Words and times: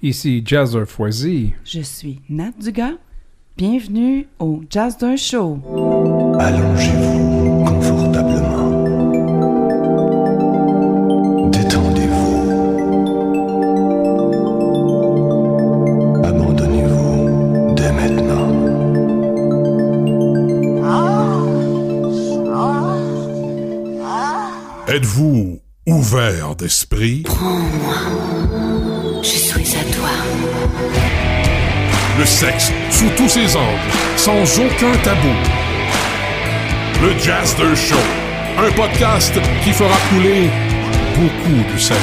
Ici 0.00 0.44
Jazzer 0.46 0.86
Foisy. 0.86 1.54
Je 1.64 1.80
suis 1.80 2.20
Nat 2.28 2.52
Dugas. 2.60 2.92
Bienvenue 3.56 4.28
au 4.38 4.62
Jazz 4.70 4.96
d'un 4.96 5.16
show. 5.16 5.58
Allongez-vous 6.38 7.64
confortablement. 7.64 8.70
Détendez-vous. 11.50 12.38
Abandonnez-vous 16.22 17.74
dès 17.74 17.90
maintenant. 17.90 18.54
Êtes-vous 24.86 25.58
ouvert 25.88 26.54
d'esprit? 26.54 27.24
Je 29.22 29.28
suis 29.28 29.76
à 29.76 29.84
toi. 29.94 30.10
Le 32.18 32.24
sexe 32.24 32.70
sous 32.90 33.08
tous 33.16 33.28
ses 33.28 33.56
angles, 33.56 33.78
sans 34.16 34.42
aucun 34.60 34.92
tabou. 35.02 35.34
Le 37.02 37.18
Jazzer 37.18 37.74
Show, 37.76 37.96
un 38.58 38.70
podcast 38.72 39.34
qui 39.64 39.72
fera 39.72 39.96
couler 40.10 40.48
beaucoup 41.16 41.72
de 41.72 41.78
salive. 41.78 42.02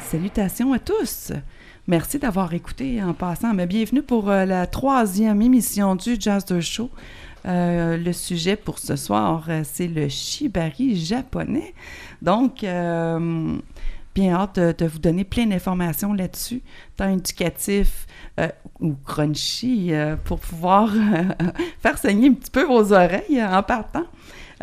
Salutations 0.00 0.72
à 0.72 0.78
tous. 0.78 1.32
Merci 1.86 2.18
d'avoir 2.18 2.52
écouté 2.54 3.02
en 3.02 3.12
passant. 3.12 3.52
Mais 3.52 3.66
bienvenue 3.66 4.02
pour 4.02 4.30
euh, 4.30 4.46
la 4.46 4.66
troisième 4.66 5.42
émission 5.42 5.94
du 5.96 6.16
Jazz 6.18 6.44
de 6.46 6.60
Show. 6.60 6.90
Euh, 7.46 7.96
le 7.98 8.12
sujet 8.12 8.56
pour 8.56 8.78
ce 8.78 8.96
soir, 8.96 9.46
euh, 9.48 9.62
c'est 9.64 9.88
le 9.88 10.08
shibari 10.08 10.96
japonais. 10.96 11.74
Donc, 12.22 12.64
euh, 12.64 13.58
bien 14.14 14.34
hâte 14.34 14.58
de, 14.58 14.86
vous 14.86 14.98
donner 14.98 15.24
plein 15.24 15.46
d'informations 15.46 16.14
là-dessus, 16.14 16.62
tant 16.96 17.10
éducatif 17.10 18.06
ou 18.80 18.94
crunchy, 19.04 19.92
pour 20.24 20.38
pouvoir 20.38 20.92
faire 21.80 21.98
saigner 21.98 22.28
un 22.28 22.34
petit 22.34 22.50
peu 22.50 22.64
vos 22.64 22.92
oreilles 22.92 23.42
en 23.42 23.62
partant. 23.62 24.04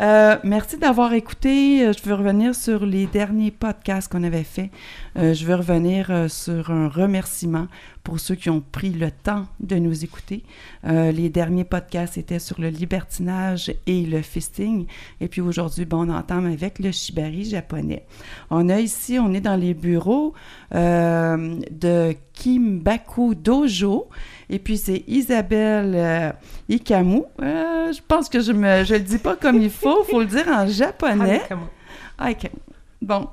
Euh, 0.02 0.36
merci 0.42 0.78
d'avoir 0.78 1.12
écouté. 1.12 1.86
Euh, 1.86 1.92
Je 1.92 2.02
veux 2.02 2.14
revenir 2.14 2.56
sur 2.56 2.84
les 2.84 3.06
derniers 3.06 3.52
podcasts 3.52 4.10
qu'on 4.10 4.24
avait 4.24 4.42
faits. 4.42 4.70
Euh, 5.16 5.32
je 5.32 5.46
veux 5.46 5.54
revenir 5.54 6.26
sur 6.28 6.70
un 6.72 6.88
remerciement 6.88 7.68
pour 8.02 8.18
ceux 8.18 8.34
qui 8.34 8.50
ont 8.50 8.60
pris 8.72 8.90
le 8.90 9.12
temps 9.12 9.46
de 9.60 9.76
nous 9.76 10.02
écouter. 10.02 10.42
Les 10.82 11.28
derniers 11.28 11.62
podcasts 11.62 12.18
étaient 12.18 12.40
sur 12.40 12.60
le 12.60 12.68
libertinage 12.68 13.72
et 13.86 14.04
le 14.04 14.22
fisting. 14.22 14.86
Et 15.20 15.28
puis 15.28 15.40
aujourd'hui, 15.40 15.84
bon, 15.84 16.08
on 16.08 16.12
entame 16.12 16.46
avec 16.46 16.80
le 16.80 16.90
shibari 16.90 17.44
japonais. 17.44 18.04
On 18.50 18.68
a 18.68 18.80
ici, 18.80 19.20
on 19.20 19.32
est 19.32 19.40
dans 19.40 19.54
les 19.54 19.72
bureaux 19.72 20.34
euh, 20.74 21.60
de 21.70 22.16
Kimbaku 22.32 23.34
Dojo. 23.34 24.08
Et 24.52 24.58
puis 24.58 24.76
c'est 24.76 25.02
Isabelle 25.08 25.94
euh, 25.96 26.30
Ikamu. 26.68 27.22
Euh, 27.40 27.90
je 27.90 28.00
pense 28.06 28.28
que 28.28 28.38
je 28.40 28.52
me, 28.52 28.84
je 28.84 28.94
le 28.94 29.00
dis 29.00 29.16
pas 29.16 29.34
comme 29.34 29.56
il 29.56 29.70
faut. 29.70 30.04
faut 30.04 30.20
le 30.20 30.26
dire 30.26 30.46
en 30.46 30.66
japonais. 30.66 31.40
Ah, 32.18 32.30
Ikamu. 32.30 32.52
Bon, 33.00 33.28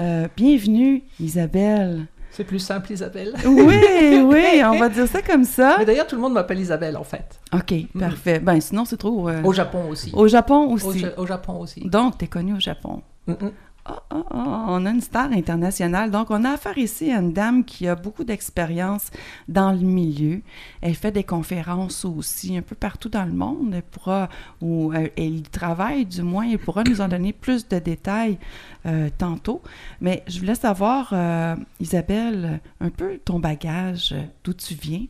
euh, 0.00 0.26
bienvenue 0.36 1.04
Isabelle. 1.20 2.06
C'est 2.32 2.42
plus 2.42 2.58
simple, 2.58 2.92
Isabelle. 2.92 3.32
Oui, 3.46 4.20
oui, 4.26 4.62
on 4.64 4.76
va 4.76 4.88
dire 4.88 5.06
ça 5.06 5.22
comme 5.22 5.44
ça. 5.44 5.76
Mais 5.78 5.84
d'ailleurs, 5.84 6.08
tout 6.08 6.16
le 6.16 6.22
monde 6.22 6.32
m'appelle 6.32 6.58
Isabelle, 6.58 6.96
en 6.96 7.04
fait. 7.04 7.38
OK, 7.54 7.72
parfait. 7.96 8.40
Ben 8.40 8.60
sinon, 8.60 8.84
c'est 8.84 8.96
trop... 8.96 9.28
euh, 9.28 9.40
Au 9.44 9.52
Japon 9.52 9.84
aussi. 9.88 10.10
Au 10.12 10.26
Japon 10.26 10.64
Au, 10.66 10.72
aussi. 10.72 11.06
Au 11.16 11.24
Japon 11.24 11.60
aussi. 11.60 11.88
Donc, 11.88 12.18
tu 12.18 12.24
es 12.24 12.28
connu 12.28 12.54
au 12.54 12.58
Japon. 12.58 13.02
Mm, 13.28 13.32
mm. 13.34 13.50
Ah, 13.86 14.02
ah, 14.08 14.24
ah, 14.30 14.66
on 14.68 14.86
a 14.86 14.90
une 14.90 15.02
star 15.02 15.30
internationale. 15.32 16.10
Donc, 16.10 16.30
on 16.30 16.42
a 16.44 16.52
affaire 16.52 16.78
ici 16.78 17.12
à 17.12 17.18
une 17.18 17.34
dame 17.34 17.64
qui 17.66 17.86
a 17.86 17.94
beaucoup 17.94 18.24
d'expérience 18.24 19.10
dans 19.46 19.72
le 19.72 19.78
milieu. 19.78 20.40
Elle 20.80 20.94
fait 20.94 21.12
des 21.12 21.24
conférences 21.24 22.06
aussi 22.06 22.56
un 22.56 22.62
peu 22.62 22.74
partout 22.74 23.10
dans 23.10 23.26
le 23.26 23.32
monde. 23.32 23.74
Elle 23.74 23.82
pourra, 23.82 24.30
ou 24.62 24.90
euh, 24.94 25.08
elle 25.18 25.42
travaille 25.42 26.06
du 26.06 26.22
moins, 26.22 26.48
elle 26.48 26.58
pourra 26.58 26.82
nous 26.82 27.02
en 27.02 27.08
donner 27.08 27.34
plus 27.34 27.68
de 27.68 27.78
détails 27.78 28.38
euh, 28.86 29.10
tantôt. 29.18 29.60
Mais 30.00 30.22
je 30.28 30.38
voulais 30.40 30.54
savoir, 30.54 31.10
euh, 31.12 31.54
Isabelle, 31.78 32.60
un 32.80 32.88
peu 32.88 33.18
ton 33.22 33.38
bagage, 33.38 34.14
d'où 34.44 34.54
tu 34.54 34.74
viens? 34.74 35.04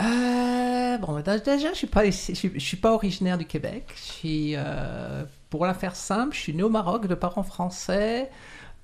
Euh, 0.00 0.98
bon, 0.98 1.20
bah, 1.20 1.38
déjà, 1.38 1.70
je 1.72 1.76
suis 1.76 1.86
pas, 1.86 2.04
ici- 2.06 2.32
je 2.34 2.38
suis, 2.38 2.52
je 2.54 2.58
suis 2.64 2.76
pas 2.76 2.92
originaire 2.94 3.38
du 3.38 3.44
Québec. 3.46 3.86
Je 3.96 4.00
suis, 4.00 4.52
euh, 4.56 5.24
pour 5.50 5.66
la 5.66 5.74
faire 5.74 5.96
simple, 5.96 6.34
je 6.34 6.40
suis 6.40 6.54
né 6.54 6.62
au 6.62 6.70
Maroc 6.70 7.06
de 7.06 7.14
parents 7.14 7.42
français. 7.42 8.30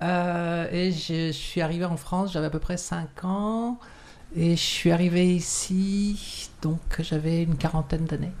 Euh, 0.03 0.67
et 0.71 0.91
je, 0.91 1.27
je 1.27 1.31
suis 1.31 1.61
arrivé 1.61 1.85
en 1.85 1.97
France, 1.97 2.31
j'avais 2.33 2.47
à 2.47 2.49
peu 2.51 2.59
près 2.59 2.77
5 2.77 3.23
ans. 3.23 3.79
Et 4.35 4.51
je 4.51 4.61
suis 4.61 4.91
arrivé 4.91 5.33
ici, 5.35 6.49
donc 6.61 6.79
j'avais 6.99 7.43
une 7.43 7.55
quarantaine 7.55 8.05
d'années. 8.05 8.31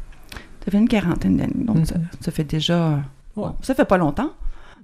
Tu 0.61 0.67
avais 0.69 0.77
une 0.79 0.89
quarantaine 0.89 1.37
d'années, 1.37 1.53
donc 1.63 1.87
ça, 1.87 1.95
ça 2.19 2.31
fait 2.31 2.43
déjà... 2.43 2.89
Ouais. 3.35 3.47
bon, 3.47 3.55
ça 3.61 3.73
fait 3.73 3.85
pas 3.85 3.97
longtemps. 3.97 4.31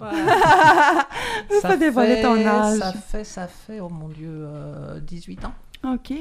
ça, 0.00 1.68
fait 1.68 1.78
dévoiler 1.78 2.22
ton 2.22 2.34
fait- 2.36 2.46
âge. 2.46 2.78
Ça 2.78 2.92
fait, 2.92 3.24
ça 3.24 3.46
fait, 3.46 3.80
oh 3.80 3.88
mon 3.88 4.08
Dieu, 4.08 4.28
euh, 4.30 4.98
18 5.00 5.44
ans. 5.44 5.52
OK. 5.84 6.12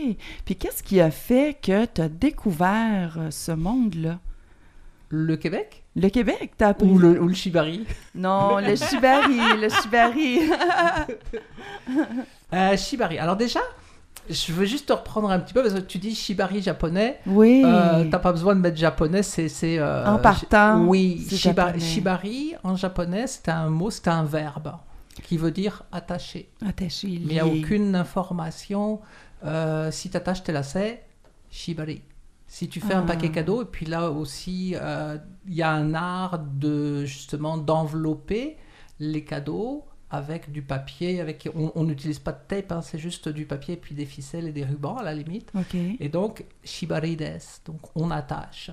Puis 0.46 0.56
qu'est-ce 0.56 0.84
qui 0.84 1.00
a 1.02 1.12
fait 1.12 1.58
que 1.62 1.86
tu 1.86 2.02
as 2.02 2.10
découvert 2.10 3.16
euh, 3.18 3.32
ce 3.32 3.52
monde-là? 3.52 4.20
Le 5.10 5.36
Québec? 5.38 5.84
Le 5.96 6.10
Québec, 6.10 6.54
t'as 6.58 6.70
appris? 6.70 6.88
ou 6.88 6.98
le, 6.98 7.22
ou 7.22 7.28
le 7.28 7.34
Shibari? 7.36 7.86
Non, 8.16 8.58
le 8.58 8.76
shibari, 8.76 9.38
le 9.62 9.70
shibari. 9.70 10.40
Euh, 12.54 12.78
Shibari. 12.78 13.18
Alors 13.18 13.36
déjà, 13.36 13.60
je 14.30 14.54
veux 14.54 14.66
juste 14.66 14.88
te 14.88 14.94
reprendre 14.94 15.30
un 15.32 15.40
petit 15.40 15.54
peu 15.54 15.62
parce 15.64 15.74
que 15.74 15.80
tu 15.80 15.98
dis 15.98 16.14
Shibari 16.14 16.62
japonais. 16.62 17.20
Oui. 17.26 17.64
Euh, 17.66 18.06
T'as 18.12 18.20
pas 18.20 18.32
besoin 18.32 18.56
de 18.56 18.60
mettre 18.62 18.78
japonais, 18.78 19.24
c'est 19.24 19.50
c'est. 19.50 19.80
euh, 19.80 20.06
En 20.06 20.20
partant, 20.20 20.86
Oui. 20.86 21.26
Shibari 21.80 22.54
en 22.64 22.76
japonais, 22.76 23.26
c'est 23.28 23.50
un 23.50 23.70
mot, 23.70 23.90
c'est 23.90 24.08
un 24.08 24.24
verbe 24.24 24.72
qui 25.24 25.38
veut 25.38 25.52
dire 25.52 25.84
attaché. 25.92 26.50
Attaché, 26.66 27.08
Mais 27.08 27.14
il 27.20 27.28
n'y 27.34 27.40
a 27.40 27.48
aucune 27.48 27.96
information. 27.96 29.00
Euh, 29.46 29.92
si 29.92 30.10
tu 30.10 30.18
attaches 30.18 30.44
tes 30.44 30.52
lacets, 30.52 31.04
Shibari. 31.50 32.02
Si 32.48 32.68
tu 32.70 32.80
fais 32.80 32.94
un 32.94 33.04
Ah. 33.04 33.08
paquet 33.08 33.30
cadeau, 33.32 33.64
et 33.64 33.66
puis 33.66 33.86
là 33.86 34.12
aussi, 34.12 34.76
euh, 34.76 35.18
il 35.48 35.56
y 35.56 35.62
a 35.64 35.72
un 35.72 35.94
art 35.96 36.40
de 36.40 37.04
justement 37.06 37.58
d'envelopper 37.58 38.58
les 39.00 39.24
cadeaux 39.24 39.86
avec 40.12 40.52
du 40.52 40.62
papier. 40.62 41.20
Avec, 41.20 41.50
on 41.56 41.84
n'utilise 41.84 42.20
pas 42.20 42.32
de 42.32 42.38
tape, 42.48 42.72
hein, 42.72 42.82
c'est 42.84 43.00
juste 43.00 43.28
du 43.30 43.46
papier 43.46 43.74
et 43.74 43.78
puis 43.78 43.96
des 43.96 44.06
ficelles 44.06 44.48
et 44.48 44.52
des 44.52 44.64
rubans 44.66 44.98
à 44.98 45.04
la 45.04 45.16
limite. 45.16 45.52
Et 46.00 46.10
donc, 46.10 46.46
shibari 46.64 47.16
des, 47.16 47.38
donc 47.66 47.80
on 47.96 48.12
attache. 48.12 48.70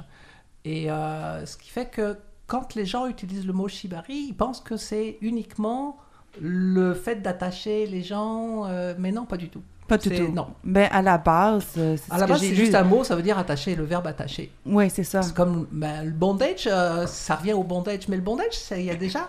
Et 0.67 0.91
euh, 0.91 1.47
ce 1.47 1.57
qui 1.57 1.71
fait 1.71 1.87
que 1.89 2.19
quand 2.47 2.75
les 2.75 2.85
gens 2.85 3.07
utilisent 3.07 3.47
le 3.47 3.55
mot 3.55 3.69
shibari, 3.69 4.27
ils 4.29 4.35
pensent 4.37 4.61
que 4.61 4.77
c'est 4.77 5.17
uniquement 5.23 5.97
le 6.41 6.93
fait 6.95 7.23
d'attacher 7.23 7.87
les 7.87 8.03
gens, 8.03 8.67
euh, 8.67 8.95
mais 8.99 9.11
non, 9.11 9.25
pas 9.25 9.39
du 9.39 9.49
tout. 9.49 9.63
Pas 9.91 9.99
c'est- 10.01 10.17
tout. 10.17 10.33
non. 10.33 10.49
Ben, 10.65 10.89
à 10.91 11.03
la 11.03 11.19
base, 11.19 11.67
euh, 11.77 11.97
c'est 11.97 12.11
À 12.13 12.17
ce 12.17 12.21
la 12.23 12.27
base, 12.27 12.41
c'est 12.41 12.55
juste 12.55 12.75
un 12.75 12.85
mot, 12.85 13.05
ça 13.05 13.15
veut 13.17 13.23
dire 13.23 13.37
attacher, 13.39 13.75
le 13.77 13.85
verbe 13.85 14.07
attacher. 14.07 14.51
Oui, 14.65 14.89
c'est 14.89 15.05
ça. 15.05 15.21
C'est 15.23 15.35
comme 15.35 15.67
ben, 15.71 16.05
le 16.05 16.11
bondage, 16.13 16.67
euh, 16.67 17.07
ça 17.07 17.37
revient 17.37 17.53
au 17.53 17.65
bondage, 17.65 18.09
mais 18.09 18.17
le 18.17 18.23
bondage, 18.23 18.55
il 18.73 18.83
y 18.85 18.91
a 18.91 18.95
déjà, 18.97 19.29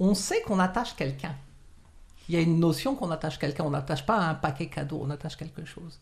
on 0.00 0.14
sait 0.14 0.40
qu'on 0.42 0.58
attache 0.58 0.94
quelqu'un. 0.96 1.34
Il 2.28 2.34
y 2.34 2.38
a 2.38 2.40
une 2.40 2.58
notion 2.60 2.94
qu'on 2.94 3.10
attache 3.10 3.38
quelqu'un, 3.38 3.64
on 3.64 3.70
n'attache 3.70 4.04
pas 4.04 4.16
un 4.18 4.34
paquet 4.34 4.66
cadeau, 4.66 5.00
on 5.02 5.10
attache 5.10 5.36
quelque 5.36 5.64
chose. 5.64 5.98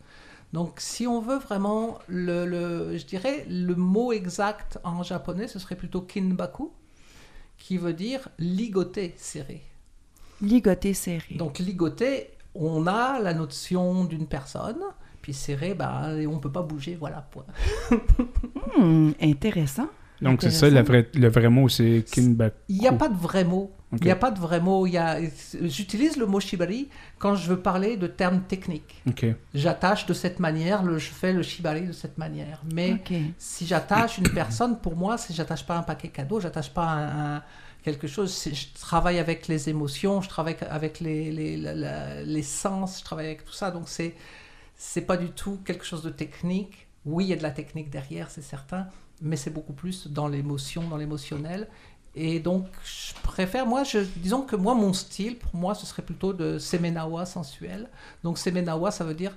Donc, 0.53 0.75
si 0.78 1.06
on 1.06 1.21
veut 1.21 1.38
vraiment, 1.38 1.99
le, 2.09 2.47
le- 2.47 2.97
je 2.97 3.05
dirais, 3.05 3.44
le 3.49 3.75
mot 3.75 4.12
exact 4.12 4.78
en 4.84 5.03
japonais, 5.03 5.49
ce 5.49 5.59
serait 5.59 5.75
plutôt 5.77 6.00
kinbaku, 6.03 6.71
qui 7.58 7.76
veut 7.79 7.93
dire 7.93 8.29
ligoter, 8.38 9.14
serré. 9.19 9.62
Ligoté 10.41 10.94
serré. 10.94 11.35
Donc, 11.37 11.58
ligoter, 11.58 12.31
on 12.61 12.87
a 12.87 13.19
la 13.20 13.35
notion 13.35 14.05
d'une 14.05 14.26
personne, 14.26 14.81
puis 15.23 15.35
serré, 15.35 15.75
ben, 15.75 16.26
on 16.29 16.38
peut 16.38 16.53
pas 16.53 16.62
bouger, 16.62 16.97
voilà, 16.99 17.26
point. 17.31 17.44
Hmm, 18.79 19.11
intéressant. 19.20 19.88
Donc, 20.23 20.41
c'est 20.41 20.50
ça, 20.50 20.70
le 20.70 20.81
vrai, 20.81 21.11
le 21.14 21.29
vrai 21.29 21.49
mot, 21.50 21.69
c'est 21.69 22.03
Kinbaku. 22.11 22.56
Il 22.69 22.79
n'y 22.79 22.88
a 22.88 22.93
pas 22.93 23.08
de 23.08 23.17
vrai 23.17 23.44
mot. 23.44 23.73
Il 23.93 24.03
n'y 24.03 24.11
a 24.11 24.17
pas 24.17 24.31
de 24.31 24.38
vrai 24.38 24.61
mot. 24.61 24.87
Il 24.87 24.93
y 24.94 24.99
a... 24.99 25.19
J'utilise 25.62 26.17
le 26.17 26.25
mot 26.26 26.41
shibari 26.41 26.88
quand 27.19 27.35
je 27.35 27.49
veux 27.49 27.58
parler 27.61 27.97
de 27.99 28.06
termes 28.06 28.41
techniques. 28.41 29.03
OK. 29.06 29.26
J'attache 29.55 30.06
de 30.06 30.14
cette 30.14 30.41
manière, 30.41 30.82
le... 30.82 30.99
je 30.99 31.11
fais 31.11 31.32
le 31.35 31.43
shibari 31.43 31.82
de 31.82 31.93
cette 31.93 32.17
manière. 32.17 32.62
Mais 32.73 33.03
si 33.37 33.67
j'attache 33.67 34.17
une 34.19 34.31
personne, 34.31 34.79
pour 34.79 34.97
moi, 34.97 35.19
si 35.19 35.35
j'attache 35.35 35.67
pas 35.67 35.76
un 35.76 35.82
paquet 35.82 36.08
cadeau, 36.08 36.41
j'attache 36.41 36.70
pas 36.70 36.87
un, 36.87 37.37
un- 37.37 37.43
quelque 37.87 38.06
chose. 38.15 38.31
Je 38.62 38.67
travaille 38.88 39.19
avec 39.27 39.49
les 39.53 39.62
émotions, 39.75 40.15
je 40.27 40.29
travaille 40.37 40.56
avec 40.79 40.94
les, 41.06 41.31
les, 41.38 41.56
la- 41.56 42.23
les 42.23 42.43
sens, 42.43 42.99
je 43.00 43.05
travaille 43.09 43.27
avec 43.33 43.44
tout 43.49 43.53
ça. 43.62 43.71
Donc 43.77 43.87
c'est 43.97 44.12
c'est 44.77 45.06
pas 45.11 45.17
du 45.25 45.31
tout 45.41 45.56
quelque 45.69 45.85
chose 45.91 46.03
de 46.03 46.11
technique. 46.25 46.75
Oui, 47.06 47.25
il 47.27 47.29
y 47.31 47.33
a 47.33 47.37
de 47.37 47.43
la 47.50 47.53
technique 47.62 47.88
derrière, 47.99 48.31
c'est 48.35 48.43
certain, 48.56 48.83
mais 49.23 49.37
c'est 49.43 49.55
beaucoup 49.59 49.73
plus 49.83 50.09
dans 50.19 50.29
l'émotion, 50.35 50.83
dans 50.88 50.97
l'émotionnel. 51.05 51.69
Et 52.19 52.41
donc, 52.41 52.67
je 52.85 53.12
préfère, 53.23 53.67
moi, 53.67 53.85
je, 53.85 53.99
disons 54.17 54.43
que 54.43 54.56
moi, 54.56 54.75
mon 54.75 54.93
style, 54.94 55.35
pour 55.39 55.55
moi, 55.55 55.75
ce 55.75 55.85
serait 55.87 56.03
plutôt 56.11 56.32
de 56.32 56.59
Semenawa 56.59 57.27
sensuel. 57.27 57.89
Donc, 58.25 58.39
Semenawa, 58.39 58.91
ça 58.91 59.05
veut 59.05 59.15
dire, 59.25 59.35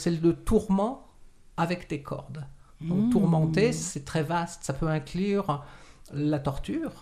c'est 0.00 0.12
le 0.28 0.32
tourment 0.50 0.92
avec 1.56 1.88
des 1.90 2.00
cordes. 2.02 2.42
Donc, 2.80 2.98
Mmh. 3.06 3.10
tourmenter, 3.10 3.72
c'est 3.72 4.04
très 4.04 4.22
vaste. 4.22 4.60
Ça 4.64 4.72
peut 4.72 4.88
inclure 4.88 5.64
la 6.12 6.38
torture, 6.38 6.92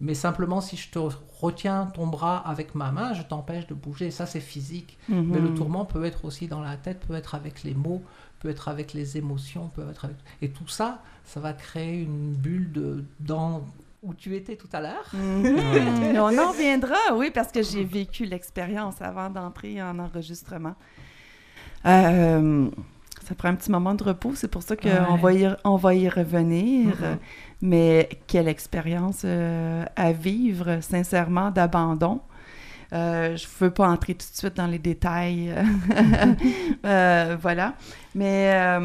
mais 0.00 0.14
simplement, 0.14 0.60
si 0.60 0.76
je 0.76 0.90
te 0.90 0.98
retiens 1.40 1.86
ton 1.94 2.06
bras 2.06 2.38
avec 2.48 2.74
ma 2.74 2.90
main, 2.92 3.12
je 3.14 3.22
t'empêche 3.22 3.66
de 3.66 3.74
bouger. 3.74 4.10
Ça, 4.10 4.26
c'est 4.26 4.40
physique. 4.40 4.98
Mais 5.08 5.38
le 5.40 5.48
Mhm. 5.50 5.54
tourment 5.54 5.84
peut 5.84 6.04
être 6.04 6.24
aussi 6.24 6.48
dans 6.48 6.60
la 6.60 6.76
tête, 6.76 7.00
peut 7.06 7.14
être 7.14 7.34
avec 7.34 7.62
les 7.62 7.74
mots, 7.74 8.02
peut 8.40 8.48
être 8.50 8.68
avec 8.68 8.92
les 8.92 9.16
émotions, 9.16 9.68
peut 9.74 9.84
être 9.90 10.04
avec... 10.06 10.16
Et 10.42 10.50
tout 10.50 10.68
ça, 10.68 11.00
ça 11.24 11.40
va 11.40 11.52
créer 11.52 12.02
une 12.02 12.32
bulle 12.32 12.72
de... 12.72 13.04
dans 13.20 13.64
où 14.02 14.12
tu 14.12 14.34
étais 14.36 14.56
tout 14.56 14.68
à 14.72 14.80
l'heure. 14.82 15.08
Mhm. 15.14 16.18
On 16.18 16.38
en 16.38 16.50
reviendra, 16.50 16.96
oui, 17.14 17.30
parce 17.32 17.50
que 17.50 17.62
j'ai 17.62 17.84
vécu 17.84 18.26
l'expérience 18.26 19.00
avant 19.00 19.30
d'entrer 19.30 19.80
en 19.82 19.98
enregistrement. 19.98 20.74
Euh, 21.86 22.68
ça 23.26 23.34
prend 23.34 23.48
un 23.48 23.54
petit 23.54 23.70
moment 23.70 23.94
de 23.94 24.02
repos, 24.04 24.32
c'est 24.34 24.48
pour 24.48 24.62
ça 24.62 24.76
qu'on 24.76 24.88
Ouais. 24.88 25.18
va, 25.20 25.32
y, 25.32 25.56
on 25.64 25.76
va 25.76 25.94
y 25.94 26.08
revenir. 26.08 26.94
Mhm. 27.00 27.18
Mais 27.64 28.10
quelle 28.26 28.46
expérience 28.46 29.22
euh, 29.24 29.86
à 29.96 30.12
vivre, 30.12 30.80
sincèrement, 30.82 31.50
d'abandon. 31.50 32.20
Euh, 32.92 33.38
je 33.38 33.46
ne 33.46 33.58
veux 33.58 33.70
pas 33.70 33.88
entrer 33.88 34.12
tout 34.12 34.26
de 34.30 34.36
suite 34.36 34.54
dans 34.54 34.66
les 34.66 34.78
détails. 34.78 35.50
Euh, 36.84 37.36
voilà. 37.40 37.72
Mais, 38.14 38.78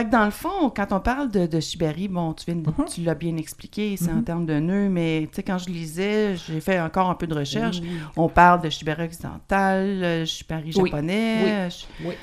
fait 0.00 0.04
que 0.06 0.10
dans 0.10 0.24
le 0.26 0.30
fond, 0.30 0.70
quand 0.74 0.92
on 0.92 1.00
parle 1.00 1.30
de, 1.30 1.46
de 1.46 1.58
Shibari, 1.60 2.08
bon, 2.08 2.34
tu, 2.34 2.44
viens 2.46 2.56
de- 2.60 2.68
Mhm. 2.68 2.84
tu 2.92 3.00
l'as 3.02 3.14
bien 3.14 3.36
expliqué, 3.36 3.96
c'est 3.96 4.10
en 4.12 4.16
Mhm. 4.16 4.24
termes 4.24 4.46
de 4.46 4.58
nœuds, 4.60 4.88
mais 4.90 5.26
tu 5.30 5.36
sais, 5.36 5.42
quand 5.42 5.58
je 5.58 5.70
lisais, 5.70 6.36
j'ai 6.36 6.60
fait 6.60 6.78
encore 6.80 7.08
un 7.08 7.14
peu 7.14 7.26
de 7.26 7.34
recherche. 7.34 7.80
On 8.16 8.28
parle 8.28 8.60
de 8.60 8.68
Shibari 8.68 9.04
occidental, 9.04 9.84
euh, 10.02 10.24
Shibari 10.26 10.72
japonais. 10.72 11.68
Oui. 12.04 12.14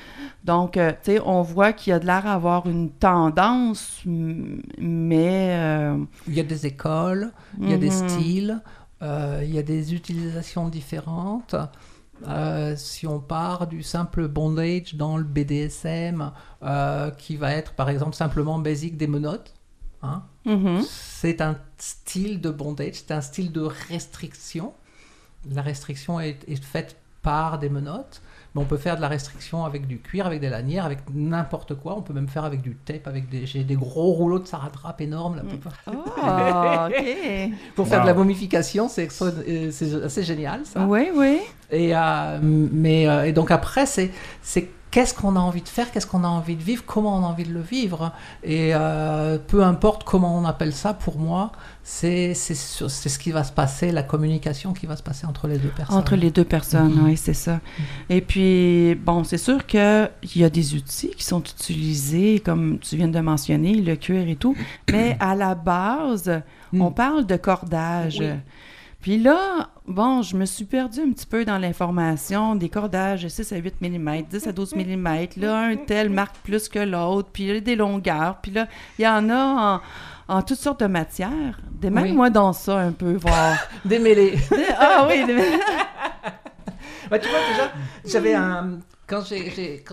Donc, 0.44 0.76
euh, 0.76 0.90
tu 0.92 1.12
sais, 1.12 1.20
on 1.24 1.42
voit 1.42 1.72
qu'il 1.72 1.90
y 1.90 1.94
a 1.94 1.98
de 1.98 2.06
l'air 2.06 2.26
à 2.26 2.34
avoir 2.34 2.68
une 2.68 2.90
tendance, 2.90 4.00
mais... 4.78 5.56
euh, 5.58 5.98
Il 6.28 6.34
y 6.34 6.40
a 6.40 6.44
des 6.44 6.66
écoles, 6.66 7.32
il 7.60 7.70
y 7.70 7.72
a 7.74 7.78
des 7.78 7.90
mhm. 7.90 8.08
styles, 8.08 8.60
euh, 9.02 9.40
il 9.42 9.54
y 9.54 9.58
a 9.58 9.62
des 9.62 9.94
utilisations 9.94 10.68
différentes. 10.68 11.54
Euh, 12.28 12.74
si 12.76 13.06
on 13.06 13.20
part 13.20 13.66
du 13.66 13.82
simple 13.82 14.28
bondage 14.28 14.94
dans 14.94 15.16
le 15.16 15.24
BDSM, 15.24 16.32
euh, 16.62 17.10
qui 17.10 17.36
va 17.36 17.52
être 17.52 17.72
par 17.74 17.88
exemple 17.90 18.14
simplement 18.14 18.58
basic 18.58 18.96
des 18.96 19.06
menottes, 19.06 19.54
hein, 20.02 20.22
Mhm. 20.46 20.82
c'est 20.88 21.40
un 21.40 21.58
style 21.78 22.40
de 22.40 22.50
bondage, 22.50 22.94
c'est 22.94 23.10
un 23.12 23.20
style 23.20 23.52
de 23.52 23.62
restriction. 23.88 24.72
La 25.50 25.62
restriction 25.62 26.20
est, 26.20 26.38
est 26.48 26.62
faite 26.62 26.96
par 27.22 27.58
des 27.58 27.68
menottes, 27.68 28.22
mais 28.54 28.62
on 28.62 28.64
peut 28.64 28.76
faire 28.76 28.96
de 28.96 29.00
la 29.00 29.08
restriction 29.08 29.64
avec 29.64 29.86
du 29.86 29.98
cuir, 29.98 30.26
avec 30.26 30.40
des 30.40 30.48
lanières, 30.48 30.84
avec 30.84 30.98
n'importe 31.12 31.74
quoi. 31.74 31.96
On 31.96 32.02
peut 32.02 32.12
même 32.12 32.28
faire 32.28 32.44
avec 32.44 32.62
du 32.62 32.76
tape, 32.76 33.06
avec 33.08 33.28
des, 33.28 33.46
j'ai 33.46 33.64
des 33.64 33.74
gros 33.74 34.12
rouleaux 34.12 34.38
de 34.38 34.46
saradrap 34.46 35.00
énormes 35.00 35.36
là, 35.36 35.42
pour, 35.42 35.72
Oh, 35.86 35.92
OK. 36.88 37.52
pour 37.74 37.88
faire 37.88 38.02
de 38.02 38.06
la 38.06 38.14
momification. 38.14 38.88
C'est 38.88 39.08
euh, 39.22 39.70
c'est 39.72 40.04
assez 40.04 40.22
génial 40.22 40.60
ça. 40.64 40.86
Oui, 40.86 41.08
oui. 41.14 41.40
Et, 41.70 41.96
euh, 41.96 42.38
mais, 42.42 43.08
euh, 43.08 43.24
et 43.24 43.32
donc 43.32 43.50
après, 43.50 43.86
c'est, 43.86 44.10
c'est 44.42 44.68
qu'est-ce 44.94 45.12
qu'on 45.12 45.34
a 45.34 45.40
envie 45.40 45.60
de 45.60 45.68
faire, 45.68 45.90
qu'est-ce 45.90 46.06
qu'on 46.06 46.22
a 46.22 46.28
envie 46.28 46.54
de 46.54 46.62
vivre, 46.62 46.84
comment 46.86 47.18
on 47.18 47.24
a 47.24 47.26
envie 47.26 47.42
de 47.42 47.52
le 47.52 47.60
vivre. 47.60 48.12
Et 48.44 48.70
euh, 48.74 49.38
peu 49.44 49.64
importe 49.64 50.04
comment 50.04 50.38
on 50.38 50.44
appelle 50.44 50.72
ça, 50.72 50.94
pour 50.94 51.18
moi, 51.18 51.50
c'est, 51.82 52.32
ce 52.34 53.18
qui 53.18 53.32
va 53.32 53.42
se 53.42 53.50
passer, 53.50 53.90
la 53.90 54.04
communication 54.04 54.72
qui 54.72 54.86
va 54.86 54.94
se 54.94 55.02
passer 55.02 55.26
entre 55.26 55.48
les 55.48 55.58
deux 55.58 55.70
personnes. 55.70 55.96
Entre 55.98 56.14
les 56.14 56.30
deux 56.30 56.44
personnes, 56.44 56.94
Mhm. 56.94 57.04
oui, 57.06 57.16
c'est 57.16 57.34
ça. 57.34 57.58
Et 58.08 58.20
puis, 58.20 58.94
bon, 58.94 59.24
c'est 59.24 59.36
sûr 59.36 59.66
qu'il 59.66 60.08
y 60.36 60.44
a 60.44 60.50
des 60.50 60.74
outils 60.76 61.10
qui 61.10 61.24
sont 61.24 61.42
utilisés, 61.42 62.38
comme 62.38 62.78
tu 62.78 62.96
viens 62.96 63.08
de 63.08 63.18
mentionner, 63.18 63.74
le 63.74 63.96
cuir 63.96 64.28
et 64.28 64.36
tout, 64.36 64.54
mais 64.92 65.16
à 65.18 65.34
la 65.34 65.56
base, 65.56 66.40
Mm. 66.72 66.82
on 66.82 66.92
parle 66.92 67.26
de 67.26 67.34
cordage. 67.36 68.18
Oui. 68.20 68.30
Puis 69.00 69.18
là, 69.18 69.70
bon, 69.86 70.22
je 70.22 70.36
me 70.36 70.44
suis 70.44 70.64
perdue 70.64 71.00
un 71.00 71.10
petit 71.12 71.26
peu 71.26 71.44
dans 71.44 71.58
l'information 71.58 72.54
des 72.54 72.68
cordages 72.68 73.26
6 73.28 73.52
à 73.52 73.56
8 73.56 73.80
mm, 73.80 74.22
10 74.30 74.46
à 74.46 74.52
12 74.52 74.74
mm. 74.76 75.26
Là, 75.36 75.58
un 75.58 75.76
tel 75.76 76.10
marque 76.10 76.36
plus 76.38 76.68
que 76.68 76.78
l'autre, 76.78 77.28
puis 77.32 77.44
il 77.44 77.54
y 77.54 77.56
a 77.56 77.60
des 77.60 77.76
longueurs. 77.76 78.38
Puis 78.42 78.52
là, 78.52 78.66
il 78.98 79.02
y 79.04 79.08
en 79.08 79.28
a 79.30 79.80
en, 80.28 80.34
en 80.36 80.42
toutes 80.42 80.58
sortes 80.58 80.80
de 80.80 80.86
matières. 80.86 81.60
Démêle-moi 81.70 82.30
dans 82.30 82.52
ça 82.52 82.78
un 82.78 82.92
peu, 82.92 83.14
voir. 83.14 83.56
Démêlé. 83.84 84.38
ah 84.78 85.06
oui, 85.08 85.24
des- 85.26 85.36
Bah, 87.10 87.18
tu 87.18 87.28
vois, 87.28 87.38
déjà, 87.50 87.72
j'avais 88.06 88.34
un. 88.34 88.78
Quand 89.06 89.22
j'ai, 89.26 89.50
j'ai 89.50 89.84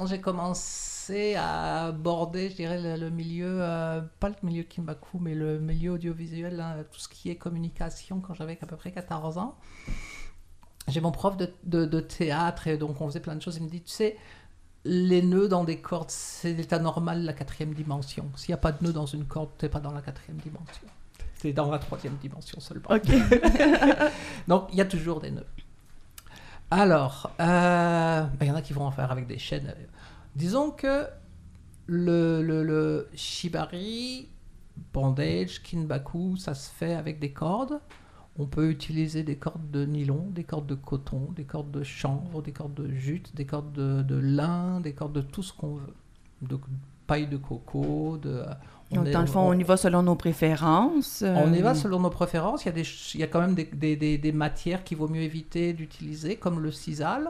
commencé 1.12 1.36
à 1.36 1.86
aborder, 1.88 2.50
je 2.50 2.56
dirais, 2.56 2.80
le, 2.82 2.96
le 2.98 3.10
milieu, 3.10 3.58
euh, 3.62 4.02
pas 4.20 4.30
le 4.30 4.36
milieu 4.44 4.64
Kimbaku, 4.64 5.20
mais 5.20 5.36
le 5.36 5.60
milieu 5.60 5.92
audiovisuel, 5.94 6.60
hein, 6.60 6.78
tout 6.92 7.00
ce 7.00 7.10
qui 7.10 7.30
est 7.30 7.36
communication, 7.36 8.20
quand 8.22 8.34
j'avais 8.34 8.58
à 8.62 8.66
peu 8.66 8.76
près 8.76 8.92
14 8.92 9.38
ans, 9.38 9.56
j'ai 10.88 11.02
mon 11.02 11.12
prof 11.12 11.38
de, 11.38 11.52
de- 11.64 11.86
de 11.86 12.00
théâtre, 12.00 12.68
et 12.68 12.78
donc 12.78 13.00
on 13.02 13.08
faisait 13.08 13.20
plein 13.20 13.36
de 13.36 13.42
choses. 13.42 13.58
Il 13.58 13.64
me 13.64 13.70
dit, 13.70 13.82
tu 13.82 13.92
sais, 13.92 14.18
les 14.84 15.22
nœuds 15.22 15.48
dans 15.48 15.64
des 15.64 15.78
cordes, 15.78 16.10
c'est 16.10 16.54
l'état 16.54 16.80
normal 16.80 17.24
la 17.24 17.34
quatrième 17.34 17.74
dimension. 17.74 18.30
S'il 18.36 18.50
n'y 18.52 18.56
a 18.56 18.58
pas 18.58 18.72
de 18.72 18.84
nœud 18.84 18.94
dans 18.94 19.06
une 19.06 19.26
corde, 19.26 19.50
tu 19.58 19.66
n'es 19.66 19.70
pas 19.70 19.80
dans 19.80 19.92
la 19.92 20.02
quatrième 20.02 20.38
dimension. 20.38 20.88
Tu 21.40 21.50
es 21.50 21.54
dans 21.54 21.70
la 21.72 21.80
troisième 21.80 22.16
dimension 22.16 22.60
seulement. 22.60 22.90
Donc, 24.48 24.68
il 24.72 24.78
y 24.78 24.82
a 24.82 24.86
toujours 24.86 25.20
des 25.22 25.32
nœuds. 25.32 25.46
Alors, 26.72 27.30
euh, 27.40 28.22
ben, 28.24 28.46
il 28.46 28.48
y 28.48 28.52
en 28.52 28.56
a 28.56 28.62
qui 28.62 28.74
vont 28.74 28.86
en 28.86 28.92
faire 28.92 29.12
avec 29.12 29.28
des 29.28 29.38
chaînes. 29.38 29.74
Euh. 30.36 30.40
Disons 30.40 30.72
que 30.72 31.06
le, 31.88 32.42
le, 32.42 32.64
le 32.64 33.08
shibari, 33.14 34.30
bondage, 34.94 35.62
kinbaku, 35.64 36.38
ça 36.38 36.54
se 36.54 36.70
fait 36.72 36.94
avec 36.94 37.20
des 37.20 37.32
cordes. 37.32 37.80
On 38.40 38.46
peut 38.46 38.70
utiliser 38.70 39.24
des 39.24 39.36
cordes 39.36 39.70
de 39.72 39.86
nylon, 39.86 40.28
des 40.30 40.46
cordes 40.46 40.68
de 40.68 40.76
coton, 40.76 41.30
des 41.36 41.44
cordes 41.44 41.72
de 41.72 41.84
chanvre, 41.84 42.42
des 42.42 42.54
cordes 42.54 42.74
de 42.74 42.90
jute, 42.94 43.36
des 43.36 43.46
cordes 43.46 43.74
de, 43.74 44.02
de 44.04 44.16
lin, 44.16 44.80
des 44.80 44.94
cordes 44.94 45.14
de 45.14 45.22
tout 45.22 45.44
ce 45.44 45.52
qu'on 45.54 45.76
veut. 45.76 45.94
De 46.42 46.58
paille 47.08 47.28
de 47.28 47.36
coco, 47.36 48.18
de... 48.18 48.42
on 48.92 48.96
Donc, 48.96 49.08
est- 49.08 49.12
dans 49.12 49.20
le 49.22 49.28
fond, 49.28 49.42
on 49.42 49.54
y 49.54 49.64
va 49.64 49.76
selon 49.76 50.02
nos 50.04 50.16
préférences. 50.16 51.24
on 51.28 51.52
y 51.54 51.60
euh, 51.60 51.64
va 51.64 51.76
selon 51.76 52.00
nos 52.00 52.10
préférences. 52.10 52.64
Il 52.64 52.68
y 52.68 52.70
a, 52.70 52.72
des, 52.72 52.86
il 53.16 53.20
y 53.20 53.24
a 53.24 53.28
quand 53.28 53.42
même 53.42 53.54
des, 53.54 53.66
des- 53.66 53.98
des- 53.98 54.18
des 54.18 54.32
matières 54.32 54.86
qu'il 54.86 54.98
vaut 54.98 55.10
mieux 55.10 55.22
éviter 55.22 55.74
d'utiliser, 55.74 56.38
comme 56.38 56.62
le 56.62 56.72
sisal. 56.72 57.30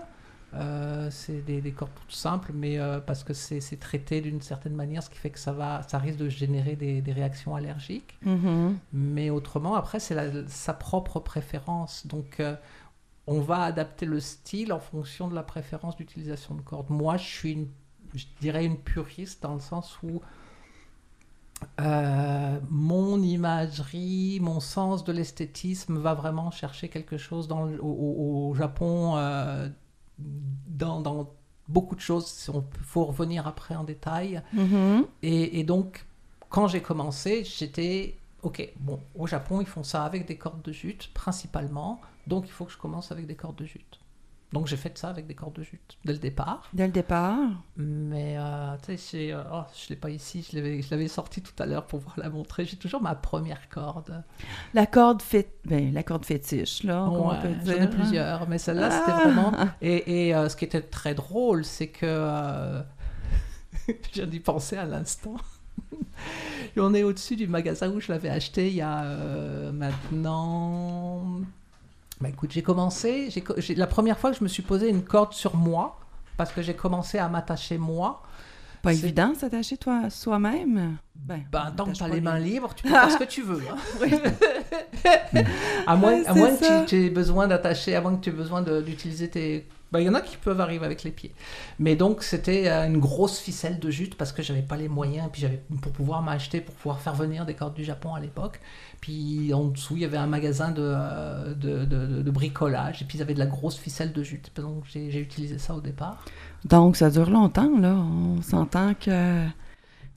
Euh, 0.53 1.09
c'est 1.11 1.41
des, 1.45 1.61
des 1.61 1.71
cordes 1.71 1.91
toutes 1.95 2.11
simples, 2.11 2.51
mais 2.53 2.77
euh, 2.77 2.99
parce 2.99 3.23
que 3.23 3.33
c'est 3.33 3.61
traité 3.79 4.19
d'une 4.21 4.41
certaine 4.41 4.75
manière, 4.75 5.01
ce 5.01 5.09
qui 5.09 5.17
fait 5.17 5.29
que 5.29 5.39
ça, 5.39 5.53
va, 5.53 5.81
ça 5.87 5.97
risque 5.97 6.17
de 6.19 6.27
générer 6.29 6.75
des, 6.75 7.01
des 7.01 7.13
réactions 7.13 7.55
allergiques. 7.55 8.17
mhm. 8.25 8.77
Mais 8.93 9.29
autrement, 9.29 9.75
après, 9.75 9.99
c'est 9.99 10.15
sa 10.49 10.73
propre 10.73 11.19
préférence. 11.21 12.05
Donc, 12.07 12.39
euh, 12.39 12.55
on 13.27 13.41
va 13.41 13.63
adapter 13.63 14.05
le 14.05 14.19
style 14.19 14.73
en 14.73 14.79
fonction 14.79 15.27
de 15.29 15.35
la 15.35 15.43
préférence 15.43 15.95
d'utilisation 15.97 16.55
de 16.55 16.61
cordes. 16.61 16.89
Moi, 16.89 17.17
je 17.17 17.25
suis, 17.27 17.51
une, 17.53 17.67
je 18.15 18.25
dirais, 18.41 18.65
une 18.65 18.77
puriste 18.77 19.43
dans 19.43 19.53
le 19.55 19.61
sens 19.61 19.97
où 20.03 20.21
euh, 21.79 22.59
mon 22.69 23.21
imagerie, 23.21 24.39
mon 24.41 24.59
sens 24.59 25.03
de 25.03 25.11
l'esthétisme 25.11 25.97
va 25.99 26.13
vraiment 26.13 26.51
chercher 26.51 26.89
quelque 26.89 27.17
chose 27.17 27.47
dans 27.47 27.65
le- 27.65 27.81
au, 27.83 27.87
au- 27.87 28.49
au 28.49 28.53
Japon, 28.55 29.15
euh, 29.17 29.69
dans, 30.67 31.01
dans 31.01 31.29
beaucoup 31.67 31.95
de 31.95 32.01
choses. 32.01 32.49
Il 32.53 32.83
faut 32.83 33.05
revenir 33.05 33.47
après 33.47 33.75
en 33.75 33.83
détail. 33.83 34.41
Mhm. 34.53 35.05
Et, 35.23 35.59
et 35.59 35.63
donc, 35.63 36.05
quand 36.49 36.67
j'ai 36.67 36.81
commencé, 36.81 37.43
j'étais, 37.43 38.15
ok, 38.43 38.69
bon, 38.79 38.99
au 39.15 39.25
Japon, 39.25 39.61
ils 39.61 39.67
font 39.67 39.83
ça 39.83 40.03
avec 40.03 40.27
des 40.27 40.37
cordes 40.37 40.61
de 40.61 40.71
jute, 40.71 41.09
principalement, 41.13 42.01
donc 42.27 42.45
il 42.47 42.51
faut 42.51 42.65
que 42.65 42.73
je 42.73 42.77
commence 42.77 43.11
avec 43.11 43.25
des 43.25 43.35
cordes 43.35 43.55
de 43.55 43.65
jute. 43.65 44.00
Donc 44.51 44.67
j'ai 44.67 44.75
fait 44.75 44.97
ça 44.97 45.07
avec 45.07 45.27
des 45.27 45.33
cordes 45.33 45.55
de 45.55 45.63
jute 45.63 45.97
dès 46.03 46.11
le 46.11 46.19
départ. 46.19 46.69
Dès 46.73 46.85
le 46.85 46.91
départ. 46.91 47.37
Mais, 47.77 48.35
euh, 48.37 48.75
tu 48.85 48.97
sais, 48.97 49.31
euh, 49.31 49.41
oh, 49.51 49.61
je 49.73 49.85
ne 49.85 49.89
l'ai 49.91 49.95
pas 49.95 50.09
ici, 50.09 50.45
je 50.49 50.57
l'avais, 50.57 50.81
je 50.81 50.91
l'avais 50.91 51.07
sorti 51.07 51.41
tout 51.41 51.53
à 51.57 51.65
l'heure 51.65 51.85
pour 51.85 51.99
pouvoir 51.99 52.19
la 52.19 52.29
montrer. 52.29 52.65
J'ai 52.65 52.75
toujours 52.75 53.01
ma 53.01 53.15
première 53.15 53.69
corde. 53.69 54.23
La 54.73 54.85
corde 54.85 55.21
fait... 55.21 55.53
ben, 55.63 55.93
la 55.93 56.03
corde 56.03 56.25
fétiche, 56.25 56.83
là, 56.83 57.07
Ouais, 57.07 57.37
j'en 57.65 57.71
ai 57.81 57.87
plusieurs, 57.89 58.49
mais 58.49 58.57
celle-là, 58.57 58.91
c'était 58.91 59.11
Ah! 59.13 59.21
vraiment... 59.23 59.53
Et, 59.81 60.27
et, 60.27 60.35
euh, 60.35 60.49
ce 60.49 60.57
qui 60.57 60.65
était 60.65 60.81
très 60.81 61.15
drôle, 61.15 61.63
c'est 61.63 61.87
que... 61.87 62.81
je 63.87 63.93
viens 64.13 64.27
d'y 64.27 64.41
penser 64.41 64.75
à 64.75 64.83
l'instant. 64.85 65.37
Et 66.75 66.79
on 66.81 66.93
est 66.93 67.03
au-dessus 67.03 67.37
du 67.37 67.47
magasin 67.47 67.89
où 67.89 68.01
je 68.01 68.11
l'avais 68.11 68.29
acheté 68.29 68.67
il 68.67 68.75
y 68.75 68.81
a 68.81 69.01
maintenant... 69.71 71.39
Bah 72.21 72.29
écoute, 72.29 72.51
j'ai 72.51 72.61
commencé... 72.61 73.29
J'ai, 73.57 73.75
la 73.75 73.87
première 73.87 74.17
fois 74.19 74.31
que 74.31 74.37
je 74.37 74.43
me 74.43 74.49
suis 74.49 74.63
posé 74.63 74.89
une 74.89 75.03
corde 75.03 75.33
sur 75.33 75.55
moi, 75.55 75.99
parce 76.37 76.51
que 76.51 76.61
j'ai 76.61 76.75
commencé 76.75 77.17
à 77.17 77.27
m'attacher 77.27 77.77
moi, 77.77 78.21
Pas 78.81 78.93
évident 78.93 79.33
s'attacher 79.35 79.77
toi 79.77 80.09
soi-même. 80.09 80.97
Ben, 81.15 81.43
Ben, 81.51 81.71
tant 81.75 81.85
que 81.85 81.89
attache 81.89 81.97
tu 81.97 82.03
as 82.03 82.07
pas 82.07 82.13
les 82.15 82.21
mains 82.21 82.39
libres, 82.39 82.73
tu 82.75 82.83
peux 82.83 82.89
faire 82.89 83.11
ce 83.11 83.17
que 83.17 83.23
tu 83.23 83.41
veux. 83.41 83.61
hein. 83.69 83.75
à 85.87 85.95
moins, 85.95 86.13
Ouais, 86.13 86.27
à 86.27 86.33
moins 86.33 86.55
que 86.55 86.85
tu, 86.85 86.95
aies 87.05 87.09
besoin 87.09 87.47
d'attacher, 87.47 87.95
à 87.95 88.01
moins 88.01 88.15
que 88.15 88.21
tu 88.23 88.29
aies 88.29 88.33
besoin 88.33 88.61
d'utiliser 88.61 89.29
tes. 89.29 89.67
Ben, 89.91 89.99
Il 89.99 90.05
y 90.05 90.09
en 90.09 90.13
a 90.13 90.21
qui 90.21 90.37
peuvent 90.37 90.61
arriver 90.61 90.85
avec 90.85 91.03
les 91.03 91.11
pieds. 91.11 91.33
Mais 91.79 91.95
donc, 91.95 92.23
c'était 92.23 92.69
euh, 92.69 92.87
une 92.87 92.99
grosse 92.99 93.39
ficelle 93.39 93.79
de 93.79 93.89
jute 93.89 94.15
parce 94.15 94.31
que 94.31 94.41
j'avais 94.41 94.61
pas 94.61 94.77
les 94.77 94.87
moyens. 94.87 95.29
Puis 95.31 95.41
j'avais 95.41 95.61
pour 95.81 95.91
pouvoir 95.91 96.21
m'acheter, 96.21 96.61
pour 96.61 96.73
pouvoir 96.75 96.99
faire 96.99 97.13
venir 97.13 97.45
des 97.45 97.53
cordes 97.53 97.73
du 97.73 97.83
Japon 97.83 98.13
à 98.13 98.19
l'époque. 98.19 98.59
Puis 99.01 99.53
en 99.53 99.65
dessous, 99.65 99.95
il 99.97 100.01
y 100.03 100.05
avait 100.05 100.17
un 100.17 100.27
magasin 100.27 100.71
de, 100.71 100.81
euh, 100.83 101.53
de, 101.53 101.85
de- 101.85 102.31
bricolage. 102.31 103.01
Et 103.01 103.05
puis 103.05 103.17
ils 103.17 103.21
avaient 103.21 103.33
de 103.33 103.39
la 103.39 103.45
grosse 103.47 103.77
ficelle 103.77 104.13
de 104.13 104.23
jute. 104.23 104.51
Donc 104.55 104.83
j'ai 104.85 105.19
utilisé 105.19 105.57
ça 105.57 105.75
au 105.75 105.81
départ. 105.81 106.23
Donc, 106.65 106.95
ça 106.95 107.09
dure 107.09 107.29
longtemps, 107.29 107.77
là. 107.79 107.95
On 107.95 108.41
s'entend 108.41 108.93
que 108.93 109.45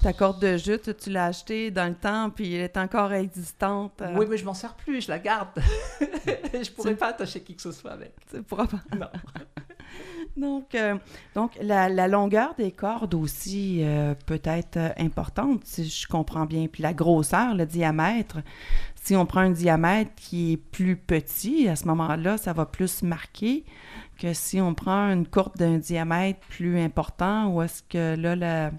ta 0.05 0.13
corde 0.13 0.39
de 0.39 0.59
jute, 0.59 0.95
tu 0.99 1.09
l'as 1.09 1.25
achetée 1.29 1.71
dans 1.71 1.89
le 1.89 1.95
temps, 1.95 2.29
puis 2.29 2.53
elle 2.55 2.61
est 2.61 2.77
encore 2.77 3.11
existante. 3.15 4.03
euh, 4.03 4.15
Oui, 4.15 4.27
mais 4.29 4.37
je 4.37 4.45
m'en 4.45 4.53
sers 4.53 4.75
plus, 4.75 5.01
je 5.01 5.09
la 5.09 5.19
garde. 5.19 5.49
je 5.99 6.71
pourrais 6.73 6.95
pas 6.95 7.09
attacher 7.09 7.41
qui 7.41 7.57
que 7.57 7.63
ce 7.63 7.73
soit 7.73 7.93
avec. 7.93 8.13
c'est 8.31 8.43
probable. 8.45 8.83
Non. 8.99 9.07
Donc, 10.37 10.75
euh, 10.75 10.97
donc 11.35 11.53
la, 11.63 11.89
la 11.89 12.09
longueur 12.09 12.55
des 12.57 12.73
cordes 12.73 13.15
aussi 13.15 13.81
euh, 13.85 14.15
peut 14.27 14.41
être 14.43 14.79
importante, 14.99 15.61
si 15.65 15.89
je 15.89 16.09
comprends 16.09 16.45
bien. 16.47 16.67
Puis 16.67 16.83
la 16.83 16.93
grosseur, 16.93 17.55
le 17.55 17.65
diamètre. 17.65 18.39
Si 19.01 19.15
on 19.15 19.25
prend 19.27 19.41
un 19.43 19.51
diamètre 19.51 20.11
qui 20.17 20.55
est 20.55 20.57
plus 20.57 20.97
petit, 20.97 21.69
à 21.69 21.77
ce 21.77 21.87
moment-là, 21.87 22.37
ça 22.39 22.53
va 22.53 22.67
plus 22.67 23.03
marquer 23.05 23.65
que 24.19 24.33
si 24.35 24.61
on 24.61 24.75
prend 24.75 25.11
une 25.13 25.27
corde 25.27 25.57
d'un 25.57 25.79
diamètre 25.79 26.41
plus 26.49 26.81
important, 26.81 27.49
ou 27.49 27.63
est-ce 27.63 27.83
que 27.85 28.17
là, 28.17 28.35
la... 28.35 28.71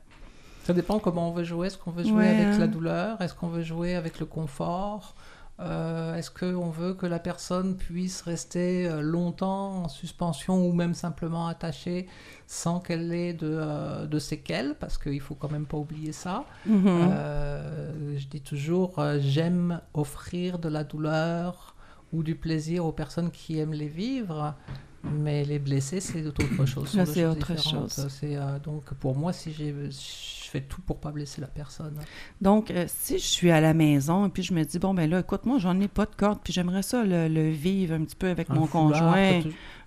Ça 0.65 0.73
dépend 0.73 0.99
comment 0.99 1.29
on 1.29 1.31
veut 1.31 1.43
jouer. 1.43 1.67
Est-ce 1.67 1.77
qu'on 1.77 1.91
veut 1.91 2.03
jouer 2.03 2.13
Ouais, 2.13 2.27
avec 2.27 2.47
hein. 2.55 2.57
la 2.57 2.67
douleur? 2.67 3.21
Est-ce 3.21 3.35
qu'on 3.35 3.49
veut 3.49 3.61
jouer 3.63 3.95
avec 3.95 4.19
le 4.19 4.25
confort? 4.25 5.15
Euh, 5.61 6.15
Est-ce 6.15 6.31
qu'on 6.31 6.69
veut 6.69 6.93
que 6.95 7.05
la 7.05 7.19
personne 7.19 7.77
puisse 7.77 8.21
rester 8.23 8.87
euh, 8.89 8.99
longtemps 8.99 9.83
en 9.83 9.87
suspension 9.87 10.67
ou 10.67 10.73
même 10.73 10.93
simplement 10.93 11.47
attachée 11.47 12.07
sans 12.45 12.79
qu'elle 12.81 13.13
ait 13.13 13.33
de, 13.33 13.47
euh, 13.47 14.05
de 14.05 14.19
séquelles? 14.19 14.75
Parce 14.79 14.97
qu'il 14.97 15.21
faut 15.21 15.35
quand 15.35 15.51
même 15.51 15.65
pas 15.65 15.77
oublier 15.77 16.11
ça. 16.11 16.45
Mhm. 16.65 16.83
Euh, 16.87 18.17
je 18.17 18.27
dis 18.27 18.41
toujours, 18.41 19.01
j'aime 19.19 19.79
offrir 19.93 20.59
de 20.59 20.67
la 20.67 20.83
douleur 20.83 21.75
ou 22.11 22.23
du 22.23 22.35
plaisir 22.35 22.85
aux 22.85 22.91
personnes 22.91 23.31
qui 23.31 23.59
aiment 23.59 23.73
les 23.73 23.87
vivre. 23.87 24.55
Mais 25.03 25.45
les 25.45 25.59
blessés, 25.59 25.99
c'est 25.99 26.25
autre 26.25 26.65
chose. 26.65 26.99
c'est 27.05 27.25
autre 27.25 27.57
chose. 27.61 28.07
C'est, 28.09 28.37
donc, 28.63 28.91
pour 28.95 29.15
moi, 29.15 29.31
si 29.33 29.53
j'ai, 29.53 29.71
je 29.91 30.44
fais 30.55 30.61
tout 30.61 30.81
pour 30.81 30.99
pas 30.99 31.11
blesser 31.11 31.41
la 31.41 31.47
personne. 31.47 31.95
Donc, 32.41 32.71
euh, 32.71 32.85
si 32.87 33.17
je 33.17 33.25
suis 33.25 33.51
à 33.51 33.59
la 33.59 33.73
maison 33.73 34.25
et 34.25 34.29
puis 34.29 34.43
je 34.43 34.53
me 34.53 34.63
dis, 34.63 34.79
bon, 34.79 34.93
ben 34.93 35.09
là, 35.09 35.19
écoute, 35.19 35.45
moi, 35.45 35.57
j'en 35.59 35.79
ai 35.79 35.87
pas 35.87 36.05
de 36.05 36.15
corde, 36.15 36.39
puis 36.43 36.53
j'aimerais 36.53 36.81
ça 36.81 37.03
le, 37.03 37.27
le 37.27 37.49
vivre 37.49 37.95
un 37.95 38.03
petit 38.03 38.15
peu 38.15 38.29
avec 38.29 38.49
mon 38.49 38.65
foulard, 38.65 39.01
conjoint. 39.01 39.41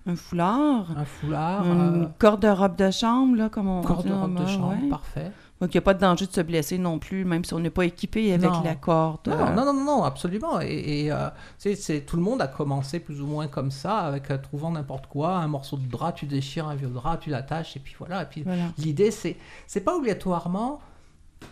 Un 0.05 0.15
foulard, 0.15 0.97
Un 0.97 1.05
foulard, 1.05 1.65
une 1.65 2.03
euh, 2.03 2.07
corde 2.19 2.41
de 2.41 2.47
robe 2.47 2.75
de 2.75 2.91
chambre, 2.91 3.35
là, 3.35 3.49
comme 3.49 3.67
on 3.67 3.81
corde 3.81 4.03
dit 4.03 4.09
de 4.09 4.13
en 4.13 4.21
robe 4.21 4.39
de 4.39 4.47
chambre, 4.47 4.83
ouais. 4.83 4.89
parfait. 4.89 5.31
Donc, 5.61 5.73
il 5.73 5.77
n'y 5.77 5.79
a 5.79 5.81
pas 5.81 5.93
de 5.93 5.99
danger 5.99 6.25
de 6.25 6.31
se 6.31 6.39
blesser 6.41 6.77
non 6.77 6.99
plus, 6.99 7.25
même 7.25 7.43
si 7.43 7.53
on 7.53 7.59
n'est 7.59 7.69
pas 7.69 7.83
équipé 7.85 8.33
avec 8.33 8.49
Non. 8.49 8.63
la 8.63 8.75
corde. 8.75 9.27
Non, 9.27 9.33
euh, 9.33 9.53
non, 9.53 9.65
non, 9.65 9.73
non, 9.73 9.83
non, 9.83 10.03
absolument. 10.03 10.61
Et, 10.61 10.67
et, 11.05 11.11
euh, 11.11 11.27
tu 11.59 11.69
sais, 11.69 11.75
c'est, 11.75 12.01
tout 12.01 12.15
le 12.15 12.21
monde 12.23 12.41
a 12.41 12.47
commencé 12.47 12.99
plus 13.01 13.19
ou 13.21 13.25
moins 13.27 13.47
comme 13.47 13.69
ça, 13.71 13.97
avec 13.97 14.31
euh, 14.31 14.37
trouvant 14.37 14.71
n'importe 14.71 15.07
quoi, 15.07 15.35
un 15.35 15.47
morceau 15.47 15.75
de 15.75 15.85
drap, 15.85 16.13
tu 16.13 16.25
déchires 16.27 16.67
un 16.69 16.75
vieux 16.75 16.87
drap, 16.87 17.17
tu 17.17 17.29
l'attaches, 17.29 17.75
et 17.75 17.79
puis 17.79 17.93
voilà. 17.99 18.21
Et 18.23 18.25
puis 18.25 18.43
Voilà. 18.43 18.63
l'idée, 18.77 19.11
c'est, 19.11 19.35
c'est 19.67 19.81
pas 19.81 19.95
obligatoirement 19.97 20.79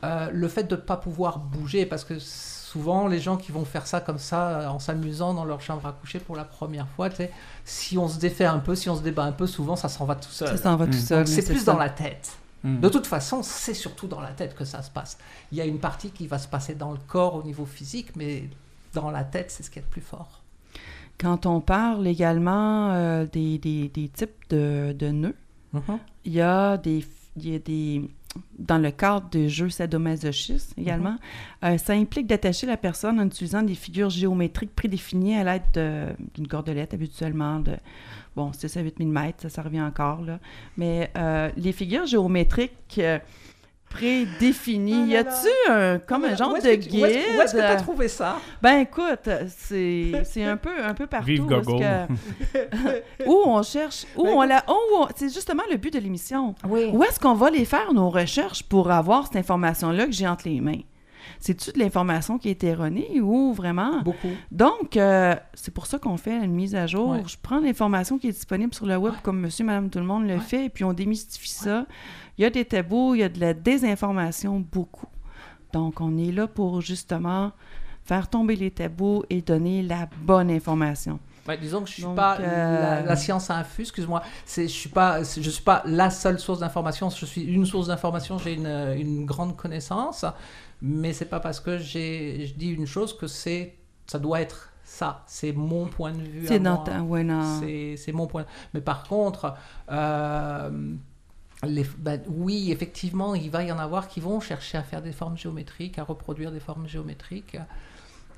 euh, 0.04 0.30
le 0.32 0.48
fait 0.48 0.64
de 0.64 0.76
ne 0.76 0.82
pas 0.82 0.96
pouvoir 0.98 1.40
bouger, 1.40 1.86
parce 1.86 2.04
que 2.06 2.18
souvent, 2.20 3.08
les 3.08 3.20
gens 3.20 3.36
qui 3.38 3.52
vont 3.52 3.66
faire 3.66 3.88
ça 3.88 4.00
comme 4.00 4.20
ça, 4.20 4.72
en 4.72 4.80
s'amusant 4.80 5.34
dans 5.34 5.44
leur 5.46 5.60
chambre 5.62 5.86
à 5.86 5.92
coucher 5.92 6.20
pour 6.20 6.36
la 6.38 6.44
première 6.46 6.88
fois, 6.90 7.10
tu 7.10 7.18
sais, 7.18 7.32
si 7.66 7.98
on 7.98 8.08
se 8.08 8.20
défait 8.20 8.46
un 8.46 8.60
peu, 8.60 8.76
si 8.76 8.90
on 8.90 8.96
se 8.96 9.02
débat 9.02 9.24
un 9.24 9.32
peu, 9.34 9.48
souvent, 9.48 9.76
ça 9.76 9.90
s'en 9.90 10.06
va 10.06 10.16
tout 10.16 10.30
seul. 10.30 10.50
Ça 10.50 10.58
s'en 10.64 10.76
va 10.78 10.86
tout 10.86 10.92
Mm. 10.94 11.02
seul. 11.02 11.28
C'est 11.28 11.46
plus 11.46 11.60
ça. 11.64 11.74
dans 11.74 11.78
la 11.80 11.90
tête. 11.90 12.38
Hmm. 12.64 12.80
De 12.80 12.90
toute 12.90 13.06
façon, 13.08 13.44
c'est 13.44 13.74
surtout 13.76 14.08
dans 14.08 14.20
la 14.22 14.32
tête 14.32 14.56
que 14.56 14.66
ça 14.66 14.82
se 14.82 14.90
passe. 14.90 15.18
Il 15.52 15.58
y 15.58 15.62
a 15.62 15.66
une 15.66 15.80
partie 15.80 16.10
qui 16.10 16.26
va 16.28 16.40
se 16.40 16.48
passer 16.48 16.74
dans 16.76 16.92
le 16.92 16.98
corps 17.08 17.36
au 17.36 17.44
niveau 17.44 17.66
physique, 17.66 18.16
mais 18.16 18.50
dans 18.94 19.12
la 19.12 19.24
tête, 19.24 19.52
c'est 19.52 19.64
ce 19.64 19.70
qui 19.70 19.80
est 19.80 19.84
le 19.84 19.88
plus 19.88 20.02
fort. 20.02 20.42
Quand 21.20 21.46
on 21.46 21.62
parle 21.62 22.08
également 22.08 22.92
euh, 22.92 23.26
des, 23.32 23.58
des- 23.58 23.90
des 23.90 24.08
types 24.10 24.50
de, 24.50 24.96
de 24.98 25.10
nœuds, 25.10 25.36
il 26.26 26.34
y 26.34 26.42
a 26.42 26.78
des, 26.78 27.06
il 27.36 27.50
y 27.50 27.56
a 27.56 27.60
des 27.60 28.10
dans 28.60 28.77
le 28.77 28.91
cadre 28.91 29.29
des 29.29 29.50
jeux 29.50 29.70
sadomasochistes 29.70 30.74
également, 30.77 31.17
Mhm. 31.63 31.74
euh, 31.74 31.77
ça 31.77 31.94
implique 31.94 32.27
d'attacher 32.27 32.67
la 32.67 32.77
personne 32.77 33.20
en 33.20 33.25
utilisant 33.25 33.62
des 33.63 33.75
figures 33.75 34.10
géométriques 34.10 34.75
prédéfinies 34.75 35.36
à 35.36 35.44
l'aide 35.44 35.63
de- 35.74 36.08
d'une 36.36 36.48
cordelette 36.48 36.94
habituellement 36.94 37.60
de 37.60 37.74
bon 38.36 38.51
6 38.53 38.77
à 38.77 38.82
8 38.82 39.00
mm, 39.00 39.32
ça, 39.38 39.50
ça 39.50 39.62
revient 39.62 39.82
encore 39.82 40.22
là. 40.22 40.39
Mais 40.77 41.12
euh, 41.17 41.50
les 41.58 41.72
figures 41.72 42.06
géométriques 42.06 43.00
prédéfinies, 43.89 45.03
Ah 45.03 45.13
y 45.13 45.15
a-tu 45.17 45.72
un 45.72 46.00
comme 46.00 46.25
un 46.25 46.36
genre 46.36 46.53
de 46.53 46.60
tu- 46.75 47.00
Où 47.00 47.06
est-ce 47.06 47.53
que 47.53 47.58
tu 47.58 47.63
as 47.63 47.75
guide? 47.75 47.84
trouvé 47.84 48.08
ça? 48.08 48.38
Ben 48.62 48.79
écoute, 48.79 49.29
c'est 49.50 50.12
c'est 50.24 50.44
un 50.44 50.58
peu 50.58 50.70
un 50.84 50.94
peu 50.94 51.08
partout 51.08 51.27
Vive 51.27 51.46
que- 51.46 52.08
où 53.27 53.41
on 53.46 53.63
cherche, 53.63 54.06
où 54.15 54.24
Ben 54.24 54.34
on 54.36 54.41
la, 54.44 54.63
où 54.67 54.74
on- 55.01 55.08
c'est 55.15 55.34
justement 55.34 55.63
le 55.72 55.77
but 55.77 55.94
de 55.94 56.00
l'émission. 56.00 56.56
Oui. 56.67 56.89
Où 56.94 57.03
est-ce 57.03 57.20
qu'on 57.20 57.34
va 57.34 57.50
les 57.50 57.65
faire 57.65 57.94
nos 57.94 58.10
recherches 58.10 58.63
pour 58.63 58.91
avoir 58.91 59.27
cette 59.27 59.38
information-là 59.38 60.06
que 60.06 60.12
j'ai 60.12 60.27
entre 60.27 60.48
les 60.48 60.62
mains? 60.62 60.82
C'est-tu 61.39 61.72
de 61.72 61.77
l'information 61.79 62.39
qui 62.39 62.50
est 62.50 62.63
erronée 62.63 63.20
ou 63.22 63.53
vraiment? 63.53 64.01
Beaucoup. 64.01 64.29
Donc, 64.51 64.98
euh, 64.98 65.36
c'est 65.53 65.72
pour 65.74 65.86
ça 65.86 66.00
qu'on 66.00 66.17
fait 66.17 66.36
une 66.36 66.53
mise 66.53 66.74
à 66.74 66.88
jour. 66.88 67.10
Ouais. 67.10 67.24
Je 67.27 67.36
prends 67.39 67.60
l'information 67.60 68.17
qui 68.17 68.29
est 68.29 68.32
disponible 68.32 68.74
sur 68.74 68.86
le 68.88 68.96
web 68.98 69.13
Ouais. 69.13 69.20
comme 69.24 69.39
monsieur, 69.41 69.63
madame, 69.65 69.89
tout 69.89 70.00
le 70.00 70.06
monde 70.06 70.25
le 70.25 70.36
Ouais. 70.36 70.39
fait, 70.39 70.65
et 70.65 70.70
puis 70.70 70.84
on 70.84 70.94
démystifie 70.94 71.50
ça. 71.51 71.86
Il 72.38 72.44
y 72.44 72.46
a 72.46 72.50
des 72.50 72.65
tabous, 72.65 73.15
il 73.15 73.22
y 73.22 73.24
a 73.24 73.29
de 73.29 73.39
la 73.39 73.53
désinformation, 73.53 74.60
beaucoup. 74.60 75.08
Donc, 75.74 76.01
on 76.01 76.17
est 76.17 76.32
là 76.32 76.48
pour 76.48 76.82
justement 76.82 77.51
faire 78.06 78.29
tomber 78.29 78.56
les 78.56 78.72
tabous 78.72 79.24
et 79.29 79.41
donner 79.41 79.82
la 79.84 80.08
bonne 80.22 80.50
information. 80.50 81.20
Ouais, 81.48 81.58
disons 81.58 81.82
que 81.82 81.88
je 81.88 81.94
suis 81.94 82.03
Donc, 82.03 82.15
pas 82.15 82.38
euh, 82.39 82.82
la, 82.82 83.01
la 83.03 83.15
science 83.15 83.50
infuse, 83.50 83.88
excuse-moi. 83.88 84.22
Je 84.46 84.65
suis 84.67 84.89
pas, 84.89 85.24
je 85.24 85.50
suis 85.50 85.63
pas 85.63 85.82
la 85.86 86.10
seule 86.10 86.39
source 86.39 86.60
d'information. 86.60 87.10
Je 87.10 87.25
suis 87.25 87.44
une 87.44 87.65
source 87.65 87.88
d'information. 87.88 88.38
J'ai 88.38 88.53
une, 88.53 88.67
une 88.98 89.25
grande 89.25 89.56
connaissance, 89.56 90.25
mais 90.82 91.13
c'est 91.13 91.25
pas 91.29 91.39
parce 91.39 91.60
que 91.60 91.77
j'ai, 91.77 92.46
je 92.48 92.53
dis 92.53 92.70
une 92.70 92.86
chose 92.86 93.17
que 93.17 93.27
c'est, 93.27 93.75
ça 94.08 94.20
doit 94.20 94.41
être 94.41 94.74
ça. 94.84 95.24
C'est 95.25 95.53
mon 95.53 95.86
point 95.86 96.12
de 96.12 96.22
vue. 96.22 96.48
C'est. 96.48 96.60
Ouais, 97.01 97.24
c'est 97.98 98.12
mon 98.12 98.27
point. 98.27 98.46
Mais 98.74 98.82
par 98.82 99.03
contre, 99.03 99.53
euh, 99.89 100.70
les, 101.64 101.86
ben, 101.98 102.22
oui, 102.28 102.72
effectivement, 102.72 103.34
il 103.36 103.50
va 103.50 103.64
y 103.64 103.72
en 103.72 103.80
avoir 103.80 104.08
qui 104.08 104.20
vont 104.20 104.40
chercher 104.40 104.78
à 104.78 104.84
faire 104.84 105.02
des 105.02 105.12
formes 105.12 105.38
géométriques, 105.38 105.98
à 105.98 106.04
reproduire 106.04 106.52
des 106.52 106.60
formes 106.60 106.88
géométriques. 106.88 107.58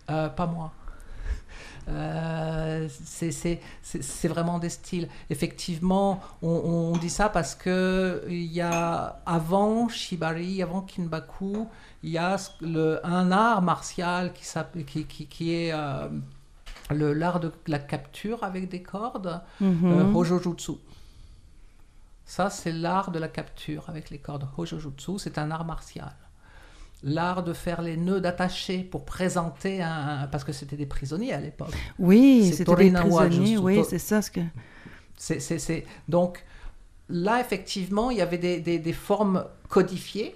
Euh, 0.10 0.30
pas 0.30 0.46
moi. 0.48 0.72
Euh, 1.88 2.88
c'est- 3.04 3.60
vraiment 4.28 4.60
des 4.60 4.70
styles. 4.70 5.08
Effectivement, 5.30 6.22
on, 6.42 6.50
on 6.94 6.98
dit 6.98 7.10
ça 7.10 7.30
parce 7.30 7.56
que 7.56 8.24
il 8.30 8.46
y 8.54 8.62
a 8.62 9.22
avant 9.26 9.88
Shibari, 9.90 10.62
avant 10.62 10.82
Kinbaku, 10.82 11.68
il 12.04 12.12
y 12.12 12.18
a 12.18 12.38
le, 12.62 13.00
un 13.06 13.32
art 13.32 13.62
martial 13.62 14.34
qui, 14.34 14.46
s'appelle- 14.46 14.86
qui, 14.86 15.06
qui, 15.06 15.26
qui 15.26 15.54
est 15.56 15.72
euh, 15.74 16.08
l'art 16.92 17.40
de 17.40 17.52
la 17.68 17.80
capture 17.80 18.44
avec 18.44 18.70
des 18.70 18.82
cordes, 18.84 19.42
Mhm. 19.60 19.92
euh, 19.92 20.14
Hojojutsu. 20.14 20.74
Ça, 22.30 22.52
c'est 22.52 22.72
l'art 22.72 23.10
de 23.10 23.18
la 23.18 23.28
capture 23.28 23.90
avec 23.90 24.12
les 24.12 24.20
cordes. 24.20 24.48
Hojojutsu, 24.56 25.18
c'est 25.18 25.40
un 25.40 25.50
art 25.50 25.66
martial. 25.66 26.14
L'art 27.02 27.42
de 27.44 27.54
faire 27.54 27.82
les 27.82 27.98
nœuds, 27.98 28.22
d'attacher 28.22 28.84
pour 28.84 29.04
présenter 29.04 29.82
un. 29.82 30.28
Parce 30.32 30.44
que 30.44 30.52
c'était 30.52 30.76
des 30.76 30.86
prisonniers 30.86 31.34
à 31.34 31.40
l'époque. 31.42 31.74
Oui, 31.98 32.52
c'était 32.54 32.76
des 32.76 32.92
prisonniers. 32.92 33.58
Oui, 33.58 33.82
c'est 33.90 33.98
ça 33.98 34.22
ce 34.22 34.30
que... 34.30 34.42
C'est, 35.18 35.86
Donc 36.08 36.46
là, 37.10 37.40
effectivement, 37.42 38.12
il 38.12 38.18
y 38.18 38.22
avait 38.22 38.38
des, 38.38 38.60
des- 38.60 38.78
des 38.78 38.94
formes 38.94 39.46
codifiées 39.68 40.36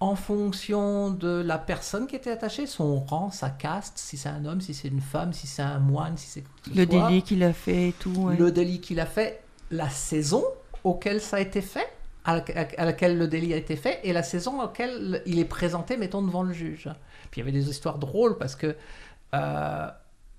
en 0.00 0.16
fonction 0.16 1.10
de 1.10 1.40
la 1.40 1.56
personne 1.56 2.06
qui 2.08 2.14
était 2.16 2.30
attachée, 2.30 2.66
son 2.66 3.00
rang, 3.00 3.30
sa 3.30 3.48
caste, 3.48 3.96
si 3.96 4.18
c'est 4.18 4.28
un 4.28 4.44
homme, 4.44 4.60
si 4.60 4.74
c'est 4.74 4.88
une 4.88 5.00
femme, 5.00 5.32
si 5.32 5.46
c'est 5.46 5.62
un 5.62 5.78
moine, 5.78 6.16
si 6.18 6.26
c'est 6.26 6.44
Le 6.74 6.86
soit. 6.86 7.08
délit 7.08 7.22
qu'il 7.22 7.42
a 7.42 7.52
fait 7.54 7.88
et 7.88 7.92
tout. 7.92 8.10
ouais. 8.16 8.36
le 8.36 8.52
délit 8.52 8.80
qu'il 8.82 9.00
a 9.00 9.06
fait, 9.06 9.42
la 9.70 9.88
saison 9.88 10.44
auquel 10.84 11.20
ça 11.20 11.36
a 11.36 11.40
été 11.40 11.60
fait, 11.60 11.88
à, 12.24 12.36
la- 12.36 12.44
à 12.78 12.84
laquelle 12.84 13.16
le 13.18 13.26
délit 13.28 13.52
a 13.54 13.56
été 13.56 13.76
fait, 13.76 14.00
et 14.04 14.12
la 14.12 14.22
saison 14.22 14.62
auquel 14.62 15.22
il 15.26 15.38
est 15.38 15.44
présenté, 15.44 15.96
mettons, 15.96 16.22
devant 16.22 16.42
le 16.42 16.52
juge. 16.52 16.88
Puis 17.30 17.40
il 17.40 17.44
y 17.44 17.48
avait 17.48 17.58
des 17.58 17.68
histoires 17.70 17.98
drôles 17.98 18.36
parce 18.38 18.56
que 18.56 18.76
euh, 19.34 19.88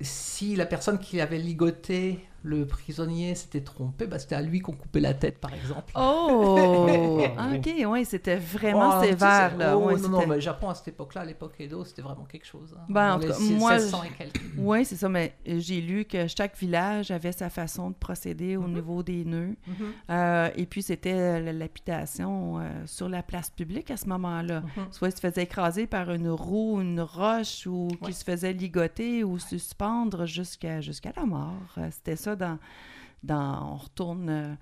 si 0.01 0.55
la 0.55 0.65
personne 0.65 1.00
qui 1.00 1.21
avait 1.21 1.38
ligoté 1.38 2.19
le 2.43 2.65
prisonnier 2.65 3.36
s'était 3.36 3.62
trompé, 3.62 4.07
bah, 4.07 4.17
c'était 4.19 4.36
à 4.36 4.41
lui 4.41 4.60
qu'on 4.62 4.71
coupait 4.74 5.00
la 5.00 5.13
tête, 5.13 5.39
par 5.39 5.53
exemple. 5.53 5.93
Oh, 5.95 6.88
ok, 7.55 7.74
oui, 7.88 8.05
c'était 8.05 8.38
vraiment 8.38 9.00
Oh, 9.00 9.03
sévère. 9.03 9.57
Là. 9.57 9.77
oh, 9.77 9.86
Ouais, 9.86 9.95
non, 10.00 10.10
non, 10.10 10.27
mais 10.27 10.36
le 10.36 10.41
Japon 10.41 10.69
à 10.69 10.75
cette 10.75 10.89
époque-là, 10.89 11.21
à 11.21 11.25
l'époque 11.25 11.53
Edo, 11.60 11.83
c'était 11.86 12.01
vraiment 12.01 12.25
quelque 12.25 12.45
chose. 12.45 12.75
hein. 12.77 12.83
Ben, 12.89 13.15
en 13.15 13.19
tout 13.19 13.27
cas, 13.27 13.38
moi, 13.39 13.74
1600 13.77 14.03
et 14.03 14.10
quelques. 14.17 14.41
Oui, 14.57 14.86
c'est 14.86 14.95
ça, 14.95 15.10
mais 15.10 15.33
j'ai 15.45 15.81
lu 15.81 16.05
que 16.05 16.27
chaque 16.27 16.57
village 16.57 17.12
avait 17.12 17.31
sa 17.31 17.50
façon 17.50 17.89
de 17.91 17.95
procéder 17.95 18.57
au 18.57 18.62
Mhm. 18.63 18.74
niveau 18.74 19.03
des 19.03 19.24
nœuds. 19.25 19.55
Mhm. 19.67 19.75
Euh, 20.10 20.50
et 20.55 20.65
puis, 20.65 20.81
c'était 20.81 21.13
euh, 21.13 21.51
l'apitation 21.53 22.60
euh, 22.60 22.63
sur 22.86 23.10
la 23.10 23.24
place 23.24 23.50
publique 23.50 23.91
à 23.91 23.98
ce 23.98 24.07
moment-là. 24.10 24.62
Mhm. 24.62 24.86
Soit 24.91 25.10
il 25.10 25.15
se 25.15 25.19
faisait 25.19 25.43
écraser 25.43 25.88
par 25.88 26.12
une 26.12 26.29
roue, 26.29 26.81
une 26.81 27.01
roche, 27.01 27.67
ou 27.67 27.88
Ouais. 27.91 27.98
qu'il 28.05 28.13
se 28.15 28.24
faisait 28.24 28.53
ligoter 28.53 29.24
ou 29.24 29.38
suspendre 29.39 30.25
jusqu'à 30.25 30.81
jusqu'à 30.81 31.12
la 31.15 31.25
mort. 31.25 31.51
C'était 31.91 32.15
ça 32.15 32.30
dans, 32.35 32.57
dans... 33.23 33.73
On 33.73 33.75
retourne... 33.77 34.29
euh, 34.29 34.53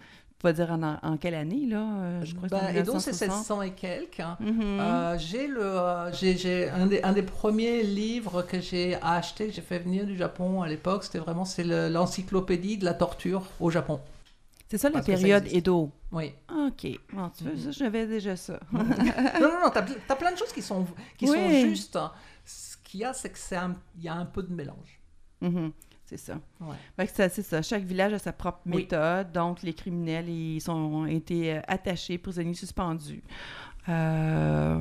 va 0.42 0.54
dire 0.54 0.72
en, 0.72 0.82
en 1.04 1.18
quelle 1.18 1.36
année, 1.36 1.66
là? 1.66 1.82
Euh, 2.00 2.24
je 2.24 2.34
crois 2.34 2.48
Ben, 2.48 2.70
Edo, 2.74 2.98
c'est 2.98 3.12
1960. 3.12 3.38
700 3.44 3.62
et 3.64 3.72
quelques. 3.72 4.22
hein. 4.22 4.38
Mhm. 4.40 4.62
Euh, 4.80 5.18
j'ai 5.18 5.48
le, 5.48 5.60
euh, 5.62 6.14
j'ai, 6.14 6.70
un, 6.70 6.86
des, 6.88 7.02
un 7.04 7.12
des 7.12 7.24
premiers 7.24 7.84
livres 7.84 8.42
que 8.44 8.62
j'ai 8.62 8.96
acheté, 9.02 9.48
que 9.48 9.52
j'ai 9.52 9.62
fait 9.62 9.80
venir 9.80 10.06
du 10.06 10.16
Japon 10.16 10.62
à 10.62 10.70
l'époque, 10.70 11.04
c'était 11.04 11.20
vraiment 11.20 11.44
c'est 11.44 11.66
le- 11.66 11.90
l'encyclopédie 11.90 12.78
de 12.78 12.86
la 12.86 12.94
torture 12.94 13.44
au 13.60 13.70
Japon. 13.70 14.00
c'est 14.70 14.78
ça 14.78 14.88
la 14.88 14.94
parce 14.94 15.08
ça 15.08 15.12
période 15.12 15.44
existe. 15.44 15.58
Edo? 15.58 15.92
Oui. 16.14 16.32
OK. 16.50 16.88
Bon, 17.12 17.30
tu 17.38 17.44
veux, 17.44 17.58
ça, 17.58 17.72
j'avais 17.72 18.08
déjà 18.08 18.38
ça. 18.38 18.62
non, 18.72 18.82
non, 18.82 19.60
non, 19.66 19.70
t'as, 19.74 19.84
as 20.08 20.16
plein 20.16 20.32
de 20.32 20.38
choses 20.38 20.54
qui 20.54 20.62
sont, 20.62 20.86
qui 21.18 21.28
sont 21.28 21.50
justes. 21.50 22.00
Ce 22.46 22.78
qu'il 22.86 23.02
y 23.02 23.04
a, 23.04 23.12
c'est 23.14 23.30
que 23.30 23.38
c'est 23.38 23.58
il 23.98 24.04
y 24.06 24.08
a 24.08 24.14
un 24.14 24.26
peu 24.26 24.42
de 24.42 24.54
mélange. 24.54 25.02
Mhm. 25.42 25.74
C'est 26.10 26.18
ça. 26.18 26.40
Ouais. 26.60 27.06
C'est 27.08 27.44
ça. 27.44 27.62
Chaque 27.62 27.84
village 27.84 28.14
a 28.14 28.18
sa 28.20 28.34
propre 28.34 28.62
Oui. 28.66 28.78
méthode. 28.78 29.32
Donc, 29.32 29.62
les 29.62 29.74
criminels, 29.76 30.28
ils 30.28 30.60
sont, 30.60 30.72
ont 30.74 31.06
été 31.06 31.54
euh, 31.58 31.62
attachés, 31.68 32.18
prisonniers 32.18 32.56
suspendus. 32.56 33.22
Euh, 33.88 34.80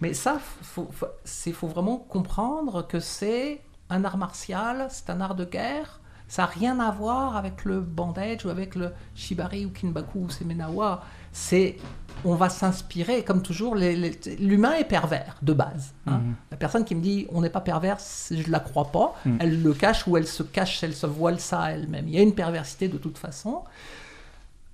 Mais 0.00 0.14
ça, 0.14 0.38
faut, 0.62 0.88
faut, 0.90 1.06
c'est- 1.24 1.52
faut 1.52 1.66
vraiment 1.68 1.98
comprendre 1.98 2.86
que 2.86 3.00
c'est 3.00 3.60
un 3.90 4.02
art 4.04 4.16
martial, 4.16 4.86
c'est 4.90 5.10
un 5.10 5.20
art 5.20 5.34
de 5.34 5.44
guerre. 5.44 6.00
Ça 6.28 6.42
n'a 6.42 6.46
rien 6.46 6.80
à 6.80 6.90
voir 6.90 7.36
avec 7.36 7.64
le 7.66 7.80
bandage 7.80 8.44
ou 8.46 8.48
avec 8.48 8.74
le 8.74 8.92
shibari 9.14 9.64
ou 9.66 9.70
kinbaku 9.70 10.20
ou 10.24 10.30
semenawa. 10.30 11.04
C'est, 11.32 11.76
on 12.26 12.34
va 12.34 12.48
s'inspirer, 12.50 13.22
comme 13.24 13.40
toujours, 13.42 13.74
l'humain 13.76 14.74
est 14.74 14.84
pervers 14.84 15.36
de 15.42 15.52
base. 15.52 15.94
hein. 16.06 16.18
Mhm. 16.18 16.34
La 16.50 16.56
personne 16.56 16.84
qui 16.84 16.94
me 16.94 17.00
dit 17.00 17.26
on 17.30 17.40
n'est 17.40 17.50
pas 17.50 17.60
pervers, 17.60 17.98
je 18.30 18.34
ne 18.46 18.50
la 18.50 18.60
crois 18.60 18.86
pas. 18.92 19.14
Mhm. 19.24 19.38
Elle 19.40 19.62
le 19.62 19.72
cache 19.74 20.06
ou 20.06 20.16
elle 20.16 20.26
se 20.26 20.42
cache, 20.42 20.82
elle 20.84 20.94
se 20.94 21.06
voile 21.06 21.40
ça 21.40 21.70
elle-même. 21.72 22.08
Il 22.08 22.14
y 22.14 22.18
a 22.18 22.22
une 22.22 22.34
perversité 22.34 22.88
de 22.88 22.98
toute 22.98 23.18
façon. 23.18 23.62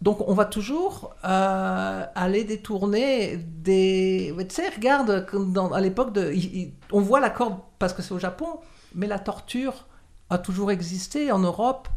Donc 0.01 0.27
on 0.29 0.35
va 0.35 0.45
toujours 0.47 1.15
euh, 1.25 2.05
aller 2.15 2.43
détourner 2.45 3.37
des... 3.37 4.35
Tu 4.49 4.55
sais, 4.57 4.69
regarde, 4.69 5.27
dans- 5.53 5.73
à 5.73 5.81
l'époque, 5.81 6.13
de... 6.13 6.33
il- 6.33 6.57
il- 6.57 6.73
on 6.91 7.01
voit 7.01 7.21
la 7.21 7.31
corde 7.31 7.59
parce 7.79 7.93
que 7.93 8.03
c'est 8.03 8.13
au 8.13 8.19
Japon, 8.19 8.49
mais 8.97 9.07
la 9.07 9.21
torture 9.21 9.87
a 10.29 10.39
toujours 10.39 10.71
existé 10.73 11.31
en 11.31 11.39
Europe, 11.39 11.89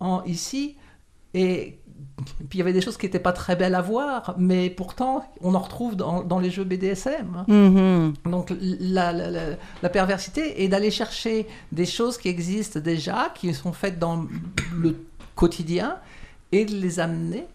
en, 0.00 0.24
ici, 0.24 0.76
et 1.34 1.78
puis 2.48 2.56
il 2.56 2.58
y 2.58 2.62
avait 2.62 2.72
des 2.72 2.80
choses 2.80 2.96
qui 2.96 3.06
n'étaient 3.06 3.18
pas 3.18 3.32
très 3.32 3.56
belles 3.56 3.74
à 3.74 3.80
voir, 3.82 4.34
mais 4.38 4.70
pourtant 4.70 5.24
on 5.40 5.54
en 5.54 5.58
retrouve 5.60 5.96
dans, 5.96 6.22
dans 6.22 6.38
les 6.38 6.50
jeux 6.50 6.64
BDSM. 6.64 7.44
mhm. 7.48 8.14
Donc 8.30 8.52
la, 8.60 9.12
la- 9.12 9.30
la- 9.30 9.56
la 9.82 9.88
perversité 9.88 10.62
est 10.62 10.68
d'aller 10.68 10.90
chercher 10.90 11.46
des 11.72 11.86
choses 11.86 12.18
qui 12.18 12.28
existent 12.28 12.80
déjà, 12.80 13.32
qui 13.34 13.52
sont 13.54 13.72
faites 13.72 13.98
dans 13.98 14.26
le 14.76 14.96
quotidien, 15.34 15.96
et 16.52 16.64
de 16.64 16.74
les 16.74 17.00
amener 17.00 17.46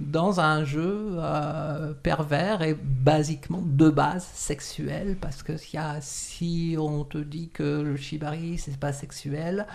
dans 0.00 0.40
un 0.40 0.64
jeu 0.64 1.10
euh, 1.12 1.92
pervers 2.02 2.62
et 2.62 2.74
basiquement 2.74 3.62
de 3.64 3.88
base 3.88 4.26
sexuel, 4.34 5.16
parce 5.20 5.42
que 5.42 5.52
y 5.72 5.76
a- 5.76 6.00
si 6.00 6.74
on 6.78 7.04
te 7.04 7.18
dit 7.18 7.50
que 7.52 7.82
le 7.82 7.96
shibari 7.96 8.58
c'est 8.58 8.76
pas 8.78 8.92
sexuel, 8.92 9.66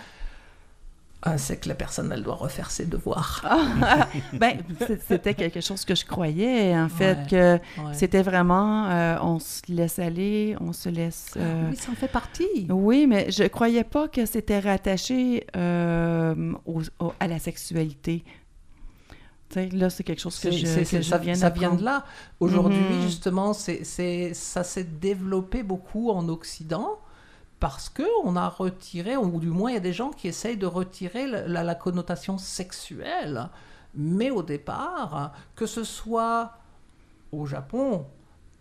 c'est 1.37 1.57
que 1.57 1.67
la 1.67 1.75
personne 1.75 2.11
elle 2.13 2.23
doit 2.23 2.35
refaire 2.35 2.69
ses 2.71 2.85
devoirs. 2.85 3.41
Ah, 3.43 4.07
ben, 4.33 4.59
c'était 5.07 5.33
quelque 5.33 5.61
chose 5.61 5.83
que 5.83 5.95
je 5.95 6.05
croyais, 6.05 6.77
en 6.77 6.89
fait, 6.89 7.17
Ouais. 7.17 7.27
que 7.29 7.53
Ouais. 7.81 7.93
c'était 7.93 8.21
vraiment, 8.21 8.87
euh, 8.89 9.17
on 9.21 9.39
se 9.39 9.61
laisse 9.67 9.99
aller, 9.99 10.55
on 10.61 10.73
se 10.73 10.89
laisse... 10.89 11.33
euh, 11.37 11.69
Oui, 11.71 11.75
ça 11.75 11.91
en 11.91 11.95
fait 11.95 12.07
partie. 12.07 12.67
Oui, 12.69 13.07
mais 13.07 13.31
je 13.31 13.43
croyais 13.45 13.83
pas 13.83 14.07
que 14.07 14.25
c'était 14.25 14.59
rattaché 14.59 15.45
euh, 15.57 16.53
au- 16.65 16.81
au- 16.99 17.13
à 17.19 17.27
la 17.27 17.39
sexualité. 17.39 18.23
Là, 19.55 19.89
c'est 19.89 20.03
quelque 20.03 20.21
chose 20.21 20.37
que 20.39 20.51
je, 20.51 20.65
que 20.65 20.97
je 20.97 21.01
ça, 21.01 21.17
viens 21.17 21.33
ça 21.33 21.49
vient 21.49 21.73
de 21.73 21.83
là. 21.83 22.03
Aujourd'hui, 22.39 22.77
Mhm. 22.79 23.01
justement, 23.03 23.53
c'est, 23.53 23.83
c'est, 23.85 24.33
ça 24.33 24.63
s'est 24.63 24.83
développé 24.83 25.63
beaucoup 25.63 26.11
en 26.11 26.27
Occident 26.29 26.99
parce 27.59 27.89
que 27.89 28.03
on 28.23 28.35
a 28.35 28.49
retiré, 28.49 29.17
ou 29.17 29.39
du 29.39 29.47
moins 29.47 29.71
il 29.71 29.73
y 29.73 29.77
a 29.77 29.81
des 29.81 29.93
gens 29.93 30.11
qui 30.11 30.27
essayent 30.27 30.57
de 30.57 30.67
retirer 30.67 31.27
la, 31.27 31.75
connotation 31.75 32.37
sexuelle. 32.37 33.49
Mais 33.95 34.29
au 34.29 34.43
départ, 34.43 35.33
que 35.55 35.65
ce 35.65 35.83
soit 35.83 36.53
au 37.31 37.45
Japon, 37.45 38.05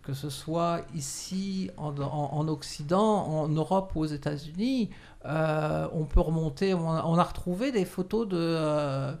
que 0.01 0.13
ce 0.13 0.29
soit 0.29 0.81
ici 0.95 1.69
en, 1.77 1.95
en- 1.99 2.33
en 2.33 2.47
Occident, 2.47 3.25
en 3.27 3.47
Europe 3.49 3.91
ou 3.95 3.99
aux 4.01 4.05
États-Unis, 4.05 4.89
euh, 5.25 5.87
on 5.93 6.05
peut 6.05 6.21
remonter, 6.21 6.73
on 6.73 6.89
a, 6.89 7.23
retrouvé 7.23 7.71
des 7.71 7.85
photos 7.85 8.27
de, 8.27 8.37
euh, 8.39 9.13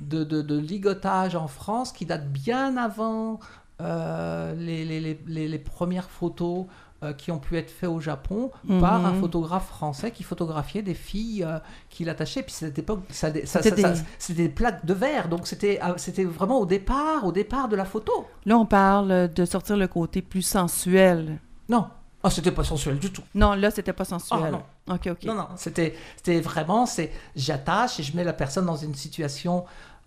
de, 0.00 0.58
ligotage 0.58 1.34
en 1.34 1.48
France 1.48 1.90
qui 1.92 2.04
datent 2.06 2.30
bien 2.30 2.76
avant 2.76 3.40
euh, 3.80 4.54
les 4.54 5.58
premières 5.58 6.10
photos 6.10 6.66
euh, 7.06 7.12
qui 7.12 7.30
ont 7.30 7.38
pu 7.38 7.56
être 7.56 7.70
faites 7.70 7.88
au 7.88 8.00
Japon 8.00 8.50
par 8.80 9.04
un 9.06 9.12
Mhm. 9.12 9.20
photographe 9.20 9.68
français 9.68 10.10
qui 10.10 10.22
photographiait 10.22 10.82
des 10.82 10.94
filles 10.94 11.44
euh, 11.44 11.58
qui 11.88 12.04
l'attachaient. 12.04 12.42
Puis 12.42 12.52
cette 12.52 12.78
époque, 12.78 13.00
ça, 13.10 13.30
ça- 13.44 13.62
C'était 13.62 13.80
ça- 13.82 13.90
des- 13.92 14.00
c'était 14.18 14.42
des 14.42 14.48
plaques 14.48 14.84
de 14.84 14.94
verre, 14.94 15.28
donc 15.28 15.46
c'était 15.46 15.78
ah, 15.80 15.94
c'était 15.96 16.24
vraiment 16.24 16.58
au 16.60 16.66
départ, 16.66 17.24
au 17.24 17.32
départ 17.32 17.68
de 17.68 17.76
la 17.76 17.84
photo. 17.84 18.26
Là, 18.44 18.58
on 18.58 18.66
parle 18.66 19.28
de 19.32 19.44
sortir 19.44 19.76
le 19.76 19.88
côté 19.88 20.22
plus 20.22 20.42
sensuel. 20.42 21.38
Non, 21.68 21.86
ah, 22.22 22.30
c'était 22.30 22.52
pas 22.52 22.64
sensuel 22.64 22.98
du 22.98 23.10
tout. 23.12 23.22
Non, 23.34 23.54
là, 23.54 23.70
c'était 23.70 23.92
pas 23.92 24.04
sensuel. 24.04 24.58
Ah, 24.88 24.94
OK, 24.94 25.08
OK. 25.12 25.24
Non, 25.24 25.34
non, 25.34 25.48
c'était, 25.56 25.94
c'était 26.16 26.40
vraiment, 26.40 26.86
c'est 26.86 27.10
j'attache 27.34 27.98
et 28.00 28.02
je 28.02 28.16
mets 28.16 28.24
la 28.24 28.32
personne 28.32 28.66
dans 28.66 28.76
une 28.76 28.94
situation. 28.94 29.64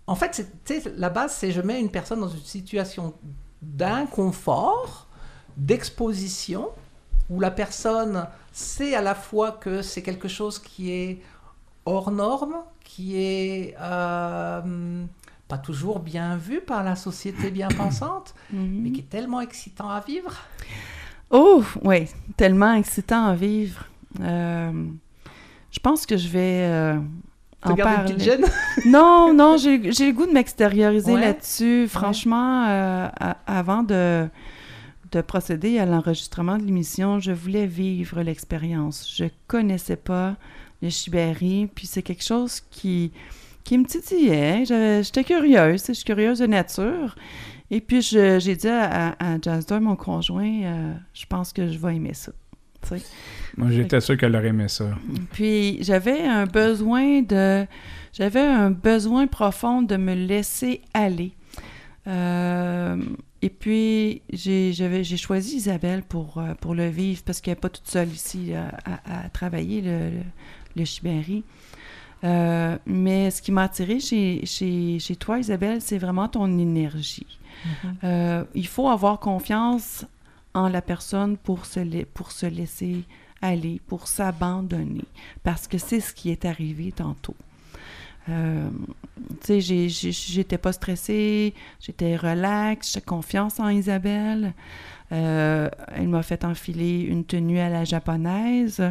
En 0.07 0.15
fait, 0.15 0.45
sais, 0.65 0.81
la 0.97 1.09
base, 1.09 1.33
c'est 1.33 1.51
je 1.51 1.61
mets 1.61 1.79
une 1.79 1.91
personne 1.91 2.19
dans 2.21 2.29
une 2.29 2.39
situation 2.43 3.13
d'inconfort, 3.61 5.07
d'exposition, 5.57 6.69
où 7.29 7.39
la 7.39 7.51
personne 7.51 8.25
sait 8.51 8.95
à 8.95 9.01
la 9.01 9.15
fois 9.15 9.51
que 9.53 9.81
c'est 9.81 10.01
quelque 10.01 10.27
chose 10.27 10.59
qui 10.59 10.91
est 10.91 11.21
hors 11.85 12.11
norme, 12.11 12.55
qui 12.83 13.17
est 13.17 13.75
euh, 13.79 15.03
pas 15.47 15.57
toujours 15.57 15.99
bien 15.99 16.37
vu 16.37 16.61
par 16.61 16.83
la 16.83 16.95
société 16.95 17.51
bien 17.51 17.67
pensante, 17.69 18.33
Mhm. 18.51 18.79
mais 18.83 18.91
qui 18.91 19.01
est 19.01 19.09
tellement 19.09 19.41
excitant 19.41 19.89
à 19.89 19.99
vivre. 19.99 20.33
Oh, 21.31 21.63
oui, 21.83 22.07
tellement 22.37 22.73
excitant 22.73 23.25
à 23.27 23.35
vivre. 23.35 23.85
Euh, 24.21 24.71
je 25.71 25.79
pense 25.79 26.07
que 26.07 26.17
je 26.17 26.27
vais 26.27 26.61
euh, 26.63 26.95
en 27.63 27.75
une 27.75 27.83
parler. 27.83 28.19
gêne? 28.19 28.45
Non, 28.87 29.33
non, 29.33 29.55
j'ai 29.57 29.77
le 29.77 30.11
goût 30.13 30.25
de 30.25 30.31
m'extérioriser 30.31 31.13
Ouais. 31.13 31.21
là-dessus. 31.21 31.87
Franchement, 31.87 32.65
euh, 32.67 33.07
avant 33.45 33.83
de, 33.83 34.27
de 35.11 35.21
procéder 35.21 35.79
à 35.79 35.85
l'enregistrement 35.85 36.57
de 36.57 36.63
l'émission, 36.63 37.19
je 37.19 37.31
voulais 37.31 37.65
vivre 37.65 38.21
l'expérience. 38.21 39.11
Je 39.15 39.25
connaissais 39.47 39.95
pas 39.95 40.35
le 40.81 40.89
Shibari, 40.89 41.69
puis 41.73 41.87
c'est 41.87 42.03
quelque 42.03 42.23
chose 42.23 42.61
qui, 42.71 43.11
qui 43.63 43.77
me 43.77 43.85
titillait. 43.85 44.65
J'étais 44.65 45.23
curieuse, 45.23 45.83
je 45.87 45.93
suis 45.93 46.05
curieuse 46.05 46.39
de 46.39 46.47
nature. 46.47 47.15
Et 47.71 47.81
puis, 47.81 48.01
j'ai 48.01 48.55
dit 48.55 48.67
à, 48.67 49.15
à, 49.19 49.79
mon 49.79 49.95
conjoint, 49.95 50.63
euh, 50.63 50.93
je 51.13 51.25
pense 51.25 51.53
que 51.53 51.67
je 51.67 51.77
vais 51.77 51.95
aimer 51.95 52.13
ça. 52.13 52.31
Moi, 53.57 53.71
j'étais 53.71 53.99
sûr 54.01 54.17
qu'elle 54.17 54.35
aurait 54.35 54.47
aimé 54.47 54.67
ça. 54.67 54.89
Puis 55.33 55.77
j'avais 55.81 56.21
un 56.21 56.45
besoin 56.45 57.21
de 57.21 57.65
j'avais 58.13 58.41
un 58.41 58.71
besoin 58.71 59.27
profond 59.27 59.81
de 59.81 59.97
me 59.97 60.13
laisser 60.13 60.81
aller. 60.93 61.33
Euh, 62.07 62.97
et 63.41 63.49
puis 63.49 64.21
j'ai 64.31 65.17
choisi 65.17 65.57
Isabelle 65.57 66.03
pour 66.03 66.37
euh, 66.37 66.53
pour 66.55 66.75
le 66.75 66.87
vivre 66.87 67.21
parce 67.25 67.41
qu'elle 67.41 67.53
n'est 67.53 67.59
pas 67.61 67.69
toute 67.69 67.87
seule 67.87 68.09
ici 68.09 68.53
à, 68.53 68.69
à- 68.85 69.25
à 69.25 69.29
travailler 69.29 69.81
le, 69.81 70.11
le. 70.75 70.83
Euh, 72.25 72.77
mais 72.85 73.31
ce 73.31 73.41
qui 73.41 73.51
m'a 73.51 73.63
attiré 73.63 73.99
chez, 74.01 74.45
chez, 74.45 74.99
chez 74.99 75.15
toi, 75.15 75.39
Isabelle, 75.39 75.81
c'est 75.81 75.97
vraiment 75.97 76.27
ton 76.27 76.57
énergie. 76.59 77.25
Euh, 78.03 78.43
il 78.55 78.67
faut 78.67 78.89
avoir 78.89 79.19
confiance 79.19 80.05
en 80.53 80.67
la 80.69 80.81
personne 80.81 81.37
pour 81.37 81.65
se, 81.65 82.03
pour 82.05 82.31
se 82.31 82.45
laisser 82.45 83.03
aller, 83.41 83.79
pour 83.87 84.07
s'abandonner, 84.07 85.05
parce 85.43 85.67
que 85.67 85.77
c'est 85.77 86.01
ce 86.01 86.13
qui 86.13 86.29
est 86.29 86.43
arrivé 86.43 86.91
tantôt. 86.91 87.35
Euh, 88.29 88.69
tu 89.45 89.61
sais, 89.61 89.89
j'étais 89.89 90.57
pas 90.57 90.71
stressée, 90.71 91.53
j'étais 91.79 92.15
relax, 92.15 92.93
j'ai 92.93 93.01
confiance 93.01 93.59
en 93.59 93.69
Isabelle. 93.69 94.53
Euh, 95.11 95.69
elle 95.87 96.07
m'a 96.07 96.21
fait 96.23 96.45
enfiler 96.45 96.99
une 97.01 97.25
tenue 97.25 97.59
à 97.59 97.69
la 97.69 97.83
japonaise. 97.83 98.81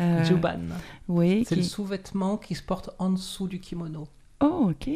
Euh, 0.00 0.24
Juban. 0.24 0.60
Oui. 1.08 1.44
C'est 1.48 1.56
qui- 1.56 1.62
le 1.62 1.66
sous-vêtement 1.66 2.36
qui 2.36 2.54
se 2.54 2.62
porte 2.62 2.90
en 2.98 3.10
dessous 3.10 3.48
du 3.48 3.58
kimono. 3.58 4.06
Oh, 4.40 4.68
OK. 4.70 4.88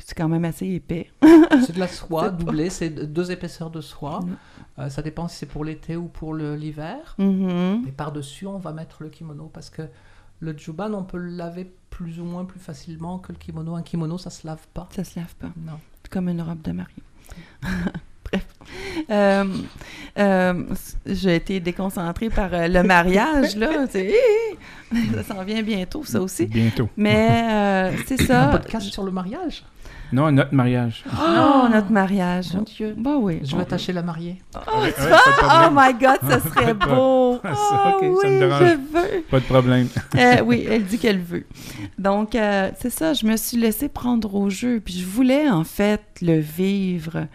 C'est 0.00 0.16
quand 0.16 0.28
même 0.28 0.44
assez 0.44 0.66
épais. 0.68 1.10
C'est 1.66 1.72
de 1.74 1.80
la 1.80 1.88
soie 1.88 2.28
doublée, 2.28 2.70
c'est 2.70 2.90
deux 2.90 3.32
épaisseurs 3.32 3.70
de 3.70 3.80
soie. 3.80 4.20
Mm. 4.20 4.36
Euh, 4.78 4.88
ça 4.90 5.02
dépend 5.02 5.26
si 5.26 5.38
c'est 5.38 5.46
pour 5.46 5.64
l'été 5.64 5.96
ou 5.96 6.06
pour 6.06 6.34
l'hiver. 6.34 7.16
Mhm. 7.18 7.84
Et 7.88 7.90
par-dessus, 7.90 8.46
on 8.46 8.58
va 8.58 8.72
mettre 8.72 9.02
le 9.02 9.08
kimono 9.08 9.50
parce 9.52 9.70
que 9.70 9.82
le 10.40 10.56
juban, 10.56 10.92
on 10.94 11.04
peut 11.04 11.18
le 11.18 11.30
laver 11.30 11.70
plus 11.90 12.20
ou 12.20 12.24
moins 12.24 12.44
plus 12.44 12.60
facilement 12.60 13.18
que 13.18 13.32
le 13.32 13.38
kimono. 13.38 13.74
Un 13.74 13.82
kimono, 13.82 14.18
ça 14.18 14.30
se 14.30 14.46
lave 14.46 14.66
pas. 14.74 14.88
Ça 14.94 15.04
se 15.04 15.18
lave 15.18 15.34
pas. 15.36 15.50
Non. 15.56 15.78
Comme 16.10 16.28
une 16.28 16.42
robe 16.42 16.62
de 16.62 16.72
mariée. 16.72 17.02
Bref. 18.30 18.46
Euh, 19.10 19.44
euh, 20.18 20.64
j'ai 21.06 21.36
été 21.36 21.60
déconcentrée 21.60 22.28
par 22.28 22.52
euh, 22.52 22.68
le 22.68 22.82
mariage, 22.82 23.56
là. 23.56 23.86
Ça 23.88 25.22
s'en 25.22 25.44
vient 25.44 25.62
bientôt, 25.62 26.04
ça 26.04 26.20
aussi. 26.20 26.46
Bientôt. 26.46 26.88
Mais 26.96 27.92
euh, 27.94 27.96
c'est 28.06 28.20
Un 28.22 28.26
ça. 28.26 28.48
podcast 28.48 28.88
sur 28.88 29.02
le 29.04 29.10
mariage. 29.10 29.64
Non, 30.12 30.32
notre 30.32 30.54
mariage. 30.54 31.04
Oh, 31.12 31.68
notre 31.70 31.90
mariage. 31.90 32.54
Mon 32.54 32.62
Dieu. 32.62 32.94
Bah 32.96 33.16
oui. 33.18 33.40
Je 33.42 33.54
vais 33.54 33.62
attacher 33.62 33.92
la 33.92 34.02
mariée. 34.02 34.40
Oh, 34.54 34.80
Ouais, 34.80 34.92
tu 34.92 35.02
ouais, 35.02 35.08
de 35.10 35.66
Oh 35.66 35.70
my 35.74 35.92
God, 35.92 36.18
ça 36.30 36.40
serait 36.48 36.74
beau. 36.74 37.38
Ah, 37.44 37.54
ça, 37.54 37.96
Oh, 38.00 38.04
ok, 38.14 38.22
ça 38.22 38.28
me 38.28 38.32
oui, 38.34 38.38
dérange. 38.38 38.60
je 38.62 38.74
veux. 39.16 39.22
Pas 39.30 39.40
de 39.40 39.44
problème. 39.44 39.88
Euh, 40.16 40.36
oui, 40.44 40.66
elle 40.68 40.84
dit 40.84 40.98
qu'elle 40.98 41.20
veut. 41.20 41.44
Donc, 41.98 42.34
euh, 42.34 42.70
c'est 42.80 42.90
ça, 42.90 43.12
je 43.12 43.26
me 43.26 43.36
suis 43.36 43.58
laissée 43.58 43.88
prendre 43.88 44.34
au 44.34 44.48
jeu, 44.48 44.80
puis 44.82 44.94
je 44.94 45.04
voulais 45.06 45.48
en 45.50 45.64
fait 45.64 46.02
le 46.22 46.38
vivre. 46.38 47.26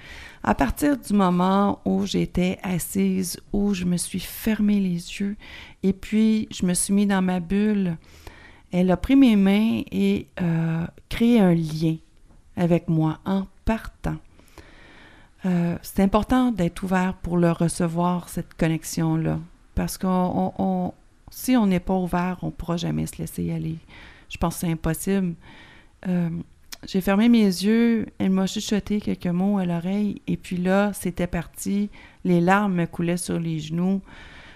À 0.43 0.55
partir 0.55 0.97
du 0.97 1.13
moment 1.13 1.79
où 1.85 2.05
j'étais 2.05 2.57
assise, 2.63 3.39
où 3.53 3.73
je 3.73 3.85
me 3.85 3.97
suis 3.97 4.19
fermé 4.19 4.79
les 4.79 4.89
yeux, 5.19 5.35
et 5.83 5.93
puis 5.93 6.47
je 6.51 6.65
me 6.65 6.73
suis 6.73 6.93
mis 6.93 7.05
dans 7.05 7.21
ma 7.21 7.39
bulle, 7.39 7.97
elle 8.71 8.89
a 8.91 8.97
pris 8.97 9.15
mes 9.15 9.35
mains 9.35 9.83
et 9.91 10.27
euh, 10.41 10.83
créé 11.07 11.39
un 11.39 11.53
lien 11.53 11.95
avec 12.55 12.87
moi 12.87 13.19
en 13.25 13.45
partant. 13.65 14.17
Euh, 15.45 15.77
c'est 15.81 16.01
important 16.01 16.51
d'être 16.51 16.83
ouvert 16.83 17.15
pour 17.15 17.37
le 17.37 17.51
recevoir, 17.51 18.29
cette 18.29 18.53
connexion-là. 18.53 19.39
Parce 19.75 19.97
on- 20.03 20.93
si 21.29 21.57
on 21.57 21.65
n'est 21.65 21.79
pas 21.79 21.95
ouvert, 21.95 22.37
on 22.43 22.47
ne 22.47 22.51
pourra 22.51 22.77
jamais 22.77 23.07
se 23.07 23.17
laisser 23.17 23.51
aller. 23.51 23.77
Je 24.29 24.37
pense 24.37 24.55
que 24.55 24.59
c'est 24.61 24.71
impossible. 24.71 25.33
Euh, 26.07 26.29
j'ai 26.87 27.01
fermé 27.01 27.27
mes 27.29 27.43
yeux, 27.45 28.07
elle 28.19 28.29
m'a 28.29 28.45
chuchoté 28.45 29.01
quelques 29.01 29.27
mots 29.27 29.57
à 29.57 29.65
l'oreille, 29.65 30.21
et 30.27 30.37
puis 30.37 30.57
là, 30.57 30.91
c'était 30.93 31.27
parti. 31.27 31.89
Les 32.23 32.39
larmes 32.41 32.75
me 32.75 32.85
coulaient 32.85 33.17
sur 33.17 33.39
les 33.39 33.59
genoux. 33.59 34.01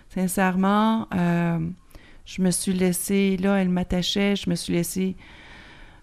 Sincèrement, 0.10 1.08
euh, 1.14 1.60
je 2.26 2.42
me 2.42 2.52
suis 2.52 2.74
laissée, 2.74 3.38
là, 3.38 3.56
elle 3.56 3.70
m'attachait, 3.70 4.36
je 4.36 4.50
me 4.50 4.56
suis 4.56 4.74
laissée 4.74 5.16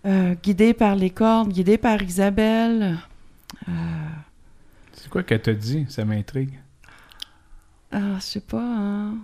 euh, 0.07 0.35
guider 0.43 0.75
par 0.75 0.95
les 0.97 1.11
cordes, 1.11 1.49
guidée 1.53 1.79
par 1.79 2.03
Isabelle. 2.03 2.99
Euh, 3.69 3.73
C'est 4.93 5.09
quoi 5.09 5.23
qu'elle 5.23 5.43
t'a 5.43 5.55
dit? 5.55 5.87
Ça 5.89 6.05
m'intrigue. 6.05 6.59
ah, 7.93 8.17
je 8.19 8.21
sais 8.25 8.41
pas, 8.41 8.61
hein. 8.63 9.15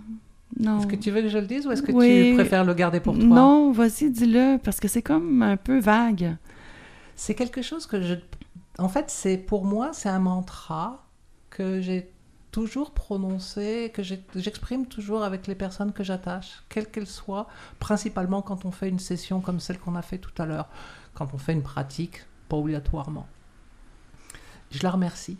Non. 0.59 0.79
Est-ce 0.79 0.87
que 0.87 0.95
tu 0.97 1.11
veux 1.11 1.21
que 1.21 1.29
je 1.29 1.37
le 1.37 1.45
dise 1.47 1.65
ou 1.65 1.71
est-ce 1.71 1.81
que 1.81 1.91
Oui. 1.93 2.29
tu 2.31 2.35
préfères 2.35 2.65
le 2.65 2.73
garder 2.73 2.99
pour 2.99 3.15
toi? 3.17 3.23
Non, 3.23 3.71
vas-y, 3.71 4.09
dis-le, 4.09 4.57
parce 4.57 4.79
que 4.81 4.87
c'est 4.89 5.01
comme 5.01 5.41
un 5.41 5.55
peu 5.55 5.79
vague. 5.79 6.35
C'est 7.15 7.35
quelque 7.35 7.61
chose 7.61 7.85
que 7.87 8.01
je... 8.01 8.15
En 8.77 8.89
fait, 8.89 9.05
c'est 9.09 9.37
pour 9.37 9.63
moi, 9.63 9.91
c'est 9.93 10.09
un 10.09 10.19
mantra 10.19 11.05
que 11.49 11.79
j'ai 11.79 12.11
toujours 12.51 12.91
prononcé, 12.91 13.91
que 13.93 14.03
j'exprime 14.03 14.85
toujours 14.85 15.23
avec 15.23 15.47
les 15.47 15.55
personnes 15.55 15.93
que 15.93 16.03
j'attache, 16.03 16.63
quelles 16.69 16.89
qu'elles 16.89 17.07
soient, 17.07 17.47
principalement 17.79 18.41
quand 18.41 18.65
on 18.65 18.71
fait 18.71 18.89
une 18.89 18.99
session 18.99 19.39
comme 19.39 19.59
celle 19.59 19.79
qu'on 19.79 19.95
a 19.95 20.01
fait 20.01 20.17
tout 20.17 20.39
à 20.41 20.45
l'heure, 20.45 20.67
quand 21.13 21.33
on 21.33 21.37
fait 21.37 21.53
une 21.53 21.63
pratique, 21.63 22.25
pas 22.49 22.57
obligatoirement. 22.57 23.27
Je 24.71 24.83
la 24.83 24.91
remercie. 24.91 25.37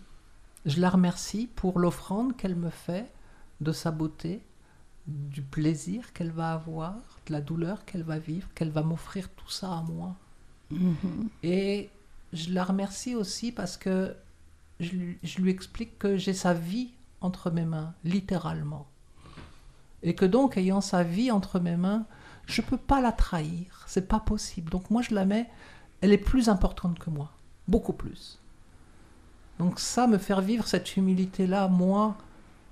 Je 0.65 0.80
la 0.80 0.89
remercie 0.89 1.47
pour 1.47 1.80
l'offrande 1.80 2.38
qu'elle 2.38 2.56
me 2.56 2.69
fait 2.69 3.12
de 3.62 3.71
sa 3.71 3.91
beauté, 3.91 4.41
du 5.08 5.41
plaisir 5.41 6.13
qu'elle 6.13 6.32
va 6.32 6.54
avoir, 6.54 6.95
de 7.26 7.34
la 7.34 7.41
douleur 7.41 7.86
qu'elle 7.86 8.04
va 8.04 8.19
vivre, 8.19 8.47
qu'elle 8.56 8.69
va 8.69 8.84
m'offrir 8.84 9.30
tout 9.30 9.50
ça 9.50 9.74
à 9.74 9.82
moi. 9.82 10.15
Et 11.43 11.89
je 12.32 12.54
la 12.54 12.63
remercie 12.63 13.15
aussi 13.15 13.52
parce 13.52 13.76
que 13.76 14.15
je 14.80 15.41
lui 15.41 15.52
explique 15.52 16.00
que 16.00 16.17
j'ai 16.17 16.34
sa 16.34 16.54
vie 16.54 16.91
entre 17.21 17.51
mes 17.51 17.65
mains, 17.65 17.93
littéralement. 18.03 18.88
Et 20.03 20.15
que 20.15 20.25
donc, 20.25 20.57
ayant 20.57 20.81
sa 20.81 21.03
vie 21.03 21.31
entre 21.31 21.60
mes 21.60 21.77
mains, 21.77 22.05
je 22.47 22.62
ne 22.62 22.67
peux 22.67 22.77
pas 22.77 23.01
la 23.01 23.12
trahir. 23.12 23.84
C'est 23.88 24.07
pas 24.07 24.19
possible. 24.19 24.71
Donc 24.71 24.89
moi, 24.89 25.01
je 25.01 25.13
la 25.13 25.25
mets, 25.25 25.49
elle 26.01 26.12
est 26.12 26.17
plus 26.17 26.49
importante 26.49 26.99
que 26.99 27.10
moi. 27.10 27.31
Beaucoup 27.67 27.93
plus. 27.93 28.39
Donc 29.60 29.79
ça, 29.79 30.07
me 30.07 30.17
faire 30.17 30.41
vivre 30.41 30.67
cette 30.67 30.97
humilité-là, 30.97 31.67
moi, 31.67 32.17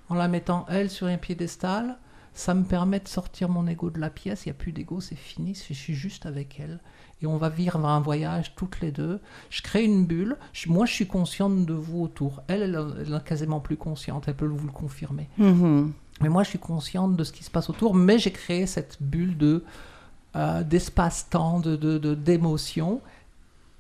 en 0.10 0.16
la 0.16 0.28
mettant, 0.28 0.66
elle, 0.70 0.90
sur 0.90 1.08
un 1.08 1.18
piédestal, 1.18 1.98
ça 2.34 2.54
me 2.54 2.64
permet 2.64 3.00
de 3.00 3.08
sortir 3.08 3.50
mon 3.50 3.68
ego 3.68 3.92
de 3.92 4.00
la 4.00 4.10
pièce. 4.10 4.46
Il 4.46 4.50
n'y 4.50 4.56
a 4.56 4.56
plus 4.56 4.72
d'ego, 4.72 5.00
c'est 5.00 5.16
fini. 5.16 5.54
Je 5.54 5.74
suis 5.74 5.94
juste 5.94 6.26
avec 6.26 6.60
elle 6.60 6.80
et 7.22 7.28
on 7.28 7.38
va 7.38 7.50
vivre 7.50 7.86
un 7.86 8.00
voyage 8.00 8.54
toutes 8.56 8.80
les 8.82 8.92
deux. 8.92 9.20
Je 9.50 9.62
crée 9.62 9.84
une 9.84 10.06
bulle. 10.06 10.38
Je- 10.54 10.70
moi, 10.70 10.86
je 10.86 10.94
suis 10.94 11.08
consciente 11.08 11.66
de 11.66 11.74
vous 11.74 12.02
autour. 12.02 12.42
Elle, 12.48 12.62
elle, 12.64 12.80
elle 13.08 13.14
est 13.14 13.24
quasiment 13.24 13.60
plus 13.60 13.78
consciente. 13.78 14.26
Elle 14.28 14.36
peut 14.36 14.46
vous 14.46 14.66
le 14.68 14.72
confirmer. 14.74 15.28
Mhm. 15.38 15.92
Mais 16.22 16.30
moi, 16.30 16.44
je 16.44 16.50
suis 16.50 16.60
consciente 16.60 17.16
de 17.16 17.24
ce 17.24 17.32
qui 17.32 17.44
se 17.44 17.50
passe 17.52 17.70
autour. 17.70 17.94
Mais 17.96 18.20
j'ai 18.20 18.32
créé 18.32 18.66
cette 18.68 18.98
bulle 19.02 19.38
de 19.38 19.64
euh, 20.36 20.64
d'espace-temps, 20.64 21.60
de 21.60 21.76
de- 21.76 21.98
de- 21.98 22.14
d'émotion, 22.14 23.02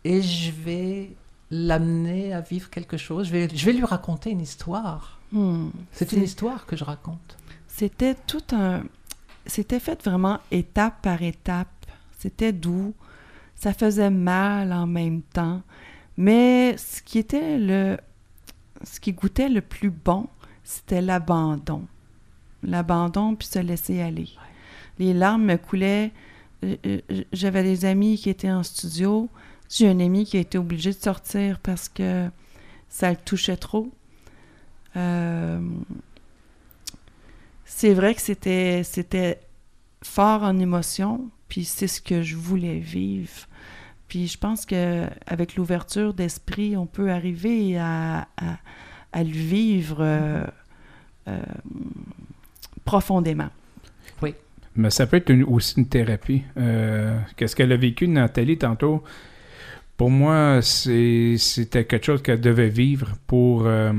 et 0.03 0.21
je 0.23 0.51
vais 0.51 1.11
l'amener 1.51 2.33
à 2.33 2.41
vivre 2.41 2.69
quelque 2.69 2.97
chose. 2.97 3.27
Je 3.27 3.31
vais, 3.31 3.47
je 3.53 3.65
vais 3.65 3.73
lui 3.73 3.85
raconter 3.85 4.31
une 4.31 4.41
histoire. 4.41 5.19
Hmm. 5.31 5.69
C'est 5.91 6.11
une 6.11 6.23
histoire 6.23 6.65
que 6.65 6.75
je 6.75 6.83
raconte. 6.83 7.37
C'était 7.67 8.15
tout 8.15 8.41
un. 8.51 8.81
C'était 9.45 9.79
fait 9.79 10.03
vraiment 10.03 10.39
étape 10.51 11.01
par 11.03 11.21
étape. 11.21 11.67
C'était 12.19 12.51
doux. 12.51 12.93
Ça 13.59 13.73
faisait 13.73 14.09
mal 14.09 14.71
en 14.71 14.87
même 14.87 15.21
temps. 15.21 15.61
Mais 16.17 16.77
ce 16.77 17.01
qui 17.01 17.19
était 17.19 17.57
le. 17.57 17.97
Ce 18.83 18.99
qui 19.01 19.11
goûtait 19.11 19.49
le 19.49 19.59
plus 19.59 19.89
bon, 19.89 20.27
c'était 20.63 21.01
l'abandon. 21.01 21.85
L'abandon, 22.63 23.35
puis 23.35 23.47
se 23.47 23.59
laisser 23.59 24.01
aller. 24.01 24.29
Les 24.97 25.13
larmes 25.13 25.43
me 25.43 25.57
coulaient. 25.57 26.11
Euh, 26.63 26.77
euh, 26.85 27.01
J'avais 27.33 27.63
des 27.63 27.83
amis 27.83 28.17
qui 28.17 28.29
étaient 28.29 28.51
en 28.51 28.63
studio. 28.63 29.29
J'ai 29.69 29.89
un 29.89 29.99
ami 29.99 30.25
qui 30.25 30.37
a 30.37 30.39
été 30.39 30.57
obligé 30.57 30.91
de 30.91 30.97
sortir 30.97 31.59
parce 31.59 31.89
que 31.89 32.29
ça 32.87 33.11
le 33.11 33.17
touchait 33.17 33.57
trop. 33.57 33.91
Euh, 34.95 35.59
c'est 37.65 37.93
vrai 37.93 38.15
que 38.15 38.21
c'était 38.21 38.83
c'était 38.83 39.39
fort 40.01 40.43
en 40.43 40.57
émotion, 40.59 41.29
puis 41.49 41.65
c'est 41.65 41.87
ce 41.87 42.01
que 42.01 42.21
je 42.23 42.35
voulais 42.35 42.79
vivre. 42.79 43.47
Puis 44.09 44.27
je 44.27 44.37
pense 44.37 44.65
que 44.65 45.05
avec 45.27 45.55
l'ouverture 45.55 46.13
d'esprit, 46.13 46.75
on 46.75 46.85
peut 46.87 47.09
arriver 47.11 47.77
à, 47.77 48.27
à, 48.37 48.57
à 49.13 49.23
le 49.23 49.29
vivre 49.31 49.97
euh, 50.01 50.43
euh, 51.27 51.39
profondément. 52.85 53.49
Mais 54.75 54.91
ça 54.91 55.07
peut 55.07 55.17
être 55.17 55.29
une- 55.29 55.43
aussi 55.43 55.77
une 55.79 55.87
thérapie. 55.89 56.43
Euh, 56.55 57.19
Qu'est-ce 57.35 57.55
qu'elle 57.55 57.71
a 57.73 57.75
vécu, 57.75 58.07
Nathalie, 58.07 58.57
tantôt? 58.57 59.03
Pour 59.97 60.09
moi, 60.09 60.61
c'est- 60.61 61.35
c'était 61.37 61.83
quelque 61.85 62.05
chose 62.05 62.21
qu'elle 62.21 62.39
devait 62.39 62.69
vivre 62.69 63.09
pour... 63.27 63.63
euh, 63.65 63.91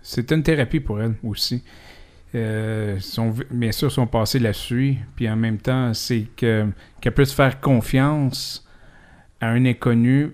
c'était 0.00 0.34
une 0.36 0.42
thérapie 0.44 0.80
pour 0.80 1.02
elle 1.02 1.14
aussi. 1.22 1.62
Euh, 2.34 2.96
son, 3.00 3.34
bien 3.50 3.72
sûr, 3.72 3.90
son 3.90 4.06
passé 4.06 4.38
la 4.38 4.52
suit, 4.54 4.98
puis 5.16 5.28
en 5.28 5.36
même 5.36 5.58
temps, 5.58 5.92
c'est 5.92 6.26
que 6.36 6.66
qu'elle 7.00 7.12
peut 7.14 7.24
se 7.26 7.34
faire 7.34 7.60
confiance 7.60 8.66
à 9.40 9.48
un 9.50 9.64
inconnu. 9.64 10.32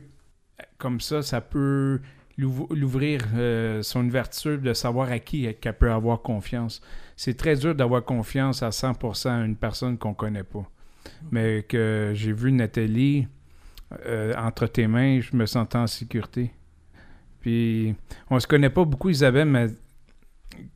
Comme 0.79 1.01
ça, 1.01 1.23
ça 1.23 1.41
peut 1.41 2.01
l'ouv- 2.39 2.73
l'ouvrir 2.75 3.23
euh, 3.37 3.83
son 3.83 4.05
ouverture 4.07 4.59
de 4.59 4.73
savoir 4.73 5.11
à 5.11 5.19
qui 5.19 5.53
qu'elle 5.61 5.77
peut 5.79 5.91
avoir 5.91 6.23
confiance 6.23 6.81
c'est 7.17 7.37
très 7.37 7.57
dur 7.57 7.75
d'avoir 7.75 8.05
confiance 8.05 8.63
à 8.63 8.71
100% 8.71 9.29
à 9.31 9.45
une 9.45 9.57
personne 9.57 9.99
qu'on 9.99 10.15
connaît 10.15 10.43
pas. 10.43 10.69
Mais 11.31 11.65
que 11.69 12.13
j'ai 12.15 12.33
vu 12.33 12.51
Nathalie 12.53 13.29
euh, 14.07 14.35
entre 14.37 14.67
tes 14.67 14.87
mains, 14.87 15.21
je 15.21 15.37
me 15.37 15.47
sentais 15.47 15.79
en 15.79 15.87
sécurité. 15.87 16.51
Puis, 17.41 17.95
on 18.31 18.41
se 18.41 18.47
connaît 18.47 18.71
pas 18.71 18.85
beaucoup, 18.85 19.11
Isabelle, 19.11 19.47
mais 19.49 19.67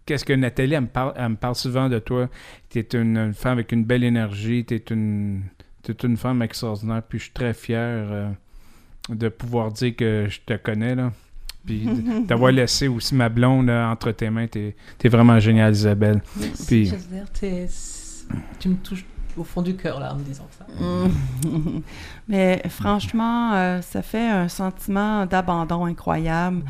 qu'est-ce 0.06 0.24
que 0.24 0.32
Nathalie, 0.32 0.74
elle 0.74 0.82
me 0.82 0.86
parle, 0.86 1.12
elle 1.16 1.30
me 1.30 1.36
parle 1.36 1.54
souvent 1.54 1.88
de 1.88 1.98
toi. 1.98 2.28
Tu 2.70 2.78
es 2.78 2.88
une, 2.94 3.16
une 3.16 3.34
femme 3.34 3.52
avec 3.54 3.72
une 3.72 3.84
belle 3.84 4.04
énergie, 4.04 4.64
tu 4.64 4.74
es 4.74 4.84
une, 4.90 5.42
tu 5.82 5.92
es 5.92 5.96
une 6.06 6.16
femme 6.16 6.42
extraordinaire, 6.42 7.02
puis 7.02 7.18
je 7.18 7.24
suis 7.24 7.32
très 7.32 7.54
fier 7.54 7.78
euh, 7.80 8.30
de 9.08 9.28
pouvoir 9.28 9.72
dire 9.72 9.94
que 9.96 10.26
je 10.28 10.40
te 10.44 10.54
connais, 10.56 10.94
là. 10.94 11.12
Puis 11.64 11.86
d'avoir 12.26 12.52
laissé 12.52 12.88
aussi 12.88 13.14
ma 13.14 13.28
blonde 13.28 13.66
là, 13.66 13.90
entre 13.90 14.12
tes 14.12 14.30
mains. 14.30 14.46
T'es 14.46 14.74
es 15.02 15.08
vraiment 15.08 15.38
géniale, 15.38 15.72
Isabelle. 15.72 16.22
Merci, 16.36 16.66
Puis- 16.66 16.92
tu 18.58 18.68
me 18.68 18.76
touches 18.76 19.04
au 19.36 19.44
fond 19.44 19.62
du 19.62 19.76
cœur 19.76 20.00
là 20.00 20.12
en 20.12 20.16
me 20.16 20.24
disant 20.24 20.48
ça. 20.50 20.66
Mm. 20.82 21.80
Mais 22.28 22.62
franchement, 22.68 23.54
euh, 23.54 23.80
ça 23.82 24.02
fait 24.02 24.28
un 24.28 24.48
sentiment 24.48 25.26
d'abandon 25.26 25.84
incroyable. 25.84 26.62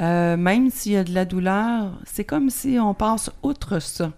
Euh, 0.00 0.36
même 0.36 0.70
s'il 0.70 0.92
y 0.92 0.96
a 0.96 1.04
de 1.04 1.12
la 1.12 1.24
douleur, 1.24 1.92
c'est 2.04 2.24
comme 2.24 2.50
si 2.50 2.78
on 2.80 2.94
passe 2.94 3.30
outre 3.42 3.80
ça. 3.80 4.12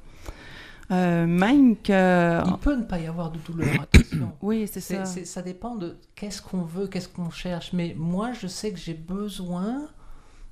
Euh, 0.90 1.26
même 1.26 1.76
que... 1.76 2.42
Il 2.46 2.58
peut 2.58 2.74
ne 2.76 2.82
pas 2.82 2.98
y 2.98 3.06
avoir 3.06 3.30
de 3.30 3.38
douleur, 3.38 3.68
attention. 3.82 4.32
Oui, 4.42 4.68
c'est 4.70 4.80
ça. 4.80 5.04
ça 5.06 5.42
dépend 5.42 5.76
de 5.76 5.96
qu'est-ce 6.14 6.42
qu'on 6.42 6.62
veut, 6.62 6.86
qu'est-ce 6.88 7.08
qu'on 7.08 7.30
cherche. 7.30 7.72
Mais 7.72 7.94
moi, 7.96 8.32
je 8.32 8.46
sais 8.46 8.72
que 8.72 8.78
j'ai 8.78 8.94
besoin 8.94 9.86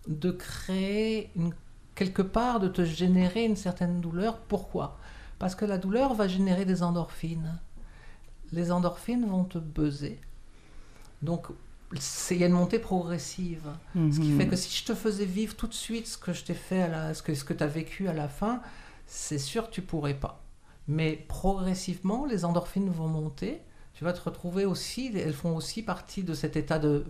de 0.08 0.30
créer 0.30 1.30
une- 1.36 1.52
quelque 1.94 2.22
part, 2.22 2.60
de 2.60 2.68
te 2.68 2.84
générer 2.84 3.44
une 3.44 3.56
certaine 3.56 4.00
douleur. 4.00 4.38
Pourquoi? 4.38 4.98
Parce 5.38 5.54
que 5.54 5.64
la 5.64 5.76
douleur 5.78 6.14
va 6.14 6.26
générer 6.28 6.64
des 6.64 6.82
endorphines. 6.82 7.58
Les 8.52 8.72
endorphines 8.72 9.26
vont 9.26 9.44
te 9.44 9.58
buzzer. 9.58 10.18
Donc, 11.22 11.46
il 12.30 12.36
y 12.38 12.44
a 12.44 12.46
une 12.46 12.52
montée 12.52 12.78
progressive. 12.78 13.68
Ce 13.94 14.18
qui 14.20 14.28
Mhm. 14.30 14.38
fait 14.40 14.46
que 14.46 14.56
si 14.56 14.74
je 14.74 14.84
te 14.84 14.94
faisais 14.94 15.24
vivre 15.26 15.54
tout 15.54 15.66
de 15.66 15.74
suite 15.74 16.06
ce 16.06 16.16
que 16.16 16.32
je 16.32 16.44
t'ai 16.44 16.54
fait, 16.54 16.82
à 16.82 16.88
la, 16.88 17.14
ce 17.14 17.22
que, 17.22 17.34
ce 17.34 17.44
que 17.44 17.52
tu 17.52 17.62
as 17.62 17.66
vécu 17.66 18.08
à 18.08 18.12
la 18.12 18.28
fin, 18.28 18.60
c'est 19.12 19.38
sûr 19.38 19.66
que 19.68 19.74
tu 19.74 19.82
pourrais 19.82 20.14
pas. 20.14 20.44
Mais 20.86 21.16
progressivement, 21.28 22.26
les 22.26 22.44
endorphines 22.44 22.88
vont 22.90 23.08
monter. 23.08 23.60
Tu 23.92 24.04
vas 24.04 24.12
te 24.12 24.20
retrouver 24.20 24.64
aussi, 24.66 25.10
elles 25.16 25.34
font 25.34 25.56
aussi 25.56 25.82
partie 25.82 26.22
de 26.22 26.32
cet 26.32 26.54
état 26.56 26.78
de 26.78 27.04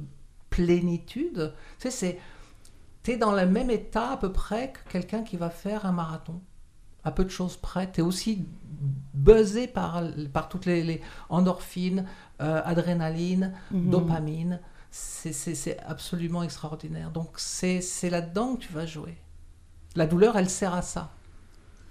plénitude. 0.49 1.53
Tu 1.79 1.91
sais, 1.91 2.19
c'est, 3.05 3.13
es 3.13 3.17
dans 3.19 3.33
le 3.33 3.47
même 3.47 3.71
état 3.71 4.13
à 4.13 4.17
peu 4.17 4.33
près 4.33 4.73
que 4.73 4.91
quelqu'un 4.91 5.23
qui 5.23 5.37
va 5.37 5.51
faire 5.51 5.85
un 5.87 5.93
marathon. 5.93 6.41
À 7.05 7.11
peu 7.13 7.25
de 7.25 7.31
choses 7.31 7.57
près. 7.57 7.91
Tu 7.93 8.01
es 8.01 8.03
aussi 8.03 8.47
buzzé 9.15 9.67
par, 9.67 10.03
par 10.33 10.49
toutes 10.49 10.67
les, 10.67 10.83
les 10.83 11.01
endorphines, 11.29 12.07
euh, 12.41 12.61
adrénaline, 12.65 13.53
Mhm. 13.71 13.91
dopamine. 13.91 14.61
C'est- 14.91 15.33
C'est 15.33 15.55
c'est 15.55 15.79
absolument 15.81 16.43
extraordinaire. 16.43 17.11
Donc 17.11 17.33
c'est 17.37 17.81
c'est 17.83 18.11
là-dedans 18.11 18.57
que 18.57 18.61
tu 18.63 18.73
vas 18.73 18.87
jouer. 18.87 19.17
La 19.97 20.07
douleur, 20.07 20.37
elle 20.37 20.49
sert 20.51 20.75
à 20.75 20.83
ça. 20.83 21.11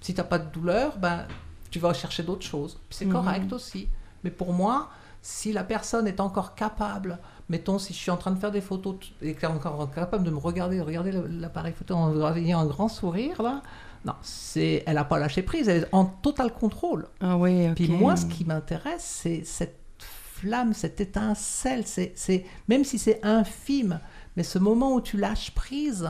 Si 0.02 0.14
tu 0.14 0.20
n'as 0.22 0.26
pas 0.28 0.40
de 0.40 0.50
douleur, 0.52 0.98
ben, 0.98 1.26
tu 1.72 1.80
vas 1.80 1.94
chercher 1.94 2.24
d'autres 2.24 2.46
choses. 2.46 2.80
C'est 2.90 3.06
Mhm. 3.06 3.12
correct 3.12 3.54
aussi. 3.54 3.90
Mais 4.24 4.32
pour 4.32 4.54
moi, 4.54 4.90
si 5.22 5.52
la 5.52 5.64
personne 5.64 6.08
est 6.08 6.20
encore 6.20 6.56
capable, 6.56 7.20
mettons 7.50 7.78
si 7.80 7.94
je 7.94 7.98
suis 8.00 8.12
en 8.12 8.18
train 8.18 8.32
de 8.32 8.40
faire 8.40 8.52
des 8.52 8.62
photos 8.62 8.96
et 9.22 9.34
qu'elle 9.34 9.50
est 9.50 9.54
encore 9.54 9.90
capable 9.94 10.24
de 10.24 10.32
me 10.32 10.38
regarder, 10.38 10.78
de 10.78 10.82
regarder 10.82 11.12
l'appareil 11.12 11.74
photo 11.74 11.96
en 11.96 12.36
ayant 12.36 12.60
un 12.60 12.66
grand 12.66 12.88
sourire, 12.88 13.42
là, 13.42 13.62
non, 14.06 14.14
c'est, 14.22 14.84
elle 14.88 14.96
n'a 14.96 15.04
pas 15.04 15.20
lâché 15.20 15.42
prise, 15.42 15.68
elle 15.68 15.84
est 15.84 15.88
en 15.92 16.06
total 16.06 16.54
contrôle. 16.54 17.08
Ah 17.20 17.38
oui. 17.38 17.70
Puis 17.76 17.90
moi, 17.90 18.16
ce 18.16 18.26
qui 18.26 18.46
m'intéresse, 18.46 19.04
c'est 19.04 19.44
cette 19.44 19.78
flamme, 20.00 20.74
cette 20.74 21.02
étincelle. 21.02 21.86
C'est, 21.86 22.14
c'est, 22.16 22.46
même 22.70 22.86
si 22.86 22.98
c'est 22.98 23.20
infime, 23.26 24.00
mais 24.38 24.44
ce 24.44 24.58
moment 24.58 24.94
où 24.94 25.02
tu 25.02 25.18
lâches 25.18 25.52
prise, 25.52 26.08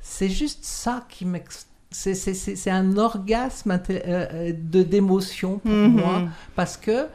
c'est 0.00 0.30
juste 0.30 0.64
ça 0.64 1.04
qui 1.10 1.26
m'ex... 1.26 1.66
C'est, 1.90 2.70
un 2.70 2.96
orgasme 2.98 3.70
euh, 3.70 3.78
euh, 3.90 4.52
de, 4.52 4.82
d'émotion 4.82 5.58
pour 5.58 5.70
Mhm. 5.72 5.92
moi. 5.92 6.22
Parce 6.54 6.76
que, 6.76 7.06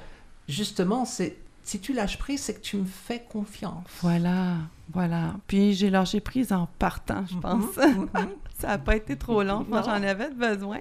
justement, 0.47 1.05
c'est, 1.05 1.38
si 1.63 1.79
tu 1.79 1.93
lâches 1.93 2.17
prise, 2.17 2.41
c'est 2.41 2.55
que 2.55 2.62
tu 2.62 2.77
me 2.77 2.86
fais 2.86 3.23
confiance. 3.29 3.86
Voilà, 4.01 4.57
voilà. 4.91 5.36
Puis 5.47 5.73
j'ai 5.73 5.89
lâché 5.89 6.19
prise 6.19 6.51
en 6.51 6.67
partant, 6.79 7.23
je 7.31 7.38
pense. 7.38 7.77
Mhm. 7.77 8.09
ça 8.59 8.67
n'a 8.69 8.77
pas 8.77 8.95
été 8.95 9.15
trop 9.17 9.43
long, 9.43 9.65
moi 9.69 9.81
j'en 9.83 9.91
avais 10.03 10.29
besoin. 10.31 10.79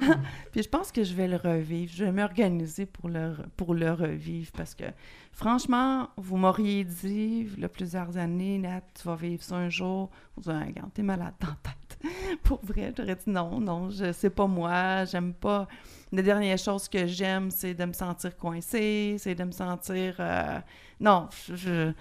Puis 0.52 0.62
je 0.62 0.68
pense 0.68 0.90
que 0.92 1.04
je 1.04 1.14
vais 1.14 1.28
le 1.28 1.36
revivre. 1.36 1.92
Je 1.94 2.04
vais 2.04 2.12
m'organiser 2.12 2.86
pour 2.86 3.08
le, 3.08 3.34
pour 3.56 3.72
le 3.74 3.92
revivre 3.92 4.50
parce 4.56 4.74
que, 4.74 4.84
franchement, 5.32 6.08
vous 6.16 6.36
m'auriez 6.36 6.84
dit, 6.84 7.46
il 7.56 7.60
y 7.60 7.64
a 7.64 7.68
plusieurs 7.68 8.16
années, 8.16 8.58
Nat, 8.58 8.82
tu 9.00 9.06
vas 9.06 9.14
vivre 9.16 9.42
ça 9.42 9.56
un 9.56 9.68
jour. 9.68 10.10
Vous 10.36 10.50
avez 10.50 10.66
regarde, 10.66 10.90
t'es 10.92 11.02
malade 11.02 11.34
dans 11.40 11.48
la 11.48 11.56
tête. 11.62 11.87
pour 12.44 12.60
vrai, 12.64 12.92
j'aurais 12.96 13.16
dit 13.16 13.30
non, 13.30 13.60
non, 13.60 13.90
je 13.90 14.12
c'est 14.12 14.30
pas 14.30 14.46
moi, 14.46 15.04
j'aime 15.04 15.32
pas. 15.32 15.66
La 16.12 16.22
dernière 16.22 16.58
chose 16.58 16.88
que 16.88 17.06
j'aime, 17.06 17.50
c'est 17.50 17.74
de 17.74 17.84
me 17.84 17.92
sentir 17.92 18.36
coincée, 18.36 19.16
c'est 19.18 19.34
de 19.34 19.44
me 19.44 19.50
sentir. 19.52 20.16
euh, 20.20 20.58
Non, 21.00 21.28
je. 21.48 21.56
je- 21.56 21.92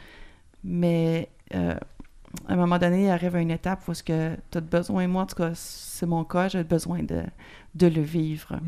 Mais. 0.64 1.30
euh, 1.56 1.76
à 2.48 2.54
un 2.54 2.56
moment 2.58 2.78
donné, 2.78 3.06
il 3.06 3.10
arrive 3.10 3.36
une 3.38 3.52
étape 3.52 3.88
où 3.88 3.94
tu 3.94 4.12
as 4.12 4.62
besoin, 4.62 5.08
moi 5.08 5.24
en 5.24 5.26
tout 5.26 5.38
cas, 5.38 5.52
c'est 5.56 6.06
mon 6.06 6.24
cas, 6.26 6.50
j'ai 6.50 6.64
besoin 6.64 7.02
de, 7.02 7.24
de 7.74 7.88
le 7.88 8.02
vivre. 8.02 8.60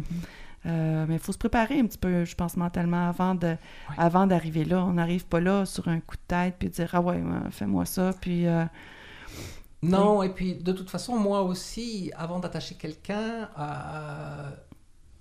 Euh, 0.66 1.06
mais 1.08 1.16
il 1.16 1.20
faut 1.20 1.34
se 1.34 1.38
préparer 1.38 1.80
un 1.80 1.86
petit 1.86 1.98
peu, 1.98 2.24
je 2.26 2.36
pense, 2.36 2.56
mentalement, 2.58 3.10
avant 3.10 3.36
de 3.36 3.56
avant 3.98 4.28
d'arriver 4.28 4.64
là. 4.66 4.84
On 4.86 4.94
n'arrive 4.94 5.26
pas 5.26 5.40
là 5.42 5.66
sur 5.66 5.88
un 5.90 6.00
coup 6.00 6.16
de 6.16 6.22
tête, 6.28 6.56
puis 6.58 6.70
dire 6.70 6.90
«Ah 6.94 7.02
ouais, 7.02 7.18
ouais, 7.18 7.52
fais-moi 7.52 7.86
ça», 7.86 8.12
puis... 8.22 8.48
euh, 8.48 8.66
Non, 9.82 10.24
et 10.24 10.30
puis 10.30 10.56
de 10.56 10.72
toute 10.74 10.90
façon, 10.90 11.18
moi 11.18 11.42
aussi, 11.44 12.12
avant 12.16 12.40
d'attacher 12.40 12.76
quelqu'un, 12.76 13.50
euh, 13.58 14.52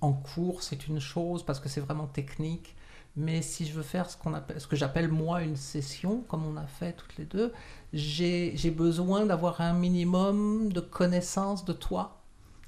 en 0.00 0.12
cours, 0.12 0.62
c'est 0.62 0.88
une 0.88 1.00
chose 1.00 1.44
parce 1.44 1.60
que 1.60 1.68
c'est 1.68 1.80
vraiment 1.80 2.06
technique. 2.08 2.76
Mais 3.16 3.42
si 3.42 3.66
je 3.66 3.72
veux 3.74 3.82
faire 3.82 4.10
ce, 4.10 4.16
appelle, 4.34 4.60
ce 4.60 4.66
que 4.68 4.76
j'appelle 4.76 5.08
moi 5.08 5.42
une 5.42 5.56
session, 5.56 6.22
comme 6.28 6.46
on 6.46 6.56
a 6.56 6.66
fait 6.66 6.92
toutes 6.94 7.16
les 7.18 7.24
deux, 7.24 7.52
j'ai 7.92 8.54
besoin 8.70 9.26
d'avoir 9.26 9.60
un 9.60 9.72
minimum 9.74 10.72
de 10.72 10.80
connaissance 10.80 11.64
de 11.64 11.72
toi 11.72 12.20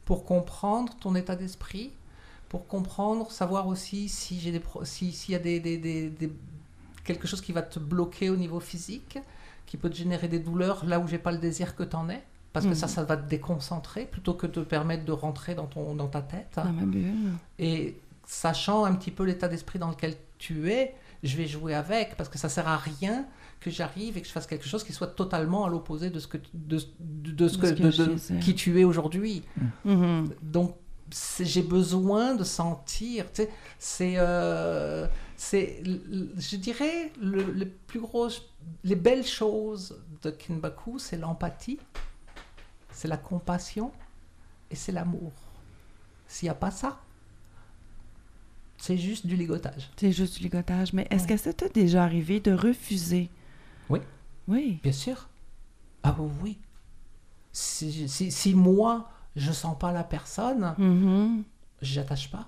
pour 0.05 0.25
comprendre 0.25 0.95
ton 1.01 1.15
état 1.17 1.37
d'esprit, 1.37 1.93
pour 2.49 2.67
comprendre, 2.69 3.31
savoir 3.31 3.69
aussi 3.69 4.09
si 4.09 4.41
si- 4.85 5.13
s'il 5.13 5.33
y 5.33 5.37
a 5.37 5.39
des- 5.41 5.61
des- 5.61 6.11
des- 6.11 6.33
quelque 7.05 7.27
chose 7.29 7.41
qui 7.41 7.53
va 7.53 7.63
te 7.63 7.79
bloquer 7.79 8.31
au 8.31 8.37
niveau 8.37 8.61
physique, 8.61 9.19
qui 9.71 9.77
peut 9.77 9.89
te 9.89 9.95
générer 9.97 10.27
des 10.29 10.41
douleurs 10.41 10.85
là 10.85 10.99
où 10.99 11.07
j'ai 11.07 11.19
pas 11.19 11.31
le 11.31 11.39
désir 11.39 11.77
que 11.77 11.85
tu 11.85 11.95
en 11.97 12.09
aies. 12.11 12.23
Parce 12.53 12.67
que 12.67 12.75
ça, 12.75 12.89
ça 12.89 13.05
va 13.05 13.17
te 13.17 13.29
déconcentrer 13.31 14.05
plutôt 14.07 14.35
que 14.35 14.49
de 14.49 14.53
te 14.53 14.61
permettre 14.61 15.05
de 15.05 15.13
rentrer 15.13 15.55
dans, 15.55 15.67
ton, 15.67 15.95
dans 15.95 16.09
ta 16.09 16.21
tête. 16.21 16.49
dans 16.57 16.73
ma 16.73 16.83
bulle. 16.83 17.05
Et 17.61 17.97
sachant 18.27 18.85
un 18.85 18.95
petit 18.97 19.13
peu 19.13 19.23
l'état 19.25 19.47
d'esprit 19.47 19.79
dans 19.79 19.89
lequel 19.89 20.15
tu 20.39 20.69
es, 20.73 20.95
je 21.23 21.37
vais 21.37 21.47
jouer 21.47 21.75
avec 21.75 22.17
parce 22.17 22.29
que 22.29 22.39
ça 22.39 22.49
sert 22.49 22.67
à 22.67 22.77
rien 22.77 23.25
que 23.61 23.71
j'arrive 23.71 24.17
et 24.17 24.21
que 24.21 24.27
je 24.27 24.33
fasse 24.33 24.49
quelque 24.49 24.67
chose 24.67 24.83
qui 24.83 24.93
soit 24.93 25.07
totalement 25.07 25.65
à 25.65 25.69
l'opposé 25.69 26.11
de 26.11 26.19
ce 26.19 26.27
que 26.27 26.39
tu- 26.39 26.51
de, 26.55 26.79
de, 26.99 27.31
de 27.31 27.49
ce 27.49 27.57
que, 27.59 27.67
de- 27.91 28.41
qui 28.41 28.55
tu 28.57 28.81
es 28.81 28.85
aujourd'hui. 28.85 29.45
Mhm. 29.85 30.31
Donc 30.43 30.75
c'est- 31.13 31.45
j'ai 31.45 31.63
besoin 31.63 32.35
de 32.35 32.43
sentir. 32.43 33.27
Tu 33.33 33.43
sais, 33.43 33.51
c'est 33.79 34.15
euh, 34.17 35.07
c'est 35.37 35.83
je 35.85 36.57
dirais 36.57 37.13
le, 37.21 37.43
le 37.53 37.67
plus 37.69 38.01
gros 38.01 38.29
les 38.85 38.97
belles 38.97 39.27
choses 39.27 40.01
de 40.23 40.31
Kinbaku, 40.31 40.99
c'est 40.99 41.17
l'empathie, 41.17 41.79
c'est 42.91 43.09
la 43.09 43.17
compassion 43.17 43.93
et 44.71 44.77
c'est 44.77 44.93
l'amour. 44.93 45.33
S'il 46.27 46.47
n'y 46.47 46.51
a 46.51 46.55
pas 46.55 46.71
ça, 46.71 47.01
c'est 48.79 48.97
juste 48.97 49.27
du 49.27 49.37
ligotage. 49.37 49.91
C'est 49.97 50.13
juste 50.13 50.37
du 50.39 50.45
ligotage. 50.45 50.93
Mais 50.93 51.07
est-ce 51.11 51.25
Ouais. 51.25 51.31
que 51.31 51.37
ça 51.37 51.53
t'est 51.53 51.73
déjà 51.75 52.03
arrivé 52.05 52.41
de 52.41 52.53
refuser? 52.53 53.29
Oui. 53.89 54.01
Oui. 54.49 54.81
Bien 54.83 54.93
sûr. 54.93 55.29
Ah 56.03 56.17
oui. 56.43 56.59
Si, 57.53 58.09
si, 58.09 58.31
si 58.31 58.55
moi, 58.55 59.11
je 59.37 59.53
sens 59.53 59.77
pas 59.79 59.93
la 59.93 60.05
personne, 60.05 60.75
Mhm. 60.79 61.45
j'attache 61.83 62.31
pas. 62.31 62.47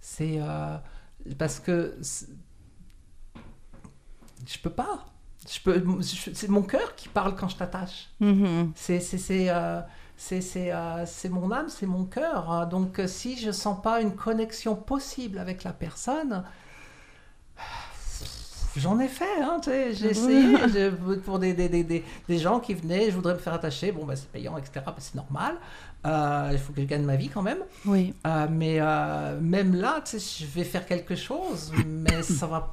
C'est 0.00 0.36
euh, 0.40 0.78
parce 1.36 1.58
que 1.60 1.98
je 4.46 4.58
peux 4.58 4.70
pas. 4.70 5.04
Je 5.48 5.60
peux. 5.60 5.84
C'est 6.02 6.48
mon 6.48 6.62
cœur 6.62 6.94
qui 6.96 7.08
parle 7.08 7.36
quand 7.36 7.48
je 7.48 7.56
t'attache. 7.56 8.08
Mhm. 8.20 8.72
C'est 8.74 9.00
c'est 9.00 9.18
c'est 9.18 9.46
euh, 9.50 9.80
c'est 10.16 10.40
c'est 10.40 10.72
c'est 11.06 11.28
mon 11.28 11.50
âme, 11.52 11.68
c'est 11.68 11.86
mon 11.86 12.04
cœur. 12.04 12.50
hein. 12.50 12.66
Donc 12.66 12.98
euh, 12.98 13.06
si 13.06 13.38
je 13.38 13.50
sens 13.52 13.80
pas 13.82 14.00
une 14.00 14.14
connexion 14.14 14.74
possible 14.74 15.38
avec 15.38 15.62
la 15.64 15.72
personne. 15.72 16.42
J'en 18.76 19.00
ai 19.00 19.08
fait, 19.08 19.40
hein, 19.42 19.58
j'ai 19.64 20.10
essayé 20.10 20.54
je- 20.68 21.14
pour 21.20 21.38
des, 21.38 21.54
des, 21.54 21.70
des, 21.70 21.82
des, 21.82 22.04
des 22.28 22.38
gens 22.38 22.60
qui 22.60 22.74
venaient, 22.74 23.06
je 23.10 23.16
voudrais 23.16 23.32
me 23.32 23.38
faire 23.38 23.54
attacher, 23.54 23.90
bon, 23.90 24.04
bah, 24.04 24.16
c'est 24.16 24.28
payant, 24.30 24.58
etc., 24.58 24.72
bah, 24.84 24.94
c'est 24.98 25.14
normal, 25.14 25.56
Euh, 26.04 26.50
il 26.52 26.58
faut 26.58 26.74
que 26.74 26.82
je 26.82 26.86
gagne 26.86 27.02
ma 27.02 27.16
vie 27.16 27.30
quand 27.30 27.40
même, 27.40 27.60
Oui. 27.86 28.12
euh, 28.26 28.46
mais 28.50 28.76
euh, 28.78 29.40
même 29.40 29.74
là, 29.74 30.02
tu 30.04 30.20
sais, 30.20 30.44
je 30.44 30.46
vais 30.50 30.62
faire 30.62 30.84
quelque 30.84 31.14
chose, 31.16 31.72
mais 31.86 32.22
ça 32.22 32.46
va. 32.46 32.70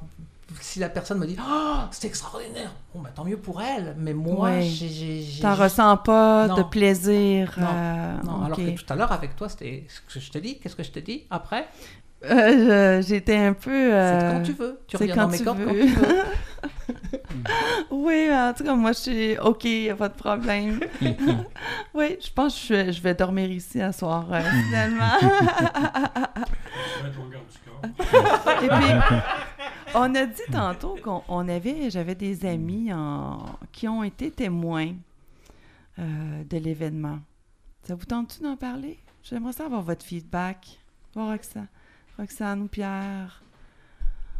Si 0.60 0.78
la 0.78 0.88
personne 0.88 1.18
me 1.18 1.26
dit 1.26 1.36
oh, 1.40 1.76
c'est 1.90 2.06
extraordinaire, 2.06 2.70
bon, 2.94 3.00
bah, 3.00 3.10
tant 3.14 3.24
mieux 3.24 3.36
pour 3.38 3.60
elle. 3.62 3.94
Mais 3.98 4.12
moi, 4.12 4.50
Ouais. 4.50 4.62
j'ai. 4.62 4.88
j'ai- 4.88 5.22
j'ai 5.22 5.42
T'en 5.42 5.54
ressens 5.54 5.96
pas 5.98 6.48
de 6.48 6.62
plaisir. 6.62 7.54
Non. 7.58 7.66
euh, 7.72 8.14
Non, 8.24 8.44
alors 8.44 8.56
que 8.58 8.70
tout 8.76 8.92
à 8.92 8.96
l'heure, 8.96 9.12
avec 9.12 9.36
toi, 9.36 9.48
c'était 9.48 9.84
ce 9.88 10.00
que 10.14 10.20
je 10.20 10.30
te 10.30 10.38
dis. 10.38 10.58
Qu'est-ce 10.58 10.76
que 10.76 10.82
je 10.82 10.90
te 10.90 10.98
dis 10.98 11.24
après? 11.30 11.66
Euh, 12.26 13.00
je- 13.00 13.06
J'étais 13.06 13.36
un 13.36 13.52
peu... 13.52 13.70
C'est 13.70 13.92
euh, 13.92 14.32
quand 14.32 14.42
tu 14.42 14.52
veux. 14.52 14.80
Tu 14.86 14.96
c'est 14.96 15.02
reviens 15.04 15.14
quand 15.14 15.22
dans 15.22 15.28
mes 15.28 15.38
tu 15.38 15.44
cordes 15.44 15.58
quand 15.64 15.72
veux. 15.72 15.80
tu 15.80 15.86
veux. 15.88 16.16
Oui, 17.90 18.28
en 18.30 18.52
tout 18.56 18.64
cas, 18.64 18.74
moi, 18.74 18.92
je 18.92 18.98
suis 18.98 19.38
OK, 19.38 19.64
y 19.64 19.90
a 19.90 19.96
pas 19.96 20.08
de 20.08 20.14
problème. 20.14 20.80
oui, 21.94 22.16
je 22.24 22.30
pense 22.32 22.54
que 22.54 22.60
je 22.68 22.72
vais, 22.74 22.92
je 22.92 23.02
vais 23.02 23.14
dormir 23.14 23.50
ici 23.50 23.80
à 23.80 23.92
soir, 23.92 24.26
euh, 24.30 24.40
finalement. 24.66 25.18
Et 28.62 28.68
puis, 28.68 28.86
on 29.94 30.14
a 30.14 30.26
dit 30.26 30.42
tantôt 30.52 30.96
qu'on 31.02 31.22
on 31.28 31.48
avait, 31.48 31.90
j'avais 31.90 32.14
des 32.14 32.44
amis 32.46 32.92
en- 32.92 33.58
qui 33.72 33.88
ont 33.88 34.02
été 34.02 34.30
témoins 34.30 34.92
euh, 35.98 36.44
de 36.44 36.56
l'événement. 36.58 37.18
Ça 37.84 37.94
vous 37.94 38.04
tente-tu 38.04 38.42
d'en 38.42 38.56
parler? 38.56 38.98
J'aimerais 39.22 39.52
savoir 39.52 39.82
votre 39.82 40.04
feedback. 40.04 40.78
Voir 41.14 41.28
Roxane, 41.28 41.68
Roxane 42.18 42.62
ou 42.62 42.68
Pierre. 42.68 43.42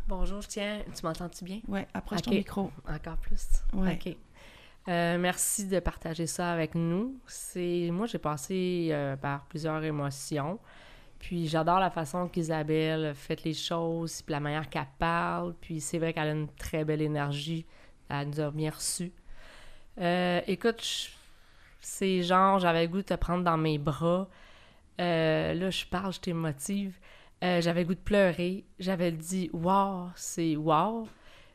Bonjour, 0.09 0.40
je 0.43 0.49
tiens. 0.49 0.81
Tu 0.95 1.07
m'entends-tu 1.07 1.45
bien? 1.45 1.61
Ouais, 1.69 1.87
approche 1.95 2.23
ton 2.23 2.33
micro. 2.33 2.71
Encore 2.88 3.17
plus? 3.17 3.47
Ouais. 3.73 3.95
OK. 4.05 4.17
Euh, 4.88 5.17
merci 5.19 5.67
de 5.67 5.79
partager 5.81 6.27
ça 6.27 6.53
avec 6.53 6.75
nous. 6.75 7.14
C'est 7.27 7.88
Moi, 7.90 8.07
j'ai 8.07 8.19
passé 8.19 8.88
euh, 8.90 9.17
par 9.17 9.45
plusieurs 9.47 9.83
émotions. 9.83 10.59
Puis 11.25 11.49
j'adore 11.49 11.81
la 11.81 11.89
façon 11.89 12.29
qu'Isabelle 12.29 13.15
fait 13.15 13.43
les 13.45 13.55
choses, 13.55 14.21
puis 14.21 14.33
la 14.33 14.41
manière 14.41 14.69
qu'elle 14.69 14.87
parle. 14.99 15.55
Puis 15.59 15.81
c'est 15.81 15.99
vrai 15.99 16.13
qu'elle 16.13 16.29
a 16.29 16.33
une 16.33 16.49
très 16.49 16.85
belle 16.85 17.01
énergie. 17.01 17.65
Elle 18.11 18.29
nous 18.29 18.41
a 18.41 18.51
bien 18.51 18.69
reçus. 18.71 19.11
Euh, 19.99 20.43
écoute, 20.47 21.09
c'est 21.81 22.23
genre, 22.23 22.59
j'avais 22.59 22.83
le 22.83 22.89
goût 22.89 22.99
de 22.99 23.03
te 23.05 23.15
prendre 23.15 23.43
dans 23.43 23.57
mes 23.57 23.79
bras. 23.79 24.29
Euh, 25.01 25.55
là, 25.55 25.71
je 25.71 25.87
parle, 25.87 26.13
je 26.13 26.21
t'émotive. 26.21 26.99
Euh, 27.43 27.63
j'avais 27.63 27.87
goût 27.87 27.95
de 27.95 28.01
pleurer. 28.01 28.65
J'avais 28.79 29.11
dit, 29.11 29.49
wow, 29.55 30.09
c'est 30.17 30.57
wow. 30.57 31.09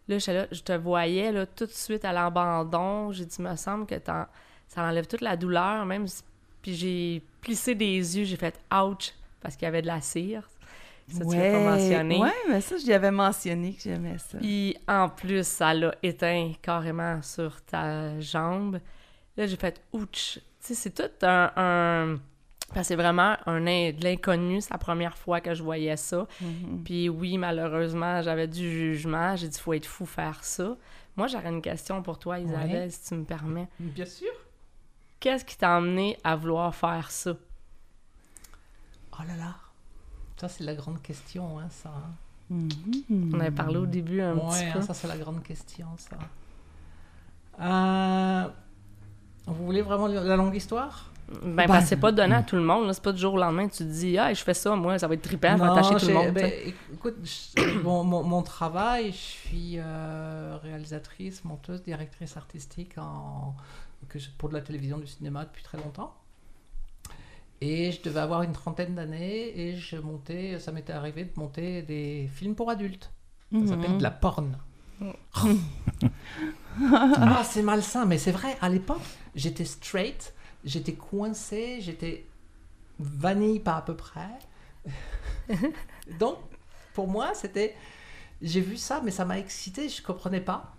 Là, 0.08 0.18
je 0.18 0.62
te 0.64 0.74
voyais 0.74 1.32
là, 1.32 1.46
tout 1.46 1.68
de 1.68 1.72
suite 1.72 2.06
à 2.06 2.12
l'abandon. 2.12 3.12
J'ai 3.12 3.26
dit, 3.28 3.40
me 3.40 3.56
semble 3.56 3.86
que 3.86 3.94
ça 4.04 4.28
enlève 4.84 5.06
toute 5.06 5.22
la 5.22 5.38
douleur, 5.38 5.86
même. 5.86 6.08
si- 6.08 6.24
Puis 6.64 6.74
j'ai 6.74 7.22
plissé 7.40 7.76
des 7.76 8.18
yeux, 8.18 8.24
j'ai 8.24 8.36
fait 8.36 8.60
ouch 8.74 9.14
parce 9.42 9.56
qu'il 9.56 9.66
y 9.66 9.68
avait 9.68 9.82
de 9.82 9.88
la 9.88 10.02
cire. 10.02 10.50
Ça, 11.12 11.26
tu 11.26 11.36
l'as 11.36 11.52
pas 11.52 11.60
mentionné. 11.78 12.20
Ouais, 12.20 12.32
mais 12.50 12.62
ça, 12.62 12.78
je 12.78 12.86
lui 12.86 12.94
avais 12.94 13.10
mentionné 13.10 13.74
que 13.74 13.82
j'aimais 13.82 14.18
ça. 14.20 14.38
Puis 14.38 14.78
en 14.88 15.10
plus, 15.10 15.46
ça 15.48 15.74
l'a 15.74 15.96
éteint 16.04 16.52
carrément 16.62 17.22
sur 17.24 17.62
ta 17.64 18.20
jambe. 18.20 18.80
Là, 19.36 19.48
j'ai 19.48 19.56
fait 19.56 19.82
ouch. 19.92 20.36
Tu 20.36 20.42
sais, 20.60 20.74
c'est 20.76 20.92
tout 20.92 21.26
un. 21.26 21.52
un- 21.56 22.20
parce 22.68 22.82
que 22.82 22.88
c'est 22.90 22.96
vraiment 22.96 23.36
un, 23.48 23.60
de 23.62 24.04
l'inconnu. 24.04 24.62
C'est 24.62 24.70
la 24.72 24.78
première 24.78 25.18
fois 25.18 25.42
que 25.42 25.56
je 25.56 25.64
voyais 25.64 25.98
ça. 25.98 26.28
Mhm. 26.42 26.84
Puis 26.84 27.10
oui, 27.10 27.40
malheureusement, 27.40 28.22
j'avais 28.22 28.48
du 28.48 28.70
jugement. 28.70 29.36
J'ai 29.36 29.48
dit, 29.48 29.60
faut 29.60 29.74
être 29.74 29.88
fou 29.88 30.06
faire 30.06 30.44
ça. 30.44 30.78
Moi, 31.16 31.26
j'aurais 31.26 31.50
une 31.50 31.64
question 31.64 32.04
pour 32.04 32.20
toi, 32.20 32.38
Isabelle, 32.38 32.84
Ouais. 32.84 32.90
si 32.92 33.08
tu 33.10 33.16
me 33.16 33.24
permets. 33.24 33.68
Bien 33.80 34.06
sûr. 34.06 34.30
Qu'est-ce 35.20 35.44
qui 35.44 35.58
t'a 35.58 35.76
amené 35.78 36.18
à 36.24 36.36
vouloir 36.36 36.76
faire 36.76 37.10
ça? 37.10 37.34
Oh 39.20 39.24
là 39.28 39.36
là. 39.36 39.56
Ça, 40.38 40.48
c'est 40.48 40.64
la 40.64 40.74
grande 40.76 41.02
question, 41.02 41.60
hein, 41.60 41.68
ça. 41.70 41.90
hein. 41.90 42.14
Mhm. 42.50 43.32
On 43.36 43.40
avait 43.42 43.52
parlé 43.52 43.78
au 43.78 43.86
début 43.86 44.22
un 44.22 44.36
Ouais, 44.36 44.42
petit 44.50 44.64
hein, 44.66 44.72
peu. 44.74 44.82
ça, 44.82 44.94
c'est 44.94 45.08
la 45.08 45.18
grande 45.18 45.44
question, 45.44 45.88
ça. 45.98 46.18
Euh, 47.62 48.48
Vous 49.46 49.66
voulez 49.66 49.82
vraiment 49.82 50.08
la 50.08 50.36
longue 50.36 50.56
histoire? 50.56 51.12
Ben, 51.44 51.68
Ben, 51.68 51.82
c'est 51.82 51.98
pas 51.98 52.12
donné 52.12 52.34
à 52.36 52.42
tout 52.44 52.56
le 52.56 52.64
monde. 52.64 52.92
C'est 52.94 53.04
pas 53.04 53.12
du 53.12 53.20
jour 53.20 53.34
au 53.36 53.38
lendemain 53.38 53.68
que 53.68 53.74
tu 53.74 53.80
te 53.84 53.90
dis, 53.90 54.18
ah, 54.18 54.34
je 54.34 54.42
fais 54.44 54.54
ça, 54.56 54.76
moi, 54.76 54.98
ça 54.98 55.08
va 55.08 55.14
être 55.14 55.22
trippant, 55.22 55.56
je 55.58 55.62
vais 55.64 55.70
attacher 55.70 55.96
tout 55.96 56.08
le 56.08 56.14
monde. 56.14 56.34
ben, 56.34 56.52
écoute, 56.94 57.16
je- 57.24 57.80
mon, 57.84 58.04
mon- 58.04 58.24
mon 58.24 58.42
travail, 58.42 59.12
je 59.12 59.18
suis 59.18 59.74
euh, 59.78 60.58
réalisatrice, 60.64 61.44
monteuse, 61.44 61.84
directrice 61.84 62.36
artistique 62.38 62.98
en, 62.98 63.54
que 64.08 64.18
je- 64.18 64.30
pour 64.38 64.50
de 64.50 64.56
la 64.56 64.62
télévision, 64.62 64.98
du 64.98 65.06
cinéma 65.08 65.44
depuis 65.46 65.62
très 65.64 65.78
longtemps. 65.78 66.16
Et 67.62 67.92
je 67.92 68.02
devais 68.02 68.22
avoir 68.22 68.44
une 68.44 68.54
trentaine 68.54 68.96
d'années 68.96 69.60
et 69.60 69.76
je 69.76 69.98
montais, 69.98 70.60
ça 70.60 70.72
m'était 70.72 70.94
arrivé 70.94 71.26
de 71.26 71.32
monter 71.36 71.82
des 71.82 72.30
films 72.34 72.56
pour 72.56 72.70
adultes. 72.70 73.12
Ça 73.52 73.68
s'appelle 73.68 73.98
de 73.98 74.04
la 74.04 74.12
porn. 74.12 74.58
ah, 76.82 77.44
c'est 77.44 77.62
malsain, 77.62 78.06
mais 78.06 78.18
c'est 78.18 78.32
vrai, 78.32 78.58
à 78.62 78.70
l'époque, 78.70 79.02
j'étais 79.36 79.66
straight, 79.66 80.34
j'étais 80.64 80.94
coincé, 80.94 81.80
j'étais 81.82 82.26
vanille 83.00 83.60
pas 83.60 83.78
à 83.78 83.82
peu 83.82 83.96
près. 83.96 84.30
Donc, 86.20 86.38
pour 86.94 87.08
moi, 87.08 87.34
c'était. 87.34 87.76
J'ai 88.42 88.62
vu 88.62 88.78
ça, 88.78 89.02
mais 89.04 89.12
ça 89.12 89.26
m'a 89.26 89.38
excité, 89.38 89.90
je 89.90 90.02
comprenais 90.02 90.42
pas. 90.42 90.74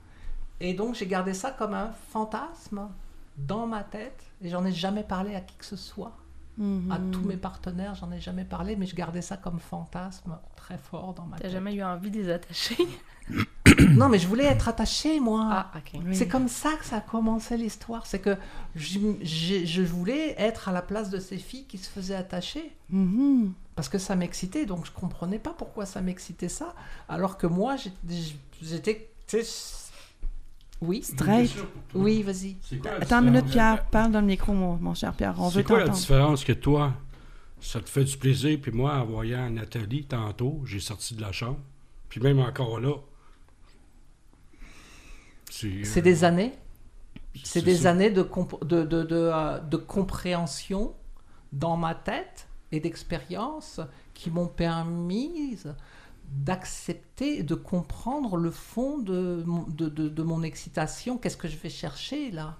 Et 0.60 0.72
donc, 0.72 0.94
j'ai 0.94 1.06
gardé 1.06 1.34
ça 1.34 1.50
comme 1.50 1.74
un 1.74 1.92
fantasme 2.10 2.88
dans 3.36 3.66
ma 3.66 3.84
tête, 3.84 4.22
et 4.42 4.48
j'en 4.48 4.64
ai 4.64 4.72
jamais 4.72 5.02
parlé 5.02 5.34
à 5.34 5.40
qui 5.40 5.56
que 5.56 5.64
ce 5.64 5.76
soit. 5.76 6.12
Mhm. 6.60 6.92
À 6.92 6.98
tous 7.10 7.22
mes 7.22 7.38
partenaires, 7.38 7.94
j'en 7.94 8.12
ai 8.12 8.20
jamais 8.20 8.44
parlé, 8.44 8.76
mais 8.76 8.84
je 8.86 8.94
gardais 8.94 9.22
ça 9.22 9.38
comme 9.38 9.58
fantasme 9.58 10.38
très 10.56 10.76
fort 10.76 11.14
dans 11.14 11.24
ma 11.24 11.36
T'as 11.36 11.44
tête. 11.44 11.52
jamais 11.52 11.74
eu 11.74 11.82
envie 11.82 12.10
de 12.10 12.18
les 12.18 12.30
attacher? 12.30 12.76
Non, 13.90 14.08
mais 14.08 14.18
je 14.18 14.26
voulais 14.26 14.44
être 14.44 14.68
attachée, 14.68 15.20
moi. 15.20 15.48
Ah, 15.50 15.70
ok. 15.76 16.00
Oui. 16.04 16.14
C'est 16.14 16.26
comme 16.28 16.48
ça 16.48 16.72
que 16.78 16.84
ça 16.84 16.96
a 16.96 17.00
commencé 17.00 17.56
l'histoire. 17.56 18.04
C'est 18.04 18.18
que 18.18 18.36
je, 18.74 19.82
voulais 19.82 20.34
être 20.38 20.68
à 20.68 20.72
la 20.72 20.82
place 20.82 21.08
de 21.08 21.18
ces 21.18 21.38
filles 21.38 21.64
qui 21.64 21.78
se 21.78 21.88
faisaient 21.88 22.16
attacher. 22.16 22.72
Mhm. 22.90 23.52
Parce 23.76 23.88
que 23.88 23.98
ça 23.98 24.16
m'excitait, 24.16 24.66
donc 24.66 24.86
je 24.86 24.90
comprenais 24.90 25.38
pas 25.38 25.54
pourquoi 25.56 25.86
ça 25.86 26.00
m'excitait 26.02 26.48
ça. 26.48 26.74
Alors 27.08 27.38
que 27.38 27.46
moi, 27.46 27.76
j'étais. 28.60 29.08
Oui, 30.82 31.02
Straight. 31.02 31.54
oui, 31.94 32.22
vas-y. 32.22 32.56
Attends 33.00 33.18
une 33.22 33.30
minute, 33.32 33.46
Pierre. 33.50 33.84
Parle 33.86 34.12
dans 34.12 34.20
le 34.20 34.26
micro, 34.26 34.52
mon, 34.54 34.76
mon 34.76 34.94
cher 34.94 35.12
Pierre. 35.12 35.34
On 35.38 35.48
veut 35.48 35.60
C'est 35.60 35.64
quoi 35.64 35.78
la 35.80 35.84
t'entendre. 35.84 36.00
différence 36.00 36.44
que 36.44 36.52
toi, 36.52 36.94
ça 37.60 37.80
te 37.80 37.90
fait 37.90 38.04
du 38.04 38.16
plaisir, 38.16 38.58
puis 38.62 38.72
moi, 38.72 38.94
en 38.94 39.04
voyant 39.04 39.50
Nathalie 39.50 40.04
tantôt, 40.06 40.62
j'ai 40.64 40.80
sorti 40.80 41.14
de 41.14 41.20
la 41.20 41.32
chambre, 41.32 41.58
puis 42.08 42.20
même 42.20 42.38
encore 42.38 42.80
là. 42.80 42.94
C'est 45.50 45.98
euh, 45.98 46.00
des 46.02 46.24
années. 46.24 46.52
C'est 47.44 47.62
des 47.62 47.76
ça. 47.78 47.90
années 47.90 48.10
de, 48.10 48.22
comp- 48.22 48.64
de, 48.64 48.82
de, 48.84 49.02
de, 49.02 49.16
euh, 49.16 49.58
de 49.60 49.76
compréhension 49.76 50.94
dans 51.52 51.76
ma 51.76 51.94
tête 51.94 52.48
et 52.72 52.80
d'expérience 52.80 53.80
qui 54.14 54.30
m'ont 54.30 54.46
permis 54.48 55.58
d'accepter 56.30 57.38
et 57.38 57.42
de 57.42 57.54
comprendre 57.54 58.36
le 58.36 58.50
fond 58.50 58.98
de, 58.98 59.42
mon- 59.46 59.66
de, 59.68 59.88
de, 59.88 60.08
de 60.08 60.22
mon 60.22 60.42
excitation. 60.42 61.18
Qu'est-ce 61.18 61.36
que 61.36 61.48
je 61.48 61.56
vais 61.56 61.68
chercher 61.70 62.30
là? 62.30 62.56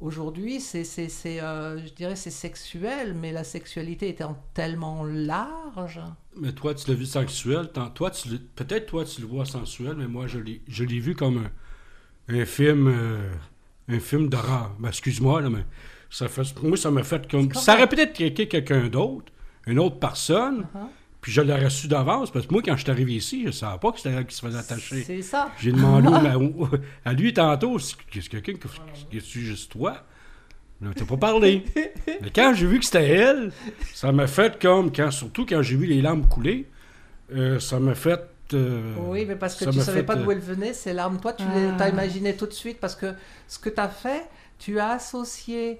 Aujourd'hui, 0.00 0.60
c'est, 0.60 0.84
c'est, 0.84 1.08
c'est, 1.08 1.40
euh, 1.42 1.84
je 1.84 1.92
dirais, 1.92 2.14
c'est 2.14 2.30
sexuel, 2.30 3.14
mais 3.14 3.32
la 3.32 3.42
sexualité 3.42 4.08
étant 4.08 4.40
tellement 4.54 5.02
large. 5.02 6.00
Mais 6.36 6.52
toi, 6.52 6.72
tu 6.74 6.88
l'as 6.88 6.94
vu 6.96 7.04
tant- 7.72 7.90
Toi, 7.90 8.12
tu 8.12 8.28
peut-être 8.38 8.86
toi, 8.86 9.04
tu 9.04 9.20
le 9.22 9.26
vois 9.26 9.44
sensuel, 9.44 9.96
mais 9.96 10.06
moi, 10.06 10.28
je 10.28 10.38
l'ai, 10.38 10.62
je 10.68 10.84
l'ai 10.84 11.00
vu 11.00 11.16
comme 11.16 11.48
un, 12.28 12.40
un 12.40 12.44
film, 12.44 12.86
euh, 12.86 13.28
un 13.88 13.98
film 13.98 14.28
d'horreur. 14.28 14.76
Ben, 14.78 14.88
excuse-moi, 14.90 15.40
là, 15.40 15.50
mais 15.50 15.66
ça 16.10 16.28
fait, 16.28 16.62
moi, 16.62 16.76
ça 16.76 16.92
m'a 16.92 17.02
fait 17.02 17.28
comme. 17.28 17.52
Ça 17.54 17.74
aurait 17.74 17.88
peut-être 17.88 18.20
été 18.20 18.46
quelqu'un 18.46 18.86
d'autre, 18.88 19.32
une 19.66 19.80
autre 19.80 19.98
personne, 19.98 20.60
Uh-huh. 20.74 20.86
Puis 21.28 21.34
je 21.34 21.42
l'aurais 21.42 21.68
su 21.68 21.88
d'avance, 21.88 22.30
parce 22.30 22.46
que 22.46 22.52
moi, 22.54 22.62
quand 22.64 22.74
je 22.74 22.80
suis 22.84 22.90
arrivé 22.90 23.12
ici, 23.12 23.42
je 23.42 23.46
ne 23.48 23.52
savais 23.52 23.78
pas 23.78 23.92
que 23.92 23.98
c'était 23.98 24.16
elle 24.16 24.24
qui 24.24 24.34
se 24.34 24.40
faisait 24.40 24.58
attacher. 24.58 25.02
C'est 25.04 25.20
ça. 25.20 25.50
J'ai 25.60 25.72
demandé 25.72 26.08
à 27.04 27.12
lui 27.12 27.34
tantôt, 27.34 27.78
c'est 27.78 27.96
qu'est-ce 28.10 28.30
quelqu'un 28.30 28.54
qui 29.10 29.16
est 29.18 29.20
juste 29.28 29.70
toi? 29.72 30.04
Là, 30.80 30.88
t'as 30.96 31.04
pas 31.04 31.18
parlé. 31.18 31.66
Mais 32.22 32.30
quand 32.34 32.54
j'ai 32.54 32.66
vu 32.66 32.78
que 32.78 32.86
c'était 32.86 33.08
elle, 33.10 33.52
ça 33.92 34.10
m'a 34.10 34.26
fait 34.26 34.58
comme, 34.58 34.90
quand, 34.90 35.10
surtout 35.10 35.44
quand 35.44 35.60
j'ai 35.60 35.76
vu 35.76 35.84
les 35.84 36.00
larmes 36.00 36.26
couler, 36.26 36.66
euh, 37.34 37.60
ça 37.60 37.78
m'a 37.78 37.94
fait. 37.94 38.20
euh, 38.54 38.94
Oui, 38.98 39.26
mais 39.26 39.36
parce 39.36 39.54
que 39.56 39.66
tu 39.68 39.76
m'a 39.76 39.84
savais 39.84 39.98
fait, 39.98 40.04
pas 40.06 40.16
euh, 40.16 40.22
d'où 40.22 40.30
elle 40.32 40.38
venait, 40.38 40.72
ces 40.72 40.94
larmes. 40.94 41.20
Toi, 41.20 41.34
tu 41.34 41.42
Ah. 41.46 41.58
les 41.76 41.82
as 41.82 41.88
imaginé 41.90 42.34
tout 42.36 42.46
de 42.46 42.52
suite 42.54 42.78
parce 42.80 42.94
que 42.96 43.12
ce 43.48 43.58
que 43.58 43.68
tu 43.68 43.78
as 43.80 43.88
fait, 43.90 44.22
tu 44.58 44.78
as 44.80 44.92
associé 44.92 45.78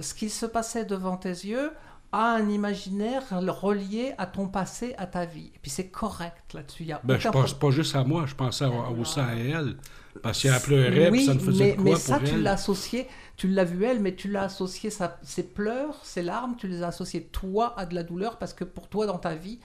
ce 0.00 0.14
qui 0.14 0.30
se 0.30 0.46
passait 0.46 0.86
devant 0.86 1.18
tes 1.18 1.28
yeux 1.28 1.70
à 2.18 2.36
un 2.36 2.48
imaginaire 2.48 3.22
relié 3.30 4.14
à 4.16 4.26
ton 4.26 4.48
passé, 4.48 4.94
à 4.96 5.06
ta 5.06 5.26
vie. 5.26 5.50
Et 5.54 5.58
puis 5.60 5.70
c'est 5.70 5.88
correct 5.88 6.54
là-dessus. 6.54 6.84
Il 6.84 6.88
y 6.88 6.92
a 6.92 7.00
Ben, 7.04 7.18
je 7.18 7.28
pense 7.28 7.52
pas 7.52 7.70
juste 7.70 7.94
à 7.94 8.04
moi, 8.04 8.24
je 8.26 8.34
pensais 8.34 8.64
à- 8.64 8.70
aussi 8.70 9.20
à 9.20 9.34
elle. 9.34 9.76
Parce 10.22 10.40
qu'elle 10.40 10.58
pleurait, 10.62 11.10
puis 11.10 11.20
Oui, 11.20 11.26
ça 11.26 11.34
me 11.34 11.38
faisait 11.40 11.64
mais, 11.64 11.70
de 11.72 11.76
quoi 11.76 11.84
mais 11.84 11.90
pour 11.90 12.00
ça, 12.00 12.18
tu 12.20 12.40
l'as 12.40 12.52
associé, 12.52 13.06
tu 13.36 13.48
l'as 13.48 13.64
vu 13.64 13.84
elle, 13.84 14.00
mais 14.00 14.14
tu 14.14 14.28
l'as 14.30 14.44
associé, 14.44 14.88
sa- 14.88 15.18
ses 15.22 15.42
pleurs, 15.42 16.00
ses 16.04 16.22
larmes, 16.22 16.54
tu 16.56 16.68
les 16.68 16.82
as 16.82 16.86
associés 16.86 17.24
toi 17.24 17.74
à 17.78 17.84
de 17.84 17.94
la 17.94 18.02
douleur 18.02 18.38
parce 18.38 18.54
que 18.54 18.64
pour 18.64 18.88
toi, 18.88 19.04
dans 19.04 19.18
ta 19.18 19.34
vie, 19.34 19.58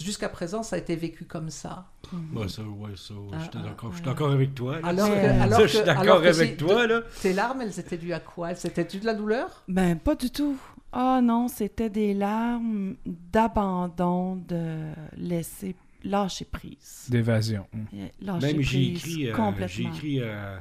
jusqu'à 0.00 0.28
présent, 0.28 0.62
ça 0.62 0.76
a 0.76 0.78
été 0.78 0.94
vécu 0.94 1.24
comme 1.24 1.50
ça. 1.50 1.86
Ouais, 2.32 2.48
ça, 2.48 2.62
ouais, 2.62 2.92
ça, 2.94 3.14
Ah, 3.32 3.36
ah, 3.42 3.58
d'accord, 3.64 3.90
je 3.90 3.96
suis 3.96 4.04
ah. 4.06 4.10
d'accord 4.10 4.30
avec 4.30 4.54
toi. 4.54 4.80
là. 4.80 4.86
Alors 4.88 5.08
que, 5.08 5.42
alors 5.42 5.58
que, 5.58 5.66
je 5.66 5.68
suis 5.68 5.78
alors 5.80 6.04
d'accord 6.04 6.22
que 6.22 6.26
avec 6.28 6.50
si- 6.52 6.56
toi, 6.56 6.86
là. 6.86 7.00
Tes 7.20 7.32
larmes, 7.32 7.60
elles 7.62 7.80
étaient 7.80 7.96
dues 7.98 8.12
à 8.12 8.20
quoi? 8.20 8.52
Elles 8.52 8.66
étaient 8.70 8.84
dues 8.84 9.00
de 9.00 9.06
la 9.06 9.14
douleur? 9.14 9.64
Ben, 9.66 9.98
pas 9.98 10.14
du 10.14 10.30
tout. 10.30 10.56
Ah 10.92 11.20
non, 11.22 11.48
c'était 11.48 11.90
des 11.90 12.14
larmes 12.14 12.94
d'abandon, 13.04 14.36
de 14.36 14.92
laisser 15.16 15.74
lâcher 16.04 16.44
prise. 16.44 17.06
D'évasion. 17.08 17.66
Euh, 17.94 18.06
Lâcher 18.20 18.46
Même 18.54 18.62
j'ai 18.62 18.78
prise 18.92 18.96
écrit, 18.98 19.24
euh, 19.24 19.26
j'ai 19.26 19.32
complètement. 19.32 19.92
écrit, 19.94 20.20
euh, 20.20 20.58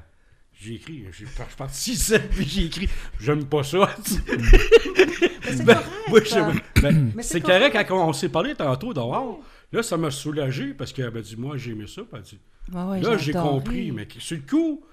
j'ai 0.54 0.74
écrit, 0.76 1.04
j'ai 1.12 1.26
je 1.26 1.26
suis 1.26 1.56
parti 1.58 1.96
6 1.96 2.14
puis 2.32 2.46
j'ai 2.46 2.66
écrit, 2.66 2.90
j'aime 3.20 3.46
pas 3.46 3.64
ça. 3.64 3.90
Mais 3.98 5.52
c'est 5.52 5.64
Ben, 5.66 5.76
correct. 5.76 5.90
moi, 6.10 6.20
je- 6.24 6.82
ben, 6.82 7.12
Mais 7.16 7.24
c'est 7.24 7.34
c'est 7.34 7.42
correct 7.42 7.72
correct. 7.74 7.90
quand 7.90 8.08
on 8.08 8.14
s'est 8.14 8.30
parlé 8.30 8.56
tantôt 8.56 8.94
dehors. 8.94 9.40
Là, 9.72 9.84
ça 9.84 9.98
m'a 9.98 10.12
soulagé 10.12 10.74
parce 10.74 10.94
qu'elle 10.94 11.12
m'a 11.12 11.22
dit, 11.22 11.36
moi, 11.36 11.58
j'ai 11.58 11.72
aimé 11.72 11.86
ça. 11.88 12.02
Puis 12.04 12.12
elle 12.14 12.22
dit, 12.22 12.40
Ouais, 12.74 12.84
ouais, 12.84 13.02
là, 13.02 13.18
j'ai 13.18 13.36
adoré. 13.36 13.50
compris. 13.50 13.92
Mais 13.92 14.06
que- 14.08 14.20
sur 14.20 14.38
le 14.38 14.44
coup, 14.44 14.84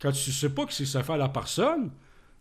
quand 0.00 0.12
tu 0.12 0.32
sais 0.32 0.48
pas 0.50 0.64
que 0.66 0.72
c'est 0.72 0.86
ça 0.86 1.02
fait 1.02 1.12
à 1.12 1.16
la 1.16 1.28
personne, 1.28 1.90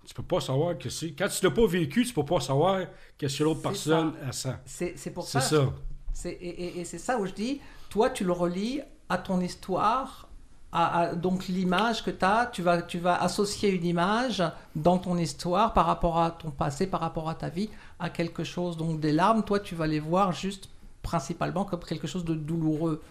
tu 0.06 0.14
peux 0.14 0.24
pas 0.24 0.40
savoir 0.40 0.78
que 0.78 0.90
c'est. 0.90 1.12
Quand 1.12 1.28
tu 1.28 1.44
l'as 1.44 1.52
pas 1.52 1.66
vécu, 1.68 2.06
tu 2.06 2.14
peux 2.14 2.26
pas 2.26 2.40
savoir 2.40 2.82
qu'est-ce 3.18 3.40
que 3.40 3.44
l'autre 3.44 3.62
personne 3.62 4.14
a 4.28 4.32
ça. 4.32 4.60
C'est 4.66 5.12
pour 5.14 5.26
C'est 5.26 5.40
ça. 5.42 5.50
ça. 5.50 5.74
C'est- 6.14 6.32
Et, 6.34 6.64
et- 6.66 6.80
et 6.82 6.86
c'est 6.86 6.98
ça 7.00 7.18
où 7.20 7.26
je 7.26 7.34
dis, 7.34 7.60
toi, 7.90 8.10
tu 8.10 8.24
le 8.24 8.32
relis 8.32 8.82
à 9.10 9.18
ton 9.18 9.42
histoire, 9.42 10.28
à, 10.72 11.00
à- 11.00 11.16
donc 11.16 11.48
l'image 11.48 12.04
que 12.04 12.12
tu 12.12 12.24
as, 12.26 12.46
tu 12.52 12.62
vas, 12.62 12.82
tu 12.82 13.00
vas 13.00 13.22
associer 13.22 13.70
une 13.70 13.86
image 13.86 14.44
dans 14.76 14.98
ton 14.98 15.18
histoire 15.18 15.74
par 15.74 15.86
rapport 15.86 16.20
à 16.20 16.32
ton 16.32 16.52
passé, 16.52 16.88
par 16.88 17.02
rapport 17.02 17.30
à 17.30 17.36
ta 17.36 17.50
vie, 17.50 17.70
à 18.00 18.10
quelque 18.10 18.44
chose. 18.44 18.78
Donc 18.78 19.00
des 19.00 19.12
larmes, 19.12 19.44
toi, 19.44 19.60
tu 19.60 19.76
vas 19.76 19.88
les 19.88 20.00
voir 20.00 20.32
juste 20.32 20.70
principalement 21.02 21.66
comme 21.66 21.84
quelque 21.84 22.08
chose 22.08 22.26
de 22.26 22.34
douloureux. 22.34 23.02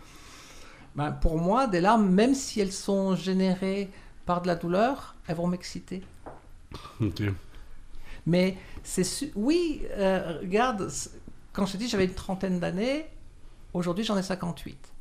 Ben, 0.97 1.11
pour 1.12 1.38
moi, 1.38 1.66
des 1.66 1.80
larmes, 1.80 2.09
même 2.09 2.34
si 2.34 2.61
elles 2.61 2.72
sont 2.72 3.16
générées 3.16 3.90
par 4.26 4.42
de 4.42 4.47
la 4.47 4.55
douleur, 4.55 5.14
elles 5.26 5.36
vont 5.36 5.47
m'exciter. 5.49 6.03
Ok. 7.01 7.22
Mais 8.27 8.57
c'est 8.83 9.05
oui, 9.35 9.83
euh, 9.91 10.39
regarde, 10.41 10.91
quand 11.53 11.66
je 11.66 11.72
te 11.72 11.77
dis 11.77 11.89
j'avais 11.89 12.07
une 12.07 12.14
trentaine 12.14 12.59
d'années, 12.59 13.07
aujourd'hui 13.75 14.05
j'en 14.05 14.16
ai 14.16 14.22
58. 14.22 14.93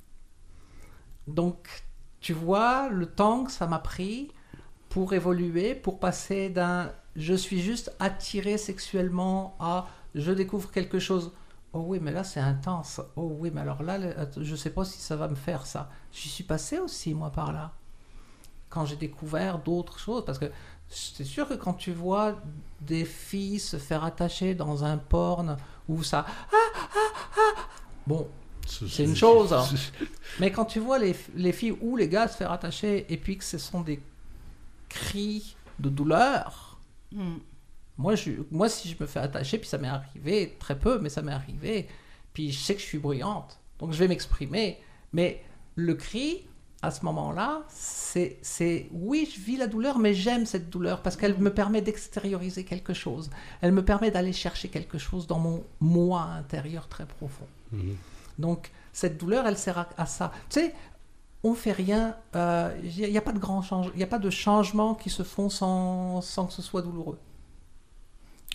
Donc 1.28 1.84
tu 2.20 2.34
vois 2.34 2.90
le 2.90 3.06
temps 3.06 3.46
que 3.46 3.52
ça 3.52 3.68
m'a 3.68 3.80
pris 3.80 4.32
pour 4.90 5.14
évoluer, 5.14 5.74
pour 5.76 6.00
passer 6.00 6.50
d'un 6.50 6.92
je 7.16 7.34
suis 7.34 7.62
juste 7.62 7.96
attiré 8.00 8.58
sexuellement 8.58 9.56
à 9.60 9.88
je 10.16 10.32
découvre 10.32 10.72
quelque 10.72 11.00
chose. 11.00 11.32
Oh 11.74 11.84
oui, 11.88 12.00
mais 12.02 12.12
là 12.12 12.24
c'est 12.24 12.40
intense. 12.40 13.02
Oh 13.16 13.36
oui, 13.40 13.52
mais 13.54 13.62
alors 13.62 13.84
là, 13.84 13.98
je 14.38 14.56
sais 14.56 14.70
pas 14.70 14.86
si 14.86 15.00
ça 15.00 15.16
va 15.16 15.28
me 15.28 15.36
faire 15.36 15.66
ça. 15.66 15.90
J'y 16.12 16.30
suis 16.30 16.44
passé 16.44 16.80
aussi 16.80 17.14
moi 17.14 17.32
par 17.32 17.52
là. 17.52 17.74
Quand 18.70 18.86
j'ai 18.86 18.96
découvert 18.96 19.60
d'autres 19.60 20.00
choses, 20.00 20.26
parce 20.26 20.40
que 20.40 20.52
c'est 20.94 21.24
sûr 21.24 21.48
que 21.48 21.54
quand 21.56 21.74
tu 21.74 21.92
vois 21.92 22.36
des 22.82 23.06
filles 23.06 23.60
se 23.60 23.78
faire 23.78 24.04
attacher 24.04 24.56
dans 24.56 24.84
un 24.84 24.98
porn 24.98 25.58
où 25.88 26.04
ça. 26.04 26.26
Ah, 26.28 26.56
ah, 26.76 27.20
ah, 27.38 27.62
bon, 28.06 28.28
C'est 28.66 29.04
une 29.04 29.16
chose, 29.16 29.54
hein. 29.54 29.66
mais 30.40 30.52
quand 30.52 30.66
tu 30.66 30.80
vois 30.80 31.00
les, 31.00 31.16
les 31.36 31.52
filles 31.52 31.78
ou 31.82 31.98
les 31.98 32.08
gars 32.08 32.28
se 32.28 32.38
faire 32.38 32.52
attacher 32.52 33.06
et 33.12 33.18
puis 33.18 33.38
que 33.38 33.44
ce 33.44 33.58
sont 33.58 33.82
des 33.82 34.02
cris 34.90 35.56
de 35.80 35.90
douleur, 35.90 36.74
Hmm. 37.14 37.38
moi, 37.98 38.16
je, 38.16 38.32
moi 38.50 38.68
si 38.70 38.90
je 38.90 38.96
me 39.00 39.06
fais 39.06 39.20
attacher, 39.20 39.60
puis 39.60 39.68
ça 39.70 39.78
m'est 39.78 39.88
arrivé 39.88 40.58
très 40.60 40.78
peu, 40.78 41.00
mais 41.00 41.10
ça 41.10 41.22
m'est 41.22 41.32
arrivé, 41.32 41.88
puis 42.34 42.52
je 42.52 42.60
sais 42.60 42.74
que 42.74 42.82
je 42.82 42.86
suis 42.86 42.98
bruyante, 42.98 43.60
donc 43.78 43.94
je 43.94 44.00
vais 44.00 44.08
m'exprimer, 44.08 44.80
mais 45.12 45.44
le 45.76 45.94
cri, 45.94 46.48
à 46.84 46.92
ce 46.92 47.06
moment-là, 47.06 47.64
c'est, 47.70 48.38
c'est 48.42 48.90
oui, 48.92 49.28
je 49.34 49.40
vis 49.40 49.56
la 49.56 49.68
douleur, 49.68 50.00
mais 50.00 50.14
j'aime 50.14 50.46
cette 50.46 50.70
douleur 50.70 51.02
parce 51.02 51.16
qu'elle 51.16 51.38
me 51.40 51.52
permet 51.52 51.82
d'extérioriser 51.82 52.66
quelque 52.66 52.94
chose. 52.94 53.30
Elle 53.62 53.72
me 53.72 53.84
permet 53.86 54.12
d'aller 54.12 54.34
chercher 54.34 54.68
quelque 54.68 54.98
chose 54.98 55.26
dans 55.26 55.40
mon 55.40 55.64
moi 55.80 56.24
intérieur 56.24 56.90
très 56.90 57.06
profond. 57.06 57.48
Mhm. 57.72 57.96
Donc, 58.38 58.72
cette 58.92 59.18
douleur, 59.18 59.48
elle 59.48 59.58
sert 59.58 59.78
à, 59.78 59.88
à 59.98 60.06
ça. 60.06 60.34
Tu 60.50 60.60
sais, 60.60 60.76
on 61.44 61.54
fait 61.54 61.72
rien, 61.72 62.18
il 62.34 63.10
n'y 63.10 63.18
a, 63.18 63.22
pas 63.22 63.32
de 63.32 63.40
grand 63.40 63.62
change, 63.62 63.90
il 63.96 64.04
a 64.04 64.08
pas 64.08 64.20
de 64.20 64.30
changements 64.30 64.94
qui 64.94 65.10
se 65.10 65.24
font 65.24 65.50
sans, 65.50 66.22
sans 66.22 66.48
que 66.48 66.54
ce 66.54 66.62
soit 66.62 66.82
douloureux. 66.82 67.20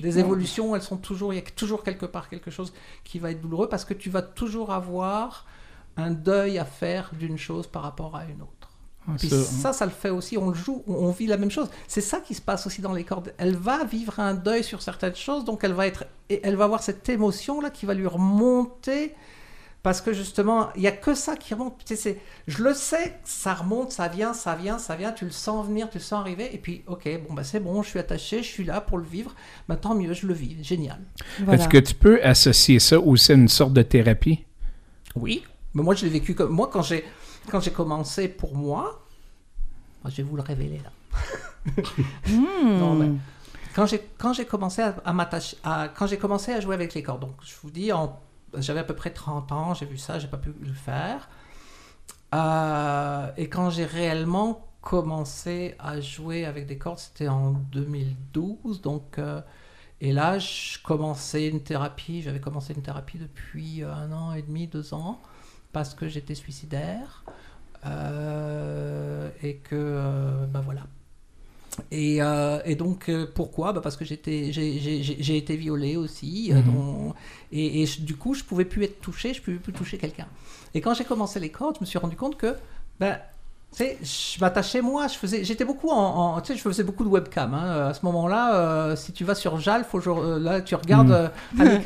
Les 0.00 0.18
évolutions, 0.18 0.76
elles 0.76 0.82
sont 0.82 0.96
toujours, 0.96 1.32
il 1.32 1.36
y 1.36 1.38
a 1.40 1.42
toujours 1.42 1.82
quelque 1.82 2.06
part 2.06 2.28
quelque 2.28 2.50
chose 2.50 2.72
qui 3.04 3.18
va 3.18 3.30
être 3.30 3.40
douloureux 3.40 3.68
parce 3.68 3.84
que 3.84 3.94
tu 3.94 4.10
vas 4.10 4.22
toujours 4.22 4.70
avoir 4.70 5.46
un 5.98 6.12
deuil 6.12 6.58
à 6.58 6.64
faire 6.64 7.10
d'une 7.18 7.36
chose 7.36 7.66
par 7.66 7.82
rapport 7.82 8.16
à 8.16 8.24
une 8.24 8.40
autre. 8.40 8.70
Ah, 9.06 9.12
Puis 9.18 9.28
ça, 9.28 9.72
ça, 9.72 9.84
le 9.84 9.90
fait 9.90 10.10
aussi, 10.10 10.38
on 10.38 10.50
le 10.50 10.54
joue, 10.54 10.82
on, 10.86 11.10
vit 11.10 11.26
la 11.26 11.38
même 11.38 11.50
chose. 11.50 11.68
C'est 11.86 12.02
ça 12.02 12.20
qui 12.20 12.34
se 12.34 12.42
passe 12.42 12.66
aussi 12.66 12.80
dans 12.80 12.92
les 12.92 13.04
cordes. 13.04 13.32
Elle 13.38 13.56
va 13.56 13.84
vivre 13.84 14.20
un 14.20 14.34
deuil 14.34 14.62
sur 14.62 14.82
certaines 14.82 15.16
choses, 15.16 15.44
donc 15.44 15.64
elle 15.64 15.72
va 15.72 15.86
être, 15.86 16.04
elle 16.28 16.56
va 16.56 16.64
avoir 16.64 16.82
cette 16.82 17.08
émotion 17.08 17.60
là 17.60 17.70
qui 17.70 17.86
va 17.86 17.94
lui 17.94 18.06
remonter 18.06 19.14
parce 19.82 20.00
que 20.00 20.12
justement, 20.12 20.68
il 20.76 20.82
y 20.82 20.86
a 20.86 20.92
que 20.92 21.14
ça 21.14 21.36
qui 21.36 21.54
remonte. 21.54 21.78
Tu 21.78 21.94
sais, 21.94 21.96
c'est- 21.96 22.20
je 22.46 22.62
le 22.62 22.74
sais, 22.74 23.18
ça 23.24 23.54
remonte, 23.54 23.92
ça 23.92 24.08
vient, 24.08 24.34
ça 24.34 24.54
vient, 24.54 24.78
ça 24.78 24.96
vient. 24.96 25.12
Tu 25.12 25.24
le 25.24 25.30
sens 25.30 25.66
venir, 25.66 25.88
tu 25.88 25.98
le 25.98 26.02
sens 26.02 26.20
arriver, 26.20 26.52
et 26.52 26.58
puis 26.58 26.82
ok, 26.86 27.08
bon 27.26 27.34
bah 27.34 27.44
c'est 27.44 27.60
bon, 27.60 27.82
je 27.82 27.88
suis 27.88 27.98
attaché, 27.98 28.42
je 28.42 28.48
suis 28.48 28.64
là 28.64 28.80
pour 28.80 28.98
le 28.98 29.04
vivre. 29.04 29.34
Bah, 29.68 29.76
tant 29.76 29.94
mieux, 29.94 30.12
je 30.12 30.26
le 30.26 30.34
vis, 30.34 30.62
génial. 30.62 31.00
Voilà. 31.40 31.54
Est-ce 31.62 31.68
que 31.68 31.78
tu 31.78 31.94
peux 31.94 32.22
associer 32.22 32.78
ça 32.80 33.00
aussi 33.00 33.32
à 33.32 33.36
une 33.36 33.48
sorte 33.48 33.72
de 33.72 33.82
thérapie? 33.82 34.44
Oui, 35.14 35.44
mais 35.74 35.82
moi 35.82 35.94
je 35.94 36.04
l'ai 36.04 36.10
vécu 36.10 36.34
comme 36.34 36.50
moi 36.52 36.68
quand 36.72 36.82
j'ai 36.82 37.04
quand 37.50 37.60
j'ai 37.60 37.72
commencé 37.72 38.28
pour 38.28 38.54
moi. 38.54 39.04
je 40.06 40.16
vais 40.16 40.22
vous 40.22 40.36
le 40.36 40.42
révéler 40.42 40.80
là. 40.84 40.90
Hmm. 42.26 42.78
Non, 42.78 43.18
Quand 43.74 43.86
j'ai 43.86 44.00
quand 44.18 44.32
j'ai 44.32 44.44
commencé 44.46 44.82
à, 44.82 44.96
à 45.04 45.12
m'attacher, 45.12 45.56
à- 45.64 45.88
quand 45.88 46.06
j'ai 46.06 46.18
commencé 46.18 46.52
à 46.52 46.60
jouer 46.60 46.74
avec 46.74 46.94
les 46.94 47.02
cordes, 47.02 47.20
donc 47.22 47.36
je 47.42 47.54
vous 47.62 47.70
dis, 47.70 47.92
en- 47.92 48.18
j'avais 48.56 48.80
à 48.80 48.84
peu 48.84 48.94
près 48.94 49.10
30 49.10 49.52
ans, 49.52 49.74
j'ai 49.74 49.86
vu 49.86 49.98
ça, 49.98 50.18
j'ai 50.18 50.28
pas 50.28 50.38
pu 50.38 50.52
le 50.60 50.72
faire. 50.72 51.28
Euh, 52.34 53.30
et 53.36 53.48
quand 53.48 53.70
j'ai 53.70 53.84
réellement 53.86 54.68
commencé 54.82 55.74
à 55.78 56.00
jouer 56.00 56.44
avec 56.44 56.66
des 56.66 56.78
cordes, 56.78 56.98
c'était 56.98 57.28
en 57.28 57.52
2012, 57.52 58.80
donc 58.82 59.18
euh, 59.18 59.40
et 60.00 60.12
là 60.12 60.38
je 60.38 60.78
commençais 60.82 61.48
une 61.48 61.62
thérapie, 61.62 62.22
j'avais 62.22 62.40
commencé 62.40 62.74
une 62.74 62.82
thérapie 62.82 63.18
depuis 63.18 63.82
euh, 63.82 63.92
un 63.92 64.12
an 64.12 64.32
et 64.34 64.42
demi, 64.42 64.66
deux 64.66 64.92
ans, 64.94 65.20
parce 65.72 65.94
que 65.94 66.08
j'étais 66.08 66.34
suicidaire 66.34 67.24
euh, 67.86 69.28
et 69.42 69.56
que 69.56 69.74
euh, 69.76 70.46
bah 70.46 70.62
voilà. 70.64 70.82
Et, 71.92 72.20
euh, 72.20 72.58
et 72.64 72.74
donc, 72.74 73.08
euh, 73.08 73.26
pourquoi? 73.32 73.72
Bah 73.72 73.80
Parce 73.80 73.96
que 73.96 74.04
j'étais, 74.04 74.52
j'ai, 74.52 75.36
été 75.36 75.56
violée 75.56 75.96
aussi. 75.96 76.52
euh, 76.52 76.56
Mhm. 76.56 76.64
dont- 76.64 77.14
et 77.52 77.82
et 77.82 77.86
je- 77.86 78.00
du 78.02 78.16
coup, 78.16 78.34
je 78.34 78.42
pouvais 78.42 78.64
plus 78.64 78.82
être 78.84 79.00
touchée, 79.00 79.32
je 79.32 79.40
pouvais 79.40 79.58
plus 79.58 79.72
toucher 79.72 79.96
quelqu'un. 79.98 80.26
Et 80.74 80.80
quand 80.80 80.94
j'ai 80.94 81.04
commencé 81.04 81.38
les 81.38 81.50
cordes, 81.50 81.76
je 81.76 81.80
me 81.82 81.86
suis 81.86 81.98
rendu 81.98 82.16
compte 82.16 82.36
que, 82.36 82.56
ben, 82.98 83.12
sais, 83.14 83.20
je 83.78 84.40
m'attachais 84.40 84.80
moi, 84.80 85.06
je 85.06 85.14
faisais, 85.14 85.44
j'étais 85.44 85.64
beaucoup 85.64 85.90
en, 85.90 86.36
en- 86.36 86.40
tu 86.40 86.52
sais, 86.52 86.58
je 86.58 86.62
faisais 86.62 86.82
beaucoup 86.82 87.04
de 87.04 87.08
webcam. 87.08 87.54
hein. 87.54 87.88
À 87.88 87.94
ce 87.94 88.04
moment-là, 88.06 88.54
euh, 88.56 88.96
si 88.96 89.12
tu 89.12 89.24
vas 89.24 89.34
sur 89.36 89.60
Jalf, 89.60 89.94
aujourd'hui, 89.94 90.42
là, 90.42 90.60
tu 90.60 90.74
regardes 90.74 91.12
euh, 91.12 91.28
Annie 91.60 91.78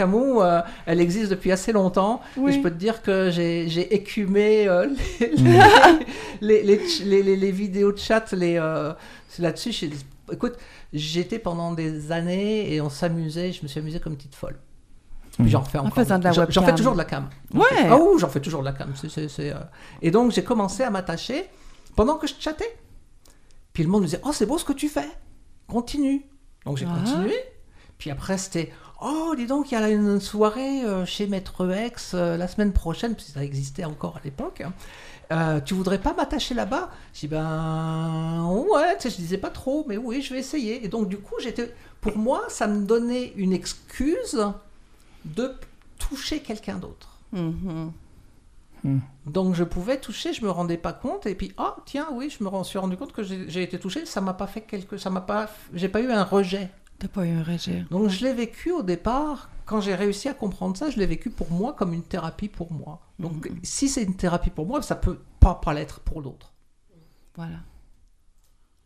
euh, 0.43 0.61
elle 0.87 1.01
existe 1.01 1.30
depuis 1.30 1.53
assez 1.53 1.72
longtemps. 1.72 2.22
Et 2.49 2.53
je 2.53 2.61
peux 2.61 2.70
te 2.70 2.76
dire 2.76 3.03
que 3.03 3.30
j'ai, 3.30 3.95
écumé 3.95 4.66
euh, 4.68 4.89
les, 6.41 6.62
les, 6.62 7.37
les, 7.37 7.51
vidéos 7.51 7.93
de 7.93 7.99
chat, 7.99 8.33
les, 8.33 8.57
euh, 8.59 8.93
là-dessus. 9.39 9.91
Écoute, 10.33 10.55
j'étais 10.93 11.39
pendant 11.39 11.72
des 11.72 12.11
années 12.12 12.72
et 12.72 12.80
on 12.80 12.89
s'amusait, 12.91 13.53
je 13.53 13.62
me 13.62 13.68
suis 13.68 13.80
amusé 13.80 14.01
comme 14.01 14.12
une 14.12 14.18
petite 14.18 14.35
folle. 14.35 14.57
J'en 15.45 15.62
fais 15.62 15.78
En 15.78 15.87
encore. 15.87 16.05
la 16.09 16.33
J'en- 16.33 16.62
fais 16.62 16.74
toujours 16.74 16.93
de 16.93 16.99
la 16.99 17.05
cam. 17.05 17.28
Ouais. 17.55 17.62
Ah 17.89 17.97
ouh, 17.97 18.18
j'en 18.18 18.28
fais 18.28 18.41
toujours 18.41 18.61
de 18.61 18.66
la 18.66 18.72
cam. 18.72 18.93
c'est, 18.97 19.28
euh. 19.51 19.55
Et 20.03 20.11
donc 20.11 20.30
j'ai 20.33 20.45
commencé 20.45 20.83
à 20.83 20.91
m'attacher 20.91 21.47
pendant 21.97 22.16
que 22.16 22.26
je 22.26 22.34
chattais. 22.38 22.76
Puis 23.72 23.82
le 23.82 23.88
monde 23.88 24.03
me 24.03 24.07
disait 24.07 24.20
Oh, 24.24 24.32
c'est 24.32 24.47
beau 24.47 24.59
ce 24.59 24.64
que 24.64 24.72
tu 24.72 24.88
fais. 24.88 25.09
Continue. 25.68 26.24
Donc 26.66 26.76
j'ai 26.76 26.86
Ah. 26.88 26.99
continué. 26.99 27.34
Puis 27.99 28.11
après, 28.11 28.38
c'était 28.38 28.72
Oh, 29.05 29.34
dis 29.36 29.47
donc, 29.47 29.72
il 29.72 29.74
y 29.74 29.76
a 29.76 29.88
une 29.90 30.20
soirée 30.20 30.84
euh, 30.84 31.05
chez 31.05 31.26
Maître 31.26 31.68
X 31.86 32.12
euh, 32.14 32.36
la 32.36 32.47
semaine 32.47 32.72
prochaine, 32.72 33.14
parce 33.16 33.26
que 33.26 33.32
ça 33.32 33.43
existait 33.43 33.84
encore 33.84 34.16
à 34.16 34.20
l'époque. 34.22 34.61
hein. 34.61 34.72
Euh, 35.32 35.61
tu 35.61 35.74
voudrais 35.74 35.99
pas 36.01 36.12
m'attacher 36.14 36.55
là-bas? 36.55 36.90
Je 37.14 37.20
dis 37.20 37.28
Ben 37.28 38.45
ouais, 38.49 38.97
tu 38.97 39.03
sais, 39.03 39.11
je 39.11 39.16
disais 39.16 39.38
pas 39.38 39.51
trop, 39.51 39.84
mais 39.88 39.97
oui, 39.97 40.22
je 40.22 40.32
vais 40.34 40.40
essayer. 40.40 40.84
Et 40.84 40.88
donc, 40.88 41.09
du 41.09 41.18
coup, 41.18 41.34
j'étais. 41.40 41.74
Pour 42.01 42.16
moi, 42.16 42.45
ça 42.49 42.66
me 42.68 42.84
donnait 42.86 43.32
une 43.36 43.53
excuse 43.53 44.45
de 45.24 45.55
toucher 45.99 46.40
quelqu'un 46.40 46.76
d'autre. 46.76 47.09
Mhm. 48.85 49.01
Donc 49.26 49.55
je 49.55 49.64
pouvais 49.64 49.99
toucher, 50.01 50.33
je 50.33 50.45
me 50.45 50.51
rendais 50.51 50.76
pas 50.76 50.93
compte, 50.93 51.26
et 51.26 51.35
puis 51.35 51.53
ah 51.57 51.76
tiens 51.87 52.09
oui, 52.12 52.30
je 52.37 52.43
me 52.43 52.49
rends- 52.49 52.64
suis 52.64 52.78
rendu 52.78 52.97
compte 52.97 53.12
que 53.12 53.22
j'ai 53.22 53.62
été 53.62 53.78
touché, 53.78 54.05
ça 54.07 54.20
m'a 54.20 54.35
pas 54.35 54.47
fait 54.49 54.62
quelque, 54.62 54.97
ça 54.97 55.11
m'a 55.11 55.20
pas, 55.20 55.49
j'ai 55.72 55.89
pas 55.89 56.01
eu 56.01 56.11
un 56.11 56.24
rejet. 56.24 56.68
T'as 56.99 57.09
pas 57.09 57.24
eu 57.26 57.30
un 57.33 57.43
rejet. 57.43 57.85
Donc 57.91 58.09
je 58.09 58.24
l'ai 58.24 58.33
vécu 58.33 58.70
au 58.72 58.83
départ, 58.83 59.51
quand 59.66 59.80
j'ai 59.80 59.95
réussi 59.95 60.28
à 60.28 60.35
comprendre 60.35 60.76
ça, 60.76 60.91
je 60.91 60.99
l'ai 60.99 61.07
vécu 61.07 61.30
pour 61.30 61.51
moi 61.51 61.72
comme 61.72 61.93
une 61.95 62.03
thérapie 62.03 62.49
pour 62.49 62.72
moi. 62.72 63.01
Donc 63.18 63.49
Mhm. 63.49 63.59
si 63.62 63.89
c'est 63.89 64.03
une 64.03 64.16
thérapie 64.16 64.51
pour 64.51 64.66
moi, 64.66 64.83
ça 64.83 64.97
peut 64.97 65.18
pas 65.41 65.55
pas 65.55 65.74
l'être 65.74 66.01
pour 66.01 66.22
d'autres. 66.22 66.53
Voilà. 67.37 67.57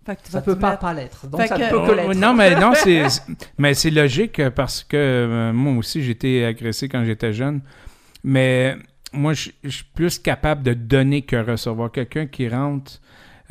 Fait 0.04 0.16
que 0.16 0.22
tu 0.22 0.30
Ça 0.30 0.40
peut 0.40 0.56
pas 0.58 0.70
mettre- 0.70 0.80
pas 0.82 0.94
l'être. 0.94 1.26
Donc 1.26 1.40
Fait 1.40 1.48
ça 1.48 1.56
que- 1.58 1.68
peut 1.70 1.84
que 1.86 1.90
Oh, 1.90 1.94
l'être. 1.94 2.14
non, 2.14 2.32
mais 2.32 2.54
non, 2.60 2.72
c'est 2.74 3.06
mais 3.58 3.74
c'est 3.74 3.90
logique 3.90 4.48
parce 4.50 4.84
que 4.84 4.96
euh, 4.96 5.52
moi 5.52 5.72
aussi 5.76 6.02
j'ai 6.02 6.12
été 6.12 6.44
agressé 6.44 6.88
quand 6.88 7.04
j'étais 7.04 7.32
jeune. 7.32 7.60
Mais 8.22 8.76
moi, 9.16 9.32
je 9.34 9.50
suis 9.68 9.84
plus 9.94 10.18
capable 10.18 10.62
de 10.62 10.74
donner 10.74 11.22
que 11.22 11.36
recevoir. 11.36 11.90
Quelqu'un 11.90 12.26
qui 12.26 12.48
rentre 12.48 13.00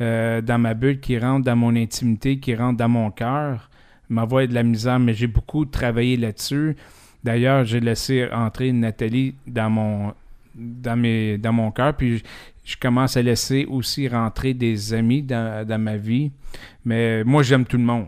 euh, 0.00 0.40
dans 0.40 0.58
ma 0.58 0.74
bulle, 0.74 1.00
qui 1.00 1.18
rentre 1.18 1.44
dans 1.44 1.56
mon 1.56 1.74
intimité, 1.74 2.38
qui 2.38 2.54
rentre 2.54 2.76
dans 2.76 2.88
mon 2.88 3.10
cœur, 3.10 3.70
m'envoie 4.08 4.46
de 4.46 4.54
la 4.54 4.62
misère, 4.62 4.98
mais 4.98 5.14
j'ai 5.14 5.26
beaucoup 5.26 5.64
travaillé 5.64 6.16
là-dessus. 6.16 6.76
D'ailleurs, 7.24 7.64
j'ai 7.64 7.80
laissé 7.80 8.28
entrer 8.30 8.72
Nathalie 8.72 9.34
dans 9.46 9.70
mon 9.70 10.14
dans 10.54 10.96
mes 10.96 11.38
dans 11.38 11.52
mon 11.52 11.70
cœur, 11.70 11.94
puis 11.96 12.22
je, 12.64 12.76
commence 12.76 13.16
à 13.16 13.22
laisser 13.22 13.66
aussi 13.66 14.08
rentrer 14.08 14.54
des 14.54 14.94
amis 14.94 15.22
dans, 15.22 15.80
ma 15.80 15.96
vie. 15.96 16.30
Mais 16.84 17.24
moi, 17.24 17.42
j'aime 17.42 17.64
tout 17.64 17.76
le 17.76 17.82
monde. 17.84 18.06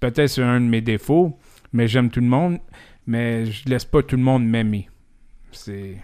Peut-être 0.00 0.28
c'est 0.28 0.42
un 0.42 0.60
de 0.60 0.66
mes 0.66 0.80
défauts, 0.80 1.38
mais 1.72 1.86
j'aime 1.86 2.10
tout 2.10 2.20
le 2.20 2.26
monde, 2.26 2.58
mais 3.06 3.46
je 3.46 3.68
laisse 3.68 3.84
pas 3.84 4.02
tout 4.02 4.16
le 4.16 4.22
monde 4.22 4.44
m'aimer. 4.44 4.88
C'est 5.52 5.96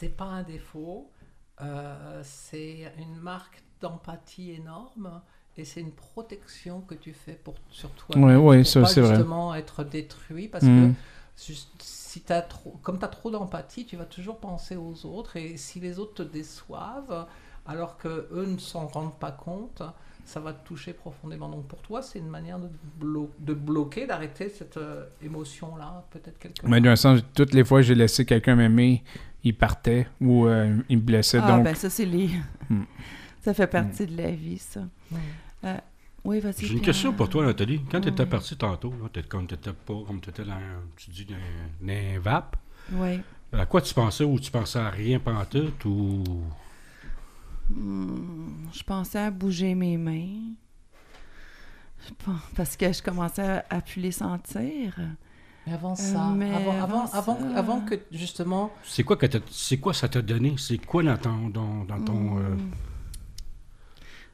C'est 0.00 0.16
pas 0.16 0.26
un 0.26 0.42
défaut, 0.44 1.10
euh, 1.60 2.20
c'est 2.22 2.92
une 2.98 3.16
marque 3.16 3.62
d'empathie 3.80 4.52
énorme 4.52 5.20
et 5.56 5.64
c'est 5.64 5.80
une 5.80 5.90
protection 5.92 6.80
que 6.82 6.94
tu 6.94 7.12
fais 7.12 7.32
pour, 7.32 7.54
sur 7.70 7.90
toi. 7.90 8.16
Ça, 8.64 8.80
pas 8.82 8.86
c'est 8.86 9.00
vrai. 9.00 9.10
justement 9.16 9.54
être 9.56 9.82
détruit 9.82 10.46
parce 10.48 10.64
Mm. 10.64 10.92
que 10.92 11.42
juste- 11.44 11.70
si 11.82 12.22
as 12.30 12.42
trop, 12.42 12.78
comme 12.82 12.98
tu 13.00 13.04
as 13.04 13.08
trop 13.08 13.30
d'empathie, 13.30 13.86
tu 13.86 13.96
vas 13.96 14.04
toujours 14.04 14.38
penser 14.38 14.76
aux 14.76 15.04
autres 15.04 15.36
et 15.36 15.56
si 15.56 15.80
les 15.80 15.98
autres 15.98 16.14
te 16.14 16.22
déçoivent 16.22 17.26
alors 17.66 17.96
que 17.98 18.28
eux 18.32 18.46
ne 18.46 18.58
s'en 18.58 18.86
rendent 18.86 19.18
pas 19.18 19.32
compte, 19.32 19.82
ça 20.24 20.40
va 20.40 20.52
te 20.52 20.64
toucher 20.66 20.92
profondément. 20.92 21.48
Donc 21.48 21.66
pour 21.66 21.80
toi, 21.82 22.02
c'est 22.02 22.18
une 22.18 22.28
manière 22.28 22.58
de, 22.58 22.68
blo- 23.00 23.30
de 23.40 23.54
bloquer, 23.54 24.06
d'arrêter 24.06 24.48
cette 24.48 24.76
euh, 24.76 25.06
émotion-là, 25.22 26.04
peut-être 26.10 26.38
quelque 26.38 26.66
Mais 26.66 26.80
d'un 26.80 26.96
sens, 26.96 27.20
toutes 27.34 27.52
les 27.54 27.64
fois 27.64 27.82
j'ai 27.82 27.94
laissé 27.94 28.24
quelqu'un 28.24 28.54
m'aimer, 28.56 29.02
il 29.48 29.54
partait 29.56 30.06
ou 30.20 30.46
euh, 30.46 30.76
il 30.88 30.98
me 30.98 31.02
blessait. 31.02 31.40
Ah, 31.42 31.48
donc, 31.56 31.64
ben 31.64 31.74
ça, 31.74 31.90
c'est 31.90 32.04
les. 32.06 32.30
Hmm. 32.70 32.82
ça 33.40 33.54
fait 33.54 33.66
partie 33.66 34.06
de 34.06 34.14
la 34.20 34.30
vie, 34.30 34.58
ça. 34.58 34.80
Mm. 35.10 35.16
Euh, 35.64 35.76
oui, 36.24 36.38
vas-y. 36.40 36.66
J'ai 36.66 36.74
une 36.74 36.82
question 36.82 37.14
pour 37.14 37.30
toi, 37.30 37.46
Nathalie. 37.46 37.80
Quand 37.90 37.98
tu 38.02 38.08
étais 38.10 38.24
Oui. 38.24 38.28
parti 38.28 38.54
tantôt, 38.58 38.90
là, 38.90 39.08
t'étais- 39.10 39.26
comme 39.26 39.46
tu 39.46 39.54
étais 39.54 39.72
pas, 39.72 39.94
comme 40.06 40.20
tu 40.20 40.28
étais 40.28 40.44
dans, 40.44 40.60
tu 40.96 41.08
dis, 41.10 41.24
dans, 41.24 41.34
dans 41.80 41.92
un 41.94 42.18
vape, 42.18 42.56
Oui. 42.92 43.20
à 43.54 43.64
quoi 43.64 43.80
tu 43.80 43.94
pensais 43.94 44.22
ou 44.24 44.38
tu 44.38 44.50
pensais 44.50 44.78
à 44.78 44.90
rien 44.90 45.18
pantoute 45.18 45.82
ou? 45.86 46.22
Hmm, 47.70 48.66
je 48.74 48.82
pensais 48.82 49.18
à 49.18 49.30
bouger 49.30 49.74
mes 49.74 49.96
mains. 49.96 50.52
Parce 52.54 52.76
que 52.76 52.92
je 52.92 53.02
commençais 53.02 53.42
à, 53.42 53.64
à 53.70 53.80
plus 53.80 54.00
les 54.00 54.12
sentir. 54.12 54.94
Mais 55.68 55.74
avant 55.74 55.92
Euh, 55.92 55.96
ça, 55.96 56.32
mais 56.36 56.54
avant, 56.54 56.70
avant, 56.70 56.82
avant 56.82 57.08
avant, 57.12 57.38
ça- 57.52 57.58
avant 57.58 57.80
que 57.80 57.94
justement 58.10 58.70
C'est 58.84 59.02
quoi, 59.04 59.16
que 59.16 59.26
t'as- 59.26 59.40
c'est 59.50 59.76
quoi 59.78 59.92
ça 59.92 60.08
t'a 60.08 60.22
donné? 60.22 60.54
C'est 60.58 60.78
quoi 60.78 61.02
dans 61.02 61.16
ton. 61.18 61.48
Dans, 61.50 61.84
dans 61.84 62.00
ton 62.02 62.38
euh. 62.38 62.56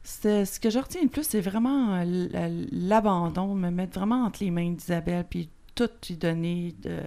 C'était- 0.03 0.45
ce 0.45 0.59
que 0.59 0.69
je 0.69 0.77
retiens 0.79 1.01
le 1.01 1.09
plus, 1.09 1.23
c'est 1.27 1.41
vraiment 1.41 1.95
euh, 1.95 2.65
l'abandon, 2.71 3.55
me 3.55 3.69
mettre 3.71 3.97
vraiment 3.99 4.25
entre 4.25 4.43
les 4.43 4.51
mains 4.51 4.71
d'Isabelle, 4.71 5.25
puis 5.29 5.49
tout 5.73 5.89
lui 6.07 6.15
donner 6.15 6.75
de. 6.83 6.99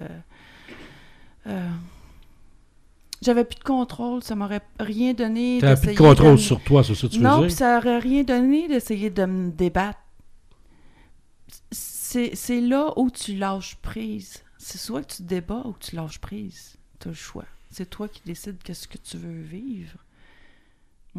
euh, 1.47 1.69
J'avais 3.21 3.43
plus 3.43 3.57
de 3.59 3.63
contrôle, 3.63 4.23
ça 4.23 4.33
m'aurait 4.35 4.61
rien 4.79 5.13
donné. 5.13 5.57
T'as 5.59 5.75
plus 5.75 5.91
de 5.93 5.97
contrôle 5.97 6.39
sur 6.39 6.61
toi, 6.61 6.83
c'est 6.85 6.95
ça 6.95 7.07
que 7.07 7.13
tu 7.13 7.19
non, 7.19 7.35
veux 7.41 7.47
puis 7.47 7.49
dire? 7.49 7.57
ça 7.57 7.77
aurait 7.77 7.99
rien 7.99 8.23
donné 8.23 8.67
d'essayer 8.69 9.09
de 9.09 9.25
me 9.25 9.49
débattre. 9.51 9.99
C'est 12.11 12.61
là 12.61 12.91
où 12.97 13.11
tu 13.11 13.35
lâches 13.35 13.75
prise. 13.75 14.43
C'est 14.57 14.79
soit 14.79 15.03
que 15.03 15.13
tu 15.13 15.21
débats 15.21 15.61
ou 15.65 15.73
que 15.73 15.85
tu 15.85 15.95
lâches 15.95 16.19
prise. 16.19 16.75
Tu 16.99 17.07
as 17.07 17.11
le 17.11 17.15
choix. 17.15 17.45
C'est 17.69 17.87
toi 17.87 18.07
qui 18.07 18.21
décides 18.25 18.57
qu'est-ce 18.63 18.87
que 18.87 18.97
tu 18.97 19.17
veux 19.17 19.41
vivre. 19.41 19.99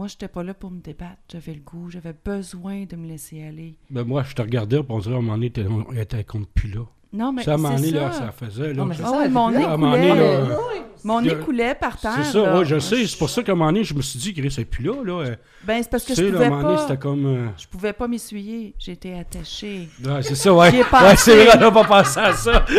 Moi, 0.00 0.08
j'étais 0.08 0.28
pas 0.28 0.42
là 0.42 0.54
pour 0.54 0.70
me 0.70 0.80
débattre. 0.80 1.18
J'avais 1.30 1.52
le 1.52 1.60
goût, 1.60 1.90
j'avais 1.90 2.14
besoin 2.24 2.84
de 2.88 2.96
me 2.96 3.06
laisser 3.06 3.44
aller. 3.46 3.76
Ben 3.90 4.02
moi, 4.02 4.22
je 4.26 4.34
te 4.34 4.40
regardais, 4.40 4.80
on 4.88 4.98
dirait 4.98 5.14
à 5.14 5.18
un 5.18 5.20
moment 5.20 5.34
donné, 5.36 5.52
était 6.00 6.24
contre 6.24 6.48
plus 6.48 6.70
là. 6.70 6.80
Non, 7.12 7.32
mais 7.32 7.42
ça, 7.42 7.50
à 7.50 7.54
un 7.54 7.56
moment 7.58 7.76
c'est 7.76 7.90
donné, 7.90 8.00
là, 8.00 8.10
ça. 8.10 8.32
faisait. 8.32 8.68
Là, 8.68 8.72
Non, 8.72 8.86
mais 8.86 8.94
ça- 8.94 9.02
c'est 9.04 9.10
Ah 9.14 9.18
ouais, 9.18 9.28
mon 9.28 9.50
nez 9.50 9.62
coulait. 9.62 10.08
là. 10.08 10.40
là, 10.48 10.56
Mon 11.04 11.20
nez 11.20 11.34
coulait 11.36 11.74
par 11.74 12.00
terre. 12.00 12.12
C'est 12.16 12.32
ça, 12.32 12.56
ouais, 12.58 12.64
je 12.64 12.78
sais. 12.78 13.06
C'est 13.06 13.18
pour 13.18 13.28
ça 13.28 13.42
qu'à 13.42 13.52
un 13.52 13.54
moment 13.56 13.70
donné, 13.70 13.84
je 13.84 13.92
me 13.92 14.00
suis 14.00 14.18
dit, 14.18 14.32
Chris, 14.32 14.50
c'est 14.50 14.64
plus 14.64 14.84
là. 14.84 14.94
là. 15.04 15.12
euh, 15.26 15.36
Ben, 15.64 15.82
c'est 15.82 15.90
parce 15.90 16.04
que 16.04 16.14
tu 16.14 16.24
je 16.24 16.30
pouvais 16.32 16.48
pas. 16.48 16.78
c'était 16.78 16.96
comme. 16.96 17.26
euh, 17.26 17.48
Je 17.58 17.66
pouvais 17.66 17.92
pas 17.92 18.08
m'essuyer. 18.08 18.74
J'étais 18.78 19.12
attachée. 19.18 19.86
Ouais, 20.02 20.22
c'est 20.22 20.34
ça, 20.34 20.54
ouais. 20.54 20.70
Ouais, 20.72 21.16
c'est 21.16 21.44
vrai, 21.44 21.58
on 21.58 21.60
n'a 21.60 21.70
pas 21.70 21.84
pensé 21.84 22.20
à 22.20 22.32
ça. 22.32 22.64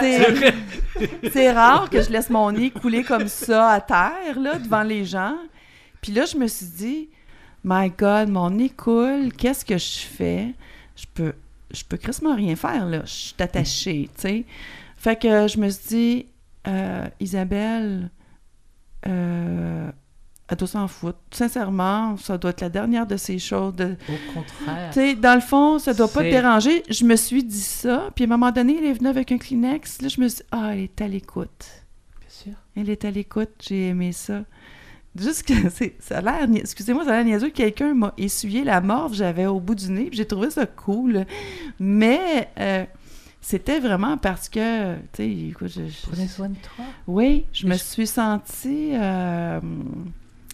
C'est- 0.00 0.54
C'est 1.32 1.52
rare 1.52 1.88
que 1.88 2.02
je 2.02 2.10
laisse 2.10 2.28
mon 2.28 2.52
nez 2.52 2.70
couler 2.70 3.02
comme 3.02 3.28
ça 3.28 3.70
à 3.70 3.80
terre, 3.80 4.38
là, 4.38 4.58
devant 4.58 4.82
les 4.82 5.06
gens. 5.06 5.36
Puis 6.00 6.12
là, 6.12 6.24
je 6.24 6.36
me 6.36 6.46
suis 6.46 6.66
dit, 6.66 7.08
My 7.64 7.90
God, 7.90 8.28
mon 8.28 8.50
nez 8.50 8.70
coule, 8.70 9.32
qu'est-ce 9.36 9.64
que 9.64 9.76
je 9.76 9.98
fais? 10.00 10.54
Je 10.96 11.04
peux, 11.12 11.34
je 11.70 11.84
peux 11.84 11.96
crissement 11.96 12.34
rien 12.34 12.56
faire, 12.56 12.86
là. 12.86 13.02
Je 13.04 13.10
suis 13.10 13.34
attachée, 13.38 14.08
tu 14.14 14.20
sais. 14.20 14.44
Fait 14.96 15.16
que 15.16 15.48
je 15.48 15.58
me 15.58 15.68
suis 15.68 15.88
dit, 15.88 16.26
euh, 16.66 17.06
Isabelle, 17.20 18.10
euh, 19.06 19.90
elle 20.48 20.56
doit 20.56 20.68
s'en 20.68 20.88
foutre. 20.88 21.18
Sincèrement, 21.30 22.16
ça 22.16 22.36
doit 22.36 22.50
être 22.50 22.60
la 22.60 22.68
dernière 22.68 23.06
de 23.06 23.16
ces 23.16 23.38
choses. 23.38 23.74
De, 23.74 23.96
au 24.08 24.34
contraire. 24.34 24.90
tu 24.92 25.00
sais, 25.00 25.14
dans 25.14 25.34
le 25.34 25.40
fond, 25.40 25.78
ça 25.78 25.94
doit 25.94 26.08
pas 26.08 26.22
te 26.22 26.30
déranger. 26.30 26.82
Je 26.90 27.04
me 27.04 27.16
suis 27.16 27.44
dit 27.44 27.60
ça, 27.60 28.10
puis 28.14 28.24
à 28.24 28.26
un 28.26 28.30
moment 28.30 28.50
donné, 28.50 28.76
elle 28.78 28.86
est 28.86 28.92
venue 28.92 29.08
avec 29.08 29.32
un 29.32 29.38
Kleenex. 29.38 30.02
Là, 30.02 30.08
je 30.08 30.20
me 30.20 30.28
suis 30.28 30.38
dit, 30.38 30.48
ah, 30.50 30.70
elle 30.72 30.80
est 30.80 31.00
à 31.00 31.08
l'écoute. 31.08 31.84
Bien 32.20 32.28
sûr. 32.28 32.52
Elle 32.74 32.90
est 32.90 33.04
à 33.04 33.10
l'écoute, 33.10 33.50
j'ai 33.60 33.88
aimé 33.88 34.12
ça. 34.12 34.42
Juste 35.16 35.42
que 35.44 35.68
c'est, 35.70 35.96
ça 36.00 36.18
a 36.18 36.20
l'air, 36.20 36.48
excusez-moi, 36.54 37.04
ça 37.04 37.10
a 37.12 37.16
l'air 37.16 37.24
niaiseux, 37.24 37.50
quelqu'un 37.50 37.94
m'a 37.94 38.14
essuyé 38.16 38.62
la 38.64 38.80
morve 38.80 39.10
que 39.12 39.16
j'avais 39.18 39.46
au 39.46 39.58
bout 39.60 39.74
du 39.74 39.90
nez, 39.90 40.04
puis 40.06 40.16
j'ai 40.16 40.26
trouvé 40.26 40.50
ça 40.50 40.66
cool. 40.66 41.26
Mais 41.80 42.48
euh, 42.58 42.84
c'était 43.40 43.80
vraiment 43.80 44.16
parce 44.18 44.48
que, 44.48 44.94
tu 44.96 45.00
sais, 45.14 45.28
écoute, 45.30 45.68
je- 45.68 45.88
je- 45.88 46.02
Prenez 46.02 46.28
soin 46.28 46.48
de 46.50 46.56
toi. 46.56 46.84
oui, 47.08 47.46
je 47.52 47.66
me 47.66 47.72
je- 47.74 47.82
suis 47.82 48.06
sentie 48.06 48.90
euh, 48.94 49.60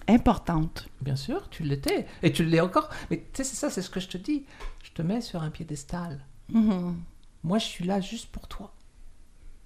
importante. 0.08 0.88
Bien 1.00 1.16
sûr, 1.16 1.48
tu 1.50 1.62
l'étais. 1.62 2.06
Et 2.22 2.32
tu 2.32 2.44
l'es 2.44 2.60
encore. 2.60 2.88
Mais 3.10 3.18
tu 3.18 3.24
sais, 3.34 3.44
c'est 3.44 3.56
ça, 3.56 3.70
c'est 3.70 3.82
ce 3.82 3.90
que 3.90 4.00
je 4.00 4.08
te 4.08 4.16
dis. 4.18 4.44
Je 4.84 4.90
te 4.92 5.02
mets 5.02 5.20
sur 5.20 5.42
un 5.42 5.50
piédestal. 5.50 6.24
Mhm. 6.52 6.96
Moi, 7.44 7.58
je 7.58 7.64
suis 7.66 7.84
là 7.84 8.00
juste 8.00 8.28
pour 8.30 8.46
toi. 8.48 8.72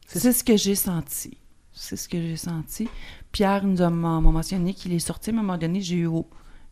C'est 0.07 0.18
C'est 0.18 0.32
ce 0.32 0.43
que 0.43 0.57
j'ai 0.57 0.74
senti. 0.74 1.36
C'est 1.83 1.97
ce 1.97 2.09
que 2.09 2.20
j'ai 2.20 2.37
senti. 2.37 2.89
Pierre 3.33 3.64
nous 3.64 3.81
a 3.81 3.89
mentionné 3.89 4.74
qu'il 4.74 4.93
est 4.93 4.99
sorti 4.99 5.31
à 5.31 5.33
un 5.33 5.37
moment 5.37 5.57
donné. 5.57 5.81
J'ai 5.81 5.97
eu. 6.01 6.09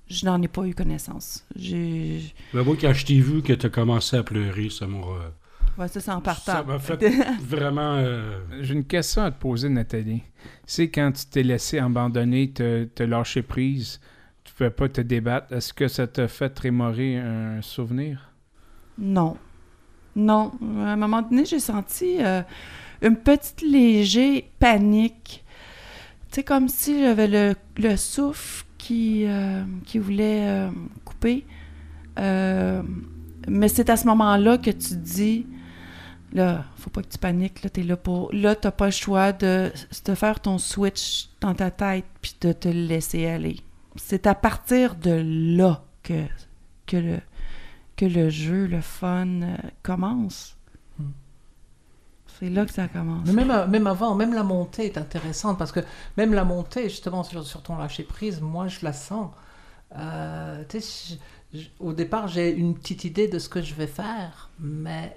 Je 0.07 0.27
n'en 0.27 0.41
ai 0.43 0.49
pas 0.49 0.65
eu 0.67 0.75
connaissance. 0.75 1.47
J'ai. 1.57 2.21
Ben, 2.53 2.63
moi, 2.63 2.77
quand 2.81 2.93
je 2.93 3.07
t'ai 3.07 3.21
vu 3.21 3.43
que 3.43 3.53
tu 3.55 3.67
as 3.67 3.71
commencé 3.71 4.17
à 4.17 4.23
pleurer, 4.23 4.69
ça 4.71 4.87
m'a. 4.87 4.99
euh, 4.99 5.29
Ouais, 5.79 5.89
ça, 5.89 6.01
c'est 6.01 6.11
en 6.11 6.21
partant. 6.21 6.53
Ça 6.53 6.63
m'a 6.63 6.79
fait 6.79 7.03
vraiment. 7.43 7.95
euh, 7.97 8.39
J'ai 8.61 8.75
une 8.75 8.85
question 8.85 9.23
à 9.23 9.31
te 9.31 9.39
poser, 9.41 9.69
Nathalie. 9.71 10.23
C'est 10.67 10.91
quand 10.91 11.13
tu 11.13 11.25
t'es 11.27 11.43
laissé 11.43 11.79
abandonner, 11.79 12.51
te, 12.51 12.85
te 12.85 13.03
lâcher 13.03 13.43
prise, 13.43 14.01
tu 14.45 14.53
ne 14.53 14.57
pouvais 14.57 14.71
pas 14.71 14.89
te 14.89 15.01
débattre. 15.01 15.53
Est-ce 15.55 15.73
que 15.73 15.89
ça 15.89 16.07
t'a 16.07 16.29
fait 16.29 16.59
rémorer 16.59 17.17
un 17.19 17.63
souvenir? 17.63 18.31
Non. 18.99 19.37
Non. 20.17 20.53
À 20.81 20.93
un 20.93 20.97
moment 20.97 21.23
donné, 21.23 21.45
j'ai 21.47 21.61
senti 21.61 22.17
euh, 22.21 22.43
une 23.03 23.17
petite 23.17 23.63
léger 23.63 24.51
panique. 24.59 25.45
Tu 26.31 26.37
sais, 26.37 26.43
comme 26.43 26.69
si 26.69 27.01
j'avais 27.01 27.27
le, 27.27 27.55
le 27.77 27.97
souffle 27.97 28.65
qui, 28.77 29.25
euh, 29.27 29.65
qui 29.85 29.99
voulait 29.99 30.47
euh, 30.47 30.71
couper. 31.05 31.47
Euh, 32.19 32.83
mais 33.47 33.69
c'est 33.69 33.91
à 33.91 33.97
ce 33.97 34.07
moment-là 34.07 34.59
que 34.59 34.71
tu 34.71 34.91
te 34.91 34.95
dis, 34.95 35.47
là, 36.33 36.65
faut 36.77 36.91
pas 36.91 37.03
que 37.03 37.09
tu 37.09 37.19
paniques, 37.19 37.63
là, 37.63 37.71
t'es 37.71 37.83
là 37.83 37.97
pour... 37.97 38.31
Là, 38.33 38.55
t'as 38.55 38.71
pas 38.71 38.87
le 38.87 38.93
choix 38.93 39.33
de, 39.33 39.73
de 40.05 40.15
faire 40.15 40.41
ton 40.41 40.59
switch 40.59 41.31
dans 41.41 41.55
ta 41.55 41.71
tête 41.71 42.05
puis 42.21 42.35
de 42.41 42.53
te 42.53 42.69
laisser 42.69 43.27
aller. 43.27 43.57
C'est 43.97 44.27
à 44.27 44.35
partir 44.35 44.95
de 44.97 45.23
là 45.57 45.85
que, 46.03 46.25
que 46.87 46.97
le 46.97 47.19
que 47.99 48.07
le 48.07 48.31
jeu, 48.31 48.67
le 48.67 48.81
fun 48.81 49.41
commence. 49.83 50.57
C'est 52.39 52.51
là 52.51 52.65
que 52.65 52.73
ça 52.73 52.89
commence. 52.89 53.27
Mais 53.27 53.33
même, 53.33 53.51
euh, 53.51 53.67
même 53.67 53.87
avant, 53.87 54.15
même 54.15 54.33
la 54.35 54.43
montée 54.45 54.87
est 54.87 54.99
intéressante 54.99 55.59
parce 55.59 55.73
que 55.73 55.81
même 56.17 56.33
la 56.35 56.45
montée, 56.45 56.85
justement, 56.89 57.25
sur, 57.25 57.45
sur 57.45 57.63
ton 57.63 57.77
lâcher 57.77 58.05
prise, 58.05 58.41
moi 58.41 58.69
je 58.69 58.79
la 58.83 58.93
sens. 58.93 59.31
Euh, 59.97 60.63
je- 60.73 61.15
je- 61.59 61.67
au 61.81 61.93
départ, 61.95 62.29
j'ai 62.29 62.51
une 62.55 62.75
petite 62.75 63.05
idée 63.05 63.27
de 63.27 63.39
ce 63.39 63.49
que 63.49 63.63
je 63.63 63.73
vais 63.75 63.87
faire, 63.87 64.51
mais 64.61 65.17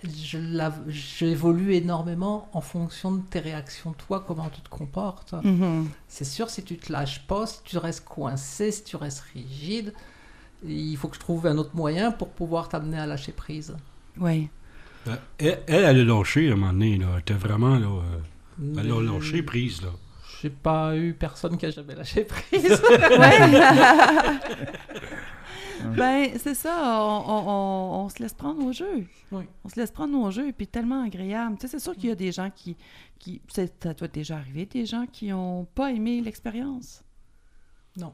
j'évolue 0.87 1.73
énormément 1.73 2.47
en 2.53 2.61
fonction 2.61 3.11
de 3.11 3.21
tes 3.21 3.39
réactions, 3.39 3.93
toi, 4.07 4.23
comment 4.25 4.49
tu 4.49 4.61
te 4.61 4.69
comportes. 4.69 5.33
Mhm. 5.43 5.89
C'est 6.07 6.23
sûr, 6.25 6.49
si 6.49 6.63
tu 6.63 6.77
te 6.77 6.91
lâches 6.91 7.27
pas, 7.27 7.45
si 7.47 7.59
tu 7.63 7.77
restes 7.77 8.05
coincé, 8.05 8.71
si 8.71 8.83
tu 8.83 8.95
restes 8.95 9.23
rigide, 9.33 9.93
il 10.65 10.95
faut 10.95 11.07
que 11.09 11.15
je 11.15 11.19
trouve 11.19 11.47
un 11.47 11.57
autre 11.57 11.75
moyen 11.75 12.11
pour 12.11 12.29
pouvoir 12.29 12.69
t'amener 12.69 12.97
à 12.99 13.05
lâcher 13.05 13.31
prise. 13.33 13.75
Oui. 14.17 14.49
Euh, 15.07 15.15
Elle, 15.39 15.59
elle, 15.67 15.85
a 15.85 15.93
lâché 16.03 16.49
à 16.49 16.53
un 16.53 16.55
moment 16.55 16.73
donné. 16.73 16.97
Là. 16.97 17.07
Elle 17.13 17.19
était 17.19 17.33
vraiment. 17.33 17.77
Là, 17.77 17.87
euh, 17.87 18.75
elle 18.79 18.91
a 18.91 19.01
lâché 19.01 19.41
prise. 19.43 19.81
Là. 19.81 19.89
J'ai 20.41 20.49
pas 20.49 20.95
eu 20.97 21.13
personne 21.13 21.57
qui 21.57 21.65
a 21.65 21.71
jamais 21.71 21.95
lâché 21.95 22.23
prise. 22.23 22.81
ben, 25.95 26.29
c'est 26.37 26.53
ça, 26.55 26.99
on, 27.01 27.23
on- 27.27 27.49
on- 27.49 28.05
on 28.05 28.09
se 28.09 28.21
laisse 28.21 28.33
prendre 28.33 28.63
au 28.65 28.71
jeu. 28.71 29.05
Oui. 29.31 29.43
On 29.63 29.69
se 29.69 29.79
laisse 29.79 29.91
prendre 29.91 30.17
au 30.17 30.29
jeu, 30.31 30.47
et 30.49 30.53
puis 30.53 30.67
tellement 30.67 31.03
agréable. 31.03 31.55
Tu 31.57 31.61
sais, 31.61 31.67
c'est 31.67 31.79
sûr 31.79 31.93
qu'il 31.95 32.09
y 32.09 32.11
a 32.11 32.15
des 32.15 32.31
gens 32.31 32.49
qui... 32.55 32.75
qui 33.19 33.41
ça 33.49 33.65
doit 33.93 34.07
déjà 34.07 34.37
arriver, 34.37 34.65
des 34.65 34.85
gens 34.85 35.05
qui 35.11 35.27
n'ont 35.29 35.65
pas 35.75 35.91
aimé 35.91 36.21
l'expérience. 36.21 37.03
Non. 37.97 38.13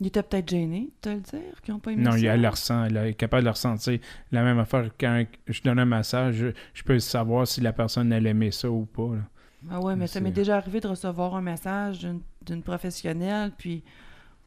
Ils 0.00 0.08
étaient 0.08 0.22
peut-être 0.22 0.48
gênés, 0.50 0.90
de 1.02 1.08
te 1.08 1.08
le 1.14 1.20
dire, 1.20 1.60
qui 1.62 1.70
n'ont 1.70 1.78
pas 1.78 1.92
aimé 1.92 2.02
Non, 2.02 2.12
ça. 2.12 2.18
il- 2.18 2.26
elle 2.26 2.42
le 2.42 2.48
ressent, 2.48 2.84
elle 2.84 2.96
est 2.96 3.14
capable 3.14 3.42
de 3.42 3.46
le 3.46 3.50
ressentir. 3.52 3.98
La 4.32 4.42
même 4.42 4.58
affaire, 4.58 4.90
quand 4.98 5.24
je 5.46 5.62
donne 5.62 5.78
un 5.78 5.84
massage, 5.84 6.34
je, 6.34 6.46
je 6.74 6.82
peux 6.82 6.98
savoir 6.98 7.46
si 7.46 7.60
la 7.60 7.72
personne 7.72 8.12
elle 8.12 8.26
aimait 8.26 8.50
ça 8.50 8.68
ou 8.70 8.84
pas. 8.86 9.14
là. 9.14 9.22
Ah 9.70 9.80
ouais, 9.80 9.96
mais 9.96 10.06
ça 10.08 10.20
m'est 10.20 10.30
déjà 10.32 10.56
arrivé 10.58 10.80
de 10.80 10.88
recevoir 10.88 11.34
un 11.36 11.40
message 11.40 12.06
d'une- 12.44 12.62
professionnelle, 12.62 13.52
puis 13.56 13.82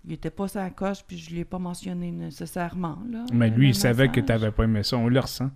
il 0.05 0.13
était 0.13 0.29
pas 0.29 0.47
sa 0.47 0.69
coche, 0.69 1.03
puis 1.07 1.17
je 1.17 1.31
ne 1.31 1.37
l'ai 1.37 1.45
pas 1.45 1.57
mentionné 1.59 2.11
nécessairement. 2.11 2.99
Là, 3.09 3.23
Mais 3.33 3.49
lui, 3.49 3.69
il 3.69 3.75
savait 3.75 4.09
que 4.09 4.19
tu 4.19 4.27
n'avais 4.27 4.51
pas 4.51 4.65
aimé 4.65 4.83
ça, 4.83 4.97
on 4.97 5.07
le 5.07 5.19
ressent. 5.19 5.49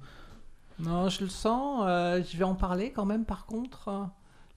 Non, 0.79 1.09
je 1.09 1.21
le 1.25 1.29
sens. 1.29 1.83
euh, 1.85 2.23
je 2.23 2.35
vais 2.37 2.43
en 2.43 2.55
parler 2.55 2.91
quand 2.91 3.05
même, 3.05 3.23
par 3.25 3.45
contre. 3.45 4.09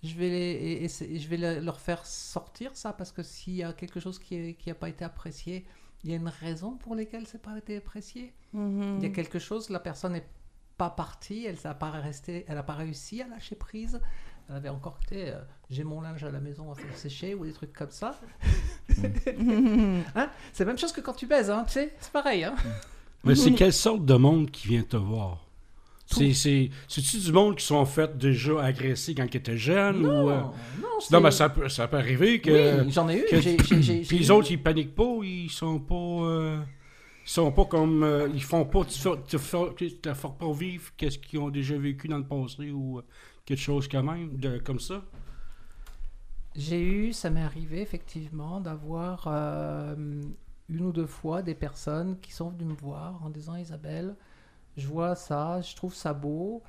Je 0.04 0.14
vais, 0.16 0.28
les, 0.28 0.36
et- 0.52 0.84
et 0.84 0.88
c'est- 0.88 1.18
je 1.18 1.28
vais 1.28 1.36
le- 1.38 1.60
leur 1.60 1.80
faire 1.80 2.04
sortir 2.04 2.70
ça, 2.74 2.92
parce 2.92 3.10
que 3.10 3.22
s'il 3.22 3.54
y 3.54 3.62
a 3.62 3.72
quelque 3.72 3.98
chose 4.00 4.18
qui 4.18 4.54
n'a 4.66 4.74
pas 4.74 4.88
été 4.90 5.04
apprécié, 5.04 5.64
il 6.04 6.10
y 6.10 6.12
a 6.12 6.16
une 6.16 6.28
raison 6.28 6.72
pour 6.76 6.94
laquelle 6.94 7.22
n'a 7.22 7.38
pas 7.40 7.56
été 7.56 7.78
apprécié. 7.78 8.34
Mhm. 8.52 8.98
Il 8.98 9.02
y 9.02 9.06
a 9.06 9.14
quelque 9.14 9.38
chose, 9.38 9.70
la 9.70 9.80
personne 9.80 10.12
n'est 10.12 10.26
pas 10.76 10.90
partie, 10.90 11.46
elle 11.46 11.56
n'a 11.64 11.74
pas, 11.74 11.90
resté- 11.90 12.44
elle 12.48 12.58
a 12.58 12.62
pas 12.62 12.74
réussi 12.74 13.22
à 13.22 13.28
lâcher 13.28 13.56
prise. 13.56 13.98
Elle 14.50 14.56
avait 14.56 14.68
encore 14.68 14.98
été, 15.06 15.30
euh, 15.30 15.40
j'ai 15.70 15.84
mon 15.84 16.02
linge 16.02 16.22
à 16.22 16.30
la 16.30 16.40
maison 16.40 16.70
à 16.70 16.74
faire 16.74 16.94
sécher 16.98 17.34
ou 17.34 17.46
des 17.46 17.52
trucs 17.54 17.72
comme 17.72 17.90
ça. 17.90 18.20
Hein? 20.14 20.30
C'est 20.52 20.64
la 20.64 20.66
même 20.66 20.78
chose 20.78 20.92
que 20.92 21.00
quand 21.00 21.14
tu 21.14 21.26
baises, 21.26 21.50
hein, 21.50 21.64
tu 21.66 21.74
sais, 21.74 21.94
c'est 21.98 22.12
pareil. 22.12 22.44
Hein 22.44 22.54
Mais 23.24 23.34
c'est 23.34 23.52
quelle 23.54 23.72
sorte 23.72 24.04
de 24.04 24.14
monde 24.14 24.50
qui 24.50 24.68
vient 24.68 24.82
te 24.82 24.96
voir? 24.98 25.46
C'est, 26.14 26.32
c'est, 26.34 26.70
c'est-tu 26.88 27.18
du 27.18 27.32
monde 27.32 27.56
qui 27.56 27.64
sont 27.64 27.84
fait 27.84 28.16
déjà 28.16 28.62
agressés 28.62 29.14
quand 29.14 29.26
ils 29.32 29.36
étaient 29.36 29.56
jeunes? 29.56 30.04
ou, 30.04 30.30
euh, 30.30 30.40
non, 30.40 30.52
Non, 31.12 31.20
mais 31.20 31.30
ça 31.30 31.48
peut, 31.48 31.68
ça 31.68 31.88
peut 31.88 31.96
arriver 31.98 32.40
que. 32.40 32.82
Oui, 32.84 32.90
j'en 32.90 33.08
ai 33.08 33.18
eu. 33.18 33.24
que- 33.24 34.06
Puis 34.06 34.18
les 34.18 34.30
autres, 34.30 34.50
ils 34.50 34.62
paniquent 34.62 34.94
pas, 34.94 35.18
ils 35.22 35.50
sont 35.50 35.78
pas. 35.80 35.94
euh, 35.94 36.60
ils 37.26 37.30
sont 37.30 37.50
pas 37.52 37.64
comme. 37.64 38.02
euh, 38.02 38.28
ils 38.34 38.42
font 38.42 38.64
pas. 38.64 38.84
Tu 38.84 38.98
te 39.26 39.38
fais 39.38 40.28
pas 40.38 40.52
vivre 40.52 40.90
qu'est-ce 40.96 41.18
qu'ils 41.18 41.38
ont 41.40 41.50
déjà 41.50 41.76
vécu 41.76 42.08
dans 42.08 42.18
le 42.18 42.26
passé 42.26 42.70
ou 42.70 42.98
euh, 42.98 43.02
quelque 43.44 43.60
chose 43.60 43.88
quand 43.88 44.02
même, 44.02 44.36
de, 44.36 44.58
comme 44.58 44.80
ça. 44.80 45.02
J'ai 46.56 46.80
eu, 46.80 47.12
ça 47.12 47.30
m'est 47.30 47.42
arrivé 47.42 47.80
effectivement 47.80 48.60
d'avoir 48.60 49.24
euh, 49.26 49.96
une 50.68 50.80
ou 50.82 50.92
deux 50.92 51.06
fois 51.06 51.42
des 51.42 51.54
personnes 51.54 52.16
qui 52.20 52.32
sont 52.32 52.50
venues 52.50 52.70
me 52.70 52.76
voir 52.76 53.20
en 53.24 53.30
disant 53.30 53.56
Isabelle, 53.56 54.14
je 54.76 54.86
vois 54.88 55.14
ça, 55.14 55.60
je 55.60 55.74
trouve 55.76 55.94
ça 55.94 56.12
beau, 56.12 56.62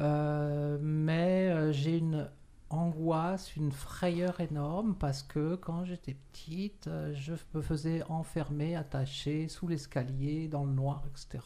euh, 0.00 0.78
mais 0.80 1.48
euh, 1.50 1.72
j'ai 1.72 1.98
une 1.98 2.28
angoisse, 2.70 3.54
une 3.56 3.70
frayeur 3.72 4.40
énorme 4.40 4.94
parce 4.98 5.22
que 5.22 5.56
quand 5.56 5.84
j'étais 5.84 6.14
petite, 6.32 6.86
euh, 6.86 7.12
je 7.14 7.34
me 7.54 7.60
faisais 7.60 8.02
enfermer, 8.08 8.76
attacher 8.76 9.48
sous 9.48 9.68
l'escalier, 9.68 10.48
dans 10.48 10.64
le 10.64 10.72
noir, 10.72 11.02
etc. 11.10 11.44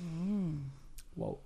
Mm. 0.00 0.56
Wow. 1.16 1.40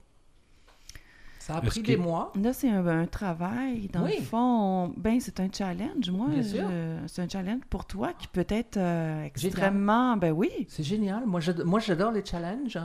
Ça 1.39 1.57
a 1.57 1.59
Est-ce 1.59 1.71
pris 1.71 1.83
que- 1.83 1.87
des 1.89 1.97
mois. 1.97 2.33
Là, 2.41 2.53
c'est 2.53 2.69
un, 2.71 2.87
un 2.87 3.07
travail. 3.07 3.89
Dans 3.89 4.05
Oui. 4.05 4.15
le 4.19 4.23
fond, 4.25 4.93
ben, 4.97 5.19
c'est 5.21 5.41
un 5.41 5.49
challenge. 5.53 6.11
Moi, 6.11 6.29
Bien 6.29 6.43
sûr. 6.43 6.69
je- 6.71 6.99
c'est 7.09 7.23
un 7.23 7.29
challenge 7.29 7.63
pour 7.69 7.85
toi 7.85 8.13
qui 8.13 8.29
peut 8.29 8.47
être 8.49 8.77
euh, 8.77 9.15
Génial. 9.15 9.27
extrêmement. 9.27 10.17
Ben 10.17 10.31
oui. 10.33 10.51
C'est 10.69 10.85
génial. 10.85 11.25
Moi, 11.27 11.41
j'adore 11.41 12.13
les 12.13 12.25
challenges. 12.25 12.79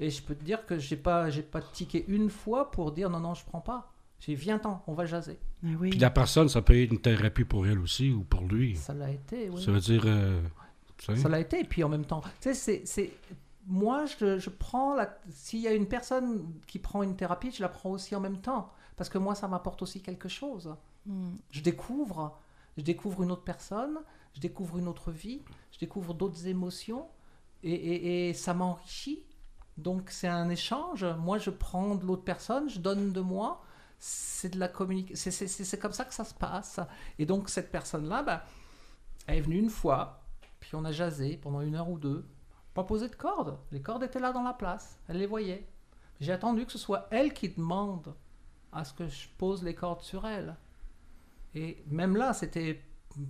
Et 0.00 0.10
je 0.10 0.22
peux 0.22 0.34
te 0.34 0.44
dire 0.44 0.66
que 0.66 0.78
j'ai 0.78 0.96
pas, 0.96 1.30
j'ai 1.30 1.42
pas 1.42 1.60
tiqué 1.62 2.04
une 2.08 2.30
fois 2.30 2.70
pour 2.70 2.92
dire 2.92 3.10
non, 3.10 3.20
non, 3.20 3.34
je 3.34 3.44
prends 3.44 3.60
pas. 3.60 3.90
J'ai 4.20 4.34
viens 4.34 4.58
ten 4.58 4.78
on 4.86 4.94
va 4.94 5.04
jaser. 5.06 5.38
Oui. 5.62 5.90
Puis 5.90 5.98
la 5.98 6.10
personne, 6.10 6.48
ça 6.48 6.62
peut 6.62 6.80
être 6.80 6.90
une 6.92 7.00
thérapie 7.00 7.44
pour 7.44 7.66
elle 7.66 7.78
aussi 7.78 8.10
ou 8.10 8.22
pour 8.24 8.42
lui. 8.42 8.76
Ça 8.76 8.94
l'a 8.94 9.10
été, 9.10 9.50
oui. 9.50 9.62
Ça 9.62 9.70
veut 9.72 9.80
dire. 9.80 10.04
euh. 10.06 10.40
Ça 10.98 11.28
l'a 11.28 11.40
été. 11.40 11.60
Et 11.60 11.64
puis 11.64 11.84
en 11.84 11.88
même 11.88 12.04
temps, 12.06 12.22
tu 12.40 12.48
sais, 12.48 12.54
c'est, 12.54 12.82
c'est, 12.86 13.12
moi, 13.66 14.04
je, 14.06 14.38
je 14.38 14.50
prends 14.50 14.94
la. 14.94 15.18
S'il 15.30 15.60
y 15.60 15.68
a 15.68 15.72
une 15.72 15.86
personne 15.86 16.52
qui 16.66 16.78
prend 16.78 17.02
une 17.02 17.16
thérapie, 17.16 17.50
je 17.50 17.60
la 17.62 17.68
prends 17.68 17.90
aussi 17.90 18.14
en 18.16 18.20
même 18.20 18.38
temps. 18.40 18.70
Parce 18.96 19.10
que 19.10 19.18
moi, 19.18 19.34
ça 19.34 19.48
m'apporte 19.48 19.82
aussi 19.82 20.00
quelque 20.00 20.28
chose. 20.28 20.74
Mm. 21.06 21.30
Je 21.50 21.60
découvre, 21.60 22.38
je 22.78 22.82
découvre 22.82 23.22
une 23.24 23.32
autre 23.32 23.42
personne, 23.44 23.98
je 24.34 24.40
découvre 24.40 24.78
une 24.78 24.88
autre 24.88 25.10
vie, 25.10 25.42
je 25.72 25.78
découvre 25.78 26.14
d'autres 26.14 26.46
émotions, 26.46 27.06
et, 27.62 27.72
et- 27.74 28.28
et 28.30 28.34
ça 28.34 28.54
m'enrichit. 28.54 29.24
Donc 29.76 30.10
c'est 30.10 30.28
un 30.28 30.48
échange. 30.48 31.04
Moi, 31.04 31.38
je 31.38 31.50
prends 31.50 31.94
de 31.94 32.04
l'autre 32.04 32.24
personne, 32.24 32.68
je 32.68 32.78
donne 32.78 33.12
de 33.12 33.20
moi. 33.20 33.62
C'est 33.98 34.50
de 34.50 34.58
la 34.58 34.68
communication. 34.68 35.30
C'est, 35.30 35.78
comme 35.78 35.92
ça 35.92 36.04
que 36.04 36.14
ça 36.14 36.24
se 36.24 36.34
passe. 36.34 36.80
Et 37.18 37.26
donc 37.26 37.48
cette 37.48 37.70
personne-là, 37.70 38.22
bah, 38.22 38.44
elle 39.26 39.38
est 39.38 39.40
venue 39.40 39.58
une 39.58 39.70
fois, 39.70 40.22
puis 40.60 40.74
on 40.74 40.84
a 40.84 40.92
jasé 40.92 41.36
pendant 41.36 41.60
une 41.60 41.74
heure 41.74 41.88
ou 41.88 41.98
deux. 41.98 42.26
Pas 42.74 42.84
posé 42.84 43.08
de 43.08 43.14
cordes. 43.14 43.56
Les 43.70 43.80
cordes 43.80 44.02
étaient 44.02 44.20
là 44.20 44.32
dans 44.32 44.42
la 44.42 44.52
place. 44.52 44.98
Elle 45.08 45.18
les 45.18 45.26
voyait. 45.26 45.66
J'ai 46.20 46.32
attendu 46.32 46.66
que 46.66 46.72
ce 46.72 46.78
soit 46.78 47.06
elle 47.10 47.32
qui 47.32 47.48
demande 47.48 48.14
à 48.72 48.84
ce 48.84 48.92
que 48.92 49.06
je 49.06 49.28
pose 49.38 49.62
les 49.62 49.74
cordes 49.74 50.02
sur 50.02 50.26
elle. 50.26 50.56
Et 51.54 51.84
même 51.86 52.16
là, 52.16 52.32
c'était 52.32 52.82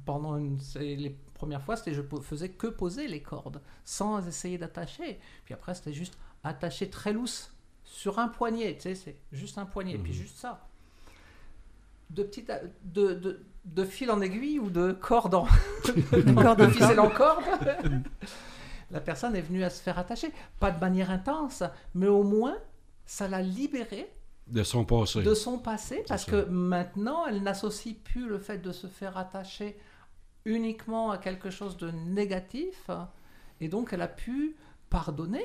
pendant 0.06 0.36
une, 0.36 0.58
les 0.76 1.10
premières 1.34 1.62
fois, 1.62 1.76
c'était 1.76 1.92
je 1.92 2.02
faisais 2.22 2.50
que 2.50 2.66
poser 2.68 3.06
les 3.06 3.22
cordes 3.22 3.60
sans 3.84 4.26
essayer 4.26 4.56
d'attacher. 4.56 5.20
Puis 5.44 5.54
après, 5.54 5.74
c'était 5.74 5.92
juste 5.92 6.16
attacher 6.44 6.88
très 6.90 7.12
loose 7.12 7.50
sur 7.84 8.18
un 8.18 8.28
poignet. 8.28 8.74
Tu 8.76 8.82
sais, 8.82 8.94
c'est 8.94 9.16
juste 9.32 9.58
un 9.58 9.66
poignet, 9.66 9.98
puis 9.98 10.12
juste 10.12 10.36
ça. 10.36 10.66
De 12.10 12.22
petites, 12.22 12.50
a- 12.50 12.60
de, 12.84 13.14
de, 13.14 13.44
de 13.64 13.84
fil 13.84 14.10
en 14.10 14.20
aiguille 14.20 14.58
ou 14.58 14.70
de 14.70 14.92
corde 14.92 15.34
en, 15.34 15.46
corde 16.42 16.60
de 16.60 16.68
ficelle 16.68 17.00
en 17.00 17.08
corde. 17.10 17.42
La 18.90 19.00
personne 19.00 19.34
est 19.34 19.40
venue 19.40 19.64
à 19.64 19.70
se 19.70 19.82
faire 19.82 19.98
attacher, 19.98 20.30
pas 20.60 20.70
de 20.70 20.78
manière 20.78 21.10
intense, 21.10 21.62
mais 21.94 22.06
au 22.06 22.22
moins 22.22 22.56
ça 23.06 23.26
l'a 23.26 23.40
libérée 23.42 24.10
De 24.46 24.62
son 24.62 24.84
passé. 24.84 25.22
de 25.22 25.34
son 25.34 25.58
passé 25.58 26.04
parce 26.06 26.24
que 26.24 26.44
maintenant 26.44 27.26
elle 27.26 27.42
n'associe 27.42 27.94
plus 27.96 28.28
le 28.28 28.38
fait 28.38 28.58
de 28.58 28.72
se 28.72 28.86
faire 28.86 29.16
attacher 29.16 29.76
uniquement 30.44 31.10
à 31.10 31.18
quelque 31.18 31.50
chose 31.50 31.76
de 31.78 31.90
négatif 31.90 32.90
et 33.60 33.68
donc 33.68 33.92
elle 33.92 34.02
a 34.02 34.08
pu 34.08 34.56
pardonner 34.90 35.44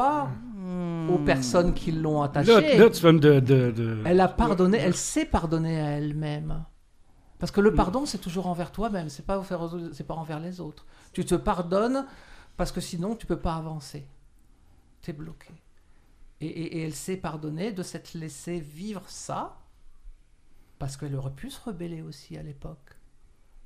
pas 0.00 0.30
Mm. 0.66 1.10
aux 1.10 1.18
personnes 1.18 1.72
qui 1.74 1.92
l'ont 1.92 2.22
attachée 2.22 2.76
là, 2.78 2.90
tu 2.90 3.00
viens 3.02 3.12
de. 3.12 3.40
de, 3.40 3.70
de- 3.70 4.02
elle 4.04 4.20
a 4.20 4.26
pardonné 4.28 4.78
elle 4.78 4.96
sait 4.96 5.24
pardonner 5.24 5.80
à 5.80 5.90
elle-même 5.98 6.64
parce 7.38 7.52
que 7.52 7.60
le 7.60 7.72
pardon 7.74 8.04
c'est 8.06 8.18
toujours 8.26 8.46
envers 8.48 8.72
toi-même 8.72 9.08
c'est 9.08 9.24
pas 9.24 9.40
c'est 9.92 10.06
pas 10.06 10.14
envers 10.14 10.40
les 10.40 10.60
autres 10.60 10.84
tu 11.12 11.24
te 11.24 11.36
pardonnes 11.36 12.04
parce 12.56 12.72
que 12.72 12.80
sinon 12.80 13.14
tu 13.14 13.26
peux 13.26 13.38
pas 13.38 13.54
avancer 13.56 14.02
tu 15.02 15.10
es 15.10 15.14
bloqué 15.14 15.54
et, 16.40 16.46
et- 16.48 16.78
et 16.78 16.82
elle 16.86 16.94
s'est 16.94 17.16
pardonnée 17.28 17.70
de 17.72 17.82
s'être 17.84 18.12
laissée 18.14 18.58
vivre 18.60 19.04
ça, 19.08 19.56
parce 20.78 20.96
qu'elle 20.98 21.14
aurait 21.14 21.30
pu 21.42 21.48
se 21.50 21.60
rebeller 21.64 22.02
aussi 22.02 22.36
à 22.36 22.42
l'époque. 22.42 22.90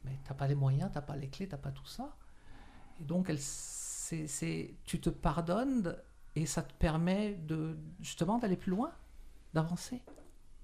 Mais 0.05 0.17
t'as 0.25 0.35
pas 0.35 0.47
les 0.47 0.55
moyens, 0.55 0.89
t'as 0.95 1.01
pas 1.01 1.17
les 1.17 1.27
clés, 1.29 1.49
t'as 1.49 1.57
pas 1.57 1.73
tout 1.73 1.87
ça. 1.87 2.15
Et 3.01 3.05
donc, 3.05 3.29
elle, 3.29 3.41
c'est- 3.41 4.75
tu 4.85 5.01
te 5.01 5.11
pardonnes 5.11 5.97
et 6.37 6.47
ça 6.47 6.63
te 6.63 6.73
permet 6.75 7.35
de 7.47 7.77
justement 8.01 8.39
d'aller 8.39 8.57
plus 8.57 8.71
loin, 8.71 8.91
d'avancer. 9.55 10.01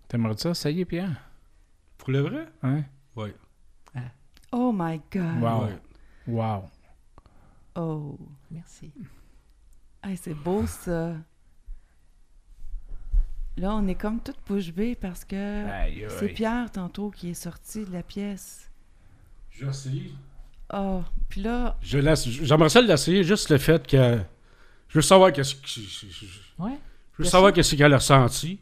T'aimerais 0.08 0.36
ça? 0.36 0.54
Ça 0.54 0.70
y 0.70 0.80
est, 0.80 0.84
Pierre? 0.84 1.20
Pour 1.98 2.10
le 2.10 2.20
vrai? 2.20 2.46
Hein? 2.62 2.84
Oui. 3.16 3.30
Oh 4.52 4.72
my 4.72 5.00
God. 5.12 5.40
Wow. 5.42 5.64
Ouais. 5.64 5.78
Wow. 6.28 6.64
Oh. 7.74 8.18
Merci. 8.50 8.92
Hey, 10.02 10.16
c'est 10.16 10.34
beau, 10.34 10.66
ça. 10.66 11.14
Là, 13.56 13.74
on 13.74 13.86
est 13.88 13.94
comme 13.94 14.20
toute 14.20 14.36
bouche 14.46 14.70
bée 14.72 14.94
parce 14.94 15.24
que 15.24 15.66
Aïe, 15.68 16.04
c'est 16.08 16.26
aïe. 16.28 16.34
Pierre, 16.34 16.70
tantôt, 16.70 17.10
qui 17.10 17.30
est 17.30 17.34
sorti 17.34 17.84
de 17.84 17.92
la 17.92 18.02
pièce. 18.02 18.70
J'essaye. 19.50 20.14
Oh, 20.72 21.02
puis 21.28 21.42
là, 21.42 21.76
Je 21.80 21.98
laisse- 21.98 22.28
J'aimerais 22.28 22.68
ça 22.68 22.82
l'essayer, 22.82 23.24
juste 23.24 23.50
le 23.50 23.58
fait 23.58 23.86
que. 23.86 24.20
Je 24.96 25.00
veux 25.00 25.02
savoir 25.02 25.30
qu'est-ce 25.30 25.54
que. 25.56 25.66
Je 25.66 25.80
je- 25.82 26.06
je 26.26 26.62
Ouais, 26.62 26.70
veux 27.18 27.22
Bien 27.24 27.30
savoir 27.30 27.50
sûr. 27.50 27.54
qu'est-ce 27.56 27.76
qu'elle 27.76 27.92
a 27.92 27.98
ressenti. 27.98 28.58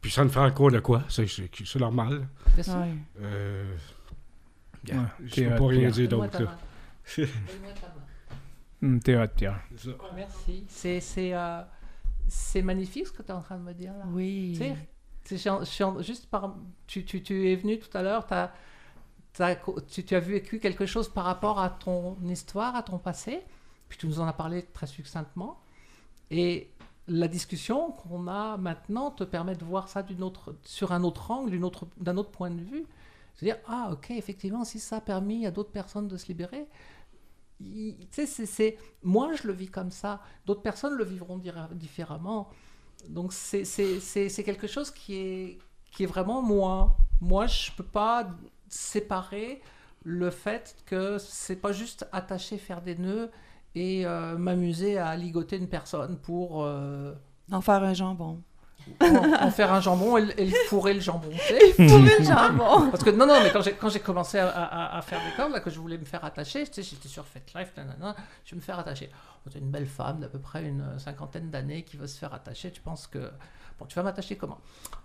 Puis 0.00 0.12
ça 0.12 0.22
ne 0.22 0.28
fait 0.28 0.38
encore 0.38 0.70
de 0.70 0.78
quoi. 0.78 1.02
C'est 1.08 1.26
c'est- 1.26 1.50
c'est 1.64 1.78
normal. 1.80 2.28
sûr. 2.62 2.74
ouais. 2.76 2.94
Euh, 3.20 3.76
Ouais, 4.88 4.94
je 5.24 5.42
peux 5.48 5.56
pas 5.56 5.66
rien 5.66 5.90
dire 5.90 6.08
d'autre. 6.08 6.42
Hum, 8.80 9.00
T'es 9.04 9.16
hot, 9.16 9.26
Pierre. 9.36 9.60
C'est 9.76 9.90
ça. 9.90 9.96
Merci. 10.14 10.64
C'est 10.68 11.00
c'est 11.00 11.34
euh, 11.34 11.62
c'est 12.28 12.62
magnifique 12.62 13.08
ce 13.08 13.12
que 13.12 13.22
tu 13.22 13.28
es 13.28 13.32
en 13.32 13.40
train 13.42 13.58
de 13.58 13.62
me 13.64 13.72
dire 13.74 13.92
là. 13.92 14.04
Oui. 14.08 14.52
Tu 15.24 15.36
sais, 15.38 15.58
c'est- 15.66 16.02
juste 16.02 16.26
par, 16.30 16.56
tu, 16.86 17.04
tu, 17.04 17.22
tu 17.24 17.48
es 17.50 17.56
venu 17.56 17.78
tout 17.80 17.96
à 17.96 18.02
l'heure, 18.02 18.24
tu, 19.88 20.04
tu 20.04 20.14
as 20.14 20.20
vécu 20.20 20.58
quelque 20.60 20.86
chose 20.86 21.08
par 21.08 21.24
rapport 21.24 21.60
à 21.60 21.70
ton 21.70 22.16
histoire, 22.28 22.74
à 22.76 22.82
ton 22.82 22.98
passé, 22.98 23.40
puis 23.88 23.98
tu 23.98 24.06
nous 24.06 24.18
en 24.20 24.26
as 24.26 24.32
parlé 24.32 24.62
très 24.72 24.86
succinctement. 24.86 25.60
Et 26.32 26.70
la 27.08 27.28
discussion 27.28 27.92
qu'on 27.92 28.26
a 28.26 28.56
maintenant 28.56 29.10
te 29.10 29.22
permet 29.22 29.54
de 29.54 29.64
voir 29.64 29.88
ça 29.88 30.02
d'une 30.02 30.22
autre, 30.22 30.56
sur 30.64 30.92
un 30.92 31.04
autre 31.04 31.30
angle, 31.30 31.60
d'un 31.98 32.16
autre 32.16 32.30
point 32.30 32.50
de 32.50 32.62
vue. 32.62 32.86
C'est-à-dire, 33.34 33.62
ah 33.66 33.90
ok, 33.92 34.10
effectivement, 34.12 34.64
si 34.64 34.78
ça 34.80 34.96
a 34.96 35.00
permis 35.00 35.46
à 35.46 35.50
d'autres 35.50 35.70
personnes 35.72 36.08
de 36.08 36.16
se 36.16 36.26
libérer, 36.28 36.66
c'est- 38.10 38.78
moi 39.02 39.34
je 39.34 39.46
le 39.46 39.52
vis 39.52 39.68
comme 39.68 39.90
ça, 39.90 40.20
d'autres 40.46 40.62
personnes 40.62 40.94
le 40.94 41.04
vivront 41.04 41.38
différemment. 41.72 42.48
Donc 43.08 43.32
c'est- 43.32 44.42
quelque 44.44 44.66
chose 44.66 44.90
qui 44.90 45.14
est, 45.16 45.58
qui 45.92 46.04
est 46.04 46.06
vraiment 46.06 46.40
moi. 46.40 46.96
Moi, 47.20 47.46
je 47.46 47.70
peux 47.72 47.84
pas 47.84 48.30
séparer 48.68 49.60
le 50.02 50.30
fait 50.30 50.76
que 50.86 51.18
c'est 51.18 51.56
pas 51.56 51.72
juste 51.72 52.08
attacher, 52.10 52.58
faire 52.58 52.80
des 52.82 52.96
nœuds 52.96 53.30
et 53.74 54.04
euh, 54.06 54.36
m'amuser 54.36 54.98
à 54.98 55.16
ligoter 55.16 55.56
une 55.56 55.68
personne 55.68 56.16
pour 56.18 56.64
euh, 56.64 57.14
En 57.50 57.60
faire 57.60 57.82
un 57.82 57.94
jambon. 57.94 58.40
en, 59.00 59.44
en 59.46 59.50
faire 59.52 59.72
un 59.72 59.80
jambon 59.80 60.16
et, 60.18 60.50
fourrer 60.68 60.92
le 60.94 61.00
jambon. 61.00 61.30
tu 61.30 61.38
sais. 61.38 61.72
Fourrer 61.88 62.18
le 62.18 62.24
jambon! 62.24 62.90
Parce 62.90 63.04
que 63.04 63.10
non, 63.10 63.26
non, 63.26 63.38
mais 63.42 63.50
quand 63.52 63.88
j'ai, 63.90 64.00
commencé 64.00 64.38
à, 64.38 64.48
à- 64.48 64.98
à 64.98 65.02
faire 65.02 65.20
des 65.20 65.36
cordes, 65.36 65.52
là, 65.52 65.60
que 65.60 65.70
je 65.70 65.78
voulais 65.78 65.98
me 65.98 66.04
faire 66.04 66.24
attacher, 66.24 66.66
tu 66.66 66.74
sais, 66.74 66.82
j'étais 66.82 67.08
sur 67.08 67.24
FetLife, 67.24 67.72
nanana, 67.76 68.16
je 68.44 68.50
vais 68.50 68.56
me 68.56 68.60
faire 68.62 68.78
attacher. 68.78 69.08
T'es 69.50 69.58
une 69.60 69.70
belle 69.70 69.86
femme 69.86 70.18
d'à 70.20 70.28
peu 70.28 70.38
près 70.40 70.64
une 70.64 70.98
cinquantaine 70.98 71.48
d'années 71.50 71.82
qui 71.84 71.96
veut 71.96 72.06
se 72.08 72.18
faire 72.18 72.34
attacher, 72.34 72.70
tu 72.72 72.80
penses 72.80 73.06
que... 73.06 73.30
Bon, 73.78 73.86
tu 73.86 73.94
vas 73.94 74.02
m'attacher 74.02 74.36
comment? 74.36 74.58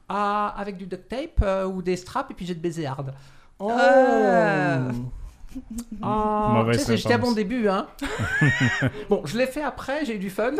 Ah, 0.10 0.54
Avec 0.58 0.78
du 0.78 0.88
duct 0.88 1.08
tape 1.08 1.42
euh, 1.44 1.66
ou 1.66 1.82
des 1.82 1.96
straps 1.98 2.32
et 2.32 2.34
puis 2.34 2.46
j'ai 2.46 2.56
de 2.56 2.60
baiser 2.60 2.86
hard. 2.88 3.14
Oh 3.60 3.72
Mauvaise 6.02 6.78
tu 6.80 6.84
sais, 6.86 6.98
j'étais 6.98 7.14
à 7.14 7.18
mon 7.18 7.32
début, 7.32 7.68
hein. 7.68 7.88
bon, 9.10 9.22
je 9.26 9.38
l'ai 9.38 9.48
fait 9.48 9.64
après, 9.64 10.06
j'ai 10.06 10.16
eu 10.16 10.20
du 10.20 10.30
fun. 10.30 10.54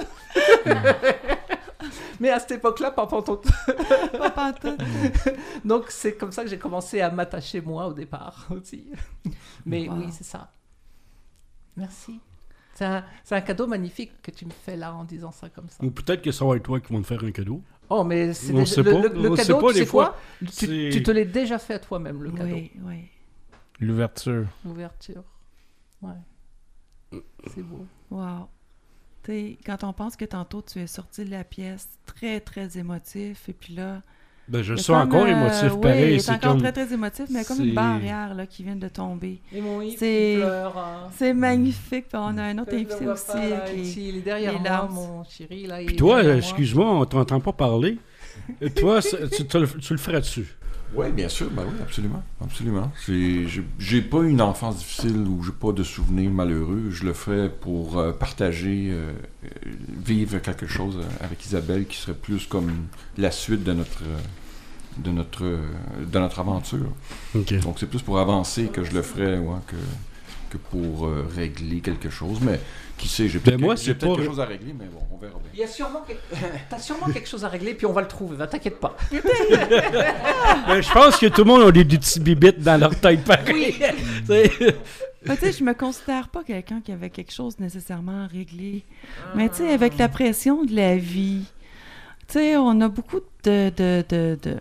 Mais 2.20 2.32
à 2.32 2.40
cette 2.40 2.52
époque-là, 2.52 2.92
pas 2.92 3.06
pantoute. 3.06 3.46
Pas 4.18 4.32
pantoute. 4.32 4.80
Donc 5.66 5.86
c'est 5.90 6.16
comme 6.16 6.32
ça 6.32 6.44
que 6.44 6.50
j'ai 6.50 6.58
commencé 6.58 7.02
à 7.02 7.12
m'attacher 7.12 7.62
moi 7.62 7.88
au 7.88 7.94
départ 7.94 8.48
aussi. 8.50 8.86
Mais 9.66 9.88
Wow. 9.88 9.96
oui, 9.98 10.06
c'est 10.12 10.24
ça. 10.24 10.52
Merci. 11.76 12.20
C'est 12.74 12.86
un, 12.86 13.04
c'est 13.24 13.36
un 13.36 13.42
cadeau 13.42 13.68
magnifique 13.68 14.12
que 14.22 14.32
tu 14.32 14.46
me 14.46 14.52
fais 14.52 14.76
là 14.76 14.94
en 14.94 15.04
disant 15.04 15.32
ça 15.32 15.50
comme 15.50 15.70
ça. 15.70 15.84
Ou 15.84 15.92
peut-être 15.92 16.22
que 16.24 16.32
ça 16.32 16.46
va 16.46 16.56
être 16.56 16.64
toi 16.64 16.80
qui 16.80 16.92
vont 16.94 17.02
te 17.02 17.08
faire 17.08 17.24
un 17.24 17.32
cadeau. 17.32 17.62
Oh, 17.90 18.04
mais 18.04 18.34
c'est 18.34 18.52
On 18.54 18.58
déjà- 18.60 18.76
sait 18.76 18.84
le, 18.84 18.92
pas. 18.92 19.00
le- 19.00 19.30
le 19.30 19.36
cadeau, 19.36 19.60
pas, 19.60 19.68
tu 19.70 19.74
des 19.76 19.80
sais 19.82 19.86
fois. 19.86 20.06
quoi 20.42 20.50
tu 20.58 21.04
te 21.04 21.12
l'es 21.12 21.26
déjà 21.26 21.58
fait 21.60 21.76
à 21.76 21.80
toi-même, 21.80 22.22
le 22.24 22.32
cadeau. 22.32 22.54
Oui, 22.56 22.72
oui. 22.84 22.96
L'ouverture. 23.80 24.46
L'ouverture. 24.66 25.24
Ouais. 26.02 27.20
C'est 27.54 27.62
beau. 27.64 27.86
Wow. 28.12 28.48
Tu 29.24 29.32
sais, 29.32 29.58
quand 29.66 29.84
on 29.84 29.94
pense 29.94 30.16
que 30.16 30.26
tantôt 30.26 30.62
tu 30.62 30.80
es 30.80 30.88
sorti 30.88 31.26
de 31.26 31.32
la 31.32 31.44
pièce 31.44 31.88
très, 32.06 32.40
très 32.40 32.78
émotif, 32.78 33.50
et 33.50 33.54
puis 33.54 33.74
là. 33.76 34.02
Ben, 34.48 34.62
je 34.62 34.76
suis 34.76 34.94
encore 34.94 35.24
euh, 35.24 35.28
émotif, 35.28 35.74
oui, 35.74 35.82
pareil. 35.82 36.12
il 36.12 36.16
est 36.16 36.20
C'est 36.20 36.32
encore 36.32 36.52
comme... 36.54 36.62
très, 36.62 36.72
très 36.72 36.94
émotif, 36.94 37.26
mais 37.30 37.44
comme 37.44 37.60
une 37.60 37.74
barrière 37.74 38.34
là, 38.34 38.48
qui 38.48 38.64
vient 38.64 38.78
de 38.78 38.88
tomber. 38.88 39.42
Et 39.52 39.60
mon 39.60 39.82
C'est- 39.92 40.42
hein. 40.42 41.10
C'est 41.12 41.34
magnifique. 41.34 42.08
Puis 42.08 42.18
on 42.18 42.38
a 42.38 42.44
un 42.44 42.58
autre 42.60 42.72
le 42.72 42.78
invité 42.78 43.08
aussi. 43.10 43.28
pas, 43.28 43.50
là, 43.50 43.60
qui- 43.70 44.10
il 44.10 44.18
est 44.18 44.22
derrière 44.22 44.54
les 44.54 44.60
moi, 44.60 44.70
larmes. 44.70 44.94
mon 44.94 45.24
chéri. 45.26 45.68
Là, 45.68 45.82
il 45.82 45.88
Puis 45.88 45.96
toi, 45.98 46.24
excuse-moi, 46.24 46.90
on 46.90 47.06
t'entend 47.06 47.42
pas 47.42 47.52
parler. 47.52 48.00
Et 48.62 48.70
toi, 48.70 49.02
tu, 49.02 49.44
le- 49.58 49.68
le 49.92 49.98
ferais-tu? 49.98 50.48
Oui, 50.96 51.12
bien 51.12 51.28
sûr, 51.28 51.50
ben 51.52 51.64
oui, 51.68 51.76
absolument. 51.82 52.24
Absolument. 52.42 52.92
J'ai- 53.08 54.02
pas 54.02 54.22
une 54.24 54.42
enfance 54.42 54.78
difficile 54.78 55.18
ou 55.28 55.44
j'ai 55.44 55.52
pas 55.52 55.72
de 55.74 55.84
souvenirs 55.84 56.32
malheureux. 56.32 56.90
Je 56.92 57.04
le 57.04 57.14
ferais 57.14 57.50
pour 57.50 57.98
euh, 57.98 58.14
partager, 58.14 58.88
euh, 58.92 59.12
euh, 59.44 59.48
vivre 60.06 60.38
quelque 60.40 60.66
chose 60.66 61.00
avec 61.20 61.46
Isabelle 61.46 61.86
qui 61.88 61.98
serait 61.98 62.14
plus 62.16 62.46
comme 62.46 62.72
la 63.18 63.32
suite 63.32 63.64
de 63.64 63.74
notre, 63.74 64.04
euh, 64.04 64.18
de 64.98 65.12
notre, 65.12 65.44
de 65.44 66.20
notre 66.20 66.40
aventure. 66.40 66.88
Donc 67.60 67.78
c'est 67.80 67.90
plus 67.90 68.02
pour 68.02 68.18
avancer 68.20 68.68
que 68.68 68.84
je 68.84 68.94
le 68.94 69.02
ferais 69.02 69.38
ouais, 69.38 69.60
que, 69.68 69.76
que 70.52 70.58
pour 70.58 71.10
régler 71.36 71.82
quelque 71.82 72.10
chose. 72.10 72.40
Mais 72.42 72.60
qui 72.98 73.08
sait, 73.08 73.28
j'ai 73.28 73.40
peut-être 73.40 73.60
Ben, 73.60 73.76
peut-être 73.76 74.00
pas- 74.00 74.16
quelque 74.16 74.26
chose 74.26 74.40
à 74.40 74.46
régler, 74.46 74.74
mais 74.78 74.86
bon, 74.86 75.00
on 75.12 75.18
verra 75.18 75.34
bien. 75.40 75.50
Il 75.54 75.60
y 75.60 75.64
a 75.64 75.68
sûrement, 75.68 76.04
quel- 76.08 76.18
T'as 76.70 76.80
sûrement 76.80 77.08
quelque 77.08 77.28
chose 77.30 77.46
à 77.46 77.50
régler, 77.50 77.74
puis 77.74 77.86
on 77.86 77.94
va 77.94 78.02
le 78.02 78.08
trouver. 78.08 78.38
T'inquiète 78.48 78.80
pas. 78.80 78.96
Ben, 80.68 80.82
je 80.82 80.92
pense 80.92 81.18
que 81.18 81.28
tout 81.28 81.44
le 81.44 81.48
monde 81.48 81.62
a 81.64 81.72
des, 81.72 81.86
petits 81.86 82.20
bibites 82.20 82.60
dans 82.60 82.78
leur 82.80 82.96
tête 83.00 83.24
pareil. 83.24 83.76
Tu 85.26 85.36
sais, 85.36 85.52
je 85.52 85.64
me 85.64 85.74
considère 85.74 86.30
pas 86.30 86.44
quelqu'un 86.44 86.80
qui 86.80 86.92
avait 86.92 87.10
quelque 87.10 87.34
chose 87.34 87.60
nécessairement 87.60 88.24
à 88.24 88.28
régler. 88.28 88.84
Mais 89.36 89.50
tu 89.50 89.58
sais, 89.58 89.74
avec 89.74 89.98
la 89.98 90.08
pression 90.08 90.64
de 90.64 90.74
la 90.74 90.96
vie, 90.96 91.44
tu 92.28 92.34
sais, 92.34 92.56
on 92.56 92.80
a 92.82 92.88
beaucoup 92.88 93.20
de, 93.44 93.70
de, 93.76 94.06
de, 94.08 94.38
de, 94.42 94.58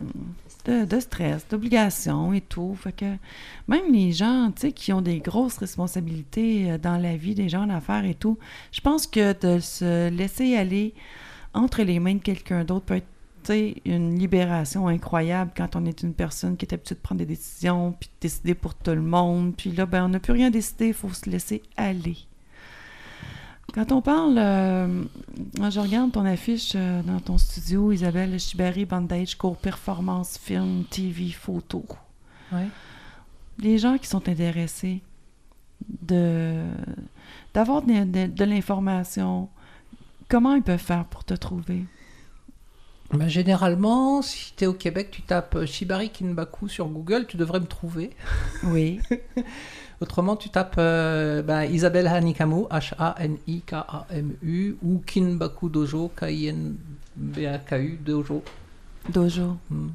de- 0.66 1.00
stress, 1.00 1.46
d'obligations 1.48 2.32
et 2.32 2.40
tout. 2.40 2.74
Fait 2.74 2.92
que 2.92 3.16
même 3.68 3.92
les 3.92 4.12
gens, 4.12 4.52
qui 4.74 4.92
ont 4.92 5.02
des 5.02 5.20
grosses 5.20 5.58
responsabilités 5.58 6.72
euh, 6.72 6.78
dans 6.78 6.96
la 6.96 7.16
vie, 7.16 7.34
des 7.34 7.48
gens 7.48 7.66
d'affaires 7.66 8.04
et 8.04 8.14
tout, 8.14 8.38
je 8.72 8.80
pense 8.80 9.06
que 9.06 9.32
de 9.40 9.60
se 9.60 10.08
laisser 10.10 10.56
aller 10.56 10.94
entre 11.54 11.82
les 11.82 11.98
mains 12.00 12.14
de 12.14 12.20
quelqu'un 12.20 12.64
d'autre 12.64 12.84
peut 12.84 12.96
être 12.96 13.06
une 13.84 14.18
libération 14.18 14.88
incroyable 14.88 15.52
quand 15.56 15.76
on 15.76 15.84
est 15.86 16.02
une 16.02 16.14
personne 16.14 16.56
qui 16.56 16.66
est 16.66 16.74
habituée 16.74 16.96
de 16.96 17.00
prendre 17.00 17.20
des 17.20 17.26
décisions, 17.26 17.94
puis 17.98 18.08
de 18.08 18.20
décider 18.20 18.54
pour 18.54 18.74
tout 18.74 18.90
le 18.90 19.02
monde. 19.02 19.54
Puis 19.56 19.70
là, 19.70 19.86
ben, 19.86 20.04
on 20.04 20.08
n'a 20.08 20.20
plus 20.20 20.32
rien 20.32 20.50
décidé, 20.50 20.88
il 20.88 20.94
faut 20.94 21.12
se 21.12 21.30
laisser 21.30 21.62
aller. 21.76 22.16
Quand 23.76 23.92
on 23.92 24.00
parle, 24.00 24.38
euh, 24.38 25.04
je 25.70 25.78
regarde 25.80 26.10
ton 26.10 26.24
affiche 26.24 26.72
euh, 26.74 27.02
dans 27.02 27.20
ton 27.20 27.36
studio, 27.38 27.92
Isabelle 27.92 28.40
Chibari, 28.40 28.86
Bandage, 28.86 29.36
cours 29.36 29.58
performance, 29.58 30.38
film, 30.38 30.84
TV, 30.90 31.30
photo. 31.30 31.84
Ouais. 32.52 32.68
Les 33.58 33.76
gens 33.78 33.98
qui 33.98 34.06
sont 34.08 34.28
intéressés 34.28 35.02
de 36.02 36.62
d'avoir 37.52 37.82
de, 37.82 38.04
de- 38.04 38.26
de 38.32 38.44
l'information, 38.44 39.48
comment 40.28 40.54
ils 40.54 40.62
peuvent 40.62 40.78
faire 40.78 41.04
pour 41.04 41.24
te 41.24 41.34
trouver? 41.34 41.84
Ben, 43.12 43.28
généralement, 43.28 44.20
si 44.22 44.52
tu 44.56 44.64
es 44.64 44.66
au 44.66 44.72
Québec, 44.74 45.10
tu 45.12 45.20
tapes 45.22 45.54
euh, 45.54 45.66
Shibari 45.66 46.10
Kinbaku 46.10 46.68
sur 46.68 46.86
Google, 46.88 47.26
tu 47.28 47.36
devrais 47.36 47.60
me 47.60 47.66
trouver. 47.66 48.10
Oui. 48.64 49.00
Autrement, 50.00 50.36
tu 50.36 50.50
tapes 50.50 50.74
euh, 50.78 51.42
ben, 51.42 51.64
Isabelle 51.64 52.06
Hanikamu, 52.06 52.64
H-A-N-I-K-A-M-U, 52.70 54.76
ou 54.82 55.02
Kinbaku 55.06 55.68
Dojo, 55.70 56.10
K-I-N-B-A-K-U, 56.16 57.98
Dojo. 58.04 58.42
Dojo. 59.08 59.56
Hmm. 59.70 59.88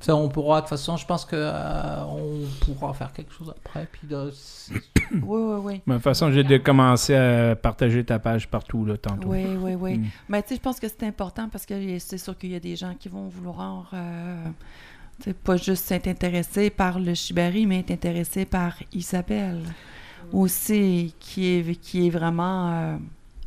Ça, 0.00 0.14
on 0.14 0.28
pourra, 0.28 0.58
de 0.58 0.66
toute 0.66 0.70
façon, 0.70 0.96
je 0.96 1.04
pense 1.04 1.24
que 1.24 1.34
euh, 1.34 2.04
on 2.04 2.44
pourra 2.64 2.94
faire 2.94 3.12
quelque 3.12 3.32
chose 3.32 3.50
après. 3.50 3.88
Puis 3.90 4.06
de- 4.06 4.30
Oui, 5.10 5.18
oui, 5.22 5.56
oui. 5.60 5.80
Mais 5.86 5.94
de 5.94 5.98
toute 5.98 6.04
façon, 6.04 6.30
j'ai 6.30 6.44
de 6.44 6.56
commencer 6.58 7.16
à 7.16 7.56
partager 7.56 8.04
ta 8.04 8.20
page 8.20 8.48
partout, 8.48 8.84
là, 8.84 8.96
tantôt. 8.96 9.28
Oui, 9.30 9.44
oui, 9.58 9.74
oui. 9.74 9.98
Mm. 9.98 10.04
Mais 10.28 10.42
tu 10.42 10.50
sais, 10.50 10.54
je 10.56 10.60
pense 10.60 10.78
que 10.78 10.86
c'est 10.86 11.02
important 11.04 11.48
parce 11.50 11.66
que 11.66 11.98
c'est 11.98 12.18
sûr 12.18 12.38
qu'il 12.38 12.52
y 12.52 12.54
a 12.54 12.60
des 12.60 12.76
gens 12.76 12.94
qui 12.94 13.08
vont 13.08 13.26
vouloir, 13.26 13.90
euh, 13.92 14.44
tu 15.18 15.24
sais, 15.24 15.34
pas 15.34 15.56
juste 15.56 15.90
être 15.92 16.06
intéressés 16.08 16.70
par 16.70 16.98
le 17.00 17.14
Shibari, 17.14 17.66
mais 17.66 17.80
être 17.80 17.90
intéressés 17.90 18.44
par 18.44 18.74
Isabelle 18.92 19.62
aussi, 20.32 21.14
qui 21.20 21.46
est, 21.46 21.74
qui 21.80 22.06
est 22.06 22.10
vraiment. 22.10 22.72
euh, 22.72 22.96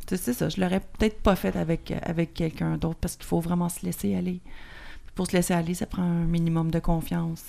tu 0.06 0.16
sais, 0.16 0.22
c'est 0.22 0.32
ça, 0.34 0.48
je 0.48 0.60
l'aurais 0.60 0.80
peut-être 0.80 1.20
pas 1.20 1.36
fait 1.36 1.56
avec, 1.56 1.92
avec 2.02 2.34
quelqu'un 2.34 2.76
d'autre 2.76 2.98
parce 3.00 3.16
qu'il 3.16 3.24
faut 3.26 3.40
vraiment 3.40 3.68
se 3.68 3.84
laisser 3.86 4.14
aller. 4.14 4.40
Pour 5.14 5.26
se 5.26 5.32
laisser 5.36 5.54
aller, 5.54 5.74
ça 5.74 5.86
prend 5.86 6.02
un 6.02 6.24
minimum 6.24 6.70
de 6.70 6.78
confiance. 6.78 7.44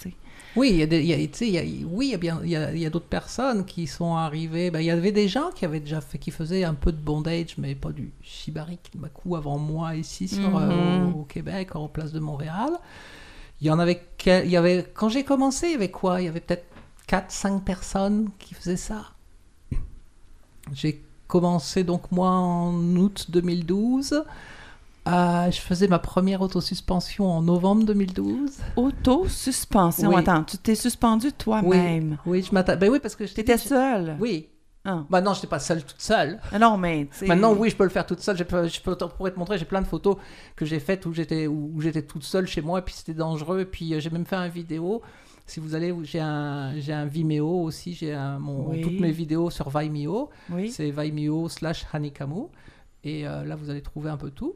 Oui, 0.56 0.70
il 0.72 0.76
y 0.78 0.84
a 0.84 0.86
des- 0.86 1.00
il 1.02 1.08
y 1.08 1.14
a- 1.14 1.18
tu 1.18 1.30
sais, 1.34 1.48
il 1.48 1.54
y 1.54 1.58
a- 1.58 1.88
oui, 1.88 2.08
il 2.08 2.12
y 2.12 2.14
a 2.14 2.18
bien, 2.18 2.40
il 2.44 2.50
y 2.52 2.86
a, 2.86 2.90
d'autres 2.90 3.08
personnes 3.08 3.66
qui 3.66 3.88
sont 3.88 4.16
arrivées. 4.16 4.70
Ben, 4.70 4.82
il 4.82 4.86
y 4.86 4.92
avait 4.92 5.12
des 5.12 5.28
gens 5.28 5.50
qui 5.56 5.66
avaient 5.66 5.80
déjà 5.80 6.00
fait, 6.00 6.20
qui 6.20 6.30
faisaient 6.30 6.64
un 6.64 6.76
peu 6.76 6.92
de 6.92 6.98
bondage, 6.98 7.56
mais 7.58 7.74
pas 7.74 7.92
du 7.92 8.12
shibari 8.22 8.78
kinbaku 8.78 9.36
avant 9.36 9.58
moi 9.58 9.96
ici 9.96 10.28
sur, 10.28 10.56
euh, 10.58 11.00
Mhm. 11.08 11.16
au, 11.16 11.22
au 11.22 11.24
Québec, 11.24 11.76
en 11.76 11.88
place 11.88 12.12
de 12.12 12.20
Montréal. 12.20 12.70
Il 13.62 13.68
y 13.68 13.72
en 13.72 13.80
avait, 13.80 14.02
quel- 14.18 14.46
il 14.46 14.52
y 14.52 14.58
avait 14.58 14.86
quand 14.94 15.10
j'ai 15.10 15.24
commencé, 15.24 15.68
il 15.68 15.72
y 15.74 15.76
avait 15.76 15.92
quoi? 15.92 16.22
Il 16.22 16.26
y 16.26 16.28
avait 16.28 16.40
peut-être 16.42 16.66
4-5 17.08 17.62
personnes 17.64 18.30
qui 18.40 18.54
faisaient 18.54 18.78
ça. 18.78 19.06
J'ai 20.74 21.02
commencé 21.28 21.84
donc 21.84 22.12
moi 22.12 22.30
en 22.30 22.74
août 22.96 23.26
2012. 23.30 24.24
Euh, 25.06 25.52
je 25.52 25.60
faisais 25.60 25.90
ma 25.90 26.00
première 26.00 26.42
autosuspension 26.42 27.30
en 27.30 27.42
novembre 27.42 27.84
2012. 27.86 28.52
Auto-suspension? 28.78 30.10
Oui. 30.10 30.16
Attends, 30.22 30.44
tu 30.46 30.58
t'es 30.58 30.76
suspendu 30.76 31.34
toi-même? 31.34 32.18
Oui, 32.26 32.42
je 32.42 32.54
m'attends. 32.54 32.78
Ben 32.78 32.90
oui, 32.90 33.00
parce 33.02 33.16
que 33.18 33.26
je 33.28 33.34
Tu 33.34 33.42
étais 33.42 33.56
dit, 33.58 33.64
je- 33.64 33.68
seule? 33.68 34.16
Oui, 34.22 34.48
Ah. 34.86 35.06
Bah 35.10 35.22
non, 35.22 35.34
j'étais 35.34 35.48
pas 35.48 35.60
seule 35.60 35.84
toute 35.84 36.02
seule. 36.02 36.40
Ah 36.52 36.60
non, 36.60 36.78
mais 36.78 37.08
Maintenant, 37.26 37.54
oui, 37.54 37.70
je 37.70 37.76
peux 37.78 37.86
le 37.86 37.90
faire 37.90 38.06
toute 38.06 38.20
seule. 38.20 38.36
Je, 38.38 38.44
peux, 38.44 38.68
je 38.68 38.82
peux- 38.82 38.96
pourrais 38.96 39.32
te 39.32 39.40
montrer, 39.40 39.58
j'ai 39.58 39.64
plein 39.66 39.82
de 39.82 39.88
photos 39.88 40.18
que 40.58 40.66
j'ai 40.66 40.80
faites 40.80 41.06
où 41.06 41.14
j'étais 41.14 41.48
où, 41.48 41.80
j'étais 41.80 42.02
toute 42.02 42.24
seule 42.24 42.48
chez 42.48 42.62
moi, 42.62 42.80
et 42.80 42.82
puis 42.82 42.94
c'était 42.94 43.14
dangereux. 43.14 43.62
Et 43.62 43.66
puis 43.66 43.94
euh, 43.94 44.00
j'ai 44.02 44.10
même 44.10 44.26
fait 44.26 44.36
un 44.36 44.50
vidéo. 44.50 45.02
Si 45.46 45.60
vous 45.60 45.76
allez, 45.76 45.94
j'ai 46.04 46.20
un, 46.20 46.78
j'ai 46.80 46.94
un 46.94 47.06
Vimeo 47.06 47.64
aussi. 47.64 47.94
J'ai 47.94 48.14
mon, 48.40 48.70
Oui. 48.70 48.82
toutes 48.82 49.00
mes 49.00 49.12
vidéos 49.12 49.50
sur 49.50 49.70
Vimeo. 49.70 50.30
Oui. 50.50 50.70
C'est 50.70 50.92
Vimeo 50.92 51.48
slash 51.50 51.86
Hanikamu. 51.94 52.48
Et 53.06 53.28
euh, 53.28 53.44
là, 53.44 53.56
vous 53.56 53.70
allez 53.70 53.82
trouver 53.82 54.10
un 54.10 54.18
peu 54.18 54.32
tout. 54.32 54.56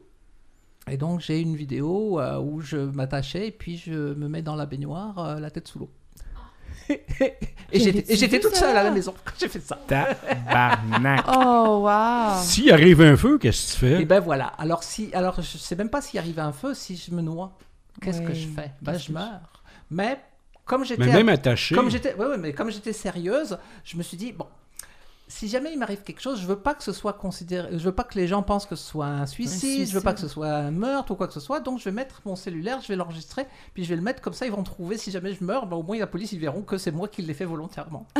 Et 0.90 0.96
donc, 0.96 1.20
j'ai 1.20 1.40
une 1.40 1.54
vidéo 1.56 2.18
euh, 2.18 2.38
où 2.40 2.60
je 2.62 2.78
m'attachais 2.78 3.48
et 3.48 3.50
puis 3.50 3.76
je 3.76 3.92
me 4.14 4.28
mets 4.28 4.40
dans 4.40 4.56
la 4.56 4.64
baignoire, 4.64 5.18
euh, 5.18 5.38
la 5.40 5.50
tête 5.50 5.68
sous 5.68 5.78
l'eau. 5.78 5.90
et 7.72 7.80
j'étais 7.80 8.36
et 8.36 8.40
toute 8.40 8.54
seule 8.54 8.76
à 8.76 8.82
la 8.82 8.90
maison 8.90 9.14
quand 9.24 9.32
j'ai 9.38 9.48
fait 9.48 9.60
ça. 9.60 9.78
Tabarnak. 9.86 11.24
Oh, 11.36 11.80
wow! 11.84 12.40
S'il 12.42 12.72
arrive 12.72 13.00
un 13.02 13.16
feu, 13.16 13.38
qu'est-ce 13.38 13.74
que 13.74 13.78
tu 13.86 13.92
Et 13.92 13.96
fais? 13.98 14.04
ben 14.04 14.20
voilà. 14.20 14.46
Alors 14.58 14.82
si, 14.82 15.10
alors 15.12 15.36
je 15.40 15.58
sais 15.58 15.76
même 15.76 15.90
pas 15.90 16.00
s'il 16.00 16.18
arrive 16.18 16.38
un 16.38 16.52
feu, 16.52 16.74
si 16.74 16.96
je 16.96 17.14
me 17.14 17.20
noie, 17.22 17.52
qu'est-ce 18.00 18.22
que 18.22 18.32
je 18.34 18.46
fais? 18.48 18.70
Ben 18.82 18.96
je 18.98 19.12
meurs. 19.12 19.62
Mais 19.90 20.18
comme 20.64 20.84
j'étais, 20.84 21.04
Mais 21.06 21.12
même 21.12 21.28
attaché. 21.28 21.74
comme 21.74 21.90
j'étais, 21.90 22.14
ouais, 22.14 22.26
ouais, 22.26 22.38
mais 22.38 22.52
comme 22.52 22.70
j'étais 22.70 22.92
sérieuse, 22.92 23.58
je 23.84 23.96
me 23.96 24.02
suis 24.02 24.16
dit 24.16 24.32
bon. 24.32 24.46
Si 25.30 25.46
jamais 25.46 25.72
il 25.72 25.78
m'arrive 25.78 26.02
quelque 26.02 26.22
chose, 26.22 26.40
je 26.40 26.46
veux 26.46 26.58
pas 26.58 26.74
que 26.74 26.82
ce 26.82 26.92
soit 26.92 27.12
considéré, 27.12 27.68
je 27.72 27.84
veux 27.84 27.92
pas 27.92 28.04
que 28.04 28.14
les 28.18 28.26
gens 28.26 28.42
pensent 28.42 28.64
que 28.64 28.76
ce 28.76 28.84
soit 28.84 29.04
un 29.06 29.26
suicide, 29.26 29.86
je 29.86 29.92
veux 29.94 30.00
pas 30.00 30.14
que 30.14 30.20
ce 30.20 30.26
suicide. 30.26 30.34
soit 30.42 30.48
un 30.48 30.70
meurtre 30.70 31.12
ou 31.12 31.16
quoi 31.16 31.26
que 31.26 31.34
ce 31.34 31.40
soit, 31.40 31.60
donc 31.60 31.78
je 31.80 31.84
vais 31.84 31.92
mettre 31.92 32.22
mon 32.24 32.34
cellulaire, 32.34 32.80
je 32.80 32.88
vais 32.88 32.96
l'enregistrer, 32.96 33.46
puis 33.74 33.84
je 33.84 33.90
vais 33.90 33.96
le 33.96 34.00
mettre 34.02 34.22
comme 34.22 34.32
ça, 34.32 34.46
ils 34.46 34.52
vont 34.52 34.62
trouver 34.62 34.96
si 34.96 35.10
jamais 35.10 35.34
je 35.34 35.44
meurs, 35.44 35.66
ben, 35.66 35.76
au 35.76 35.82
moins 35.82 35.98
la 35.98 36.06
police 36.06 36.32
ils 36.32 36.38
verront 36.40 36.62
que 36.62 36.78
c'est 36.78 36.92
moi 36.92 37.08
qui 37.08 37.20
l'ai 37.22 37.34
fait 37.34 37.44
volontairement. 37.44 38.06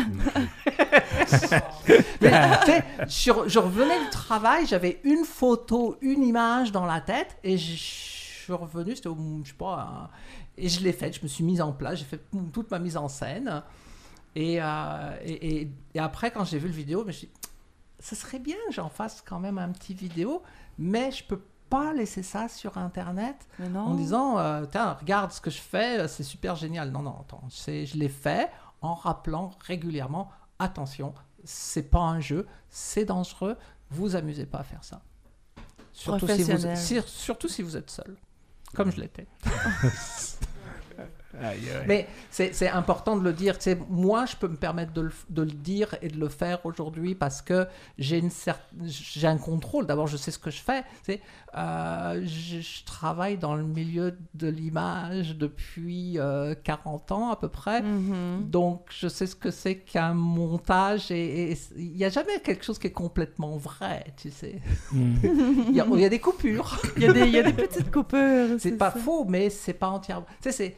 Mais, 2.20 2.82
je, 3.08 3.32
je 3.46 3.58
revenais 3.58 3.98
du 4.04 4.10
travail, 4.10 4.66
j'avais 4.66 5.00
une 5.04 5.24
photo, 5.24 5.96
une 6.00 6.22
image 6.22 6.72
dans 6.72 6.84
la 6.86 7.00
tête, 7.00 7.36
et 7.44 7.56
je 7.56 7.74
suis 7.76 8.52
revenu, 8.52 8.94
c'était, 8.96 9.08
au- 9.08 9.16
je 9.44 9.48
sais 9.48 9.54
pas, 9.56 9.88
un- 10.04 10.10
et 10.56 10.68
je 10.68 10.82
l'ai 10.82 10.92
faite, 10.92 11.16
je 11.16 11.22
me 11.22 11.28
suis 11.28 11.44
mise 11.44 11.60
en 11.60 11.72
place, 11.72 11.98
j'ai 12.00 12.04
fait 12.04 12.20
toute 12.52 12.70
ma 12.70 12.78
mise 12.78 12.96
en 12.96 13.08
scène. 13.08 13.62
Et, 14.40 14.58
euh, 14.62 15.16
et, 15.24 15.60
et- 15.62 15.72
et 15.94 15.98
après, 15.98 16.30
quand 16.30 16.44
j'ai 16.44 16.58
vu 16.58 16.68
le 16.68 16.74
vidéo, 16.74 17.00
je 17.02 17.06
me 17.08 17.12
suis 17.12 17.26
dit, 17.26 17.32
ce 17.98 18.14
serait 18.14 18.38
bien 18.38 18.56
que 18.68 18.72
j'en 18.74 18.88
fasse 18.88 19.20
quand 19.26 19.40
même 19.40 19.58
un 19.58 19.70
petit 19.70 19.94
vidéo, 19.94 20.42
mais 20.78 21.10
je 21.10 21.24
peux 21.24 21.42
pas 21.68 21.92
laisser 21.92 22.22
ça 22.22 22.48
sur 22.48 22.78
Internet 22.78 23.36
en 23.80 23.94
disant, 23.94 24.38
euh, 24.38 24.64
tiens, 24.70 24.92
regarde 25.00 25.32
ce 25.32 25.40
que 25.40 25.50
je 25.50 25.58
fais, 25.58 25.98
euh, 25.98 26.08
c'est 26.08 26.22
super 26.22 26.54
génial. 26.54 26.90
Non, 26.92 27.02
non, 27.02 27.16
attends, 27.20 27.42
je 27.50 27.96
l'ai 27.98 28.08
fait 28.08 28.48
en 28.80 28.94
rappelant 28.94 29.50
régulièrement, 29.66 30.30
attention, 30.60 31.12
c'est 31.44 31.90
pas 31.90 31.98
un 31.98 32.20
jeu, 32.20 32.46
c'est 32.70 33.04
dangereux, 33.04 33.56
vous 33.90 34.14
amusez 34.14 34.46
pas 34.46 34.58
à 34.58 34.64
faire 34.64 34.84
ça. 34.84 35.02
Surtout 35.92 36.26
si 36.28 36.42
vous, 36.42 36.48
Professionnel. 36.48 36.76
si- 36.76 37.02
surtout 37.06 37.48
si 37.48 37.62
vous 37.62 37.76
êtes 37.76 37.90
seul, 37.90 38.16
comme 38.76 38.92
je 38.92 39.00
l'étais. 39.00 39.26
Aïe, 41.40 41.58
aïe. 41.70 41.84
Mais 41.86 42.08
c'est 42.30 42.54
c'est 42.54 42.68
important 42.68 43.16
de 43.16 43.22
le 43.22 43.32
dire. 43.32 43.56
Sais, 43.60 43.78
moi, 43.88 44.26
je 44.26 44.36
peux 44.36 44.48
me 44.48 44.56
permettre 44.56 44.92
de 44.92 45.02
le, 45.02 45.12
de 45.30 45.42
le 45.42 45.50
dire 45.50 45.94
et 46.02 46.08
de 46.08 46.18
le 46.18 46.28
faire 46.28 46.64
aujourd'hui 46.64 47.14
parce 47.14 47.42
que 47.42 47.66
j'ai 47.98 48.18
une 48.18 48.28
cer- 48.28 48.56
j'ai 48.86 49.26
un 49.26 49.38
contrôle. 49.38 49.86
D'abord, 49.86 50.06
je 50.06 50.16
sais 50.16 50.30
ce 50.30 50.38
que 50.38 50.50
je 50.50 50.60
fais. 50.60 50.84
Euh, 51.56 52.20
je, 52.24 52.60
je 52.60 52.84
travaille 52.84 53.38
dans 53.38 53.54
le 53.54 53.64
milieu 53.64 54.16
de 54.34 54.48
l'image 54.48 55.36
depuis 55.36 56.18
euh, 56.18 56.54
40 56.62 57.12
ans 57.12 57.30
à 57.30 57.36
peu 57.36 57.48
près. 57.48 57.80
Mhm. 57.82 58.48
Donc, 58.50 58.86
je 58.90 59.08
sais 59.08 59.26
ce 59.26 59.34
que 59.36 59.50
c'est 59.50 59.76
qu'un 59.78 60.14
montage 60.14 61.10
et 61.10 61.52
et 61.52 61.58
il 61.76 61.92
n'y 61.92 62.04
a 62.04 62.08
jamais 62.10 62.40
quelque 62.40 62.64
chose 62.64 62.78
qui 62.78 62.86
est 62.88 62.92
complètement 62.92 63.56
vrai, 63.56 64.06
tu 64.16 64.30
sais. 64.30 64.60
Mm. 64.92 65.14
Il 65.70 65.74
y, 65.76 65.80
a- 65.80 65.86
il 65.92 66.00
y 66.00 66.04
a 66.04 66.08
des 66.08 66.18
coupures. 66.18 66.80
Il 66.96 67.02
y, 67.02 67.06
a 67.06 67.12
des, 67.12 67.20
il 67.22 67.30
y 67.32 67.38
a 67.38 67.42
des 67.42 67.52
petites 67.52 67.90
coupures. 67.90 68.56
C'est 68.58 68.72
pas 68.72 68.90
ça. 68.90 68.98
faux, 68.98 69.24
mais 69.24 69.50
c'est 69.50 69.72
pas 69.74 69.88
entièrement. 69.88 70.26
Tu 70.42 70.50
sais, 70.50 70.52
c'est. 70.52 70.76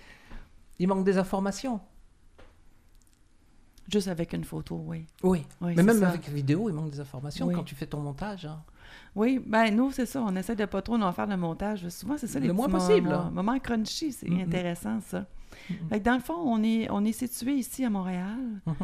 Il 0.80 0.88
manque 0.88 1.04
des 1.04 1.16
informations. 1.18 1.80
Juste 3.92 4.08
avec 4.08 4.32
une 4.32 4.44
photo, 4.44 4.82
oui. 4.86 5.04
Oui. 5.22 5.44
Oui, 5.60 5.74
mais 5.76 5.82
même 5.82 5.98
ça. 5.98 6.08
avec 6.08 6.28
vidéo, 6.28 6.68
il 6.68 6.74
manque 6.74 6.90
des 6.90 7.00
informations 7.00 7.46
Oui. 7.46 7.54
quand 7.54 7.64
tu 7.64 7.74
fais 7.74 7.86
ton 7.86 8.00
montage. 8.00 8.46
hein. 8.46 8.62
Oui, 9.16 9.40
ben 9.44 9.74
nous, 9.74 9.90
c'est 9.90 10.06
ça. 10.06 10.22
On 10.22 10.34
essaie 10.36 10.54
de 10.56 10.64
pas 10.64 10.80
trop 10.82 10.94
en 10.94 11.12
faire 11.12 11.26
le 11.26 11.36
montage. 11.36 11.88
Souvent, 11.88 12.16
c'est 12.16 12.26
ça 12.28 12.38
les 12.38 12.46
Le 12.48 12.52
moins 12.52 12.68
mo- 12.68 12.78
possible. 12.78 13.08
mo- 13.08 13.30
moments 13.30 13.58
crunchy. 13.58 14.12
C'est 14.12 14.30
intéressant, 14.40 15.00
ça. 15.00 15.26
Fait 15.88 15.98
que 16.00 16.04
dans 16.04 16.14
le 16.14 16.20
fond, 16.20 16.34
on 16.36 16.62
est, 16.62 16.88
on 16.90 17.04
est 17.04 17.12
situé 17.12 17.54
ici 17.54 17.84
à 17.84 17.90
Montréal. 17.90 18.38
Mhm. 18.66 18.74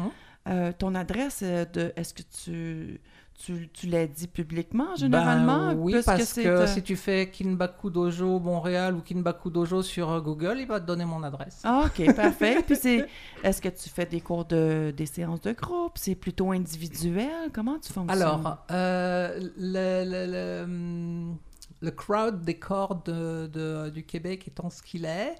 Euh, 0.49 0.71
ton 0.77 0.93
adresse, 0.95 1.39
euh, 1.43 1.65
de, 1.65 1.91
est-ce 1.95 2.13
que 2.13 2.21
tu, 2.23 3.01
tu, 3.37 3.69
tu 3.71 3.87
l'as 3.87 4.07
dit 4.07 4.27
publiquement, 4.27 4.95
généralement? 4.95 5.67
Ben, 5.67 5.75
oui, 5.77 5.93
puisque 5.93 6.05
parce 6.07 6.33
que 6.33 6.65
si 6.65 6.81
tu 6.81 6.95
fais 6.95 7.29
Kinbaku 7.29 7.89
Dojo 7.91 8.39
Montréal 8.39 8.95
ou 8.95 9.01
Kinbaku 9.01 9.49
Dojo 9.51 9.83
sur 9.83 10.21
Google, 10.21 10.57
il 10.59 10.67
va 10.67 10.79
te 10.79 10.85
donner 10.87 11.05
mon 11.05 11.21
adresse. 11.23 11.61
Ah, 11.63 11.85
OK, 11.85 12.15
parfait. 12.15 12.63
Puis 12.65 12.75
c'est... 12.75 13.05
Est-ce 13.43 13.61
que 13.61 13.69
tu 13.69 13.89
fais 13.89 14.05
des 14.07 14.21
cours 14.21 14.45
de... 14.45 14.91
des 14.95 15.05
séances 15.05 15.41
de 15.41 15.51
groupe? 15.53 15.93
C'est 15.95 16.15
plutôt 16.15 16.51
individuel? 16.51 17.51
Comment 17.53 17.77
tu 17.77 17.93
fonctionnes? 17.93 18.21
Alors, 18.21 18.65
euh, 18.71 19.39
le, 19.57 20.03
le, 20.03 20.31
le, 20.31 20.63
hum, 20.63 21.37
le 21.81 21.91
crowd 21.91 22.41
décor 22.41 23.03
de, 23.05 23.47
de- 23.47 23.89
du 23.91 24.03
Québec 24.03 24.47
étant 24.47 24.69
ce 24.71 24.81
qu'il 24.81 25.05
est, 25.05 25.35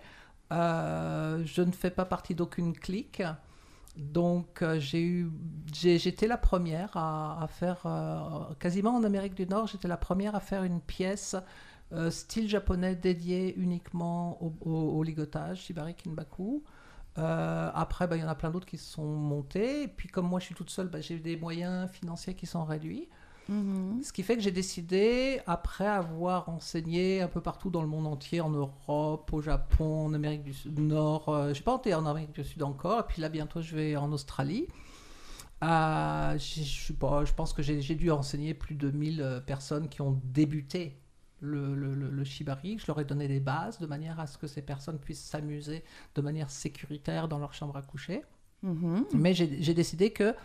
euh, 0.54 1.42
je 1.46 1.62
ne 1.64 1.72
fais 1.72 1.90
pas 1.90 2.06
partie 2.06 2.36
d'aucune 2.36 2.74
clique. 2.74 3.24
Donc, 3.98 4.62
euh, 4.62 4.80
j'ai 4.80 5.02
eu, 5.02 5.32
j'étais 5.74 6.28
la 6.28 6.38
première 6.38 6.96
à, 6.96 7.48
faire, 7.50 7.82
euh, 7.86 8.54
quasiment 8.60 8.96
en 8.96 9.04
Amérique 9.04 9.34
du 9.34 9.48
Nord, 9.48 9.68
j'étais 9.68 9.88
la 9.88 9.98
première 9.98 10.36
à 10.36 10.40
faire 10.40 10.64
une 10.64 10.82
pièce 10.82 11.36
euh, 11.94 12.12
style 12.12 12.48
japonais 12.48 12.96
dédiée 12.96 13.56
uniquement 13.58 14.40
au 14.42 15.04
ligotage, 15.04 15.62
Shibari 15.62 15.96
Kinbaku. 15.96 16.64
Euh, 17.18 17.72
après, 17.74 18.08
bah, 18.08 18.16
il 18.16 18.22
y 18.22 18.24
en 18.24 18.28
a 18.28 18.36
plein 18.36 18.52
d'autres 18.52 18.68
qui 18.68 18.78
se 18.78 18.92
sont 18.92 19.06
montés. 19.06 19.84
Et 19.84 19.88
puis, 19.88 20.08
comme 20.08 20.28
moi, 20.28 20.40
je 20.40 20.46
suis 20.46 20.56
toute 20.56 20.70
seule, 20.70 20.88
bah, 20.88 21.02
j'ai 21.02 21.18
des 21.20 21.36
moyens 21.36 21.90
financiers 21.90 22.36
qui 22.36 22.46
sont 22.46 22.64
réduits. 22.64 23.10
Mhm. 23.50 24.02
Ce 24.04 24.12
qui 24.12 24.24
fait 24.24 24.36
que 24.36 24.42
j'ai 24.42 24.52
décidé, 24.52 25.40
après 25.48 25.88
avoir 25.88 26.50
enseigné 26.50 27.22
un 27.22 27.28
peu 27.28 27.42
partout 27.42 27.70
dans 27.70 27.82
le 27.82 27.88
monde 27.88 28.08
entier, 28.08 28.42
en 28.42 28.50
Europe, 28.50 29.32
au 29.32 29.42
Japon, 29.42 30.06
en 30.08 30.14
Amérique 30.14 30.44
du 30.44 30.54
Sud- 30.54 30.80
Nord, 30.80 31.30
euh, 31.30 31.54
je 31.54 31.60
n'ai 31.60 31.64
pas 31.64 31.76
été 31.78 31.94
en 31.94 32.06
Amérique 32.06 32.34
du 32.34 32.44
Sud 32.44 32.62
encore, 32.64 33.00
et 33.02 33.04
puis 33.08 33.22
là 33.22 33.30
bientôt 33.30 33.62
je 33.62 33.76
vais 33.76 33.96
en 33.96 34.12
Australie. 34.12 34.68
Euh, 35.64 36.38
j'ai- 36.38 36.64
je, 36.64 37.34
pense 37.34 37.52
que 37.54 37.64
j'ai 37.64 37.82
j'ai 37.82 37.96
dû 37.96 38.12
enseigner 38.12 38.54
plus 38.54 38.76
de 38.76 38.92
1000 38.92 39.22
euh, 39.22 39.40
personnes 39.40 39.90
qui 39.90 40.02
ont 40.02 40.20
débuté 40.26 41.00
le, 41.40 41.74
le, 41.74 41.96
le- 41.96 42.10
le 42.12 42.24
shibari. 42.24 42.78
Je 42.78 42.86
leur 42.88 43.00
ai 43.00 43.06
donné 43.06 43.28
des 43.28 43.40
bases 43.40 43.80
de 43.80 43.88
manière 43.88 44.20
à 44.20 44.28
ce 44.28 44.38
que 44.38 44.46
ces 44.46 44.62
personnes 44.62 45.00
puissent 45.00 45.24
s'amuser 45.26 45.84
de 46.14 46.22
manière 46.22 46.52
sécuritaire 46.52 47.28
dans 47.28 47.40
leur 47.40 47.54
chambre 47.56 47.76
à 47.76 47.82
coucher. 47.82 48.22
Mhm. 48.62 49.06
Mais 49.16 49.34
j'ai 49.34 49.62
j'ai 49.62 49.74
décidé 49.74 50.12
que 50.12 50.36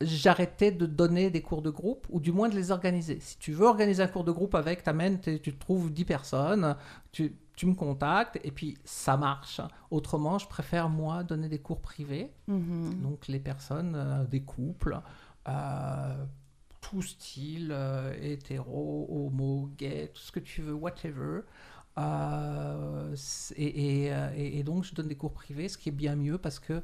j'arrêtais 0.00 0.72
de 0.72 0.86
donner 0.86 1.30
des 1.30 1.40
cours 1.42 1.62
de 1.62 1.70
groupe, 1.70 2.06
ou 2.10 2.20
du 2.20 2.32
moins 2.32 2.48
de 2.48 2.54
les 2.54 2.70
organiser. 2.70 3.18
Si 3.20 3.38
tu 3.38 3.52
veux 3.52 3.66
organiser 3.66 4.02
un 4.02 4.08
cours 4.08 4.24
de 4.24 4.32
groupe 4.32 4.54
avec, 4.54 4.82
t'amènes, 4.82 5.20
tu 5.20 5.56
trouves 5.56 5.92
10 5.92 6.04
personnes, 6.04 6.76
tu, 7.12 7.36
tu 7.56 7.66
me 7.66 7.74
contactes, 7.74 8.38
et 8.44 8.50
puis 8.50 8.76
ça 8.84 9.16
marche. 9.16 9.60
Autrement, 9.90 10.38
je 10.38 10.48
préfère, 10.48 10.88
moi, 10.88 11.22
donner 11.22 11.48
des 11.48 11.60
cours 11.60 11.80
privés. 11.80 12.32
Mhm. 12.48 13.00
Donc 13.02 13.28
les 13.28 13.38
personnes, 13.38 13.94
euh, 13.96 14.24
des 14.24 14.40
couples, 14.42 15.00
euh, 15.48 16.24
tout 16.80 17.00
style, 17.02 17.70
euh, 17.72 18.12
hétéro, 18.20 19.06
homo, 19.10 19.70
gay, 19.78 20.10
tout 20.12 20.20
ce 20.22 20.32
que 20.32 20.40
tu 20.40 20.60
veux, 20.62 20.74
whatever. 20.74 21.40
C'est- 23.14 23.54
et, 23.56 24.04
et, 24.06 24.12
euh, 24.12 24.30
et- 24.36 24.58
et 24.58 24.62
donc 24.64 24.84
je 24.84 24.94
donne 24.94 25.08
des 25.08 25.14
cours 25.14 25.32
privés, 25.32 25.68
ce 25.68 25.78
qui 25.78 25.88
est 25.88 25.92
bien 25.92 26.16
mieux 26.16 26.38
parce 26.38 26.58
que 26.58 26.82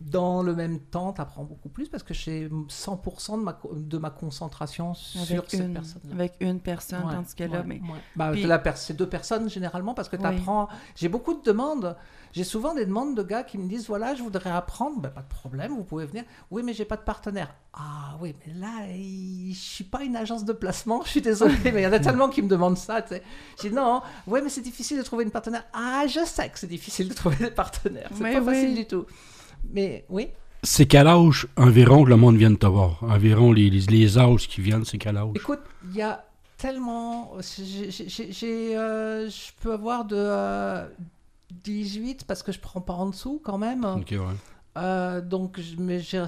dans 0.00 0.42
le 0.42 0.54
même 0.54 0.78
temps, 0.78 1.12
tu 1.12 1.20
apprends 1.20 1.42
beaucoup 1.42 1.68
plus 1.68 1.88
parce 1.88 2.04
que 2.04 2.14
j'ai 2.14 2.48
100% 2.48 3.38
de 3.38 3.42
ma, 3.42 3.58
de 3.72 3.98
ma 3.98 4.10
concentration 4.10 4.94
sur 4.94 5.20
Avec 5.22 5.50
cette 5.50 5.60
une, 5.60 5.72
personne. 5.74 6.00
avec 6.12 6.34
une 6.40 6.60
personne, 6.60 7.04
Ouais, 7.04 7.14
tandis 7.14 7.34
que 7.34 7.44
là, 7.44 7.58
ouais, 7.58 7.64
mais... 7.66 7.74
ouais. 7.80 7.98
Bah, 8.14 8.30
Puis- 8.32 8.44
de 8.44 8.58
c'est 8.76 8.96
deux 8.96 9.08
personnes 9.08 9.50
généralement 9.50 9.94
parce 9.94 10.08
que 10.08 10.16
tu 10.16 10.22
Oui. 10.22 10.28
apprends. 10.36 10.68
J'ai 10.94 11.08
beaucoup 11.08 11.34
de 11.34 11.42
demandes. 11.42 11.96
J'ai 12.32 12.44
souvent 12.44 12.74
des 12.74 12.86
demandes 12.86 13.16
de 13.16 13.22
gars 13.22 13.42
qui 13.42 13.58
me 13.58 13.68
disent 13.68 13.88
voilà, 13.88 14.14
je 14.14 14.22
voudrais 14.22 14.50
apprendre. 14.50 15.00
Ben, 15.00 15.08
pas 15.08 15.22
de 15.22 15.28
problème, 15.28 15.72
vous 15.72 15.82
pouvez 15.84 16.04
venir. 16.06 16.24
Oui, 16.50 16.62
mais 16.62 16.74
j'ai 16.74 16.84
pas 16.84 16.96
de 16.96 17.02
partenaire. 17.02 17.52
Ah 17.72 18.16
oui, 18.20 18.36
mais 18.46 18.54
là, 18.54 18.86
je 18.88 19.52
suis 19.58 19.84
pas 19.84 20.04
une 20.04 20.14
agence 20.14 20.44
de 20.44 20.52
placement. 20.52 21.02
Je 21.04 21.08
suis 21.08 21.22
désolée, 21.22 21.56
mais 21.64 21.80
il 21.82 21.84
y 21.84 21.86
en 21.86 21.92
a 21.92 21.98
tellement 21.98 22.28
qui 22.28 22.42
me 22.42 22.48
demandent 22.48 22.78
ça. 22.78 23.02
tu 23.02 23.08
sais. 23.08 23.22
Je 23.60 23.68
dis 23.68 23.74
non. 23.74 24.02
Oui, 24.28 24.40
mais 24.44 24.50
c'est 24.50 24.60
difficile 24.60 24.98
de 24.98 25.02
trouver 25.02 25.24
une 25.24 25.30
partenaire. 25.32 25.64
Ah, 25.72 26.04
je 26.06 26.24
sais 26.24 26.48
que 26.50 26.58
c'est 26.58 26.66
difficile 26.68 27.08
de 27.08 27.14
trouver 27.14 27.36
des 27.36 27.50
partenaires. 27.50 28.10
C'est 28.14 28.22
pas 28.22 28.38
oui. 28.38 28.44
facile 28.44 28.74
du 28.76 28.86
tout. 28.86 29.06
Mais 29.70 30.04
oui. 30.08 30.28
C'est 30.62 30.86
quel 30.86 31.06
âge 31.06 31.46
environ 31.56 32.02
que 32.04 32.08
le 32.10 32.16
monde 32.16 32.36
vient 32.36 32.50
de 32.50 32.56
te 32.56 32.66
voir? 32.66 32.98
Environ 33.02 33.52
les, 33.52 33.70
les, 33.70 33.80
les 33.80 34.18
âges 34.18 34.48
qui 34.48 34.60
viennent, 34.60 34.84
c'est 34.84 34.98
quel 34.98 35.16
âge? 35.16 35.30
Écoute, 35.34 35.60
il 35.84 35.94
y 35.96 36.02
a 36.02 36.24
tellement. 36.56 37.32
euh, 37.36 39.28
Je 39.28 39.52
peux 39.60 39.72
avoir 39.72 40.04
de 40.04 40.16
euh, 40.18 40.86
18 41.64 42.24
parce 42.24 42.42
que 42.42 42.52
je 42.52 42.58
prends 42.58 42.80
pas 42.80 42.94
en 42.94 43.06
dessous 43.06 43.40
quand 43.44 43.58
même. 43.58 43.84
Ok, 43.84 44.10
ouais. 44.12 44.18
Euh, 44.76 45.20
donc, 45.20 45.60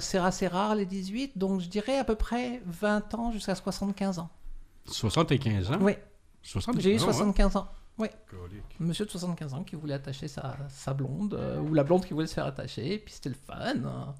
c'est 0.01 0.17
assez 0.17 0.47
rare 0.47 0.75
les 0.75 0.85
18, 0.85 1.37
donc 1.37 1.61
je 1.61 1.67
dirais 1.69 1.97
à 1.97 2.03
peu 2.03 2.15
près 2.15 2.61
20 2.65 3.13
ans 3.15 3.31
jusqu'à 3.31 3.55
75 3.55 4.19
ans. 4.19 4.29
75 4.85 5.71
ans? 5.71 5.77
Oui, 5.79 5.93
75 6.43 6.83
j'ai 6.83 6.93
eu 6.93 6.97
ans, 6.97 6.99
75 6.99 7.55
ans. 7.55 7.59
hein? 7.59 7.75
Colique. 8.29 8.63
Monsieur 8.79 9.05
de 9.05 9.11
75 9.11 9.53
ans 9.53 9.63
qui 9.63 9.75
voulait 9.75 9.93
attacher 9.93 10.27
sa, 10.27 10.57
sa 10.69 10.93
blonde, 10.93 11.33
euh, 11.35 11.59
ou 11.59 11.73
la 11.73 11.83
blonde 11.83 12.05
qui 12.05 12.13
voulait 12.13 12.27
se 12.27 12.33
faire 12.33 12.45
attacher, 12.47 12.93
et 12.95 12.99
puis 12.99 13.13
c'était 13.13 13.29
le 13.29 13.35
fun. 13.35 14.13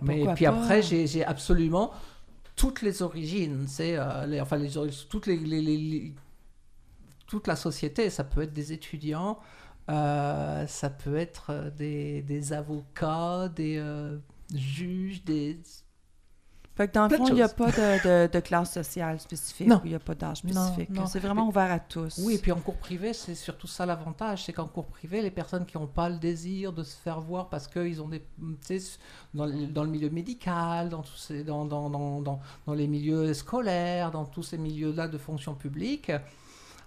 Mais 0.00 0.24
puis 0.34 0.44
pas? 0.44 0.50
après, 0.50 0.82
j'ai 0.82 1.24
absolument 1.24 1.92
toutes 2.56 2.82
les 2.82 3.02
origines, 3.02 3.66
c'est 3.68 3.96
euh, 3.98 4.26
les, 4.26 4.40
enfin 4.40 4.56
les 4.58 4.76
origines, 4.76 5.06
toutes 5.08 5.26
les, 5.26 5.36
les- 5.38 5.62
les- 5.62 5.76
les- 5.78 6.14
toute 7.26 7.46
la 7.46 7.56
société. 7.56 8.10
Ça 8.10 8.24
peut 8.24 8.42
être 8.42 8.52
des 8.52 8.72
étudiants, 8.72 9.38
euh, 9.90 10.66
ça 10.66 10.90
peut 10.90 11.16
être 11.16 11.72
des, 11.76 12.22
des 12.22 12.52
avocats, 12.52 13.48
des 13.48 13.76
euh, 13.78 14.18
juges, 14.54 15.24
des 15.24 15.58
Fait 16.80 16.88
que 16.88 16.94
dans 16.94 17.08
le 17.08 17.10
fond, 17.18 17.24
il 17.28 17.34
n'y 17.34 17.42
a 17.42 17.48
pas 17.48 17.70
de, 17.70 18.26
de- 18.26 18.32
de 18.32 18.40
classe 18.40 18.72
sociale 18.72 19.20
spécifique, 19.20 19.68
il 19.84 19.90
n'y 19.90 19.94
a 19.94 19.98
pas 19.98 20.14
d'âge 20.14 20.38
spécifique. 20.38 20.88
C'est 21.06 21.18
vraiment 21.18 21.46
ouvert 21.48 21.70
à 21.70 21.78
tous. 21.78 22.18
Oui, 22.24 22.36
et 22.36 22.38
puis 22.38 22.52
en 22.52 22.60
cours 22.60 22.76
privé, 22.78 23.12
c'est 23.12 23.34
surtout 23.34 23.66
ça 23.66 23.84
l'avantage, 23.84 24.44
c'est 24.44 24.54
qu'en 24.54 24.66
cours 24.66 24.86
privé, 24.86 25.20
les 25.20 25.30
personnes 25.30 25.66
qui 25.66 25.76
n'ont 25.76 25.86
pas 25.86 26.08
le 26.08 26.16
désir 26.16 26.72
de 26.72 26.82
se 26.82 26.96
faire 26.96 27.20
voir 27.20 27.50
parce 27.50 27.68
qu'ils 27.68 28.00
ont 28.00 28.08
des, 28.08 28.20
tu 28.66 28.80
sais, 28.80 28.98
dans, 29.34 29.44
le- 29.44 29.66
dans 29.66 29.84
le 29.84 29.90
milieu 29.90 30.08
médical, 30.08 30.88
dans 30.88 31.02
tous 31.02 31.16
ces, 31.18 31.44
dans, 31.44 31.66
dans, 31.66 31.90
dans, 31.90 32.22
dans, 32.22 32.40
dans 32.66 32.72
les 32.74 32.86
milieux 32.86 33.34
scolaires, 33.34 34.10
dans 34.10 34.24
tous 34.24 34.42
ces 34.42 34.56
milieux-là 34.56 35.06
de 35.06 35.18
fonction 35.18 35.54
publique, 35.54 36.10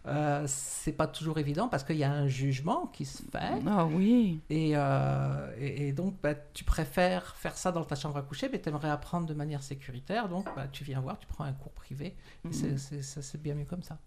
euh, 0.05 0.43
c'est 0.47 0.91
pas 0.91 1.07
toujours 1.07 1.37
évident 1.37 1.69
parce 1.69 1.83
qu'il 1.83 1.95
y 1.95 2.03
a 2.03 2.11
un 2.11 2.27
jugement 2.27 2.87
qui 2.87 3.05
se 3.05 3.21
fait. 3.23 3.61
Ah 3.65 3.85
oui. 3.85 4.41
Et, 4.49 4.71
euh, 4.75 5.53
et, 5.59 5.87
et 5.87 5.93
donc, 5.93 6.15
bah, 6.21 6.33
tu 6.53 6.63
préfères 6.65 7.35
faire 7.37 7.55
ça 7.57 7.71
dans 7.71 7.85
ta 7.85 7.95
chambre 7.95 8.17
à 8.17 8.21
coucher, 8.21 8.49
mais 8.51 8.59
tu 8.61 8.67
aimerais 8.69 8.89
apprendre 8.89 9.25
de 9.27 9.33
manière 9.33 9.63
sécuritaire. 9.63 10.27
Donc, 10.27 10.45
bah, 10.55 10.67
tu 10.71 10.83
viens 10.83 10.99
voir, 10.99 11.17
tu 11.19 11.27
prends 11.27 11.45
un 11.45 11.53
cours 11.53 11.71
privé. 11.71 12.15
Mhm. 12.43 12.77
c'est- 12.77 13.41
bien 13.41 13.55
mieux 13.55 13.65
comme 13.65 13.83
ça. 13.83 13.97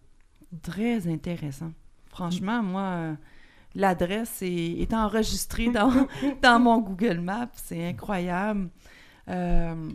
Très 0.62 1.08
intéressant. 1.08 1.72
Franchement, 2.08 2.62
moi, 2.62 2.82
euh, 2.82 3.14
l'adresse 3.74 4.42
est, 4.42 4.80
est 4.80 4.94
enregistrée 4.94 5.70
dans, 5.70 5.90
dans 6.42 6.60
mon 6.60 6.78
Google 6.80 7.20
Maps. 7.20 7.48
C'est 7.56 7.88
incroyable. 7.88 8.68
Euh, 9.28 9.90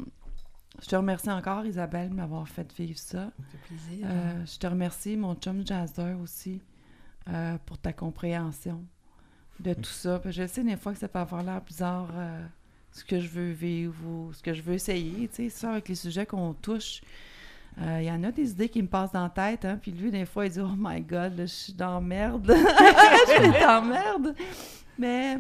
je 0.81 0.87
te 0.87 0.95
remercie 0.95 1.29
encore, 1.29 1.65
Isabelle, 1.65 2.09
de 2.09 2.15
m'avoir 2.15 2.47
fait 2.47 2.71
vivre 2.73 2.97
ça. 2.97 3.25
Ça 3.25 3.43
fait 3.51 3.57
plaisir. 3.67 4.07
Euh, 4.09 4.45
je 4.45 4.57
te 4.57 4.67
remercie, 4.67 5.15
mon 5.15 5.35
chum 5.35 5.65
Jazzer 5.65 6.15
aussi, 6.21 6.61
euh, 7.29 7.57
pour 7.65 7.77
ta 7.77 7.93
compréhension 7.93 8.83
de 9.59 9.73
tout 9.73 9.83
ça. 9.83 10.19
Je 10.25 10.47
sais 10.47 10.63
des 10.63 10.75
fois 10.77 10.93
que 10.93 10.99
ça 10.99 11.07
peut 11.07 11.19
avoir 11.19 11.43
l'air 11.43 11.61
bizarre 11.61 12.09
euh, 12.15 12.45
ce 12.91 13.03
que 13.03 13.19
je 13.19 13.27
veux 13.27 13.51
vivre 13.51 13.95
ou 14.05 14.33
ce 14.33 14.41
que 14.41 14.53
je 14.53 14.61
veux 14.61 14.73
essayer. 14.73 15.27
Tu 15.27 15.35
sais, 15.35 15.49
ça, 15.49 15.71
avec 15.71 15.87
les 15.87 15.95
sujets 15.95 16.25
qu'on 16.25 16.53
touche, 16.53 17.01
euh, 17.79 17.99
il 18.01 18.05
y 18.05 18.11
en 18.11 18.23
a 18.23 18.31
des 18.31 18.51
idées 18.51 18.69
qui 18.69 18.81
me 18.81 18.87
passent 18.87 19.11
dans 19.11 19.23
la 19.23 19.29
tête. 19.29 19.65
Hein, 19.65 19.79
puis 19.81 19.91
lui, 19.91 20.11
des 20.11 20.25
fois, 20.25 20.45
il 20.45 20.51
dit 20.51 20.59
Oh 20.59 20.75
my 20.77 21.01
God, 21.01 21.37
là, 21.37 21.45
je 21.45 21.53
suis 21.53 21.73
dans 21.73 22.01
merde. 22.01 22.47
je 23.27 23.43
suis 23.43 23.63
dans 23.63 23.81
merde. 23.83 24.35
Mais 24.97 25.39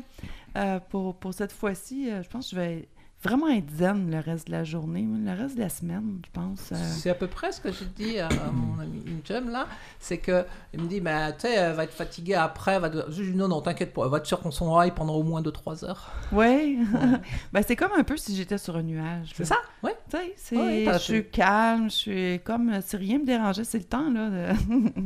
euh, 0.55 0.79
pour, 0.89 1.15
pour 1.15 1.33
cette 1.33 1.51
fois-ci, 1.51 2.09
euh, 2.09 2.23
je 2.23 2.29
pense 2.29 2.49
que 2.49 2.55
je 2.55 2.61
vais 2.61 2.87
vraiment 3.23 3.47
être 3.49 3.69
zen 3.71 4.09
le 4.09 4.19
reste 4.19 4.47
de 4.47 4.51
la 4.51 4.63
journée, 4.63 5.07
le 5.07 5.31
reste 5.39 5.55
de 5.55 5.61
la 5.61 5.69
semaine, 5.69 6.19
je 6.25 6.31
pense. 6.31 6.71
euh. 6.71 6.75
C'est 6.79 7.09
à 7.09 7.13
peu 7.15 7.27
près 7.27 7.51
ce 7.51 7.61
que 7.61 7.71
j'ai 7.71 7.85
dit 7.85 8.19
à, 8.19 8.27
à 8.27 8.51
mon 8.51 8.79
ami 8.79 9.03
Injem 9.23 9.49
là, 9.49 9.67
c'est 9.99 10.17
que 10.17 10.45
il 10.73 10.81
me 10.81 10.87
dit 10.87 11.01
mais 11.01 11.31
tu 11.33 11.41
sais 11.41 11.53
elle 11.53 11.73
va 11.75 11.83
être 11.83 11.93
fatiguée 11.93 12.35
après, 12.35 12.79
va 12.79 12.89
je 13.09 13.23
dis 13.23 13.35
non 13.35 13.47
non 13.47 13.61
t'inquiète 13.61 13.93
pas, 13.93 14.03
elle 14.05 14.11
va 14.11 14.17
être 14.17 14.25
sûre 14.25 14.39
qu'on 14.39 14.51
rail 14.71 14.91
pendant 14.91 15.15
au 15.15 15.23
moins 15.23 15.41
2-3 15.41 15.85
heures. 15.85 16.11
Oui. 16.31 16.79
ben, 17.53 17.63
c'est 17.67 17.75
comme 17.75 17.91
un 17.97 18.03
peu 18.03 18.17
si 18.17 18.35
j'étais 18.35 18.57
sur 18.57 18.75
un 18.75 18.83
nuage. 18.83 19.31
C'est 19.35 19.45
ça, 19.45 19.57
ouais. 19.83 19.95
Tu 20.09 20.17
sais, 20.37 20.57
Ouais, 20.57 20.85
je 20.93 20.97
suis 20.99 21.29
calme, 21.29 21.89
je 21.89 21.95
suis 21.95 22.39
comme 22.43 22.81
si 22.81 22.95
rien 22.97 23.19
me 23.19 23.25
dérangeait, 23.25 23.63
c'est 23.63 23.79
le 23.79 23.83
temps, 23.85 24.09
là. 24.11 24.29
de- 24.29 24.53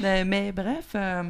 mais 0.24 0.52
bref, 0.52 0.90
euh, 0.94 1.22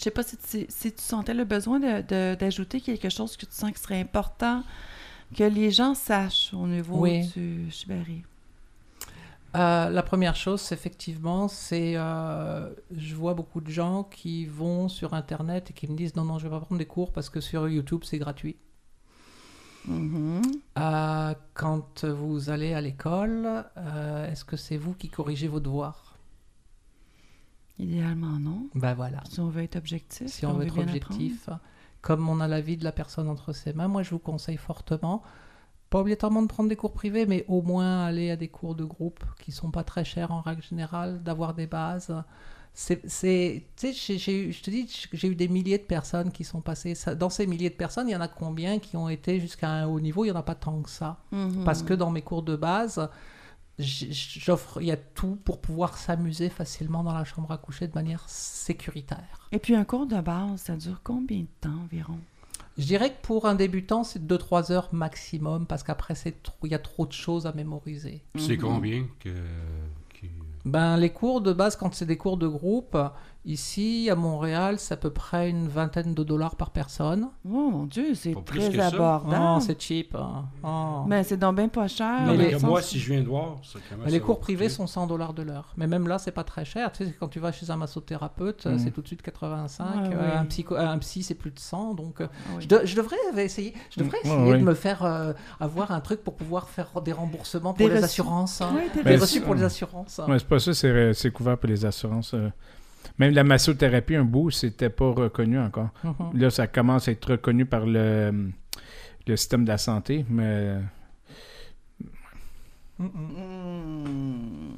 je 0.00 0.04
sais 0.04 0.10
pas 0.10 0.22
si 0.22 0.38
tu, 0.38 0.64
si 0.70 0.92
tu 0.92 1.02
sentais 1.02 1.34
le 1.34 1.44
besoin 1.44 1.78
de- 1.78 2.00
de- 2.00 2.34
d'ajouter 2.34 2.80
quelque 2.80 3.10
chose 3.10 3.36
que 3.36 3.44
tu 3.44 3.52
sens 3.52 3.70
qui 3.70 3.78
serait 3.78 4.00
important 4.00 4.62
que 5.36 5.44
les 5.44 5.70
gens 5.70 5.94
sachent 5.94 6.54
au 6.54 6.66
niveau 6.66 6.96
Oui. 7.00 7.26
du 7.36 7.70
Shibari. 7.70 8.22
Euh, 9.56 9.90
la 9.90 10.02
première 10.02 10.36
chose, 10.36 10.72
effectivement, 10.72 11.48
c'est 11.48 11.92
euh, 11.96 12.70
je 12.96 13.14
vois 13.14 13.34
beaucoup 13.34 13.60
de 13.60 13.68
gens 13.70 14.04
qui 14.04 14.46
vont 14.46 14.88
sur 14.88 15.12
internet 15.12 15.70
et 15.70 15.72
qui 15.74 15.86
me 15.86 15.94
disent 15.96 16.16
non 16.16 16.24
non 16.24 16.38
je 16.38 16.44
vais 16.44 16.50
pas 16.50 16.60
prendre 16.60 16.78
des 16.78 16.86
cours 16.86 17.12
parce 17.12 17.28
que 17.28 17.40
sur 17.42 17.68
YouTube 17.68 18.00
c'est 18.04 18.18
gratuit. 18.18 18.56
Mhm. 19.86 20.42
Euh, 20.78 21.34
quand 21.54 22.04
vous 22.04 22.48
allez 22.50 22.72
à 22.74 22.80
l'école, 22.80 23.64
euh, 23.76 24.30
est-ce 24.30 24.44
que 24.44 24.56
c'est 24.56 24.76
vous 24.76 24.94
qui 24.94 25.08
corrigez 25.10 25.48
vos 25.48 25.60
devoirs? 25.60 26.09
Idéalement, 27.80 28.38
non. 28.38 28.68
Ben 28.74 28.94
voilà. 28.94 29.22
Si 29.30 29.40
on 29.40 29.48
veut 29.48 29.62
être 29.62 29.76
objectif, 29.76 30.28
si 30.28 30.44
on 30.46 30.52
veut 30.52 30.60
veut 30.60 30.66
être 30.66 30.78
objectif, 30.78 31.48
comme 32.02 32.28
on 32.28 32.40
a 32.40 32.48
la 32.48 32.60
vie 32.60 32.76
de 32.76 32.84
la 32.84 32.92
personne 32.92 33.28
entre 33.28 33.52
ses 33.52 33.72
mains, 33.72 33.88
moi 33.88 34.02
je 34.02 34.10
vous 34.10 34.18
conseille 34.18 34.56
fortement, 34.56 35.22
pas 35.88 36.00
obligatoirement 36.00 36.42
de 36.42 36.46
prendre 36.46 36.68
des 36.68 36.76
cours 36.76 36.92
privés, 36.92 37.26
mais 37.26 37.44
au 37.48 37.62
moins 37.62 38.04
aller 38.04 38.30
à 38.30 38.36
des 38.36 38.48
cours 38.48 38.74
de 38.74 38.84
groupe 38.84 39.24
qui 39.40 39.50
sont 39.52 39.70
pas 39.70 39.82
très 39.84 40.04
chers 40.04 40.30
en 40.30 40.40
règle 40.40 40.62
générale, 40.62 41.22
d'avoir 41.22 41.54
des 41.54 41.66
bases. 41.66 42.14
C'est, 42.72 43.00
tu 43.76 43.92
sais, 43.92 43.92
je 43.92 44.62
te 44.62 44.70
dis, 44.70 44.86
j'ai 45.12 45.28
eu 45.28 45.34
des 45.34 45.48
milliers 45.48 45.78
de 45.78 45.82
personnes 45.82 46.30
qui 46.30 46.44
sont 46.44 46.60
passées. 46.60 46.94
ça- 46.94 47.16
Dans 47.16 47.28
ces 47.28 47.46
milliers 47.48 47.70
de 47.70 47.74
personnes, 47.74 48.08
il 48.08 48.12
y 48.12 48.16
en 48.16 48.20
a 48.20 48.28
combien 48.28 48.78
qui 48.78 48.96
ont 48.96 49.08
été 49.08 49.40
jusqu'à 49.40 49.68
un 49.68 49.86
haut 49.86 49.98
niveau? 49.98 50.24
Il 50.24 50.28
y 50.28 50.30
en 50.30 50.36
a 50.36 50.42
pas 50.44 50.54
tant 50.54 50.80
que 50.80 50.88
ça. 50.90 51.18
apprendre. 51.32 51.64
Parce 51.64 51.82
Mhm. 51.82 51.88
que 51.88 51.94
dans 51.94 52.10
mes 52.10 52.22
cours 52.22 52.44
de 52.44 52.54
base, 52.54 53.08
j'offre, 53.80 54.80
il 54.80 54.86
y 54.88 54.90
a 54.92 54.96
tout 54.96 55.36
pour 55.44 55.60
pouvoir 55.60 55.96
s'amuser 55.96 56.48
facilement 56.48 57.02
dans 57.02 57.12
la 57.12 57.24
chambre 57.24 57.50
à 57.52 57.58
coucher 57.58 57.88
de 57.88 57.94
manière 57.94 58.24
sécuritaire. 58.28 59.48
Et 59.52 59.58
puis 59.58 59.74
un 59.74 59.84
cours 59.84 60.06
de 60.06 60.20
base, 60.20 60.60
ça 60.62 60.76
dure 60.76 61.00
combien 61.02 61.40
de 61.40 61.46
temps 61.60 61.78
environ? 61.84 62.18
Je 62.78 62.84
dirais 62.86 63.10
que 63.10 63.20
pour 63.22 63.46
un 63.46 63.54
débutant, 63.54 64.04
c'est 64.04 64.24
2-3 64.26 64.70
heures 64.72 64.88
maximum 64.92 65.66
parce 65.66 65.82
qu'après, 65.82 66.14
c'est 66.14 66.42
trop- 66.42 66.56
il 66.64 66.70
y 66.70 66.74
a 66.74 66.78
trop 66.78 67.04
de 67.06 67.12
choses 67.12 67.46
à 67.46 67.52
mémoriser. 67.52 68.22
C'est 68.36 68.56
Mhm. 68.56 68.62
combien 68.62 69.06
que. 69.18 69.28
qui- 70.14 70.30
Ben, 70.64 70.96
les 70.96 71.10
cours 71.10 71.40
de 71.40 71.52
base, 71.52 71.74
quand 71.76 71.92
c'est 71.94 72.06
des 72.06 72.16
cours 72.18 72.36
de 72.36 72.46
groupe, 72.46 72.96
ici 73.44 74.08
à 74.10 74.14
Montréal, 74.14 74.76
c'est 74.78 74.94
à 74.94 74.96
peu 74.96 75.10
près 75.10 75.48
une 75.48 75.66
vingtaine 75.66 76.14
de 76.14 76.22
dollars 76.22 76.56
par 76.56 76.70
personne. 76.70 77.28
Oh 77.46 77.70
mon 77.70 77.84
Dieu, 77.86 78.14
c'est 78.14 78.32
Pas 78.32 78.40
plus 78.42 78.60
très 78.60 78.70
que 78.70 78.76
ça. 78.76 78.86
abordable. 78.88 79.36
Oh, 79.56 79.60
c'est 79.60 79.80
cheap. 79.80 80.14
hein. 80.14 80.44
Oh. 80.62 81.04
Mais 81.08 81.24
c'est 81.24 81.36
donc 81.38 81.56
bien 81.56 81.68
pas 81.68 81.88
cher. 81.88 82.20
Non, 82.20 82.32
Mais 82.32 82.36
mais 82.36 82.44
les- 82.44 82.50
que 82.50 82.56
dans 82.60 82.66
le 82.66 82.70
moi, 82.72 82.82
si 82.82 82.98
je 82.98 83.12
viens 83.12 83.22
de 83.22 83.26
voir, 83.28 83.56
ça 83.62 83.78
commence 83.88 84.04
Mais 84.04 84.10
les 84.12 84.20
cours 84.20 84.36
coûter? 84.38 84.54
privés 84.56 84.68
sont 84.68 84.86
100 84.86 85.06
dollars 85.06 85.32
de 85.32 85.42
l'heure. 85.42 85.72
Mais 85.76 85.86
même 85.86 86.06
là, 86.06 86.18
c'est 86.18 86.32
pas 86.32 86.44
très 86.44 86.64
cher. 86.64 86.92
Tu 86.92 87.04
sais, 87.06 87.14
quand 87.18 87.28
tu 87.28 87.40
vas 87.40 87.50
chez 87.52 87.70
un 87.70 87.76
massothérapeute, 87.76 88.66
Mm. 88.66 88.78
c'est 88.78 88.90
tout 88.90 89.00
de 89.02 89.06
suite 89.06 89.22
85. 89.22 89.84
Ouais, 89.84 90.14
Euh, 90.14 90.18
ouais. 90.32 90.36
un, 90.36 90.44
psycho, 90.44 90.76
un 90.76 90.98
psy, 90.98 91.22
c'est 91.22 91.34
plus 91.34 91.50
de 91.50 91.58
100. 91.58 91.94
Donc, 91.94 92.20
euh, 92.20 92.26
Ah 92.30 92.50
oui. 92.56 92.62
je, 92.62 92.68
de- 92.68 92.82
je 92.84 92.94
devrais 92.96 93.16
essayer, 93.38 93.74
je 93.90 94.00
devrais 94.00 94.18
Mm. 94.24 94.28
Ouais, 94.28 94.34
essayer 94.36 94.52
ouais. 94.52 94.58
de 94.58 94.64
me 94.64 94.74
faire 94.74 95.02
euh, 95.04 95.32
avoir 95.60 95.90
un 95.92 96.00
truc 96.00 96.22
pour 96.22 96.34
pouvoir 96.36 96.68
faire 96.68 96.88
des 97.02 97.12
remboursements 97.12 97.72
pour 97.72 97.78
Des 97.78 97.88
les 97.88 97.94
reçus. 97.94 98.04
assurances. 98.04 98.60
hein. 98.60 98.72
Ouais, 98.74 98.88
t'es 98.92 98.98
Des 98.98 99.04
Ben, 99.04 99.20
reçus 99.20 99.38
c'est- 99.38 99.40
pour 99.44 99.54
les 99.54 99.62
assurances. 99.62 100.20
Ouais, 100.28 100.38
c'est 100.38 100.48
pas 100.48 100.58
ça, 100.58 100.74
c'est 100.74 101.14
c'est 101.14 101.30
couvert 101.30 101.56
pour 101.58 101.68
les 101.68 101.84
assurances. 101.84 102.34
euh. 102.34 102.50
Même 103.18 103.34
la 103.34 103.44
massothérapie, 103.44 104.16
un 104.16 104.24
bout, 104.24 104.50
c'était 104.50 104.90
pas 104.90 105.10
reconnu 105.12 105.58
encore. 105.58 105.90
Mhm. 106.04 106.40
Là, 106.40 106.50
ça 106.50 106.66
commence 106.66 107.08
à 107.08 107.12
être 107.12 107.32
reconnu 107.32 107.66
par 107.66 107.84
le, 107.86 108.50
le 109.26 109.36
système 109.36 109.64
de 109.64 109.68
la 109.68 109.78
santé, 109.78 110.24
mais 110.28 110.76
Mhm. 112.98 113.08
Hmm. 113.08 114.72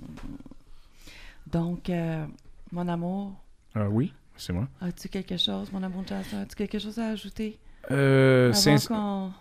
Donc, 1.46 1.90
euh, 1.90 2.24
mon 2.70 2.86
amour, 2.88 3.32
ah 3.74 3.88
oui, 3.88 4.12
c'est 4.36 4.52
moi. 4.52 4.68
as-tu 4.80 5.08
quelque 5.08 5.36
chose, 5.36 5.70
mon 5.72 5.82
amour 5.82 6.04
Jasper, 6.06 6.36
as-tu 6.36 6.54
quelque 6.56 6.78
chose 6.78 6.98
à 6.98 7.08
ajouter? 7.08 7.58
Euh, 7.90 8.52
avant 8.88 9.32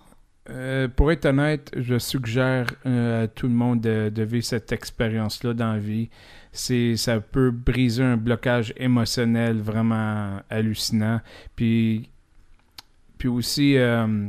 euh, 0.50 0.88
pour 0.88 1.12
être 1.12 1.26
honnête, 1.26 1.72
je 1.78 2.00
suggère 2.00 2.74
euh, 2.88 3.26
à 3.26 3.28
tout 3.28 3.48
le 3.48 3.54
monde 3.54 3.82
de, 3.82 4.10
de 4.14 4.24
vivre 4.24 4.44
cette 4.44 4.72
expérience-là 4.72 5.54
dans 5.54 5.74
la 5.74 5.78
vie. 5.80 6.10
C'est, 6.52 6.98
ça 6.98 7.22
peut 7.22 7.52
briser 7.52 8.04
un 8.04 8.18
blocage 8.18 8.74
émotionnel 8.78 9.62
vraiment 9.62 10.42
hallucinant. 10.50 11.22
Puis, 11.56 12.10
puis 13.18 13.30
aussi, 13.30 13.78
euh, 13.78 14.28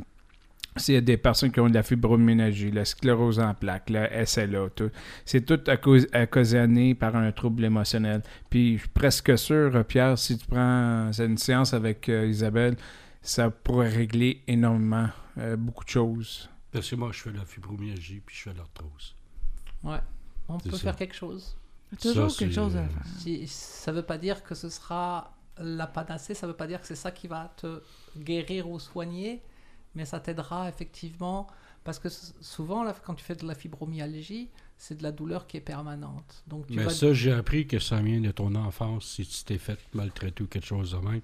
s'il 0.77 0.95
y 0.95 0.99
a 0.99 1.01
des 1.01 1.17
personnes 1.17 1.51
qui 1.51 1.61
ont 1.61 1.69
de 1.69 1.75
la 1.75 1.83
fibromyalgie, 1.83 2.71
la 2.71 2.85
sclérose 2.85 3.41
en 3.41 3.55
plaques, 3.55 3.91
la 3.91 4.25
SLA, 4.25 4.71
tout, 4.71 4.91
c'est 5.25 5.45
tout 5.45 5.61
à 5.67 5.77
cause- 5.77 6.07
occasionné 6.15 6.95
par 6.95 7.17
un 7.17 7.31
trouble 7.33 7.65
émotionnel. 7.65 8.23
Puis 8.49 8.75
je 8.77 8.81
suis 8.83 8.89
presque 8.89 9.37
sûr, 9.37 9.85
Pierre, 9.85 10.17
si 10.19 10.39
tu 10.39 10.47
prends 10.47 11.11
une 11.19 11.39
séance 11.39 11.75
avec 11.75 12.09
euh, 12.09 12.27
Isabelle, 12.27 12.77
ça 13.21 13.51
pourrait 13.51 13.89
régler 13.91 14.43
énormément 14.47 15.09
euh, 15.39 15.57
beaucoup 15.57 15.85
de 15.85 15.91
choses. 15.91 16.49
Parce 16.71 16.89
que 16.89 16.97
moi, 16.97 17.11
je 17.13 17.21
fais 17.21 17.31
de 17.33 17.39
la 17.39 17.45
fibromyalgie 17.45 18.23
puis 18.25 18.35
je 18.37 18.43
fais 18.45 18.53
de 18.53 18.59
l'arthrose. 18.59 19.15
Ouais. 19.85 19.99
On 20.49 20.59
peut 20.59 20.71
ça. 20.71 20.79
faire 20.79 20.97
quelque 20.97 21.15
chose. 21.15 21.57
Toujours 22.01 22.31
Ça, 22.31 22.39
quelque 22.39 22.55
chose 22.55 22.77
à 22.77 22.87
faire. 22.89 23.03
Si, 23.19 23.47
ça 23.47 23.93
veut 23.93 24.03
pas 24.03 24.19
dire 24.19 24.43
que 24.43 24.55
ce 24.55 24.69
sera 24.69 25.35
la 25.59 25.87
panacée, 25.87 26.35
ça 26.35 26.47
veut 26.47 26.55
pas 26.57 26.67
dire 26.67 26.81
que 26.81 26.87
c'est 26.87 26.95
ça 26.97 27.11
qui 27.11 27.27
va 27.29 27.53
te 27.57 27.83
guérir 28.19 28.69
ou 28.71 28.79
soigner, 28.79 29.43
mais 29.95 30.05
ça 30.05 30.19
t'aidera 30.21 30.69
effectivement 30.69 31.47
parce 31.85 31.99
que 31.99 32.09
souvent, 32.41 32.85
là, 32.85 32.95
quand 33.05 33.15
tu 33.15 33.25
fais 33.25 33.35
de 33.35 33.45
la 33.47 33.55
fibromyalgie, 33.57 34.49
c'est 34.79 34.97
de 34.99 35.03
la 35.03 35.11
douleur 35.13 35.47
qui 35.49 35.57
est 35.57 35.61
permanente. 35.61 36.43
Donc, 36.47 36.67
tu 36.69 36.75
Mais 36.75 36.85
vas... 36.85 36.91
ça, 36.91 37.13
j'ai 37.13 37.33
appris 37.33 37.67
que 37.67 37.79
ça 37.81 38.01
vient 38.01 38.21
de 38.21 38.31
ton 38.31 38.55
enfance, 38.55 39.05
si 39.17 39.27
tu 39.27 39.45
t'es 39.45 39.59
fait 39.59 39.79
maltraiter 39.93 40.45
ou 40.45 40.47
quelque 40.47 40.67
chose 40.67 40.93
de 40.93 40.97
même. 40.99 41.21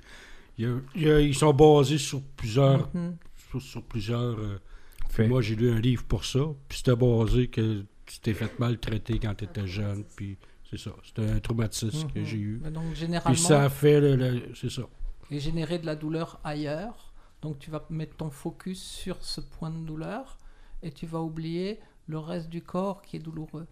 Il 0.59 0.65
y 0.65 0.69
a- 0.69 0.81
il 0.97 1.03
y 1.03 1.11
a- 1.11 1.21
ils 1.21 1.35
sont 1.35 1.55
basés 1.55 1.99
sur 1.99 2.21
plusieurs. 2.37 2.89
Mhm. 2.95 3.17
sur, 3.51 3.63
sur 3.63 3.83
plusieurs 3.85 4.39
euh, 4.39 4.61
Fait. 5.09 5.27
Moi, 5.29 5.41
j'ai 5.41 5.55
lu 5.57 5.71
un 5.71 5.81
livre 5.81 6.05
pour 6.05 6.25
ça. 6.27 6.41
Puis 6.69 6.79
c'était 6.79 6.95
basé 6.97 7.47
que 7.49 7.85
tu 8.05 8.19
t'es 8.21 8.35
fait 8.35 8.59
maltraiter 8.59 9.19
quand 9.19 9.35
tu 9.37 9.45
étais 9.45 9.67
jeune. 9.67 10.05
Puis 10.17 10.37
c'est 10.71 10.79
ça. 10.79 10.91
C'était 11.05 11.29
un 11.31 11.41
traumatisme 11.41 12.09
que 12.13 12.19
Mhm. 12.21 12.25
j'ai 12.25 12.37
eu. 12.39 12.61
Mais 12.63 12.71
Donc, 12.71 12.85
Puis 13.27 13.37
ça 13.39 13.65
a 13.65 13.69
fait 13.69 14.01
le. 14.01 14.17
le- 14.17 14.55
c'est 14.55 14.71
ça. 14.71 14.83
et 15.31 15.41
générer 15.41 15.79
de 15.79 15.85
la 15.87 15.95
douleur 15.97 16.41
ailleurs. 16.45 17.13
Donc 17.43 17.59
tu 17.59 17.71
vas 17.71 17.85
mettre 17.91 18.17
ton 18.17 18.31
focus 18.31 18.83
sur 18.83 19.23
ce 19.23 19.41
point 19.41 19.71
de 19.71 19.85
douleur 19.85 20.39
et 20.83 20.91
tu 20.91 21.07
vas 21.07 21.21
oublier 21.21 21.79
le 22.07 22.19
reste 22.19 22.49
du 22.49 22.63
corps 22.63 23.03
qui 23.03 23.17
est 23.17 23.21
douloureux. 23.21 23.67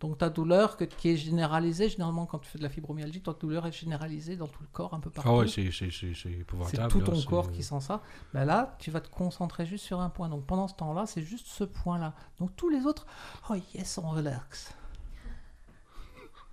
Donc 0.00 0.16
ta 0.16 0.30
douleur 0.30 0.78
que, 0.78 0.84
qui 0.84 1.10
est 1.10 1.16
généralisée, 1.16 1.90
généralement 1.90 2.24
quand 2.24 2.38
tu 2.38 2.48
fais 2.48 2.56
de 2.56 2.62
la 2.62 2.70
fibromyalgie, 2.70 3.20
ta 3.20 3.34
douleur 3.34 3.66
est 3.66 3.72
généralisée 3.72 4.34
dans 4.36 4.48
tout 4.48 4.62
le 4.62 4.68
corps, 4.72 4.94
un 4.94 5.00
peu 5.00 5.10
partout. 5.10 5.28
Ah 5.30 5.36
ouais, 5.36 5.46
c'est, 5.48 5.70
c'est, 5.70 5.90
c'est, 5.90 6.14
c'est 6.14 6.14
c'est 6.14 6.32
épouvantable. 6.32 6.88
tout 6.90 7.00
ton 7.02 7.14
c'est- 7.14 7.26
corps 7.26 7.52
qui 7.52 7.62
sent 7.62 7.80
ça. 7.80 8.00
Ben 8.32 8.46
là, 8.46 8.74
tu 8.78 8.90
vas 8.90 9.02
te 9.02 9.10
concentrer 9.10 9.66
juste 9.66 9.84
sur 9.84 10.00
un 10.00 10.08
point. 10.08 10.30
Donc 10.30 10.46
pendant 10.46 10.66
ce 10.68 10.74
temps-là, 10.74 11.04
c'est 11.06 11.20
juste 11.22 11.46
ce 11.48 11.64
point-là. 11.64 12.14
Donc 12.38 12.56
tous 12.56 12.70
les 12.70 12.86
autres, 12.86 13.06
oh 13.50 13.54
yes, 13.74 13.98
on 13.98 14.08
relaxe. 14.08 14.72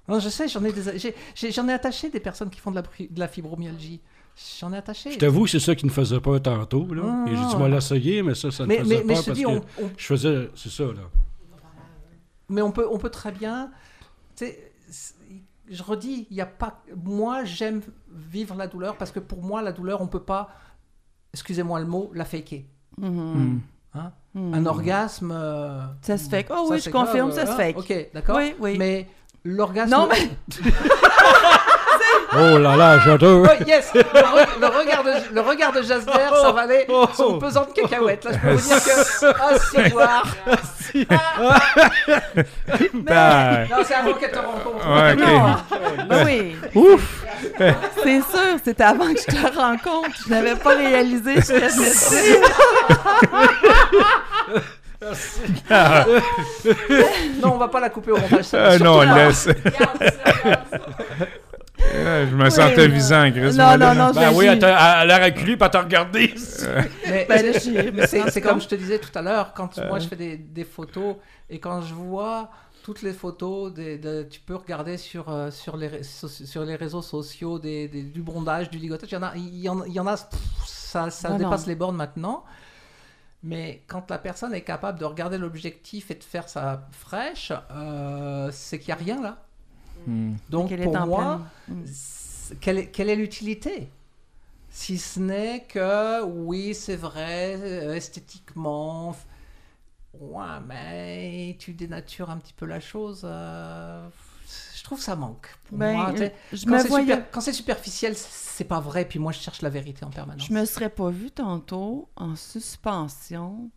Non, 0.08 0.20
je 0.20 0.30
sais, 0.30 0.47
j'en 0.47 0.64
ai, 0.64 0.72
des- 0.72 0.97
j'ai- 0.97 1.16
j'ai- 1.36 1.51
j'en 1.51 1.68
ai 1.68 1.74
attaché 1.74 2.10
des 2.10 2.20
personnes 2.20 2.49
qui 2.49 2.60
font 2.60 2.72
de 2.72 2.76
la, 2.78 2.82
bri- 2.82 3.12
de 3.12 3.20
la 3.20 3.28
fibromyalgie. 3.28 3.99
J'en 4.60 4.72
ai 4.72 4.78
attaché. 4.78 5.12
Je 5.12 5.18
t'avoue, 5.18 5.47
c'est 5.47 5.60
ça 5.60 5.76
qui 5.76 5.86
ne 5.86 5.91
faisait 5.91 6.20
pas 6.20 6.39
tantôt. 6.39 6.93
Là. 6.93 7.03
Ah. 7.05 7.26
Et 7.30 7.36
j'ai 7.36 7.45
dit, 7.45 7.55
moi, 7.58 7.68
l'essayer, 7.70 8.22
mais 8.24 8.36
ça, 8.36 8.51
ça 8.51 8.64
ne 8.64 8.68
mais, 8.70 8.78
faisait 8.80 8.97
mais, 8.97 9.03
mais 9.03 9.14
pas 9.16 9.20
je 9.20 9.22
te 9.22 9.26
parce 9.30 9.38
dis, 9.39 9.43
que 9.43 9.49
on, 9.49 9.62
on- 9.86 9.91
je 9.97 10.05
faisais. 10.05 10.49
C'est 10.55 10.70
ça, 10.70 10.84
là. 10.86 11.01
mais 12.49 12.62
on 12.62 12.72
peut, 12.72 12.88
on 12.89 12.97
peut 12.97 13.10
très 13.10 13.32
bien. 13.32 13.72
tu 14.36 14.45
sais, 14.45 14.72
c'est- 14.89 15.16
je 15.70 15.84
redis, 15.84 16.28
il 16.30 16.38
y 16.38 16.41
a 16.41 16.45
pas. 16.45 16.82
Moi, 17.03 17.43
j'aime 17.43 17.82
vivre 18.10 18.55
la 18.55 18.68
douleur 18.68 18.95
parce 18.95 19.12
que 19.12 19.20
pour 19.20 19.41
moi, 19.43 19.62
la 19.62 19.72
douleur, 19.72 19.99
on 20.01 20.08
peut 20.08 20.22
pas. 20.24 20.49
Excusez-moi 21.34 21.80
le 21.80 21.86
mot, 21.88 22.12
la 22.14 22.24
faker. 22.26 22.64
Mhm. 22.97 23.10
Hmm. 23.34 23.60
Hein? 23.95 24.12
Mhm. 24.34 24.53
Un 24.53 24.66
orgasme. 24.66 25.32
euh, 25.34 25.82
Ça 26.01 26.18
se 26.18 26.30
fait. 26.30 26.45
Oh 26.49 26.68
ça, 26.68 26.74
oui, 26.74 26.80
c'est 26.82 26.89
je 26.91 26.95
confirme, 26.95 27.30
grave, 27.32 27.39
ça 27.39 27.45
se 27.47 27.51
hein? 27.51 27.55
fait. 27.55 27.76
Ok, 27.76 28.10
d'accord. 28.14 28.38
Oui, 28.38 28.53
oui. 28.60 28.76
Mais 28.78 29.10
l'orgasme. 29.56 29.91
Non, 29.91 30.08
mais 30.10 30.30
Oh 32.39 32.58
là 32.60 32.76
là, 32.76 33.00
j'adore. 33.04 33.41
Oui, 33.43 33.66
yes! 33.66 33.89
Le, 33.95 34.02
re- 34.02 34.60
le 34.60 34.68
regard 34.68 35.04
de, 35.04 35.12
le 35.34 35.41
regard 35.41 35.72
de 35.72 35.82
Jasper, 35.82 36.12
ça 36.41 36.52
valait 36.52 36.86
Oh. 36.89 37.06
son 37.16 37.39
pesant 37.39 37.66
de 37.66 37.72
cacahuètes. 37.82 38.26
Là, 38.26 38.32
je 38.34 38.38
peux 38.39 38.54
vous 38.54 38.68
dire 38.68 38.84
que. 38.84 39.26
Ah, 39.39 39.58
si, 39.72 39.89
voir! 39.89 40.24
Ah, 41.10 41.60
Non, 43.70 43.78
c'est 43.86 43.93
avant 43.95 44.14
qu'elle 44.14 44.32
te 44.32 44.38
rencontre. 44.39 44.88
ouais, 44.88 45.16
non. 45.16 45.56
Ben 46.08 46.26
oui. 46.26 46.56
Ouf! 46.76 47.24
C'est 48.04 48.20
sûr, 48.22 48.58
c'était 48.64 48.84
avant 48.84 49.14
que 49.14 49.20
je 49.20 49.26
te 49.26 49.56
rencontre. 49.58 50.10
Je 50.26 50.30
n'avais 50.34 50.56
pas 50.56 50.76
réalisé 50.76 51.41
ce 51.41 51.54
Non, 57.41 57.54
on 57.54 57.58
va 57.58 57.68
pas 57.68 57.80
la 57.80 57.89
couper 57.89 58.12
au 58.12 58.18
montage. 58.18 58.45
Surtout 58.45 58.84
non, 58.84 59.02
là. 59.02 59.28
laisse. 59.28 59.48
Je 61.80 62.36
me 62.36 62.50
sentais 62.50 62.88
visant, 62.88 63.32
Chris. 63.32 63.54
Non, 63.56 63.78
non, 63.78 63.93
non, 63.93 64.12
Ben 64.12 64.32
oui, 64.34 64.45
elle, 64.48 64.64
a 64.64 65.24
reculé, 65.24 65.56
puis 65.56 65.64
elle 65.66 65.70
t'a 65.70 65.82
regardé. 65.82 66.34
Mais 67.08 67.26
Ben 67.30 67.54
c'est 68.30 68.41
comme 68.41 68.60
je 68.62 68.68
te 68.68 68.76
disais 68.76 69.00
tout 69.00 69.12
à 69.16 69.22
l'heure, 69.22 69.54
quand 69.54 69.78
moi 69.88 70.00
je 70.00 70.08
fais 70.08 70.16
des, 70.16 70.38
des 70.38 70.64
photos 70.64 71.16
et 71.50 71.60
quand 71.60 71.82
je 71.82 71.93
vois 71.93 72.50
toutes 72.84 73.02
les 73.02 73.12
photos, 73.14 73.74
des, 73.74 73.98
de- 73.98 74.24
tu 74.24 74.39
peux 74.39 74.56
regarder 74.56 74.95
sur, 74.95 75.28
euh, 75.30 75.52
sur, 75.52 75.76
les, 75.76 75.88
ré- 75.89 76.04
so- 76.04 76.30
sur 76.30 76.64
les 76.64 76.76
réseaux 76.78 77.02
sociaux 77.02 77.60
des, 77.60 77.89
des- 77.89 78.02
du 78.04 78.22
bondage, 78.22 78.70
du 78.70 78.78
ligotage, 78.78 79.10
il 79.12 79.16
y 79.16 79.18
en 79.18 79.24
a, 79.24 79.32
il 79.36 79.58
y 79.60 79.68
en, 79.70 79.84
il 79.84 79.91
y 79.91 80.00
en 80.00 80.08
a 80.08 80.14
pff, 80.16 80.39
ça, 80.66 81.10
ça 81.10 81.30
Non, 81.32 81.38
dépasse 81.38 81.64
non. 81.64 81.68
les 81.68 81.76
bornes 81.76 81.98
maintenant. 81.98 82.45
Mais 83.43 83.83
quand 83.88 84.09
la 84.11 84.17
personne 84.19 84.53
est 84.53 84.63
capable 84.63 84.99
de 84.99 85.05
regarder 85.05 85.38
l'objectif 85.38 86.11
et 86.11 86.15
de 86.15 86.23
faire 86.23 86.49
sa 86.49 86.88
fraîche, 86.91 87.51
euh, 87.71 88.49
c'est 88.51 88.79
qu'il 88.79 88.88
n'y 88.89 88.93
a 88.93 89.03
rien 89.03 89.21
là. 89.21 89.45
Hmm. 90.05 90.35
Donc 90.49 90.69
qu'elle 90.69 90.81
est 90.81 90.83
pour 90.83 90.97
moi, 90.99 91.41
Mm. 91.67 91.83
c'est- 91.85 92.59
quelle 92.59 92.79
est, 92.79 92.88
quelle 92.91 93.09
est 93.09 93.15
l'utilité? 93.15 93.89
Si 94.69 94.97
ce 94.97 95.19
n'est 95.19 95.63
que, 95.65 96.23
oui, 96.23 96.73
c'est 96.75 96.95
vrai, 96.95 97.55
euh, 97.61 97.95
esthétiquement, 97.95 99.15
ouais, 100.19 100.59
mais 100.67 101.55
tu 101.59 101.73
dénatures 101.73 102.29
un 102.29 102.38
petit 102.38 102.53
peu 102.53 102.65
la 102.65 102.79
chose. 102.79 103.21
euh, 103.25 104.07
trouve 104.88 104.97
que 104.97 105.03
ça 105.03 105.15
manque. 105.15 105.47
Pour 105.65 105.77
Ben, 105.77 105.93
moi, 105.95 106.11
tu 106.11 106.17
sais. 106.17 106.35
je 106.51 106.65
quand 106.65 106.79
c'est 106.79 106.88
voyais. 106.88 107.05
super- 107.13 107.31
quand 107.31 107.41
c'est 107.41 107.53
superficiel, 107.53 108.13
c'est 108.17 108.63
pas 108.63 108.79
vrai. 108.79 109.05
Puis 109.05 109.19
moi, 109.19 109.31
je 109.31 109.39
cherche 109.39 109.61
la 109.61 109.69
vérité 109.69 110.03
en 110.05 110.09
permanence. 110.09 110.47
Je 110.47 110.53
me 110.53 110.65
serais 110.65 110.89
pas 110.89 111.09
vue 111.11 111.29
tantôt 111.31 112.09
en 112.15 112.35
suspension. 112.35 113.69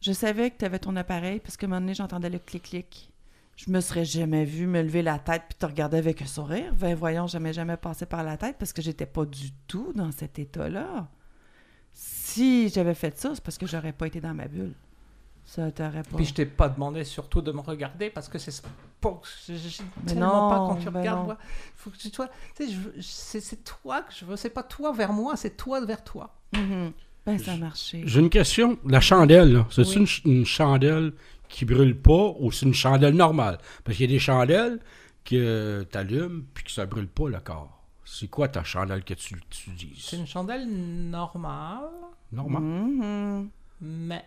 Je 0.00 0.12
savais 0.12 0.50
que 0.50 0.58
tu 0.58 0.64
avais 0.64 0.78
ton 0.78 0.94
appareil 0.96 1.40
parce 1.40 1.56
que 1.56 1.66
un 1.66 1.68
moment 1.70 1.80
donné, 1.80 1.94
j'entendais 1.94 2.30
le 2.30 2.38
clic-clic. 2.38 3.10
Je 3.56 3.70
me 3.70 3.80
serais 3.80 4.04
jamais 4.04 4.44
vue 4.44 4.66
me 4.66 4.82
lever 4.82 5.02
la 5.02 5.18
tête 5.18 5.42
puis 5.48 5.56
te 5.58 5.64
regarder 5.66 5.96
avec 5.96 6.20
un 6.22 6.26
sourire. 6.26 6.74
Ben 6.74 6.94
voyons, 6.94 7.26
jamais 7.26 7.52
jamais 7.52 7.76
passé 7.76 8.04
par 8.04 8.22
la 8.24 8.36
tête 8.36 8.56
parce 8.58 8.72
que 8.72 8.82
j'étais 8.82 9.06
pas 9.06 9.24
du 9.24 9.52
tout 9.68 9.92
dans 9.94 10.10
cet 10.12 10.38
état-là. 10.38 11.08
Si 11.92 12.68
j'avais 12.68 12.94
fait 12.94 13.16
ça, 13.18 13.30
c'est 13.34 13.42
parce 13.44 13.56
que 13.56 13.66
j'aurais 13.66 13.92
pas 13.92 14.06
été 14.08 14.20
dans 14.20 14.34
ma 14.34 14.48
bulle. 14.48 14.74
Ça 15.46 15.70
t'aurait 15.70 16.02
pas. 16.02 16.16
Puis 16.16 16.24
je 16.26 16.34
t'ai 16.34 16.46
pas 16.46 16.68
demandé 16.68 17.04
surtout 17.04 17.42
de 17.42 17.52
me 17.52 17.60
regarder 17.60 18.10
parce 18.10 18.28
que 18.28 18.38
c'est 18.38 18.62
pas 19.00 19.20
Mais 19.48 20.04
tellement 20.06 20.48
pas 20.48 20.58
non, 20.58 20.68
quand 20.68 20.76
tu 20.76 20.90
ben 20.90 21.00
regardes. 21.00 21.24
moi. 21.26 21.38
Faut 21.76 21.90
que 21.90 21.96
tu 21.98 22.10
toi, 22.10 22.28
c'est 23.00 23.40
c'est 23.40 23.62
toi 23.64 24.02
que 24.02 24.12
je 24.14 24.24
veux. 24.24 24.36
C'est 24.36 24.50
pas 24.50 24.62
toi 24.62 24.92
vers 24.92 25.12
moi, 25.12 25.36
c'est 25.36 25.56
toi 25.56 25.84
vers 25.84 26.02
toi. 26.02 26.34
Mhm. 26.54 26.92
Ben 27.26 27.38
ça 27.38 27.52
a 27.52 27.56
marché. 27.56 28.02
J'ai 28.06 28.20
une 28.20 28.30
question. 28.30 28.78
La 28.86 29.00
chandelle, 29.00 29.64
c'est 29.70 29.82
Oui. 29.82 29.94
une, 29.96 30.06
ch- 30.06 30.22
une 30.24 30.44
chandelle 30.46 31.12
qui 31.48 31.64
brûle 31.64 31.96
pas 32.00 32.34
ou 32.38 32.50
c'est 32.52 32.66
une 32.66 32.74
chandelle 32.74 33.14
normale? 33.14 33.58
Parce 33.84 33.96
qu'il 33.96 34.10
y 34.10 34.12
a 34.12 34.14
des 34.14 34.18
chandelles 34.18 34.80
que 35.24 35.86
tu 35.90 35.98
allumes 35.98 36.44
puis 36.54 36.64
que 36.64 36.70
ça 36.70 36.84
brûle 36.86 37.08
pas 37.08 37.28
le 37.28 37.40
corps. 37.40 37.82
C'est 38.04 38.28
quoi 38.28 38.48
ta 38.48 38.62
chandelle 38.64 39.02
que 39.04 39.14
tu, 39.14 39.40
tu 39.48 39.70
utilises? 39.70 40.04
C'est 40.04 40.16
une 40.18 40.26
chandelle 40.26 40.66
normale, 40.68 41.88
Normal. 42.32 42.62
Mhm. 42.62 43.48
mais 43.80 44.24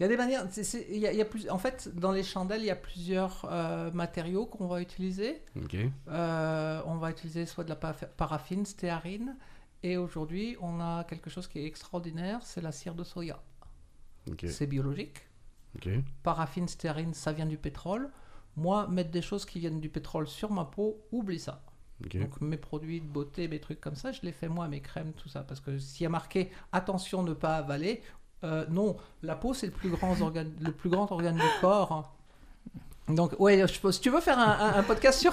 il 0.00 0.04
y 0.04 0.06
a 0.06 0.08
des 0.08 0.16
manières. 0.16 0.46
c'est- 0.50 0.64
c'est- 0.64 0.86
il 0.90 0.96
y 0.98 1.06
a- 1.06 1.12
il 1.12 1.18
y 1.18 1.20
a 1.20 1.24
plus, 1.26 1.48
en 1.50 1.58
fait, 1.58 1.88
dans 1.94 2.10
les 2.10 2.22
chandelles, 2.22 2.62
il 2.62 2.66
y 2.66 2.70
a 2.70 2.76
plusieurs 2.76 3.46
euh, 3.50 3.90
matériaux 3.92 4.46
qu'on 4.46 4.66
va 4.66 4.80
utiliser. 4.80 5.42
Euh, 6.08 6.82
on 6.86 6.96
va 6.96 7.10
utiliser 7.10 7.44
soit 7.46 7.64
de 7.64 7.68
la 7.68 7.76
pa- 7.76 7.92
paraffine, 7.92 8.64
stéarine, 8.66 9.36
et 9.82 9.96
aujourd'hui, 9.98 10.56
on 10.60 10.80
a 10.80 11.04
quelque 11.04 11.30
chose 11.30 11.46
qui 11.46 11.58
est 11.60 11.66
extraordinaire, 11.66 12.40
c'est 12.42 12.60
la 12.62 12.72
cire 12.72 12.94
de 12.94 13.04
soya. 13.04 13.40
OK. 14.30 14.46
C'est 14.48 14.66
biologique. 14.66 15.18
OK. 15.76 15.88
paraffine, 16.24 16.66
stérine, 16.66 17.14
ça 17.14 17.32
vient 17.32 17.46
du 17.46 17.56
pétrole. 17.56 18.10
Moi, 18.56 18.88
mettre 18.88 19.10
des 19.12 19.22
choses 19.22 19.44
qui 19.46 19.60
viennent 19.60 19.78
du 19.80 19.88
pétrole 19.88 20.26
sur 20.26 20.50
ma 20.50 20.64
peau, 20.64 21.00
oublie 21.12 21.38
ça. 21.38 21.62
Donc 22.18 22.40
mes 22.40 22.56
produits 22.56 23.00
de 23.00 23.06
beauté, 23.06 23.46
mes 23.46 23.60
trucs 23.60 23.80
comme 23.80 23.94
ça, 23.94 24.10
je 24.10 24.20
les 24.22 24.32
fais 24.32 24.48
moi, 24.48 24.66
mes 24.66 24.80
crèmes, 24.80 25.12
tout 25.12 25.28
ça. 25.28 25.42
Parce 25.42 25.60
que 25.60 25.78
s'il 25.78 26.02
y 26.04 26.06
a 26.06 26.08
marqué 26.08 26.50
attention 26.72 27.22
ne 27.22 27.34
pas 27.34 27.56
avaler, 27.56 28.02
euh, 28.44 28.64
non, 28.70 28.96
la 29.22 29.34
peau 29.34 29.54
c'est 29.54 29.66
le 29.66 29.72
plus 29.72 29.90
grand 29.90 30.18
organe, 30.20 30.50
le 30.60 30.72
plus 30.72 30.90
grand 30.90 31.10
organe 31.12 31.36
du 31.36 31.42
corps. 31.60 32.12
Donc 33.08 33.32
ouais, 33.40 33.58
je 33.66 33.90
si 33.90 34.00
tu 34.00 34.08
veux 34.10 34.20
faire 34.20 34.38
un, 34.38 34.56
un- 34.74 34.78
un 34.78 34.82
podcast 34.84 35.18
sur 35.18 35.32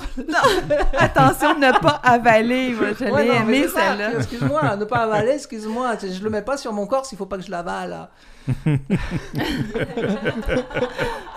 Attention 0.98 1.54
de 1.54 1.60
ne 1.66 1.80
pas 1.80 2.02
avaler. 2.04 2.74
Moi, 2.74 2.88
je 3.00 3.06
Ouais, 3.06 3.28
non, 3.28 3.68
ça. 3.68 3.82
celle-là. 3.90 4.14
Excuse-moi, 4.18 4.76
ne 4.78 4.86
pas 4.86 4.98
avaler, 5.04 5.34
excuse-moi. 5.34 5.96
Je 6.02 6.24
le 6.24 6.30
mets 6.32 6.42
pas 6.42 6.58
sur 6.58 6.74
mon 6.74 6.88
corps 6.88 7.06
s'il 7.06 7.20
faut 7.20 7.28
pas 7.28 7.38
que 7.38 7.44
je 7.44 7.52
l'avale. 7.52 8.10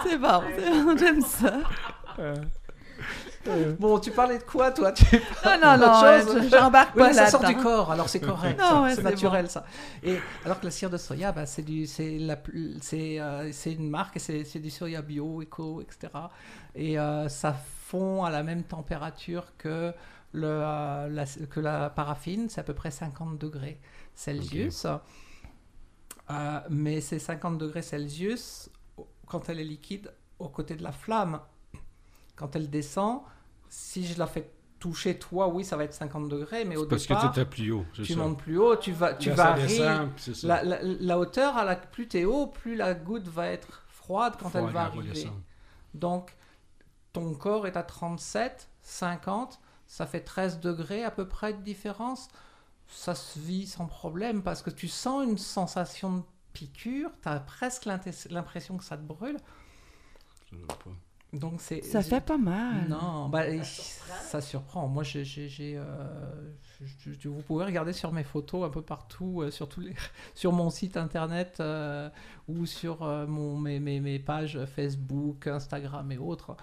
C'est 0.02 0.16
bon, 0.18 0.40
c'est 0.56 0.82
bon, 0.84 0.97
j'aime 0.97 1.20
ça. 1.20 1.52
Bon, 3.79 3.99
tu 3.99 4.11
parlais 4.11 4.39
de 4.39 4.43
quoi, 4.43 4.71
toi? 4.71 4.93
Tu... 4.93 5.05
Non, 5.45 5.59
non, 5.62 5.79
non, 5.79 6.05
euh, 6.05 6.49
j'embarque 6.51 6.95
Oui, 6.95 7.03
pas 7.03 7.09
mais 7.09 7.15
ça 7.15 7.27
sort 7.27 7.41
du 7.45 7.57
corps, 7.57 7.91
alors 7.91 8.09
c'est 8.09 8.21
correct. 8.21 8.61
Ouais, 8.61 8.91
c'est 8.91 8.97
c'est 8.97 9.03
naturel, 9.03 9.51
ça. 9.51 9.65
Et 10.03 10.17
alors 10.45 10.61
que 10.61 10.67
la 10.67 10.71
cire 10.71 10.91
de 10.91 10.99
soya, 10.99 11.33
bah, 11.33 11.47
c'est 11.47 11.62
du, 11.62 11.87
c'est 11.87 12.19
la, 12.19 12.37
plus- 12.37 12.77
c'est, 12.83 13.19
euh, 13.21 13.51
c'est 13.53 13.73
une 13.73 13.89
marque, 13.89 14.17
et 14.17 14.21
c'est, 14.21 14.45
c'est 14.45 14.59
du 14.59 14.71
soya 14.71 15.01
bio, 15.03 15.41
éco, 15.41 15.81
etc. 15.81 16.12
Et 16.75 16.99
euh, 16.99 17.29
ça 17.29 17.55
fond 17.55 18.25
à 18.25 18.31
la 18.31 18.43
même 18.43 18.62
température 18.65 19.57
que 19.57 19.93
le, 20.33 20.47
euh, 20.47 21.09
la, 21.09 21.25
que 21.47 21.61
la 21.61 21.91
paraffine, 21.91 22.49
c'est 22.51 22.61
à 22.61 22.65
peu 22.65 22.75
près 22.75 22.91
50 22.91 23.39
degrés 23.39 23.81
Celsius. 24.15 24.87
Euh, 26.31 26.61
mais 26.71 27.01
c'est 27.01 27.19
50 27.19 27.59
degrés 27.59 27.83
Celsius 27.83 28.69
quand 29.27 29.49
elle 29.49 29.61
est 29.61 29.65
liquide, 29.65 30.12
aux 30.39 30.49
côtés 30.49 30.77
de 30.77 30.83
la 30.83 30.93
flamme. 30.93 31.41
Quand 32.41 32.57
elle 32.57 32.71
descend, 32.71 33.21
si 33.69 34.07
je 34.07 34.19
la 34.19 34.27
fais 34.27 34.51
toucher 34.79 35.19
toi, 35.19 35.49
oui, 35.49 35.62
ça 35.62 35.77
va 35.77 35.85
être 35.85 35.93
50 35.93 36.31
degrés, 36.31 36.65
mais 36.65 36.79
au 36.79 36.87
Parce 36.87 37.03
que 37.03 37.09
départ, 37.12 37.33
tu 37.35 37.45
plus 37.45 37.71
haut, 37.71 37.85
c'est 37.95 38.03
tu 38.05 38.15
ça. 38.15 38.19
montes 38.19 38.39
plus 38.39 38.57
haut, 38.59 38.77
tu 38.77 38.93
vas, 38.93 39.12
tu 39.12 39.29
varies. 39.31 39.67
descend. 39.67 40.09
La, 40.45 40.62
la- 40.65 40.83
la 40.83 41.19
hauteur, 41.19 41.59
à 41.59 41.67
la, 41.67 41.77
plus 41.77 42.09
t'es 42.09 42.25
haut, 42.25 42.47
plus 42.47 42.77
la 42.77 42.95
goutte 42.95 43.29
va 43.29 43.49
être 43.49 43.85
froide 43.89 44.37
quand 44.41 44.55
elle 44.55 44.71
va 44.73 44.85
arriver. 44.85 45.31
Donc, 45.93 46.35
ton 47.12 47.35
corps 47.35 47.67
est 47.67 47.77
à 47.77 47.83
37, 47.83 48.71
50, 48.81 49.61
ça 49.87 50.07
fait 50.07 50.21
13 50.21 50.61
degrés 50.61 51.05
à 51.05 51.11
peu 51.11 51.29
près 51.29 51.53
de 51.53 51.61
différence. 51.61 52.29
Ça 52.89 53.15
se 53.15 53.39
vit 53.39 53.67
sans 53.67 53.87
problème 53.87 54.43
parce 54.43 54.62
que 54.62 54.71
tu 54.71 54.89
sens 54.89 55.25
une 55.29 55.37
sensation 55.39 56.17
de 56.19 56.23
piqûre, 56.55 57.11
tu 57.23 57.29
as 57.29 57.39
presque 57.39 57.85
l'impression 57.85 58.79
que 58.79 58.85
ça 58.85 58.97
te 58.97 59.03
brûle. 59.03 59.37
Va 60.53 60.75
pas. 60.75 60.91
Donc, 61.32 61.61
c'est. 61.61 61.82
Ça 61.85 62.02
fait 62.02 62.20
pas 62.20 62.39
mal. 62.39 62.89
Non, 62.89 63.28
bah, 63.28 63.44
ça 63.62 64.40
surprend. 64.40 64.89
Moi, 64.89 65.05
j'ai, 65.05 65.24
euh, 65.77 65.85
vous 67.24 67.43
pouvez 67.43 67.65
regarder 67.65 67.93
sur 67.93 68.11
mes 68.12 68.24
photos 68.24 68.66
un 68.66 68.70
peu 68.70 68.82
partout, 68.82 69.43
euh, 69.43 69.51
sur, 69.51 69.69
tous 69.69 69.81
les, 69.81 69.94
sur 70.35 70.52
mon 70.52 70.70
site 70.70 70.97
internet 70.97 71.59
euh, 71.61 72.11
ou 72.48 72.66
sur 72.66 73.02
euh, 73.05 73.27
mon, 73.27 73.57
mes, 73.59 73.78
mes, 73.78 74.01
mes 74.01 74.19
pages 74.19 74.59
Facebook, 74.65 75.47
Instagram 75.47 76.11
et 76.11 76.19
autres. 76.19 76.57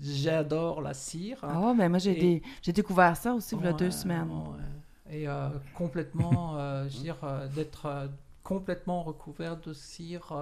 J'adore 0.00 0.82
la 0.82 0.94
cire. 0.94 1.38
Ah 1.42 1.60
ouais, 1.60 1.74
ben 1.76 1.88
moi, 1.88 1.98
j'ai 1.98 2.16
Et- 2.16 2.20
des- 2.40 2.42
j'ai 2.60 2.72
découvert 2.72 3.16
ça 3.16 3.34
aussi 3.34 3.54
il 3.56 3.64
y 3.64 3.68
a 3.68 3.72
deux 3.72 3.90
semaines. 3.90 4.28
ouais. 4.30 5.14
Et 5.14 5.26
complètement, 5.74 6.56
je 6.88 6.96
veux 6.96 7.02
dire, 7.02 7.16
d'être 7.54 8.08
complètement 8.42 9.02
recouvert 9.02 9.58
de 9.58 9.72
cire 9.74 10.32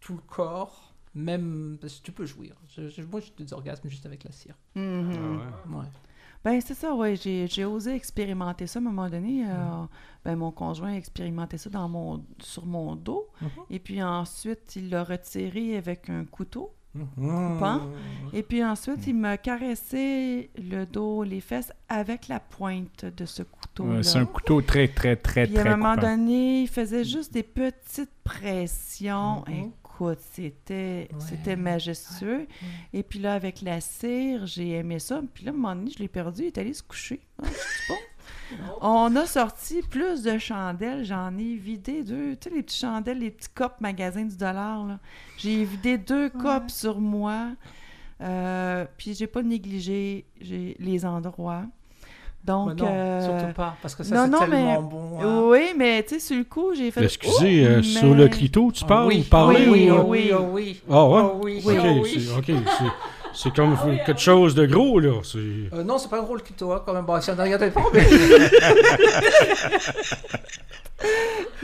tout 0.00 0.14
le 0.14 0.20
corps, 0.20 0.91
même 1.14 1.78
parce 1.80 1.94
que 1.98 2.04
tu 2.04 2.12
peux 2.12 2.26
jouir. 2.26 2.54
Je- 2.76 2.88
je- 2.88 3.02
moi, 3.02 3.20
j'ai 3.20 3.32
des 3.44 3.52
orgasmes 3.52 3.88
juste 3.88 4.06
avec 4.06 4.24
la 4.24 4.32
cire. 4.32 4.54
Mhm. 4.74 5.10
Ah 5.14 5.68
ouais. 5.70 5.76
Ouais. 5.78 5.84
Ben, 6.44 6.60
c'est 6.60 6.74
ça, 6.74 6.92
oui. 6.94 7.14
J'ai, 7.16 7.46
j'ai 7.46 7.64
osé 7.64 7.94
expérimenter 7.94 8.66
ça 8.66 8.80
à 8.80 8.82
un 8.82 8.84
moment 8.84 9.08
donné. 9.08 9.44
euh, 9.46 9.84
ben, 10.24 10.34
mon 10.36 10.50
conjoint 10.50 10.92
a 10.92 10.96
expérimenté 10.96 11.56
ça 11.56 11.70
dans 11.70 11.88
mon, 11.88 12.24
sur 12.40 12.66
mon 12.66 12.96
dos. 12.96 13.28
Mhm. 13.40 13.48
Et 13.70 13.78
puis 13.78 14.02
ensuite, 14.02 14.74
il 14.76 14.90
l'a 14.90 15.04
retiré 15.04 15.76
avec 15.76 16.10
un 16.10 16.24
couteau. 16.24 16.74
Mhm. 16.94 17.58
Pas? 17.60 17.80
Et 18.34 18.42
puis 18.42 18.62
ensuite, 18.64 19.06
il 19.06 19.14
m'a 19.14 19.38
caressé 19.38 20.50
le 20.56 20.84
dos, 20.84 21.22
les 21.22 21.40
fesses 21.40 21.72
avec 21.88 22.26
la 22.28 22.38
pointe 22.40 23.04
de 23.04 23.24
ce 23.24 23.42
couteau-là. 23.44 23.96
Ouais, 23.98 24.02
c'est 24.02 24.18
un 24.18 24.26
couteau 24.26 24.60
très, 24.60 24.88
très, 24.88 25.16
très, 25.16 25.46
Puis 25.46 25.56
à 25.56 25.60
très 25.60 25.70
un 25.70 25.76
moment 25.76 25.94
coupant. 25.94 26.08
donné, 26.10 26.62
il 26.62 26.68
faisait 26.68 27.04
juste 27.04 27.32
des 27.32 27.42
petites 27.44 28.10
pressions. 28.24 29.44
Mhm. 29.48 29.70
Écoute, 30.10 30.18
c'était, 30.32 31.08
Ouais. 31.12 31.18
c'était 31.20 31.56
majestueux. 31.56 32.46
Et 32.92 33.02
puis 33.02 33.18
là, 33.18 33.34
avec 33.34 33.62
la 33.62 33.80
cire, 33.80 34.46
j'ai 34.46 34.70
aimé 34.72 34.98
ça. 34.98 35.22
Puis 35.34 35.44
là, 35.44 35.50
à 35.50 35.54
un 35.54 35.56
moment 35.56 35.74
donné, 35.76 35.90
je 35.90 35.98
l'ai 35.98 36.08
perdu. 36.08 36.42
Il 36.42 36.46
est 36.48 36.58
allé 36.58 36.72
se 36.74 36.82
coucher. 36.82 37.20
Ah, 37.42 37.46
c'est 37.48 37.92
bon. 37.92 37.98
On 38.82 39.16
a 39.16 39.26
sorti 39.26 39.80
plus 39.82 40.22
de 40.22 40.38
chandelles. 40.38 41.04
J'en 41.04 41.36
ai 41.38 41.54
vidé 41.56 42.02
deux. 42.02 42.36
Tu 42.36 42.48
sais, 42.50 42.54
les 42.54 42.62
petits 42.62 42.78
chandelles, 42.78 43.18
les 43.18 43.30
petits 43.30 43.48
copes 43.48 43.80
magasin 43.80 44.24
du 44.24 44.36
dollar. 44.36 44.84
là. 44.86 44.98
J'ai 45.38 45.64
vidé 45.64 45.96
deux 45.98 46.28
copes 46.30 46.70
sur 46.70 47.00
moi. 47.00 47.52
Euh, 48.20 48.84
puis 48.98 49.14
j'ai 49.14 49.26
pas 49.26 49.42
négligé 49.42 50.26
j'ai 50.40 50.76
les 50.78 51.04
endroits. 51.04 51.64
Donc, 52.44 52.70
Mais 52.70 52.74
non, 52.82 52.88
euh, 52.90 53.20
surtout 53.38 53.54
pas, 53.54 53.76
parce 53.80 53.94
que 53.94 54.02
ça, 54.02 54.14
non, 54.16 54.24
c'est 54.24 54.30
non, 54.30 54.38
tellement 54.40 54.82
mais- 54.82 54.88
bon. 54.88 55.18
hein. 55.20 55.42
oui, 55.48 55.66
mais 55.76 56.02
tu 56.02 56.14
sais, 56.14 56.20
sur 56.20 56.36
le 56.36 56.42
coup, 56.42 56.74
j'ai 56.74 56.90
fait. 56.90 57.04
Excusez, 57.04 57.62
Oh, 57.64 57.68
euh, 57.70 57.76
mais- 57.76 57.82
sur 57.84 58.14
le 58.14 58.26
clito, 58.28 58.72
tu 58.74 58.82
Ah 58.84 58.88
parles 58.88 59.06
oui, 59.06 59.22
parler 59.22 59.68
oui, 59.68 59.88
ou- 59.90 59.94
oh 59.94 60.04
oui. 60.08 60.30
oui, 60.30 60.32
oh 60.36 60.46
oui. 60.50 60.80
Ah 60.90 61.06
ouais? 61.06 61.20
Oh 61.22 61.40
oui, 61.40 61.62
Oui. 61.64 61.78
Ok, 61.78 61.84
oh 61.86 62.00
oui. 62.02 62.10
c'est, 62.26 62.36
ok, 62.36 62.44
c'est, 62.66 62.84
c'est 63.44 63.54
comme 63.54 63.76
quelque 64.04 64.20
chose 64.20 64.56
de 64.56 64.66
gros, 64.66 64.98
là. 64.98 65.20
Euh, 65.36 65.84
non, 65.84 65.98
c'est 65.98 66.08
pas 66.10 66.18
un 66.18 66.22
gros 66.24 66.34
le 66.34 66.40
clito, 66.40 66.72
hein, 66.72 66.82
quand 66.84 66.92
même. 66.92 67.04
Bon, 67.04 67.20
si 67.20 67.30
on 67.30 67.36
ne 67.36 67.42
regardait 67.42 67.70
pas, 67.70 67.84
mais... 67.94 68.06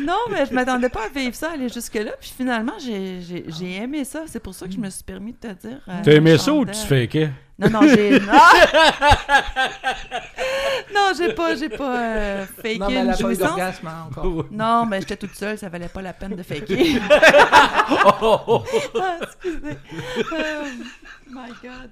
Non, 0.01 0.15
mais 0.31 0.47
je 0.47 0.55
m'attendais 0.55 0.89
pas 0.89 1.07
à 1.07 1.09
vivre 1.09 1.35
ça, 1.35 1.51
aller 1.55 1.69
jusque-là. 1.69 2.13
Puis 2.21 2.33
finalement, 2.37 2.73
j'ai, 2.79 3.21
aimé 3.77 4.05
ça. 4.05 4.23
C'est 4.27 4.41
pour 4.41 4.55
ça 4.55 4.67
que 4.67 4.73
je 4.73 4.79
me 4.79 4.89
suis 4.91 5.03
permis 5.03 5.33
de 5.33 5.39
te 5.49 5.67
dire. 5.67 5.81
euh, 5.89 5.93
T'as 6.05 6.13
aimé 6.13 6.39
ça 6.39 6.53
ou 6.53 6.65
tu 6.65 6.75
fakais? 6.75 7.31
Non, 7.59 7.71
non, 7.71 7.81
j'ai. 7.83 8.21
Ah! 8.31 8.53
non, 10.95 11.13
j'ai 11.17 11.33
pas, 11.33 11.55
j'ai 11.57 11.69
pas 11.69 11.99
euh, 11.99 12.45
faké 12.57 12.79
non, 12.79 12.87
mais 12.89 12.95
elle 12.95 13.05
une 13.07 13.11
a 13.11 13.13
pas 13.13 13.19
eu 13.19 13.23
jouissance. 13.27 13.49
d'orgasme, 13.49 13.87
hein, 13.89 14.07
encore. 14.11 14.45
Non, 14.51 14.87
mais 14.87 15.01
j'étais 15.01 15.17
toute 15.17 15.35
seule, 15.35 15.59
ça 15.59 15.69
valait 15.69 15.89
pas 15.89 16.03
la 16.03 16.13
peine 16.13 16.37
de 16.37 16.43
faker. 16.43 16.77
ah, 17.11 17.87
excusez. 19.23 19.77
Oh 20.33 20.67
my 21.31 21.49
God. 21.63 21.91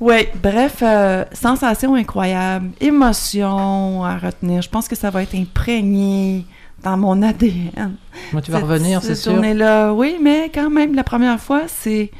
Oui, 0.00 0.26
bref, 0.42 0.78
euh, 0.82 1.24
sensation 1.32 1.94
incroyable, 1.94 2.70
émotion 2.80 4.04
à 4.04 4.16
retenir. 4.18 4.62
Je 4.62 4.68
pense 4.68 4.88
que 4.88 4.96
ça 4.96 5.10
va 5.10 5.22
être 5.22 5.34
imprégné 5.34 6.44
dans 6.82 6.96
mon 6.96 7.22
ADN. 7.22 7.94
Moi, 8.32 8.42
tu 8.42 8.50
vas 8.50 8.58
Cette- 8.58 8.66
revenir, 8.68 9.00
c'est 9.00 9.08
cette 9.14 9.24
sûr. 9.24 9.32
journée-là, 9.32 9.92
oui, 9.92 10.18
mais 10.20 10.50
quand 10.52 10.70
même, 10.70 10.94
la 10.94 11.04
première 11.04 11.38
fois, 11.40 11.62
c'est. 11.68 12.10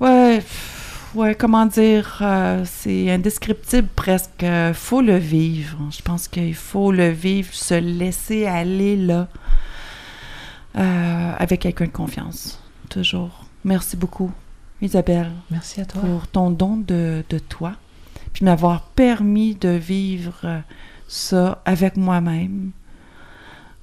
Ouais, 0.00 0.36
pff, 0.38 0.70
ouais, 1.14 1.34
comment 1.34 1.66
dire, 1.66 2.18
euh, 2.20 2.64
c'est 2.64 3.10
indescriptible 3.10 3.88
presque. 3.94 4.42
Euh, 4.42 4.74
faut 4.74 5.00
le 5.00 5.16
vivre. 5.16 5.78
Je 5.90 6.02
pense 6.02 6.28
qu'il 6.28 6.54
faut 6.54 6.92
le 6.92 7.08
vivre, 7.10 7.52
se 7.52 7.74
laisser 7.74 8.46
aller 8.46 8.96
là, 8.96 9.28
euh, 10.76 11.32
avec 11.38 11.60
quelqu'un 11.60 11.86
de 11.86 11.90
confiance. 11.90 12.60
Toujours. 12.88 13.44
Merci 13.64 13.96
beaucoup, 13.96 14.30
Isabelle, 14.82 15.30
Merci 15.50 15.80
à 15.80 15.86
toi. 15.86 16.02
pour 16.02 16.28
ton 16.28 16.50
don 16.50 16.76
de, 16.76 17.24
de 17.28 17.38
toi, 17.38 17.72
puis 18.32 18.44
m'avoir 18.44 18.82
permis 18.82 19.54
de 19.54 19.70
vivre 19.70 20.62
ça 21.08 21.62
avec 21.64 21.96
moi-même. 21.96 22.72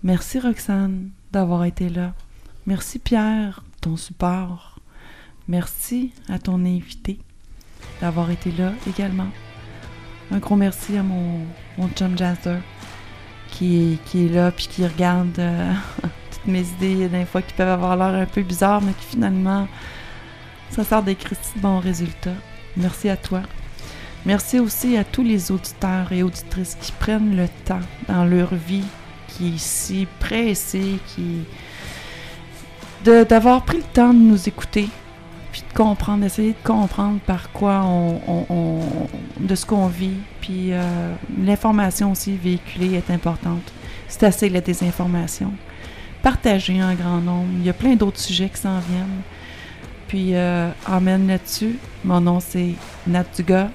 Merci 0.03 0.39
Roxane 0.39 1.09
d'avoir 1.31 1.63
été 1.65 1.89
là. 1.89 2.13
Merci 2.67 2.99
Pierre, 2.99 3.63
ton 3.81 3.97
support. 3.97 4.70
Merci 5.47 6.11
à 6.29 6.39
ton 6.39 6.63
invité 6.65 7.19
d'avoir 7.99 8.31
été 8.31 8.51
là 8.51 8.73
également. 8.87 9.27
Un 10.31 10.37
gros 10.37 10.55
merci 10.55 10.97
à 10.97 11.03
mon, 11.03 11.39
mon 11.77 11.89
chum 11.89 12.17
Jazzer 12.17 12.59
qui, 13.49 13.93
est- 13.93 14.03
qui 14.05 14.25
est 14.25 14.29
là 14.29 14.51
puis 14.51 14.67
qui 14.67 14.85
regarde 14.87 15.37
euh, 15.39 15.73
toutes 16.31 16.45
mes 16.47 16.61
idées 16.61 17.09
des 17.09 17.25
fois 17.25 17.41
qui 17.41 17.53
peuvent 17.53 17.67
avoir 17.69 17.97
l'air 17.97 18.21
un 18.21 18.25
peu 18.25 18.41
bizarres, 18.41 18.81
mais 18.81 18.93
qui 18.93 19.05
finalement 19.07 19.67
ça 20.69 20.83
sort 20.85 21.03
des 21.03 21.15
Christy 21.15 21.57
de 21.57 21.61
bons 21.61 21.79
résultats. 21.79 22.35
Merci 22.77 23.09
à 23.09 23.17
toi. 23.17 23.41
Merci 24.25 24.59
aussi 24.59 24.95
à 24.95 25.03
tous 25.03 25.23
les 25.23 25.51
auditeurs 25.51 26.11
et 26.13 26.23
auditrices 26.23 26.77
qui 26.79 26.91
prennent 26.93 27.35
le 27.35 27.47
temps 27.65 27.79
dans 28.07 28.23
leur 28.23 28.53
vie, 28.55 28.85
qui 29.27 29.55
est 29.55 29.57
si 29.57 30.07
pressée, 30.19 30.99
qui 31.07 31.41
d'avoir 33.03 33.63
pris 33.65 33.77
le 33.77 33.83
temps 33.83 34.13
de 34.13 34.19
nous 34.19 34.47
écouter, 34.47 34.87
puis 35.51 35.63
de 35.69 35.73
comprendre, 35.77 36.21
d'essayer 36.21 36.51
de 36.51 36.67
comprendre 36.67 37.19
par 37.25 37.51
quoi 37.51 37.81
on, 37.83 38.21
on- 38.27 38.45
on- 38.49 38.79
de 39.39 39.55
ce 39.55 39.65
qu'on 39.65 39.87
vit, 39.87 40.17
puis 40.39 40.71
euh, 40.71 41.13
l'information 41.43 42.11
aussi 42.11 42.35
véhiculée 42.37 42.93
est 42.95 43.11
importante. 43.11 43.71
C'est 44.07 44.23
assez 44.23 44.49
la 44.49 44.61
désinformation. 44.61 45.51
Partagez 46.21 46.79
un 46.79 46.93
grand 46.93 47.19
nombre. 47.19 47.47
Il 47.59 47.65
y 47.65 47.69
a 47.69 47.73
plein 47.73 47.95
d'autres 47.95 48.19
sujets 48.19 48.49
qui 48.49 48.61
s'en 48.61 48.79
viennent. 48.79 49.21
Puis, 50.07 50.35
euh, 50.35 50.69
là-dessus. 51.27 51.77
Mon 52.03 52.19
nom, 52.21 52.39
c'est 52.39 52.73
Nat 53.07 53.23
Dugas. 53.35 53.69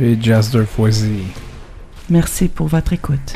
Et 0.00 0.16
Jazz 0.20 0.50
de 0.50 0.62
Foisy. 0.64 1.22
Merci 2.10 2.48
pour 2.48 2.66
votre 2.68 2.92
écoute. 2.92 3.32